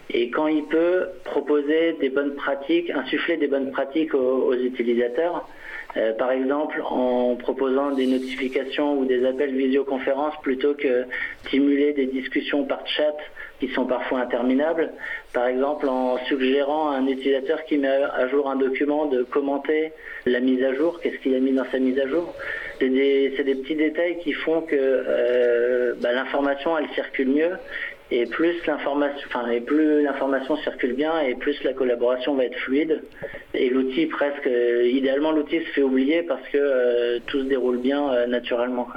et 0.09 0.29
quand 0.29 0.47
il 0.47 0.63
peut 0.65 1.07
proposer 1.25 1.93
des 1.99 2.09
bonnes 2.09 2.35
pratiques, 2.35 2.89
insuffler 2.89 3.37
des 3.37 3.47
bonnes 3.47 3.71
pratiques 3.71 4.13
aux 4.13 4.53
utilisateurs. 4.53 5.47
Euh, 5.95 6.13
par 6.13 6.31
exemple, 6.31 6.81
en 6.83 7.35
proposant 7.35 7.91
des 7.91 8.07
notifications 8.07 8.99
ou 8.99 9.05
des 9.05 9.25
appels 9.25 9.55
visioconférence 9.55 10.33
plutôt 10.41 10.73
que 10.73 11.05
stimuler 11.45 11.93
des 11.93 12.07
discussions 12.07 12.65
par 12.65 12.85
chat 12.85 13.15
qui 13.59 13.69
sont 13.69 13.85
parfois 13.85 14.19
interminables. 14.19 14.91
Par 15.33 15.47
exemple, 15.47 15.87
en 15.87 16.17
suggérant 16.25 16.91
à 16.91 16.97
un 16.97 17.07
utilisateur 17.07 17.63
qui 17.65 17.77
met 17.77 17.87
à 17.87 18.27
jour 18.27 18.49
un 18.49 18.55
document 18.55 19.05
de 19.05 19.23
commenter 19.23 19.93
la 20.25 20.39
mise 20.39 20.63
à 20.63 20.73
jour, 20.73 20.99
qu'est-ce 21.01 21.17
qu'il 21.17 21.33
a 21.35 21.39
mis 21.39 21.53
dans 21.53 21.65
sa 21.71 21.79
mise 21.79 21.99
à 21.99 22.07
jour? 22.07 22.33
C'est 22.79 22.89
des, 22.89 23.55
petits 23.55 23.75
détails 23.75 24.19
qui 24.19 24.33
font 24.33 24.61
que 24.61 24.75
euh, 24.75 25.93
bah, 25.99 26.11
l'information, 26.11 26.77
elle 26.77 26.89
circule 26.89 27.29
mieux. 27.29 27.53
Et 28.09 28.25
plus 28.25 28.55
l'information, 28.65 29.27
enfin, 29.27 29.49
et 29.49 29.59
plus 29.59 30.01
l'information 30.01 30.55
circule 30.57 30.93
bien, 30.93 31.19
et 31.19 31.35
plus 31.35 31.61
la 31.63 31.73
collaboration 31.73 32.35
va 32.35 32.45
être 32.45 32.57
fluide. 32.59 33.01
Et 33.53 33.69
l'outil 33.69 34.05
presque, 34.05 34.47
euh, 34.47 34.87
idéalement, 34.87 35.31
l'outil 35.31 35.59
se 35.59 35.69
fait 35.71 35.81
oublier 35.81 36.23
parce 36.23 36.47
que 36.47 36.57
euh, 36.57 37.19
tout 37.27 37.39
se 37.39 37.45
déroule 37.45 37.79
bien 37.79 38.09
euh, 38.13 38.27
naturellement. 38.27 38.87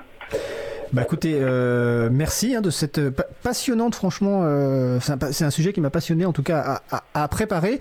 Bah 0.93 1.03
écoutez, 1.03 1.39
euh, 1.41 2.09
merci 2.11 2.57
hein, 2.57 2.61
de 2.61 2.71
cette 2.71 2.99
euh, 2.99 3.11
pa- 3.13 3.27
passionnante, 3.45 3.95
franchement, 3.95 4.41
euh, 4.43 4.99
c'est 5.01 5.13
un, 5.13 5.19
pa- 5.19 5.33
c'est 5.33 5.45
un 5.45 5.51
sujet 5.51 5.73
qui 5.73 5.81
m'a 5.81 5.91
passionné 5.91 6.25
en 6.27 6.33
tout 6.33 6.43
cas 6.43 6.81
à, 6.91 6.97
à- 7.15 7.23
à 7.23 7.29
préparer. 7.29 7.79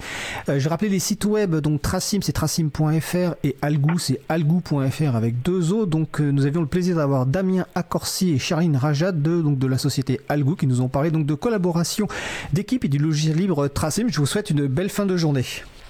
Euh, 0.47 0.59
je 0.59 0.69
rappelais 0.69 0.89
les 0.89 0.99
sites 0.99 1.25
web, 1.25 1.55
donc 1.55 1.81
Tracim 1.81 2.19
c'est 2.21 2.33
tracim.fr 2.33 3.33
et 3.43 3.55
Algou 3.63 3.97
c'est 3.97 4.21
algou.fr 4.29 5.15
avec 5.15 5.41
deux 5.41 5.73
O. 5.73 5.87
Donc 5.87 6.21
euh, 6.21 6.29
nous 6.31 6.45
avions 6.45 6.61
le 6.61 6.67
plaisir 6.67 6.97
d'avoir 6.97 7.25
Damien 7.25 7.65
Accorsi 7.73 8.33
et 8.33 8.37
Charline 8.37 8.77
Rajat 8.77 9.11
de, 9.11 9.41
donc, 9.41 9.57
de 9.57 9.65
la 9.67 9.79
société 9.79 10.21
Algou 10.29 10.55
qui 10.55 10.67
nous 10.67 10.81
ont 10.81 10.87
parlé 10.87 11.09
donc 11.09 11.25
de 11.25 11.33
collaboration 11.33 12.07
d'équipe 12.53 12.85
et 12.85 12.89
du 12.89 12.99
logiciel 12.99 13.37
libre 13.37 13.67
Tracim. 13.69 14.05
Je 14.09 14.19
vous 14.19 14.27
souhaite 14.27 14.51
une 14.51 14.67
belle 14.67 14.89
fin 14.89 15.07
de 15.07 15.17
journée. 15.17 15.45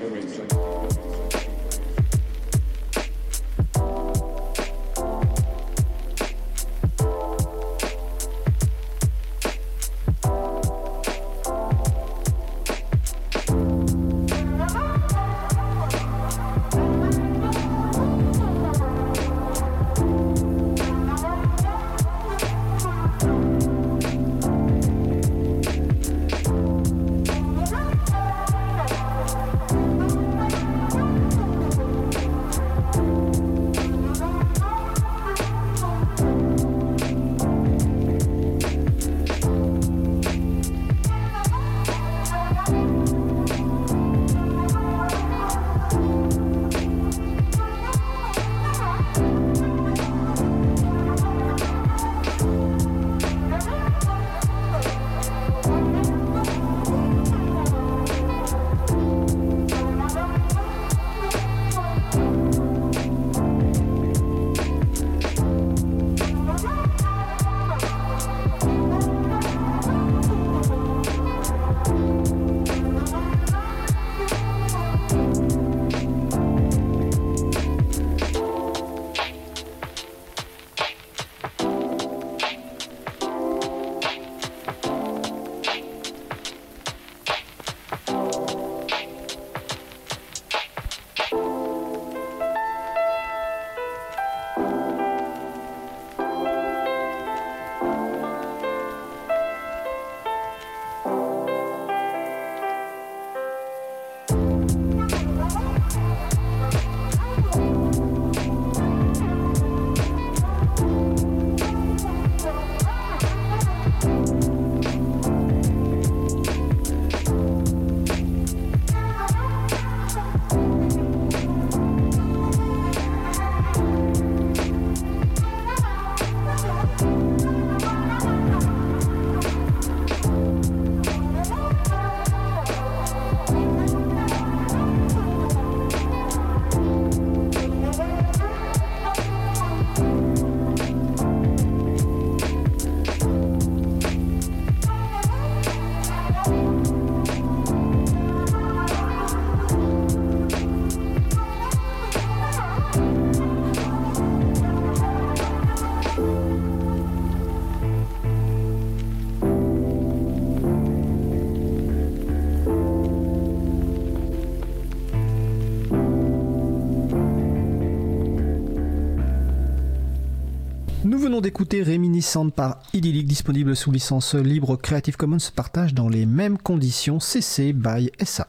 venons 171.35 171.41
d'écouter 171.41 171.83
Réminiscente 171.83 172.55
par 172.55 172.79
Idyllic, 172.93 173.27
disponible 173.27 173.75
sous 173.75 173.91
licence 173.91 174.37
libre 174.37 174.77
Creative 174.77 175.17
Commons, 175.17 175.39
partage 175.57 175.93
dans 175.93 176.09
les 176.09 176.27
mêmes 176.27 176.59
conditions 176.59 177.19
CC 177.19 177.73
by 177.73 178.13
SA. 178.25 178.47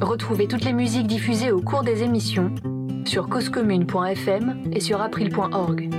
Retrouvez 0.00 0.48
toutes 0.48 0.64
les 0.64 0.72
musiques 0.72 1.06
diffusées 1.06 1.52
au 1.52 1.60
cours 1.60 1.82
des 1.82 2.02
émissions 2.02 2.54
sur 3.04 3.28
causecommune.fm 3.28 4.70
et 4.72 4.80
sur 4.80 5.02
april.org. 5.02 5.90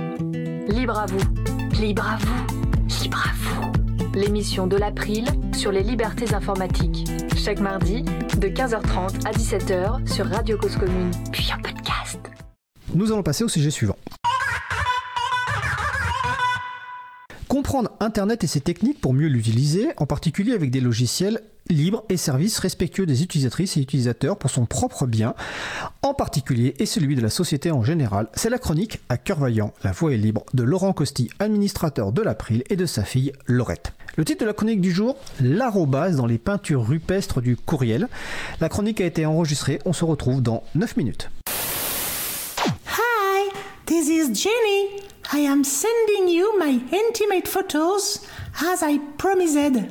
Libre 0.68 0.98
à 0.98 1.06
vous, 1.06 1.80
libre 1.80 2.04
à 2.04 2.16
vous, 2.16 3.00
libre 3.00 3.24
à 3.28 3.32
vous. 3.36 4.18
L'émission 4.18 4.66
de 4.66 4.76
l'April 4.76 5.24
sur 5.54 5.70
les 5.70 5.84
libertés 5.84 6.34
informatiques. 6.34 7.06
Chaque 7.36 7.60
mardi, 7.60 8.02
de 8.02 8.48
15h30 8.48 9.24
à 9.24 9.30
17h 9.30 10.12
sur 10.12 10.26
Radio 10.26 10.58
Cause 10.58 10.74
Commune, 10.74 11.12
puis 11.30 11.48
en 11.56 11.62
podcast. 11.62 12.18
Nous 12.92 13.12
allons 13.12 13.22
passer 13.22 13.44
au 13.44 13.48
sujet 13.48 13.70
suivant. 13.70 13.96
Internet 18.00 18.44
et 18.44 18.46
ses 18.46 18.60
techniques 18.60 19.00
pour 19.00 19.12
mieux 19.12 19.28
l'utiliser, 19.28 19.88
en 19.96 20.06
particulier 20.06 20.52
avec 20.52 20.70
des 20.70 20.80
logiciels 20.80 21.42
libres 21.68 22.04
et 22.08 22.16
services 22.16 22.58
respectueux 22.58 23.06
des 23.06 23.22
utilisatrices 23.22 23.76
et 23.76 23.80
utilisateurs 23.80 24.38
pour 24.38 24.50
son 24.50 24.66
propre 24.66 25.06
bien, 25.06 25.34
en 26.02 26.14
particulier 26.14 26.74
et 26.78 26.86
celui 26.86 27.16
de 27.16 27.20
la 27.20 27.30
société 27.30 27.70
en 27.70 27.82
général. 27.82 28.28
C'est 28.34 28.50
la 28.50 28.58
chronique 28.58 29.00
à 29.08 29.16
cœur 29.16 29.40
vaillant, 29.40 29.74
la 29.82 29.92
voix 29.92 30.12
est 30.12 30.16
libre 30.16 30.44
de 30.54 30.62
Laurent 30.62 30.92
Costi, 30.92 31.28
administrateur 31.38 32.12
de 32.12 32.22
l'April 32.22 32.62
et 32.70 32.76
de 32.76 32.86
sa 32.86 33.04
fille 33.04 33.32
Laurette. 33.46 33.92
Le 34.16 34.24
titre 34.24 34.42
de 34.42 34.46
la 34.46 34.54
chronique 34.54 34.80
du 34.80 34.92
jour, 34.92 35.16
l'arrobase 35.40 36.16
dans 36.16 36.26
les 36.26 36.38
peintures 36.38 36.86
rupestres 36.86 37.42
du 37.42 37.56
courriel. 37.56 38.08
La 38.60 38.68
chronique 38.68 39.00
a 39.00 39.04
été 39.04 39.26
enregistrée, 39.26 39.80
on 39.84 39.92
se 39.92 40.04
retrouve 40.04 40.40
dans 40.40 40.62
9 40.74 40.96
minutes. 40.96 41.30
Hi, 42.86 43.50
this 43.86 44.08
is 44.08 44.32
Jenny. 44.32 45.05
I 45.32 45.40
am 45.40 45.64
sending 45.64 46.28
you 46.28 46.58
my 46.58 46.80
intimate 46.92 47.48
photos 47.48 48.20
as 48.72 48.82
I 48.82 49.00
promised. 49.18 49.84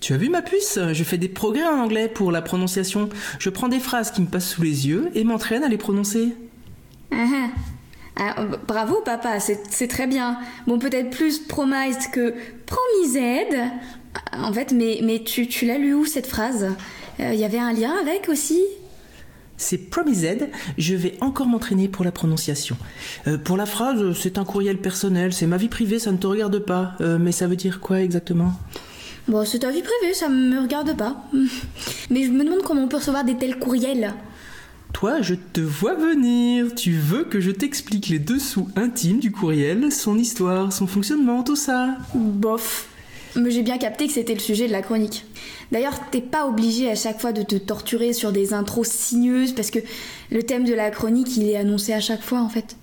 Tu 0.00 0.14
as 0.14 0.16
vu 0.16 0.28
ma 0.28 0.42
puce? 0.42 0.78
Je 0.92 1.04
fais 1.04 1.18
des 1.18 1.28
progrès 1.28 1.66
en 1.66 1.78
anglais 1.78 2.08
pour 2.08 2.30
la 2.30 2.40
prononciation. 2.40 3.08
Je 3.38 3.50
prends 3.50 3.68
des 3.68 3.80
phrases 3.80 4.12
qui 4.12 4.22
me 4.22 4.26
passent 4.26 4.48
sous 4.48 4.62
les 4.62 4.86
yeux 4.88 5.10
et 5.14 5.24
m'entraîne 5.24 5.64
à 5.64 5.68
les 5.68 5.76
prononcer. 5.76 6.34
Ah, 7.10 7.48
ah, 8.16 8.40
euh, 8.40 8.56
bravo 8.66 9.00
papa, 9.04 9.40
c'est 9.40 9.88
très 9.88 10.06
bien. 10.06 10.38
Bon, 10.66 10.78
peut-être 10.78 11.10
plus 11.10 11.40
promised 11.40 12.10
que 12.12 12.34
promised. 12.66 13.58
En 14.32 14.52
fait, 14.52 14.72
mais, 14.72 15.00
mais 15.02 15.22
tu, 15.22 15.48
tu 15.48 15.66
l'as 15.66 15.78
lu 15.78 15.94
où 15.94 16.06
cette 16.06 16.26
phrase? 16.26 16.68
Il 17.18 17.34
y 17.34 17.44
avait 17.44 17.58
un 17.58 17.72
lien 17.72 17.94
avec 18.00 18.28
aussi? 18.28 18.62
C'est 19.60 19.90
promised, 19.90 20.48
je 20.78 20.94
vais 20.94 21.18
encore 21.20 21.46
m'entraîner 21.46 21.86
pour 21.86 22.02
la 22.02 22.12
prononciation. 22.12 22.78
Euh, 23.26 23.36
pour 23.36 23.58
la 23.58 23.66
phrase, 23.66 24.16
c'est 24.18 24.38
un 24.38 24.44
courriel 24.46 24.78
personnel, 24.78 25.34
c'est 25.34 25.46
ma 25.46 25.58
vie 25.58 25.68
privée, 25.68 25.98
ça 25.98 26.12
ne 26.12 26.16
te 26.16 26.26
regarde 26.26 26.60
pas. 26.60 26.94
Euh, 27.02 27.18
mais 27.20 27.30
ça 27.30 27.46
veut 27.46 27.56
dire 27.56 27.78
quoi 27.78 28.00
exactement? 28.00 28.54
Bon, 29.28 29.44
c'est 29.44 29.58
ta 29.58 29.70
vie 29.70 29.82
privée, 29.82 30.14
ça 30.14 30.30
me 30.30 30.62
regarde 30.62 30.96
pas. 30.96 31.24
Mais 32.10 32.24
je 32.24 32.30
me 32.30 32.42
demande 32.42 32.62
comment 32.62 32.84
on 32.84 32.88
peut 32.88 32.96
recevoir 32.96 33.22
des 33.22 33.36
tels 33.36 33.58
courriels. 33.58 34.14
Toi, 34.94 35.20
je 35.20 35.34
te 35.34 35.60
vois 35.60 35.94
venir. 35.94 36.74
Tu 36.74 36.92
veux 36.92 37.24
que 37.24 37.38
je 37.38 37.50
t'explique 37.50 38.08
les 38.08 38.18
dessous 38.18 38.66
intimes 38.76 39.20
du 39.20 39.30
courriel, 39.30 39.92
son 39.92 40.16
histoire, 40.16 40.72
son 40.72 40.86
fonctionnement, 40.86 41.42
tout 41.42 41.54
ça? 41.54 41.98
Bof. 42.14 42.88
Mais 43.36 43.50
j'ai 43.50 43.62
bien 43.62 43.76
capté 43.76 44.06
que 44.06 44.12
c'était 44.12 44.34
le 44.34 44.40
sujet 44.40 44.66
de 44.66 44.72
la 44.72 44.82
chronique. 44.82 45.26
D'ailleurs, 45.72 45.94
t'es 46.10 46.20
pas 46.20 46.46
obligé 46.46 46.90
à 46.90 46.94
chaque 46.94 47.20
fois 47.20 47.32
de 47.32 47.42
te 47.42 47.56
torturer 47.56 48.12
sur 48.12 48.32
des 48.32 48.52
intros 48.52 48.88
sinueuses 48.88 49.52
parce 49.52 49.70
que 49.70 49.78
le 50.30 50.42
thème 50.42 50.64
de 50.64 50.74
la 50.74 50.90
chronique, 50.90 51.36
il 51.36 51.48
est 51.48 51.56
annoncé 51.56 51.92
à 51.92 52.00
chaque 52.00 52.22
fois 52.22 52.40
en 52.40 52.48
fait. 52.48 52.76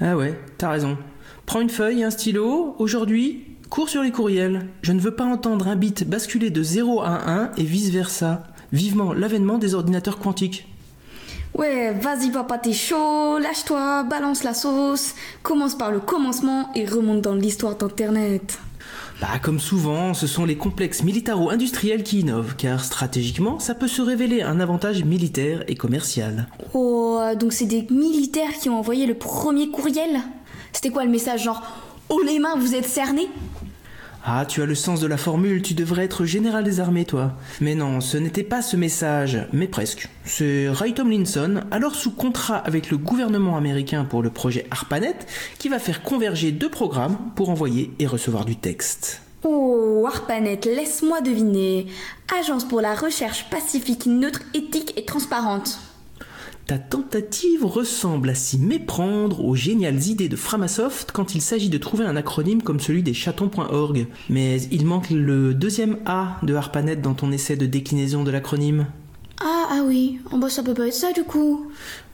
Ah 0.00 0.16
ouais, 0.16 0.38
t'as 0.58 0.70
raison. 0.70 0.98
Prends 1.46 1.60
une 1.60 1.70
feuille 1.70 2.00
et 2.00 2.04
un 2.04 2.10
stylo. 2.10 2.74
Aujourd'hui, 2.78 3.44
cours 3.70 3.88
sur 3.88 4.02
les 4.02 4.10
courriels. 4.10 4.66
Je 4.82 4.92
ne 4.92 5.00
veux 5.00 5.14
pas 5.14 5.24
entendre 5.24 5.68
un 5.68 5.76
bit 5.76 6.08
basculer 6.08 6.50
de 6.50 6.62
0 6.62 7.02
à 7.02 7.30
1 7.30 7.52
et 7.56 7.62
vice-versa. 7.62 8.42
Vivement 8.72 9.12
l'avènement 9.12 9.58
des 9.58 9.74
ordinateurs 9.74 10.18
quantiques. 10.18 10.66
Ouais, 11.54 11.92
vas-y 11.92 12.32
papa, 12.32 12.58
t'es 12.58 12.72
chaud, 12.72 13.38
lâche-toi, 13.38 14.02
balance 14.02 14.42
la 14.42 14.54
sauce, 14.54 15.14
commence 15.44 15.78
par 15.78 15.92
le 15.92 16.00
commencement 16.00 16.72
et 16.74 16.84
remonte 16.84 17.20
dans 17.20 17.36
l'histoire 17.36 17.76
d'Internet. 17.76 18.58
Bah, 19.20 19.38
comme 19.40 19.60
souvent, 19.60 20.12
ce 20.12 20.26
sont 20.26 20.44
les 20.44 20.56
complexes 20.56 21.02
militaro-industriels 21.02 22.02
qui 22.02 22.20
innovent, 22.20 22.56
car 22.56 22.84
stratégiquement, 22.84 23.58
ça 23.60 23.74
peut 23.74 23.88
se 23.88 24.02
révéler 24.02 24.42
un 24.42 24.58
avantage 24.60 25.04
militaire 25.04 25.64
et 25.68 25.76
commercial. 25.76 26.48
Oh, 26.74 27.20
donc 27.38 27.52
c'est 27.52 27.66
des 27.66 27.86
militaires 27.90 28.52
qui 28.60 28.68
ont 28.68 28.78
envoyé 28.78 29.06
le 29.06 29.14
premier 29.14 29.70
courriel? 29.70 30.20
C'était 30.72 30.90
quoi 30.90 31.04
le 31.04 31.10
message 31.10 31.44
genre 31.44 31.62
Oh 32.08 32.20
les 32.26 32.38
mains, 32.38 32.56
vous 32.58 32.74
êtes 32.74 32.86
cernés 32.86 33.28
Ah, 34.26 34.46
tu 34.46 34.62
as 34.62 34.66
le 34.66 34.74
sens 34.74 35.00
de 35.00 35.06
la 35.06 35.18
formule, 35.18 35.60
tu 35.60 35.74
devrais 35.74 36.04
être 36.04 36.24
général 36.24 36.64
des 36.64 36.80
armées, 36.80 37.04
toi. 37.04 37.32
Mais 37.60 37.74
non, 37.74 38.00
ce 38.00 38.16
n'était 38.16 38.42
pas 38.42 38.62
ce 38.62 38.74
message, 38.74 39.46
mais 39.52 39.68
presque. 39.68 40.08
C'est 40.24 40.66
Ray 40.70 40.94
Tomlinson, 40.94 41.60
alors 41.70 41.94
sous 41.94 42.10
contrat 42.10 42.56
avec 42.56 42.90
le 42.90 42.96
gouvernement 42.96 43.58
américain 43.58 44.06
pour 44.06 44.22
le 44.22 44.30
projet 44.30 44.66
ARPANET, 44.70 45.18
qui 45.58 45.68
va 45.68 45.78
faire 45.78 46.02
converger 46.02 46.52
deux 46.52 46.70
programmes 46.70 47.18
pour 47.36 47.50
envoyer 47.50 47.90
et 47.98 48.06
recevoir 48.06 48.46
du 48.46 48.56
texte. 48.56 49.20
Oh, 49.42 50.06
ARPANET, 50.06 50.60
laisse-moi 50.64 51.20
deviner. 51.20 51.86
Agence 52.40 52.64
pour 52.64 52.80
la 52.80 52.94
recherche 52.94 53.50
pacifique, 53.50 54.06
neutre, 54.06 54.40
éthique 54.54 54.94
et 54.96 55.04
transparente. 55.04 55.78
Ta 56.66 56.78
tentative 56.78 57.66
ressemble 57.66 58.30
à 58.30 58.34
s'y 58.34 58.58
méprendre 58.58 59.44
aux 59.44 59.54
géniales 59.54 60.02
idées 60.06 60.30
de 60.30 60.36
Framasoft 60.36 61.12
quand 61.12 61.34
il 61.34 61.42
s'agit 61.42 61.68
de 61.68 61.76
trouver 61.76 62.06
un 62.06 62.16
acronyme 62.16 62.62
comme 62.62 62.80
celui 62.80 63.02
des 63.02 63.12
chatons.org. 63.12 64.06
Mais 64.30 64.62
il 64.72 64.86
manque 64.86 65.10
le 65.10 65.52
deuxième 65.52 65.98
A 66.06 66.38
de 66.42 66.54
ARPANET 66.54 66.96
dans 66.96 67.12
ton 67.12 67.32
essai 67.32 67.56
de 67.56 67.66
déclinaison 67.66 68.24
de 68.24 68.30
l'acronyme. 68.30 68.86
Ah, 69.42 69.68
ah 69.72 69.80
oui, 69.86 70.20
oh, 70.32 70.38
bah 70.38 70.48
ça 70.48 70.62
peut 70.62 70.72
pas 70.72 70.86
être 70.86 70.94
ça 70.94 71.12
du 71.12 71.24
coup. 71.24 71.70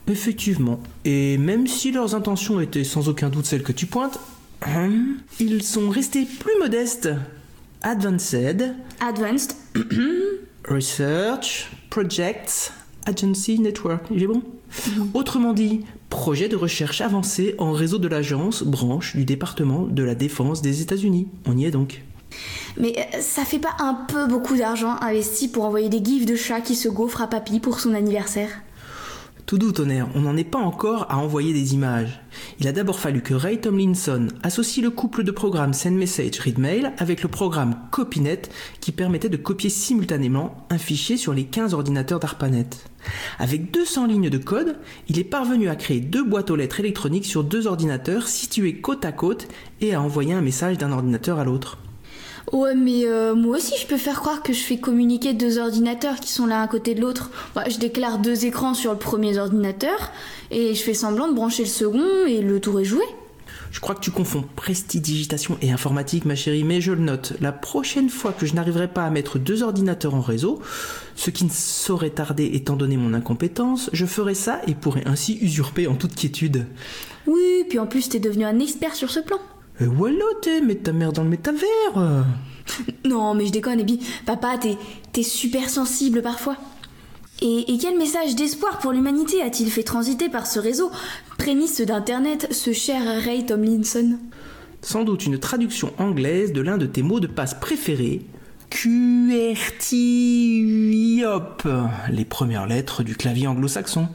Effectivement. 0.09 0.81
Et 1.05 1.39
même 1.39 1.68
si 1.68 1.93
leurs 1.93 2.16
intentions 2.16 2.60
étaient 2.60 2.82
sans 2.82 3.09
aucun 3.09 3.28
doute 3.28 3.47
celles 3.47 3.62
que 3.62 3.70
tu 3.70 3.86
pointes, 3.86 4.18
hum, 4.66 5.18
ils 5.39 5.62
sont 5.62 5.90
restés 5.90 6.27
plus 6.27 6.59
modestes. 6.59 7.09
Advanced, 7.82 8.74
Advanced. 9.01 9.55
Research, 10.68 11.70
Projects, 11.89 12.72
Agency 13.06 13.59
Network. 13.59 14.10
Est 14.10 14.27
bon? 14.27 14.43
Autrement 15.14 15.52
dit, 15.52 15.81
projet 16.09 16.48
de 16.48 16.56
recherche 16.56 17.01
avancé 17.01 17.55
en 17.59 17.72
réseau 17.72 17.98
de 17.98 18.09
l'agence, 18.09 18.62
branche 18.62 19.16
du 19.16 19.24
département 19.24 19.82
de 19.82 20.02
la 20.02 20.14
défense 20.14 20.62
des 20.62 20.82
États-Unis. 20.82 21.28
On 21.47 21.56
y 21.56 21.64
est 21.64 21.70
donc. 21.70 22.02
Mais 22.77 22.94
euh, 22.97 23.20
ça 23.20 23.44
fait 23.44 23.59
pas 23.59 23.77
un 23.81 23.94
peu 23.94 24.27
beaucoup 24.27 24.56
d'argent 24.56 24.97
investi 25.01 25.48
pour 25.48 25.64
envoyer 25.64 25.89
des 25.89 26.05
gifs 26.05 26.27
de 26.27 26.36
chats 26.36 26.60
qui 26.60 26.77
se 26.77 26.89
gaufrent 26.89 27.22
à 27.22 27.27
papy 27.27 27.60
pour 27.60 27.81
son 27.81 27.94
anniversaire? 27.94 28.51
Tout 29.51 29.59
doux, 29.59 29.72
tonnerre, 29.72 30.06
on 30.14 30.20
n'en 30.20 30.36
est 30.36 30.44
pas 30.44 30.60
encore 30.60 31.06
à 31.09 31.18
envoyer 31.18 31.52
des 31.52 31.74
images. 31.74 32.20
Il 32.60 32.68
a 32.68 32.72
d'abord 32.72 33.01
fallu 33.01 33.20
que 33.20 33.35
Ray 33.35 33.60
Tomlinson 33.60 34.28
associe 34.44 34.81
le 34.81 34.90
couple 34.90 35.24
de 35.24 35.32
programmes 35.32 35.72
SendMessage 35.72 36.39
ReadMail 36.39 36.93
avec 36.98 37.24
le 37.24 37.28
programme 37.28 37.74
CopyNet 37.90 38.43
qui 38.81 38.93
permettait 38.93 39.28
de 39.28 39.36
copier 39.36 39.68
simultanément 39.68 40.68
un 40.70 40.78
fichier 40.78 41.16
sur 41.16 41.35
les 41.35 41.47
15 41.47 41.74
ordinateurs 41.74 42.20
d'ARPANET. 42.20 42.68
Avec 43.40 43.72
200 43.72 44.06
lignes 44.06 44.31
de 44.31 44.39
code, 44.39 44.77
il 45.09 45.18
est 45.18 45.24
parvenu 45.24 45.68
à 45.68 45.74
créer 45.74 45.98
deux 45.98 46.22
boîtes 46.22 46.52
aux 46.52 46.56
lettres 46.56 46.78
électroniques 46.78 47.27
sur 47.27 47.43
deux 47.43 47.66
ordinateurs 47.66 48.28
situés 48.28 48.81
côte 48.81 49.05
à 49.05 49.10
côte 49.10 49.48
et 49.81 49.94
à 49.94 50.01
envoyer 50.01 50.32
un 50.32 50.43
message 50.43 50.78
d'un 50.78 50.93
ordinateur 50.93 51.40
à 51.40 51.44
l'autre. 51.44 51.77
Ouais, 52.52 52.74
mais 52.74 53.05
euh, 53.05 53.35
moi 53.35 53.59
aussi 53.59 53.74
je 53.81 53.86
peux 53.86 53.97
faire 53.97 54.20
croire 54.20 54.43
que 54.43 54.52
je 54.52 54.60
fais 54.60 54.78
communiquer 54.78 55.35
deux 55.35 55.59
ordinateurs 55.59 56.18
qui 56.18 56.32
sont 56.32 56.47
l'un 56.47 56.62
à 56.62 56.68
côté 56.68 56.94
de 56.94 57.01
l'autre. 57.01 57.31
Bah, 57.55 57.64
je 57.70 57.78
déclare 57.78 58.18
deux 58.18 58.44
écrans 58.44 58.74
sur 58.74 58.93
le 58.93 58.98
premier 58.98 59.39
ordinateur 59.39 60.10
et 60.51 60.74
je 60.74 60.82
fais 60.82 60.94
semblant 60.94 61.28
de 61.28 61.35
brancher 61.35 61.62
le 61.62 61.68
second 61.68 62.27
et 62.27 62.40
le 62.40 62.60
tour 62.60 62.81
est 62.81 62.85
joué. 62.85 63.05
Je 63.70 63.78
crois 63.78 63.94
que 63.94 64.01
tu 64.01 64.10
confonds 64.10 64.44
prestidigitation 64.56 65.56
et 65.62 65.70
informatique, 65.70 66.24
ma 66.24 66.35
chérie, 66.35 66.64
mais 66.64 66.81
je 66.81 66.90
le 66.93 67.02
note. 67.02 67.35
La 67.40 67.52
prochaine 67.52 68.10
fois 68.10 68.32
que 68.32 68.44
je 68.44 68.55
n'arriverai 68.55 68.89
pas 68.89 69.05
à 69.05 69.10
mettre 69.10 69.39
deux 69.39 69.62
ordinateurs 69.62 70.14
en 70.14 70.20
réseau, 70.20 70.60
ce 71.14 71.31
qui 71.31 71.44
ne 71.44 71.51
saurait 71.51 72.10
tarder 72.10 72.51
étant 72.52 72.74
donné 72.74 72.97
mon 72.97 73.14
incompétence, 73.14 73.89
je 73.93 74.06
ferai 74.06 74.35
ça 74.35 74.60
et 74.66 74.74
pourrai 74.74 75.02
ainsi 75.06 75.39
usurper 75.40 75.86
en 75.86 75.94
toute 75.94 76.16
quiétude. 76.16 76.66
Oui, 77.28 77.64
puis 77.68 77.78
en 77.78 77.86
plus 77.86 78.09
t'es 78.09 78.18
devenu 78.18 78.44
un 78.44 78.59
expert 78.59 78.97
sur 78.97 79.10
ce 79.10 79.20
plan. 79.20 79.39
Et 79.81 79.86
voilà, 79.86 80.24
t'es, 80.43 80.61
mets 80.61 80.74
ta 80.74 80.93
mère 80.93 81.12
dans 81.12 81.23
le 81.23 81.31
métavers. 81.31 82.24
Non, 83.05 83.35
mais 83.35 83.47
je 83.47 83.52
déconne, 83.52 83.81
Ebi. 83.81 84.01
Papa, 84.27 84.59
t'es, 84.59 84.77
t'es 85.12 85.23
super 85.23 85.69
sensible 85.69 86.23
parfois. 86.23 86.57
Et, 87.43 87.73
et 87.73 87.78
quel 87.78 87.97
message 87.97 88.36
d'espoir 88.36 88.78
pour 88.78 88.93
l'humanité 88.93 89.40
a-t-il 89.43 89.70
fait 89.70 89.82
transiter 89.82 90.28
par 90.28 90.47
ce 90.47 90.59
réseau, 90.59 90.90
prémisse 91.39 91.81
d'Internet, 91.81 92.48
ce 92.51 92.73
cher 92.73 93.02
Ray 93.24 93.47
Tomlinson? 93.47 94.19
Sans 94.82 95.05
doute 95.05 95.24
une 95.27 95.39
traduction 95.39 95.93
anglaise 95.98 96.52
de 96.52 96.61
l'un 96.61 96.77
de 96.77 96.86
tes 96.86 97.02
mots 97.02 97.20
de 97.20 97.27
passe 97.27 97.55
préférés, 97.55 98.27
hop, 101.24 101.69
les 102.11 102.24
premières 102.24 102.66
lettres 102.66 103.02
du 103.02 103.16
clavier 103.16 103.47
anglo-saxon. 103.47 104.09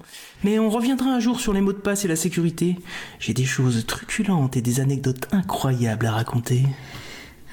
Mais 0.43 0.59
on 0.59 0.69
reviendra 0.69 1.09
un 1.09 1.19
jour 1.19 1.39
sur 1.39 1.53
les 1.53 1.61
mots 1.61 1.73
de 1.73 1.77
passe 1.77 2.05
et 2.05 2.07
la 2.07 2.15
sécurité. 2.15 2.75
J'ai 3.19 3.33
des 3.33 3.45
choses 3.45 3.85
truculentes 3.85 4.57
et 4.57 4.61
des 4.61 4.79
anecdotes 4.79 5.27
incroyables 5.31 6.05
à 6.05 6.11
raconter. 6.11 6.63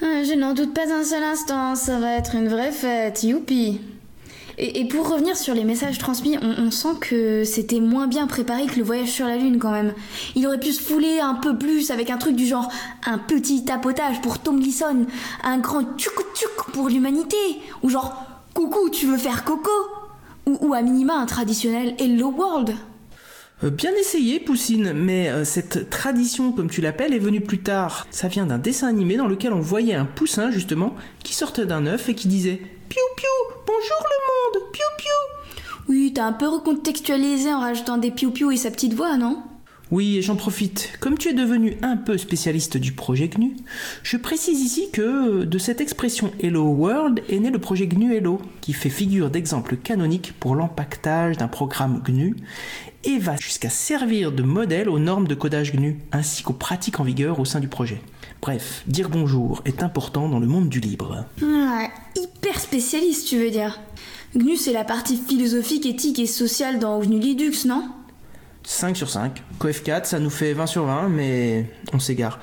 Ah, 0.01 0.23
Je 0.23 0.37
n'en 0.37 0.53
doute 0.53 0.73
pas 0.73 0.93
un 0.93 1.03
seul 1.03 1.23
instant, 1.23 1.75
ça 1.75 1.99
va 1.99 2.13
être 2.13 2.35
une 2.35 2.47
vraie 2.49 2.71
fête, 2.71 3.23
youpi. 3.23 3.79
Et, 4.59 4.87
pour 4.87 5.09
revenir 5.09 5.35
sur 5.35 5.55
les 5.55 5.63
messages 5.63 5.97
transmis, 5.97 6.37
on, 6.39 6.65
on 6.65 6.71
sent 6.71 6.95
que 7.01 7.43
c'était 7.43 7.79
moins 7.79 8.05
bien 8.05 8.27
préparé 8.27 8.67
que 8.67 8.77
le 8.77 8.83
voyage 8.83 9.09
sur 9.09 9.25
la 9.25 9.37
Lune 9.37 9.57
quand 9.57 9.71
même. 9.71 9.93
Il 10.35 10.45
aurait 10.45 10.59
pu 10.59 10.71
se 10.71 10.81
fouler 10.81 11.19
un 11.19 11.33
peu 11.33 11.57
plus 11.57 11.89
avec 11.89 12.11
un 12.11 12.17
truc 12.17 12.35
du 12.35 12.45
genre 12.45 12.69
un 13.05 13.17
petit 13.17 13.65
tapotage 13.65 14.21
pour 14.21 14.37
Tom 14.39 14.59
Gleason, 14.59 15.07
un 15.43 15.57
grand 15.57 15.97
tchouk 15.97 16.23
tchouk 16.35 16.71
pour 16.71 16.89
l'humanité, 16.89 17.37
ou 17.81 17.89
genre 17.89 18.13
coucou, 18.53 18.89
tu 18.91 19.07
veux 19.07 19.17
faire 19.17 19.43
coco? 19.43 19.71
Ou, 20.45 20.57
ou 20.61 20.73
à 20.73 20.81
minima 20.81 21.13
un 21.15 21.25
traditionnel 21.25 21.95
Hello 21.99 22.31
World. 22.31 22.75
Euh, 23.63 23.69
Bien 23.69 23.91
essayé, 23.99 24.39
Poussine, 24.39 24.93
mais 24.93 25.29
euh, 25.29 25.45
cette 25.45 25.89
tradition, 25.89 26.51
comme 26.51 26.69
tu 26.69 26.81
l'appelles, 26.81 27.13
est 27.13 27.19
venue 27.19 27.41
plus 27.41 27.59
tard. 27.59 28.07
Ça 28.11 28.27
vient 28.27 28.45
d'un 28.45 28.57
dessin 28.57 28.87
animé 28.87 29.15
dans 29.17 29.27
lequel 29.27 29.53
on 29.53 29.61
voyait 29.61 29.95
un 29.95 30.05
poussin, 30.05 30.51
justement, 30.51 30.95
qui 31.23 31.33
sortait 31.33 31.65
d'un 31.65 31.85
œuf 31.85 32.09
et 32.09 32.15
qui 32.15 32.27
disait 32.27 32.61
Piou 32.89 33.01
piou, 33.15 33.55
bonjour 33.65 34.03
le 34.03 34.59
monde, 34.59 34.71
piou 34.71 34.83
piou. 34.97 35.49
Oui, 35.89 36.11
t'as 36.13 36.25
un 36.25 36.33
peu 36.33 36.47
recontextualisé 36.47 37.53
en 37.53 37.59
rajoutant 37.59 37.97
des 37.97 38.11
piou-piou 38.11 38.51
et 38.51 38.57
sa 38.57 38.71
petite 38.71 38.93
voix, 38.93 39.17
non? 39.17 39.43
Oui, 39.93 40.23
j'en 40.23 40.35
profite. 40.35 40.97
Comme 40.99 41.19
tu 41.19 41.29
es 41.29 41.33
devenu 41.33 41.77
un 41.83 41.97
peu 41.97 42.17
spécialiste 42.17 42.77
du 42.77 42.93
projet 42.93 43.27
GNU, 43.27 43.55
je 44.01 44.17
précise 44.17 44.59
ici 44.59 44.89
que 44.91 45.43
de 45.43 45.57
cette 45.59 45.81
expression 45.81 46.31
Hello 46.39 46.63
World 46.63 47.21
est 47.29 47.37
né 47.37 47.51
le 47.51 47.59
projet 47.59 47.85
GNU 47.85 48.15
Hello, 48.15 48.41
qui 48.59 48.73
fait 48.73 48.89
figure 48.89 49.29
d'exemple 49.29 49.77
canonique 49.77 50.33
pour 50.39 50.55
l'empaquetage 50.55 51.37
d'un 51.37 51.47
programme 51.47 52.01
GNU 52.03 52.35
et 53.03 53.19
va 53.19 53.35
jusqu'à 53.35 53.69
servir 53.69 54.31
de 54.31 54.41
modèle 54.41 54.89
aux 54.89 54.97
normes 54.97 55.27
de 55.27 55.35
codage 55.35 55.73
GNU, 55.73 55.99
ainsi 56.11 56.41
qu'aux 56.41 56.53
pratiques 56.53 56.99
en 56.99 57.03
vigueur 57.03 57.39
au 57.39 57.45
sein 57.45 57.59
du 57.59 57.67
projet. 57.67 58.01
Bref, 58.41 58.81
dire 58.87 59.09
bonjour 59.09 59.61
est 59.63 59.83
important 59.83 60.27
dans 60.27 60.39
le 60.39 60.47
monde 60.47 60.69
du 60.69 60.79
libre. 60.79 61.23
Ouais, 61.39 61.91
hyper 62.15 62.59
spécialiste, 62.59 63.27
tu 63.27 63.37
veux 63.37 63.51
dire. 63.51 63.79
GNU, 64.35 64.57
c'est 64.57 64.73
la 64.73 64.85
partie 64.85 65.17
philosophique, 65.17 65.85
éthique 65.85 66.17
et 66.17 66.25
sociale 66.25 66.79
dans 66.79 66.99
GNU 66.99 67.19
Linux, 67.19 67.65
non? 67.65 67.91
5 68.65 68.95
sur 68.95 69.09
5. 69.09 69.43
Coef 69.59 69.83
4, 69.83 70.05
ça 70.05 70.19
nous 70.19 70.29
fait 70.29 70.53
20 70.53 70.67
sur 70.67 70.85
20, 70.85 71.09
mais 71.09 71.65
on 71.93 71.99
s'égare. 71.99 72.39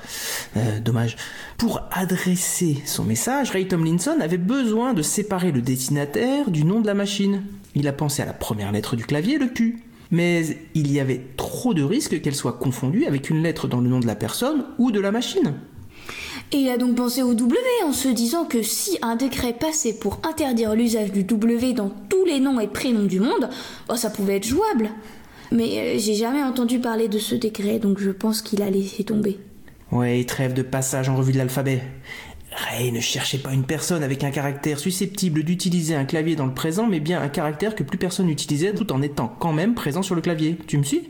Euh, 0.55 0.79
dommage. 0.79 1.17
Pour 1.57 1.81
adresser 1.91 2.77
son 2.85 3.03
message, 3.03 3.51
Ray 3.51 3.67
Tomlinson 3.67 4.17
avait 4.21 4.37
besoin 4.37 4.93
de 4.93 5.01
séparer 5.01 5.51
le 5.51 5.61
destinataire 5.61 6.51
du 6.51 6.63
nom 6.63 6.79
de 6.79 6.87
la 6.87 6.93
machine. 6.93 7.43
Il 7.75 7.87
a 7.87 7.93
pensé 7.93 8.21
à 8.21 8.25
la 8.25 8.33
première 8.33 8.71
lettre 8.71 8.95
du 8.95 9.05
clavier, 9.05 9.37
le 9.37 9.47
Q. 9.47 9.79
Mais 10.11 10.57
il 10.73 10.91
y 10.91 10.99
avait 10.99 11.21
trop 11.37 11.73
de 11.73 11.83
risques 11.83 12.21
qu'elle 12.21 12.35
soit 12.35 12.53
confondue 12.53 13.05
avec 13.05 13.29
une 13.29 13.41
lettre 13.41 13.67
dans 13.67 13.79
le 13.79 13.89
nom 13.89 13.99
de 13.99 14.07
la 14.07 14.15
personne 14.15 14.65
ou 14.77 14.91
de 14.91 14.99
la 14.99 15.11
machine. 15.11 15.53
Et 16.51 16.57
il 16.57 16.69
a 16.69 16.77
donc 16.77 16.95
pensé 16.95 17.23
au 17.23 17.33
W 17.33 17.57
en 17.85 17.93
se 17.93 18.09
disant 18.09 18.43
que 18.43 18.61
si 18.61 18.97
un 19.01 19.15
décret 19.15 19.53
passait 19.53 19.93
pour 19.93 20.19
interdire 20.23 20.75
l'usage 20.75 21.13
du 21.13 21.23
W 21.23 21.71
dans 21.71 21.89
tous 22.09 22.25
les 22.25 22.41
noms 22.41 22.59
et 22.59 22.67
prénoms 22.67 23.05
du 23.05 23.21
monde, 23.21 23.49
oh, 23.87 23.95
ça 23.95 24.09
pouvait 24.09 24.35
être 24.35 24.47
jouable. 24.47 24.89
Mais 25.51 25.79
euh, 25.79 25.99
j'ai 25.99 26.15
jamais 26.15 26.43
entendu 26.43 26.79
parler 26.79 27.07
de 27.07 27.19
ce 27.19 27.35
décret, 27.35 27.79
donc 27.79 27.99
je 27.99 28.11
pense 28.11 28.41
qu'il 28.41 28.61
a 28.61 28.69
laissé 28.69 29.03
tomber. 29.03 29.39
Ouais, 29.91 30.23
trêve 30.23 30.53
de 30.53 30.61
passage 30.61 31.09
en 31.09 31.15
revue 31.15 31.33
de 31.33 31.37
l'alphabet. 31.37 31.81
Ray 32.51 32.91
ne 32.91 32.99
cherchait 32.99 33.37
pas 33.37 33.53
une 33.53 33.63
personne 33.63 34.03
avec 34.03 34.23
un 34.23 34.31
caractère 34.31 34.79
susceptible 34.79 35.43
d'utiliser 35.43 35.95
un 35.95 36.05
clavier 36.05 36.35
dans 36.35 36.45
le 36.45 36.53
présent, 36.53 36.87
mais 36.87 36.99
bien 36.99 37.21
un 37.21 37.29
caractère 37.29 37.75
que 37.75 37.83
plus 37.83 37.97
personne 37.97 38.27
n'utilisait 38.27 38.73
tout 38.73 38.91
en 38.91 39.01
étant 39.01 39.33
quand 39.39 39.53
même 39.53 39.73
présent 39.73 40.01
sur 40.01 40.15
le 40.15 40.21
clavier. 40.21 40.57
Tu 40.67 40.77
me 40.77 40.83
suis? 40.83 41.09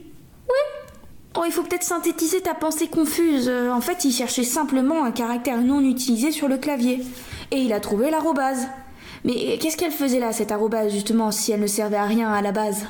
Oh, 1.35 1.43
il 1.45 1.51
faut 1.51 1.63
peut-être 1.63 1.83
synthétiser 1.83 2.41
ta 2.41 2.53
pensée 2.53 2.87
confuse. 2.87 3.47
Euh, 3.47 3.71
en 3.71 3.79
fait, 3.79 4.03
il 4.03 4.11
cherchait 4.11 4.43
simplement 4.43 5.05
un 5.05 5.11
caractère 5.11 5.61
non 5.61 5.79
utilisé 5.79 6.31
sur 6.31 6.49
le 6.49 6.57
clavier. 6.57 7.01
Et 7.51 7.57
il 7.57 7.71
a 7.71 7.79
trouvé 7.79 8.11
l'arrobase. 8.11 8.67
Mais 9.23 9.33
euh, 9.33 9.57
qu'est-ce 9.59 9.77
qu'elle 9.77 9.93
faisait 9.93 10.19
là, 10.19 10.33
cette 10.33 10.51
arrobase, 10.51 10.91
justement, 10.91 11.31
si 11.31 11.53
elle 11.53 11.61
ne 11.61 11.67
servait 11.67 11.95
à 11.95 12.05
rien 12.05 12.31
à 12.31 12.41
la 12.41 12.51
base? 12.51 12.85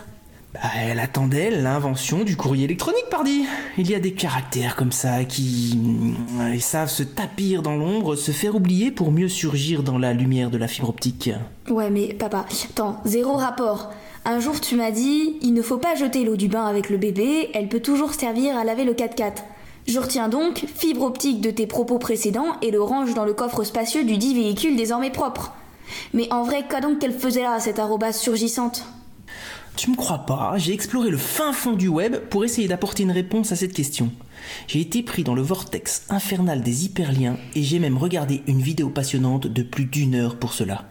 Bah, 0.53 0.59
elle 0.77 0.99
attendait 0.99 1.49
l'invention 1.49 2.25
du 2.25 2.35
courrier 2.35 2.65
électronique, 2.65 3.05
pardi. 3.09 3.45
Il 3.77 3.89
y 3.89 3.95
a 3.95 3.99
des 3.99 4.11
caractères 4.11 4.75
comme 4.75 4.91
ça 4.91 5.23
qui 5.23 5.79
euh, 6.41 6.53
ils 6.53 6.61
savent 6.61 6.89
se 6.89 7.03
tapir 7.03 7.61
dans 7.61 7.77
l'ombre, 7.77 8.15
se 8.15 8.31
faire 8.31 8.55
oublier 8.55 8.91
pour 8.91 9.13
mieux 9.13 9.29
surgir 9.29 9.81
dans 9.81 9.97
la 9.97 10.11
lumière 10.11 10.49
de 10.49 10.57
la 10.57 10.67
fibre 10.67 10.89
optique. 10.89 11.29
Ouais, 11.69 11.89
mais 11.89 12.13
papa, 12.13 12.45
attends, 12.69 12.99
zéro 13.05 13.37
rapport. 13.37 13.91
Un 14.25 14.39
jour, 14.41 14.59
tu 14.59 14.75
m'as 14.75 14.91
dit, 14.91 15.37
il 15.41 15.53
ne 15.53 15.61
faut 15.61 15.77
pas 15.77 15.95
jeter 15.95 16.25
l'eau 16.25 16.35
du 16.35 16.49
bain 16.49 16.65
avec 16.65 16.89
le 16.89 16.97
bébé, 16.97 17.49
elle 17.53 17.69
peut 17.69 17.79
toujours 17.79 18.13
servir 18.13 18.57
à 18.57 18.65
laver 18.65 18.83
le 18.83 18.93
4x4. 18.93 19.43
Je 19.87 19.99
retiens 19.99 20.27
donc 20.27 20.65
fibre 20.75 21.03
optique 21.03 21.39
de 21.39 21.49
tes 21.49 21.65
propos 21.65 21.97
précédents 21.97 22.59
et 22.61 22.71
le 22.71 22.81
range 22.81 23.13
dans 23.13 23.25
le 23.25 23.33
coffre 23.33 23.63
spacieux 23.63 24.03
du 24.03 24.17
dit 24.17 24.35
véhicule 24.35 24.75
désormais 24.75 25.11
propre. 25.11 25.53
Mais 26.13 26.31
en 26.31 26.43
vrai, 26.43 26.65
quoi 26.69 26.81
donc 26.81 26.99
qu'elle 26.99 27.17
faisait 27.17 27.41
là, 27.41 27.59
cette 27.59 27.79
arrobase 27.79 28.19
surgissante? 28.19 28.85
Tu 29.75 29.89
me 29.89 29.95
crois 29.95 30.19
pas 30.19 30.53
J'ai 30.57 30.73
exploré 30.73 31.09
le 31.09 31.17
fin 31.17 31.53
fond 31.53 31.73
du 31.73 31.87
web 31.87 32.17
pour 32.29 32.43
essayer 32.43 32.67
d'apporter 32.67 33.03
une 33.03 33.11
réponse 33.11 33.51
à 33.51 33.55
cette 33.55 33.73
question. 33.73 34.11
J'ai 34.67 34.81
été 34.81 35.01
pris 35.01 35.23
dans 35.23 35.33
le 35.33 35.41
vortex 35.41 36.03
infernal 36.09 36.61
des 36.61 36.85
hyperliens 36.85 37.37
et 37.55 37.63
j'ai 37.63 37.79
même 37.79 37.97
regardé 37.97 38.43
une 38.47 38.61
vidéo 38.61 38.89
passionnante 38.89 39.47
de 39.47 39.63
plus 39.63 39.85
d'une 39.85 40.15
heure 40.15 40.37
pour 40.37 40.53
cela. 40.53 40.85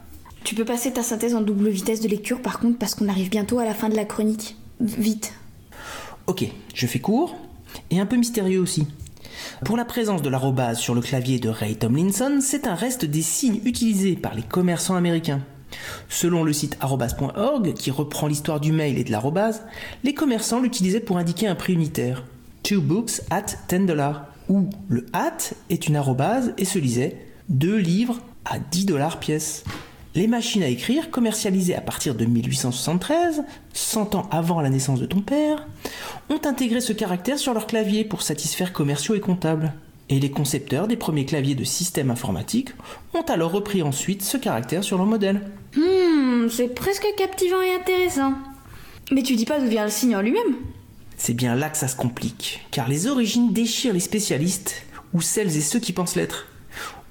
Tu 0.44 0.55
peux 0.55 0.65
passer 0.65 0.93
ta 0.93 1.02
synthèse 1.02 1.35
en 1.35 1.43
double 1.43 1.69
vitesse 1.69 2.01
de 2.01 2.09
lecture 2.09 2.40
par 2.40 2.59
contre 2.59 2.78
parce 2.78 2.94
qu'on 2.94 3.09
arrive 3.09 3.31
bientôt 3.31 3.59
à 3.59 3.65
la 3.65 3.74
fin 3.74 3.89
de 3.89 3.97
la 3.97 4.05
chronique. 4.05 4.57
Vite. 4.81 5.35
Ok, 6.27 6.44
je 6.74 6.86
fais 6.86 7.01
court 7.01 7.36
et 7.90 8.01
un 8.01 8.07
peu 8.07 8.16
mystérieux 8.16 8.61
aussi. 8.61 8.86
Pour 9.65 9.77
la 9.77 9.85
présence 9.85 10.23
de 10.23 10.28
l'arrobase 10.31 10.78
sur 10.78 10.94
le 10.94 11.01
clavier 11.01 11.39
de 11.39 11.48
Ray 11.48 11.77
Tomlinson, 11.77 12.39
c'est 12.40 12.66
un 12.66 12.74
reste 12.74 13.05
des 13.05 13.23
signes 13.23 13.61
utilisés 13.65 14.16
par 14.16 14.35
les 14.35 14.43
commerçants 14.43 14.97
américains. 14.97 15.43
Selon 16.09 16.45
le 16.45 16.53
site 16.53 16.77
arrobase.org, 16.81 17.75
qui 17.75 17.91
reprend 17.91 18.27
l'histoire 18.27 18.61
du 18.61 18.73
mail 18.73 18.99
et 18.99 19.05
de 19.05 19.11
l'arrobase, 19.11 19.63
les 20.05 20.15
commerçants 20.15 20.61
l'utilisaient 20.61 21.01
pour 21.01 21.19
indiquer 21.19 21.47
un 21.47 21.55
prix 21.55 21.75
unitaire. 21.75 22.25
Two 22.63 22.81
books 22.81 23.23
at 23.31 23.47
10 23.69 23.87
dollars. 23.87 24.27
Où 24.49 24.69
le 24.89 25.07
at 25.13 25.55
est 25.69 25.87
une 25.87 25.97
arrobase 25.97 26.53
et 26.59 26.65
se 26.65 26.79
lisait 26.79 27.17
deux 27.49 27.77
livres 27.77 28.21
à 28.45 28.59
10 28.59 28.87
dollars 28.87 29.21
pièce. 29.21 29.65
Les 30.17 30.27
machines 30.27 30.65
à 30.65 30.69
écrire, 30.69 31.11
commercialisées 31.13 31.77
à 31.77 31.81
partir 31.81 32.17
de 32.17 32.25
1873, 32.25 33.45
100 33.73 34.17
ans 34.17 34.29
avant 34.33 34.61
la 34.61 34.69
naissance 34.69 34.99
de 34.99 35.07
ton 35.07 35.21
père, 35.21 35.69
ont 36.31 36.41
intégré 36.45 36.81
ce 36.81 36.93
caractère 36.93 37.39
sur 37.39 37.55
leur 37.55 37.69
clavier 37.69 38.05
pour 38.05 38.23
satisfaire 38.23 38.73
commerciaux 38.73 39.15
et 39.15 39.21
comptables. 39.21 39.73
Et 40.11 40.19
les 40.19 40.31
concepteurs 40.31 40.89
des 40.89 40.97
premiers 40.97 41.24
claviers 41.24 41.55
de 41.55 41.62
système 41.62 42.11
informatique 42.11 42.70
ont 43.15 43.23
alors 43.23 43.53
repris 43.53 43.82
ensuite 43.82 44.23
ce 44.23 44.37
caractère 44.37 44.82
sur 44.82 44.99
leur 44.99 45.07
modèle. 45.07 45.41
Hmm, 45.77 46.49
c'est 46.51 46.74
presque 46.74 47.07
captivant 47.16 47.62
et 47.62 47.73
intéressant. 47.73 48.35
Mais 49.12 49.23
tu 49.23 49.37
dis 49.37 49.45
pas 49.45 49.61
d'où 49.61 49.69
vient 49.69 49.85
le 49.85 49.91
signe 49.91 50.16
en 50.16 50.20
lui-même? 50.20 50.57
C'est 51.16 51.35
bien 51.35 51.55
là 51.55 51.69
que 51.70 51.77
ça 51.77 51.87
se 51.87 51.97
complique, 51.97 52.66
car 52.73 52.89
les 52.89 53.07
origines 53.07 53.53
déchirent 53.53 53.93
les 53.93 54.01
spécialistes, 54.01 54.82
ou 55.12 55.20
celles 55.20 55.57
et 55.57 55.61
ceux 55.61 55.78
qui 55.78 55.93
pensent 55.93 56.16
l'être. 56.16 56.49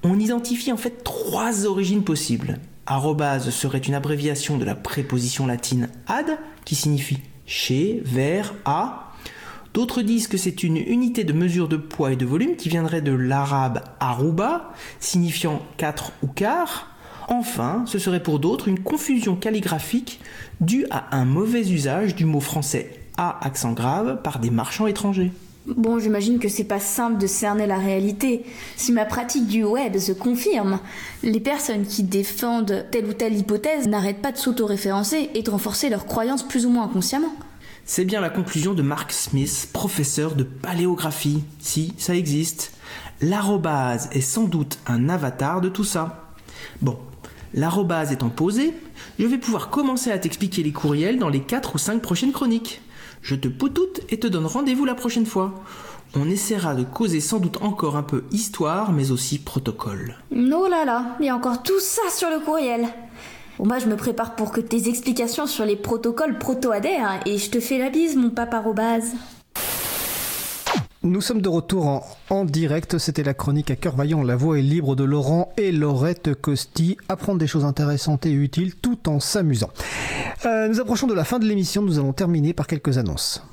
On 0.03 0.19
identifie 0.19 0.71
en 0.71 0.77
fait 0.77 1.03
trois 1.03 1.65
origines 1.65 2.03
possibles. 2.03 2.59
Arrobase 2.85 3.49
serait 3.49 3.77
une 3.77 3.93
abréviation 3.93 4.57
de 4.57 4.65
la 4.65 4.76
préposition 4.76 5.47
latine 5.47 5.89
ad, 6.07 6.38
qui 6.65 6.76
signifie 6.76 7.19
chez, 7.45 8.01
vers, 8.03 8.53
à. 8.65 9.09
D'autres 9.73 10.01
disent 10.01 10.27
que 10.27 10.37
c'est 10.37 10.63
une 10.63 10.77
unité 10.77 11.23
de 11.23 11.33
mesure 11.33 11.67
de 11.67 11.77
poids 11.77 12.11
et 12.11 12.15
de 12.15 12.25
volume 12.25 12.55
qui 12.55 12.69
viendrait 12.69 13.01
de 13.01 13.11
l'arabe 13.11 13.81
aruba, 13.99 14.73
signifiant 14.99 15.61
quatre 15.77 16.11
ou 16.23 16.27
quart. 16.27 16.87
Enfin, 17.27 17.83
ce 17.85 17.99
serait 17.99 18.23
pour 18.23 18.39
d'autres 18.39 18.67
une 18.67 18.79
confusion 18.79 19.35
calligraphique 19.35 20.19
due 20.61 20.87
à 20.89 21.15
un 21.15 21.25
mauvais 21.25 21.69
usage 21.69 22.15
du 22.15 22.25
mot 22.25 22.39
français 22.39 22.99
à 23.17 23.45
accent 23.45 23.73
grave 23.73 24.21
par 24.23 24.39
des 24.39 24.49
marchands 24.49 24.87
étrangers. 24.87 25.31
Bon, 25.67 25.99
j'imagine 25.99 26.39
que 26.39 26.49
c'est 26.49 26.63
pas 26.63 26.79
simple 26.79 27.19
de 27.19 27.27
cerner 27.27 27.67
la 27.67 27.77
réalité. 27.77 28.45
Si 28.75 28.91
ma 28.91 29.05
pratique 29.05 29.45
du 29.45 29.63
web 29.63 29.97
se 29.97 30.13
confirme, 30.13 30.79
les 31.21 31.39
personnes 31.39 31.85
qui 31.85 32.01
défendent 32.01 32.85
telle 32.91 33.05
ou 33.05 33.13
telle 33.13 33.37
hypothèse 33.37 33.87
n'arrêtent 33.87 34.21
pas 34.21 34.31
de 34.31 34.37
s'auto-référencer 34.37 35.29
et 35.35 35.43
de 35.43 35.51
renforcer 35.51 35.89
leurs 35.89 36.07
croyances 36.07 36.41
plus 36.41 36.65
ou 36.65 36.69
moins 36.69 36.85
inconsciemment. 36.85 37.33
C'est 37.91 38.05
bien 38.05 38.21
la 38.21 38.29
conclusion 38.29 38.75
de 38.75 38.83
Mark 38.83 39.11
Smith, 39.11 39.67
professeur 39.73 40.35
de 40.35 40.43
paléographie. 40.43 41.43
Si, 41.59 41.95
ça 41.97 42.15
existe. 42.15 42.71
L'arrobase 43.19 44.09
est 44.11 44.21
sans 44.21 44.43
doute 44.43 44.77
un 44.85 45.09
avatar 45.09 45.59
de 45.59 45.69
tout 45.69 45.83
ça. 45.83 46.35
Bon, 46.83 46.99
L'arrobase 47.55 48.11
étant 48.11 48.29
posée, 48.29 48.75
je 49.17 49.25
vais 49.25 49.39
pouvoir 49.39 49.71
commencer 49.71 50.11
à 50.11 50.19
t'expliquer 50.19 50.61
les 50.61 50.71
courriels 50.71 51.17
dans 51.17 51.29
les 51.29 51.39
4 51.39 51.73
ou 51.73 51.77
5 51.79 51.99
prochaines 51.99 52.31
chroniques. 52.31 52.79
Je 53.23 53.33
te 53.33 53.47
poutoute 53.47 54.01
et 54.09 54.19
te 54.19 54.27
donne 54.27 54.45
rendez-vous 54.45 54.85
la 54.85 54.93
prochaine 54.93 55.25
fois. 55.25 55.55
On 56.15 56.29
essaiera 56.29 56.75
de 56.75 56.83
causer 56.83 57.21
sans 57.21 57.39
doute 57.39 57.57
encore 57.63 57.97
un 57.97 58.03
peu 58.03 58.23
histoire, 58.31 58.91
mais 58.91 59.09
aussi 59.09 59.39
protocole. 59.39 60.15
Oh 60.31 60.67
là 60.69 60.85
là, 60.85 61.17
il 61.19 61.25
y 61.25 61.29
a 61.29 61.35
encore 61.35 61.63
tout 61.63 61.79
ça 61.79 62.03
sur 62.15 62.29
le 62.29 62.39
courriel. 62.39 62.87
Bon, 63.60 63.68
moi, 63.68 63.77
je 63.77 63.88
me 63.88 63.98
prépare 63.98 64.36
pour 64.36 64.53
que 64.53 64.61
tes 64.61 64.88
explications 64.88 65.45
sur 65.45 65.65
les 65.65 65.76
protocoles 65.76 66.38
proto-adhèrent 66.38 67.19
et 67.26 67.38
je 67.38 67.49
te 67.49 67.60
fais 67.60 67.77
la 67.77 67.90
bise, 67.90 68.15
mon 68.15 68.30
papa 68.30 68.61
Robaz. 68.61 69.02
Nous 71.03 71.19
sommes 71.19 71.41
de 71.41 71.49
retour 71.49 71.88
en, 71.88 72.07
en 72.30 72.45
direct. 72.45 72.98
C'était 72.98 73.23
la 73.23 73.34
chronique 73.34 73.69
à 73.69 73.76
cœur 73.76 73.98
vaillant. 73.98 74.23
La 74.23 74.38
voix 74.38 74.57
est 74.57 74.61
libre 74.61 74.95
de 74.95 75.03
Laurent 75.03 75.52
et 75.57 75.73
Laurette 75.73 76.36
Costi. 76.36 76.95
Apprendre 77.10 77.38
des 77.40 77.48
choses 77.48 77.65
intéressantes 77.65 78.26
et 78.26 78.31
utiles 78.31 78.76
tout 78.76 79.10
en 79.10 79.19
s'amusant. 79.19 79.72
Euh, 80.45 80.69
nous 80.69 80.80
approchons 80.80 81.07
de 81.07 81.14
la 81.14 81.26
fin 81.26 81.38
de 81.38 81.45
l'émission. 81.45 81.81
Nous 81.81 81.99
allons 81.99 82.14
terminer 82.14 82.53
par 82.53 82.65
quelques 82.65 82.98
annonces. 82.98 83.44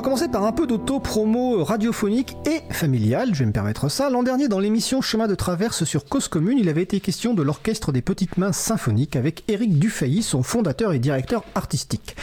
Va 0.00 0.04
commencer 0.04 0.28
par 0.28 0.46
un 0.46 0.52
peu 0.52 0.66
d'auto-promo 0.66 1.62
radiophonique 1.62 2.34
et 2.46 2.62
familiale, 2.72 3.34
je 3.34 3.40
vais 3.40 3.44
me 3.44 3.52
permettre 3.52 3.90
ça. 3.90 4.08
L'an 4.08 4.22
dernier, 4.22 4.48
dans 4.48 4.58
l'émission 4.58 5.02
Chemin 5.02 5.28
de 5.28 5.34
traverse 5.34 5.84
sur 5.84 6.06
Cause 6.06 6.26
Commune, 6.26 6.56
il 6.58 6.70
avait 6.70 6.80
été 6.80 7.00
question 7.00 7.34
de 7.34 7.42
l'Orchestre 7.42 7.92
des 7.92 8.00
Petites 8.00 8.38
Mains 8.38 8.52
Symphoniques 8.52 9.14
avec 9.14 9.44
Éric 9.48 9.78
Dufay, 9.78 10.22
son 10.22 10.42
fondateur 10.42 10.94
et 10.94 11.00
directeur 11.00 11.44
artistique. 11.54 12.16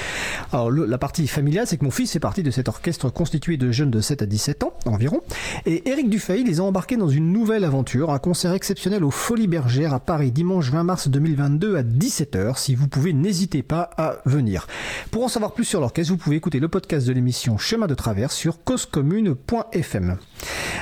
Alors, 0.51 0.71
la 0.71 0.97
partie 0.97 1.27
familiale, 1.27 1.67
c'est 1.67 1.77
que 1.77 1.85
mon 1.85 1.91
fils 1.91 2.15
est 2.15 2.19
parti 2.19 2.41
de 2.41 2.49
cet 2.49 2.67
orchestre 2.67 3.11
constitué 3.11 3.57
de 3.57 3.71
jeunes 3.71 3.91
de 3.91 4.01
7 4.01 4.23
à 4.23 4.25
17 4.25 4.63
ans 4.63 4.73
environ. 4.85 5.21
Et 5.67 5.87
Éric 5.87 6.09
Dufay 6.09 6.41
les 6.41 6.59
a 6.59 6.63
embarqués 6.63 6.97
dans 6.97 7.09
une 7.09 7.31
nouvelle 7.31 7.63
aventure, 7.63 8.09
un 8.09 8.17
concert 8.17 8.53
exceptionnel 8.53 9.03
aux 9.03 9.11
Folies 9.11 9.47
Bergères 9.47 9.93
à 9.93 9.99
Paris 9.99 10.31
dimanche 10.31 10.71
20 10.71 10.83
mars 10.83 11.09
2022 11.09 11.75
à 11.75 11.83
17h. 11.83 12.57
Si 12.57 12.73
vous 12.73 12.87
pouvez, 12.87 13.13
n'hésitez 13.13 13.61
pas 13.61 13.91
à 13.97 14.15
venir. 14.25 14.65
Pour 15.11 15.23
en 15.23 15.27
savoir 15.27 15.53
plus 15.53 15.65
sur 15.65 15.79
l'orchestre, 15.79 16.11
vous 16.11 16.17
pouvez 16.17 16.37
écouter 16.37 16.59
le 16.59 16.69
podcast 16.69 17.05
de 17.05 17.13
l'émission 17.13 17.59
Chemin 17.67 17.87
de 17.87 17.95
Traverse 17.95 18.33
sur 18.33 18.63
causecommune.fm. 18.63 20.15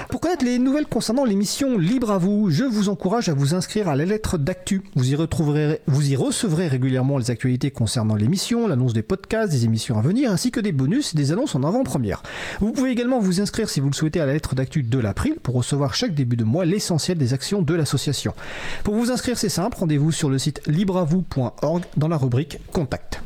Pour 0.07 0.21
connaître 0.21 0.45
les 0.45 0.59
nouvelles 0.59 0.85
concernant 0.85 1.25
l'émission 1.25 1.79
Libre 1.79 2.11
à 2.11 2.19
vous, 2.19 2.51
je 2.51 2.63
vous 2.63 2.89
encourage 2.89 3.27
à 3.27 3.33
vous 3.33 3.55
inscrire 3.55 3.89
à 3.89 3.95
la 3.95 4.05
lettre 4.05 4.37
d'actu. 4.37 4.83
Vous 4.95 5.09
y 5.09 5.15
retrouverez, 5.15 5.81
vous 5.87 6.11
y 6.11 6.15
recevrez 6.15 6.67
régulièrement 6.67 7.17
les 7.17 7.31
actualités 7.31 7.71
concernant 7.71 8.13
l'émission, 8.13 8.67
l'annonce 8.67 8.93
des 8.93 9.01
podcasts, 9.01 9.51
des 9.51 9.65
émissions 9.65 9.97
à 9.97 10.03
venir, 10.03 10.29
ainsi 10.29 10.51
que 10.51 10.59
des 10.59 10.71
bonus 10.71 11.15
et 11.15 11.17
des 11.17 11.31
annonces 11.31 11.55
en 11.55 11.63
avant-première. 11.63 12.21
Vous 12.59 12.71
pouvez 12.71 12.91
également 12.91 13.19
vous 13.19 13.41
inscrire 13.41 13.67
si 13.67 13.79
vous 13.79 13.89
le 13.89 13.95
souhaitez 13.95 14.21
à 14.21 14.27
la 14.27 14.33
lettre 14.33 14.53
d'actu 14.53 14.83
de 14.83 14.99
l'April 14.99 15.37
pour 15.41 15.55
recevoir 15.55 15.95
chaque 15.95 16.13
début 16.13 16.37
de 16.37 16.43
mois 16.43 16.65
l'essentiel 16.65 17.17
des 17.17 17.33
actions 17.33 17.63
de 17.63 17.73
l'association. 17.73 18.35
Pour 18.83 18.93
vous 18.93 19.09
inscrire, 19.09 19.39
c'est 19.39 19.49
simple, 19.49 19.77
rendez-vous 19.79 20.11
sur 20.11 20.29
le 20.29 20.37
site 20.37 20.61
libreavou.org 20.67 21.83
dans 21.97 22.07
la 22.07 22.17
rubrique 22.17 22.59
Contact. 22.71 23.21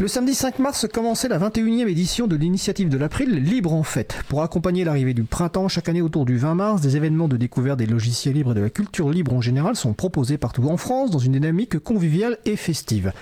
Le 0.00 0.08
samedi 0.08 0.34
5 0.34 0.58
mars 0.58 0.88
commençait 0.92 1.28
la 1.28 1.38
21e 1.38 1.86
édition 1.86 2.26
de 2.26 2.34
l'initiative 2.34 2.88
de 2.88 2.98
l'April 2.98 3.30
Libre 3.30 3.72
en 3.72 3.84
Fête. 3.84 4.24
Pour 4.28 4.42
accompagner 4.42 4.82
l'arrivée 4.82 5.14
du 5.14 5.22
printemps, 5.22 5.68
chaque 5.68 5.88
année 5.88 6.02
autour 6.02 6.24
du 6.24 6.36
20 6.36 6.56
mars, 6.56 6.80
des 6.80 6.96
événements 6.96 7.28
de 7.28 7.36
découverte 7.36 7.78
des 7.78 7.86
logiciels 7.86 8.34
libres 8.34 8.50
et 8.50 8.56
de 8.56 8.60
la 8.60 8.70
culture 8.70 9.08
libre 9.08 9.32
en 9.32 9.40
général 9.40 9.76
sont 9.76 9.92
proposés 9.92 10.36
partout 10.36 10.68
en 10.68 10.78
France 10.78 11.12
dans 11.12 11.20
une 11.20 11.34
dynamique 11.34 11.78
conviviale 11.78 12.38
et 12.44 12.56
festive. 12.56 13.12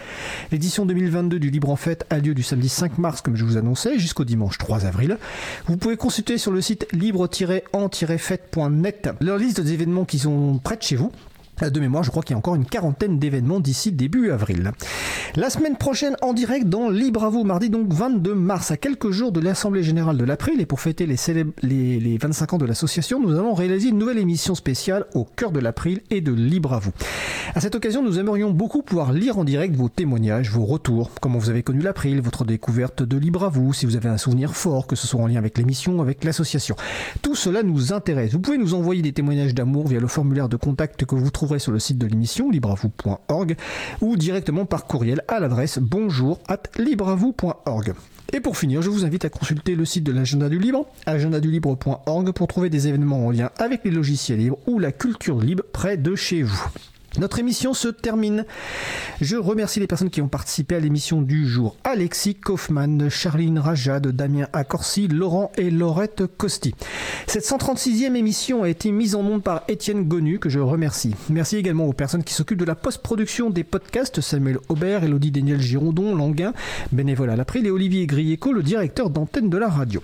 L'édition 0.50 0.86
2022 0.86 1.38
du 1.38 1.50
Libre 1.50 1.68
en 1.68 1.76
Fête 1.76 2.06
a 2.08 2.18
lieu 2.18 2.32
du 2.32 2.42
samedi 2.42 2.70
5 2.70 2.96
mars, 2.96 3.20
comme 3.20 3.36
je 3.36 3.44
vous 3.44 3.58
annonçais, 3.58 3.98
jusqu'au 3.98 4.24
dimanche 4.24 4.56
3 4.56 4.86
avril. 4.86 5.18
Vous 5.66 5.76
pouvez 5.76 5.98
consulter 5.98 6.38
sur 6.38 6.52
le 6.52 6.62
site 6.62 6.86
libre-en-fête.net 6.92 9.10
leur 9.20 9.36
liste 9.36 9.60
des 9.60 9.74
événements 9.74 10.06
qui 10.06 10.20
sont 10.20 10.58
près 10.64 10.78
de 10.78 10.82
chez 10.82 10.96
vous. 10.96 11.12
De 11.60 11.78
mémoire, 11.78 12.02
je 12.02 12.10
crois 12.10 12.22
qu'il 12.24 12.32
y 12.32 12.34
a 12.34 12.38
encore 12.38 12.56
une 12.56 12.64
quarantaine 12.64 13.20
d'événements 13.20 13.60
d'ici 13.60 13.92
début 13.92 14.32
avril. 14.32 14.72
La 15.36 15.48
semaine 15.48 15.76
prochaine, 15.76 16.16
en 16.20 16.32
direct 16.32 16.66
dans 16.68 16.88
Libre 16.88 17.22
à 17.24 17.28
vous, 17.28 17.44
mardi 17.44 17.70
donc 17.70 17.92
22 17.92 18.34
mars, 18.34 18.72
à 18.72 18.76
quelques 18.76 19.10
jours 19.12 19.30
de 19.30 19.38
l'Assemblée 19.38 19.84
Générale 19.84 20.16
de 20.16 20.24
l'April, 20.24 20.60
et 20.60 20.66
pour 20.66 20.80
fêter 20.80 21.06
les, 21.06 21.16
célèbres- 21.16 21.52
les, 21.62 22.00
les 22.00 22.18
25 22.18 22.54
ans 22.54 22.58
de 22.58 22.64
l'association, 22.66 23.20
nous 23.20 23.38
allons 23.38 23.54
réaliser 23.54 23.90
une 23.90 23.98
nouvelle 23.98 24.18
émission 24.18 24.56
spéciale 24.56 25.04
au 25.14 25.24
cœur 25.24 25.52
de 25.52 25.60
l'April 25.60 26.00
et 26.10 26.20
de 26.20 26.32
Libre 26.32 26.72
à 26.72 26.80
vous. 26.80 26.90
À 27.54 27.60
cette 27.60 27.76
occasion, 27.76 28.02
nous 28.02 28.18
aimerions 28.18 28.50
beaucoup 28.50 28.82
pouvoir 28.82 29.12
lire 29.12 29.38
en 29.38 29.44
direct 29.44 29.76
vos 29.76 29.88
témoignages, 29.88 30.50
vos 30.50 30.64
retours, 30.64 31.10
comment 31.20 31.38
vous 31.38 31.50
avez 31.50 31.62
connu 31.62 31.80
l'April, 31.80 32.20
votre 32.22 32.44
découverte 32.44 33.04
de 33.04 33.16
Libre 33.16 33.44
à 33.44 33.50
vous, 33.50 33.72
si 33.72 33.86
vous 33.86 33.94
avez 33.94 34.08
un 34.08 34.18
souvenir 34.18 34.56
fort, 34.56 34.88
que 34.88 34.96
ce 34.96 35.06
soit 35.06 35.20
en 35.20 35.28
lien 35.28 35.36
avec 35.38 35.58
l'émission, 35.58 36.00
avec 36.00 36.24
l'association. 36.24 36.74
Tout 37.20 37.36
cela 37.36 37.62
nous 37.62 37.92
intéresse. 37.92 38.32
Vous 38.32 38.40
pouvez 38.40 38.58
nous 38.58 38.74
envoyer 38.74 39.02
des 39.02 39.12
témoignages 39.12 39.54
d'amour 39.54 39.86
via 39.86 40.00
le 40.00 40.08
formulaire 40.08 40.48
de 40.48 40.56
contact 40.56 41.04
que 41.04 41.14
vous 41.14 41.30
trouverez 41.42 41.58
sur 41.58 41.72
le 41.72 41.80
site 41.80 41.98
de 41.98 42.06
l'émission 42.06 42.50
libreavou.org 42.50 43.56
ou 44.00 44.16
directement 44.16 44.64
par 44.64 44.86
courriel 44.86 45.22
à 45.26 45.40
l'adresse 45.40 45.80
bonjour 45.80 46.38
at 46.46 46.62
libreavou.org. 46.78 47.94
Et 48.32 48.38
pour 48.38 48.56
finir, 48.56 48.80
je 48.80 48.90
vous 48.90 49.04
invite 49.04 49.24
à 49.24 49.28
consulter 49.28 49.74
le 49.74 49.84
site 49.84 50.04
de 50.04 50.12
l'agenda 50.12 50.48
du 50.48 50.60
libre, 50.60 50.86
agendadulibre.org 51.04 52.30
pour 52.30 52.46
trouver 52.46 52.70
des 52.70 52.86
événements 52.86 53.26
en 53.26 53.32
lien 53.32 53.50
avec 53.58 53.84
les 53.84 53.90
logiciels 53.90 54.38
libres 54.38 54.58
ou 54.68 54.78
la 54.78 54.92
culture 54.92 55.40
libre 55.40 55.64
près 55.72 55.96
de 55.96 56.14
chez 56.14 56.44
vous. 56.44 56.64
Notre 57.18 57.38
émission 57.38 57.74
se 57.74 57.88
termine. 57.88 58.46
Je 59.20 59.36
remercie 59.36 59.80
les 59.80 59.86
personnes 59.86 60.08
qui 60.08 60.22
ont 60.22 60.28
participé 60.28 60.76
à 60.76 60.80
l'émission 60.80 61.20
du 61.20 61.46
jour. 61.46 61.76
Alexis 61.84 62.34
Kaufmann, 62.34 63.10
Charline 63.10 63.58
Rajad, 63.58 64.06
Damien 64.08 64.46
Accorsi, 64.54 65.08
Laurent 65.08 65.52
et 65.58 65.70
Laurette 65.70 66.22
Costi. 66.38 66.74
Cette 67.26 67.44
136e 67.44 68.14
émission 68.14 68.62
a 68.62 68.70
été 68.70 68.90
mise 68.92 69.14
en 69.14 69.20
onde 69.20 69.42
par 69.42 69.62
Étienne 69.68 70.04
Gonu, 70.04 70.38
que 70.38 70.48
je 70.48 70.58
remercie. 70.58 71.14
Merci 71.28 71.56
également 71.56 71.84
aux 71.84 71.92
personnes 71.92 72.24
qui 72.24 72.32
s'occupent 72.32 72.58
de 72.58 72.64
la 72.64 72.74
post-production 72.74 73.50
des 73.50 73.64
podcasts, 73.64 74.22
Samuel 74.22 74.58
Aubert, 74.70 75.04
Elodie 75.04 75.30
Daniel 75.30 75.60
Girondon, 75.60 76.16
Languin, 76.16 76.54
bénévole 76.92 77.28
à 77.28 77.36
l'April, 77.36 77.66
et 77.66 77.70
Olivier 77.70 78.06
Grieco, 78.06 78.52
le 78.54 78.62
directeur 78.62 79.10
d'antenne 79.10 79.50
de 79.50 79.58
la 79.58 79.68
radio. 79.68 80.02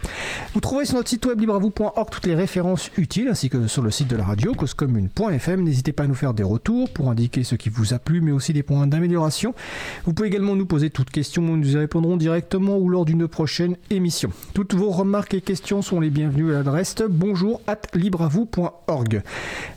Vous 0.53 0.61
trouverez 0.61 0.85
sur 0.85 0.97
notre 0.97 1.09
site 1.09 1.25
web 1.25 1.41
libravou.org 1.41 2.11
toutes 2.11 2.27
les 2.27 2.35
références 2.35 2.91
utiles, 2.99 3.29
ainsi 3.29 3.49
que 3.49 3.67
sur 3.67 3.83
le 3.83 3.91
site 3.91 4.09
de 4.09 4.17
la 4.17 4.25
radio, 4.25 4.53
causecommune.fm. 4.53 5.63
N'hésitez 5.63 5.93
pas 5.93 6.05
à 6.05 6.07
nous 6.07 6.15
faire 6.15 6.35
des 6.35 6.43
retours 6.43 6.89
pour 6.99 7.11
indiquer 7.11 7.45
ce 7.45 7.55
qui 7.55 7.69
vous 7.69 7.95
a 7.95 8.01
plu, 8.01 8.21
mais 8.21 8.33
aussi 8.33 8.53
des 8.53 8.65
points 8.65 8.89
d'amélioration. 8.89 9.55
Vous 10.05 10.13
pouvez 10.13 10.27
également 10.27 10.57
nous 10.57 10.67
poser 10.67 10.91
toutes 10.91 11.11
questions, 11.11 11.43
nous 11.43 11.75
y 11.75 11.79
répondrons 11.79 12.17
directement 12.17 12.77
ou 12.77 12.89
lors 12.89 13.05
d'une 13.05 13.29
prochaine 13.29 13.77
émission. 13.91 14.33
Toutes 14.53 14.75
vos 14.75 14.91
remarques 14.91 15.35
et 15.35 15.41
questions 15.41 15.81
sont 15.81 16.01
les 16.01 16.11
bienvenues 16.11 16.51
à 16.51 16.55
l'adresse 16.55 16.97
bonjour 17.09 17.61
at 17.69 17.83
libravou.org. 17.95 19.23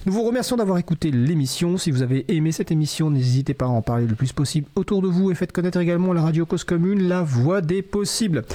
Nous 0.07 0.13
vous 0.13 0.23
remercions 0.23 0.55
d'avoir 0.55 0.79
écouté 0.79 1.11
l'émission. 1.11 1.77
Si 1.77 1.91
vous 1.91 2.01
avez 2.01 2.25
aimé 2.33 2.51
cette 2.51 2.71
émission, 2.71 3.11
n'hésitez 3.11 3.53
pas 3.53 3.65
à 3.65 3.69
en 3.69 3.83
parler 3.83 4.07
le 4.07 4.15
plus 4.15 4.33
possible 4.33 4.65
autour 4.75 5.03
de 5.03 5.07
vous 5.07 5.29
et 5.29 5.35
faites 5.35 5.51
connaître 5.51 5.77
également 5.77 6.13
la 6.13 6.23
radio 6.23 6.47
Cause 6.47 6.63
Commune, 6.63 7.07
la 7.07 7.21
voix 7.21 7.61
des 7.61 7.83
possibles. 7.83 8.45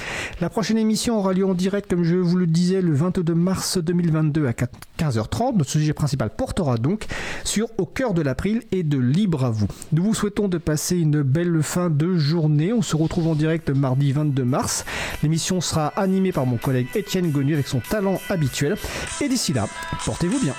La 0.41 0.49
prochaine 0.49 0.77
émission 0.77 1.17
aura 1.17 1.31
lieu 1.31 1.45
en 1.45 1.53
direct, 1.53 1.89
comme 1.89 2.03
je 2.03 2.17
vous 2.17 2.35
le 2.35 2.47
disais, 2.47 2.81
le 2.81 2.93
22 2.93 3.33
mars 3.33 3.77
2022 3.77 4.47
à 4.47 4.51
15h30. 4.51 5.55
Notre 5.55 5.69
sujet 5.69 5.93
principal 5.93 6.31
portera 6.35 6.77
donc 6.77 7.05
sur 7.45 7.69
Au 7.77 7.85
cœur 7.85 8.13
de 8.13 8.21
l'April 8.21 8.56
et 8.71 8.83
de 8.83 8.97
Libre 8.97 9.45
à 9.45 9.51
vous. 9.51 9.67
Nous 9.91 10.03
vous 10.03 10.13
souhaitons 10.13 10.47
de 10.47 10.57
passer 10.57 10.97
une 10.97 11.21
belle 11.21 11.61
fin 11.63 11.89
de 11.89 12.15
journée. 12.15 12.73
On 12.73 12.81
se 12.81 12.95
retrouve 12.95 13.27
en 13.27 13.35
direct 13.35 13.69
mardi 13.69 14.11
22 14.11 14.43
mars. 14.43 14.85
L'émission 15.23 15.61
sera 15.61 15.87
animée 15.95 16.31
par 16.31 16.45
mon 16.45 16.57
collègue 16.57 16.87
Étienne 16.95 17.31
Gonu 17.31 17.53
avec 17.53 17.67
son 17.67 17.79
talent 17.79 18.19
habituel. 18.29 18.75
Et 19.21 19.29
d'ici 19.29 19.53
là, 19.53 19.67
portez-vous 20.05 20.39
bien. 20.39 20.53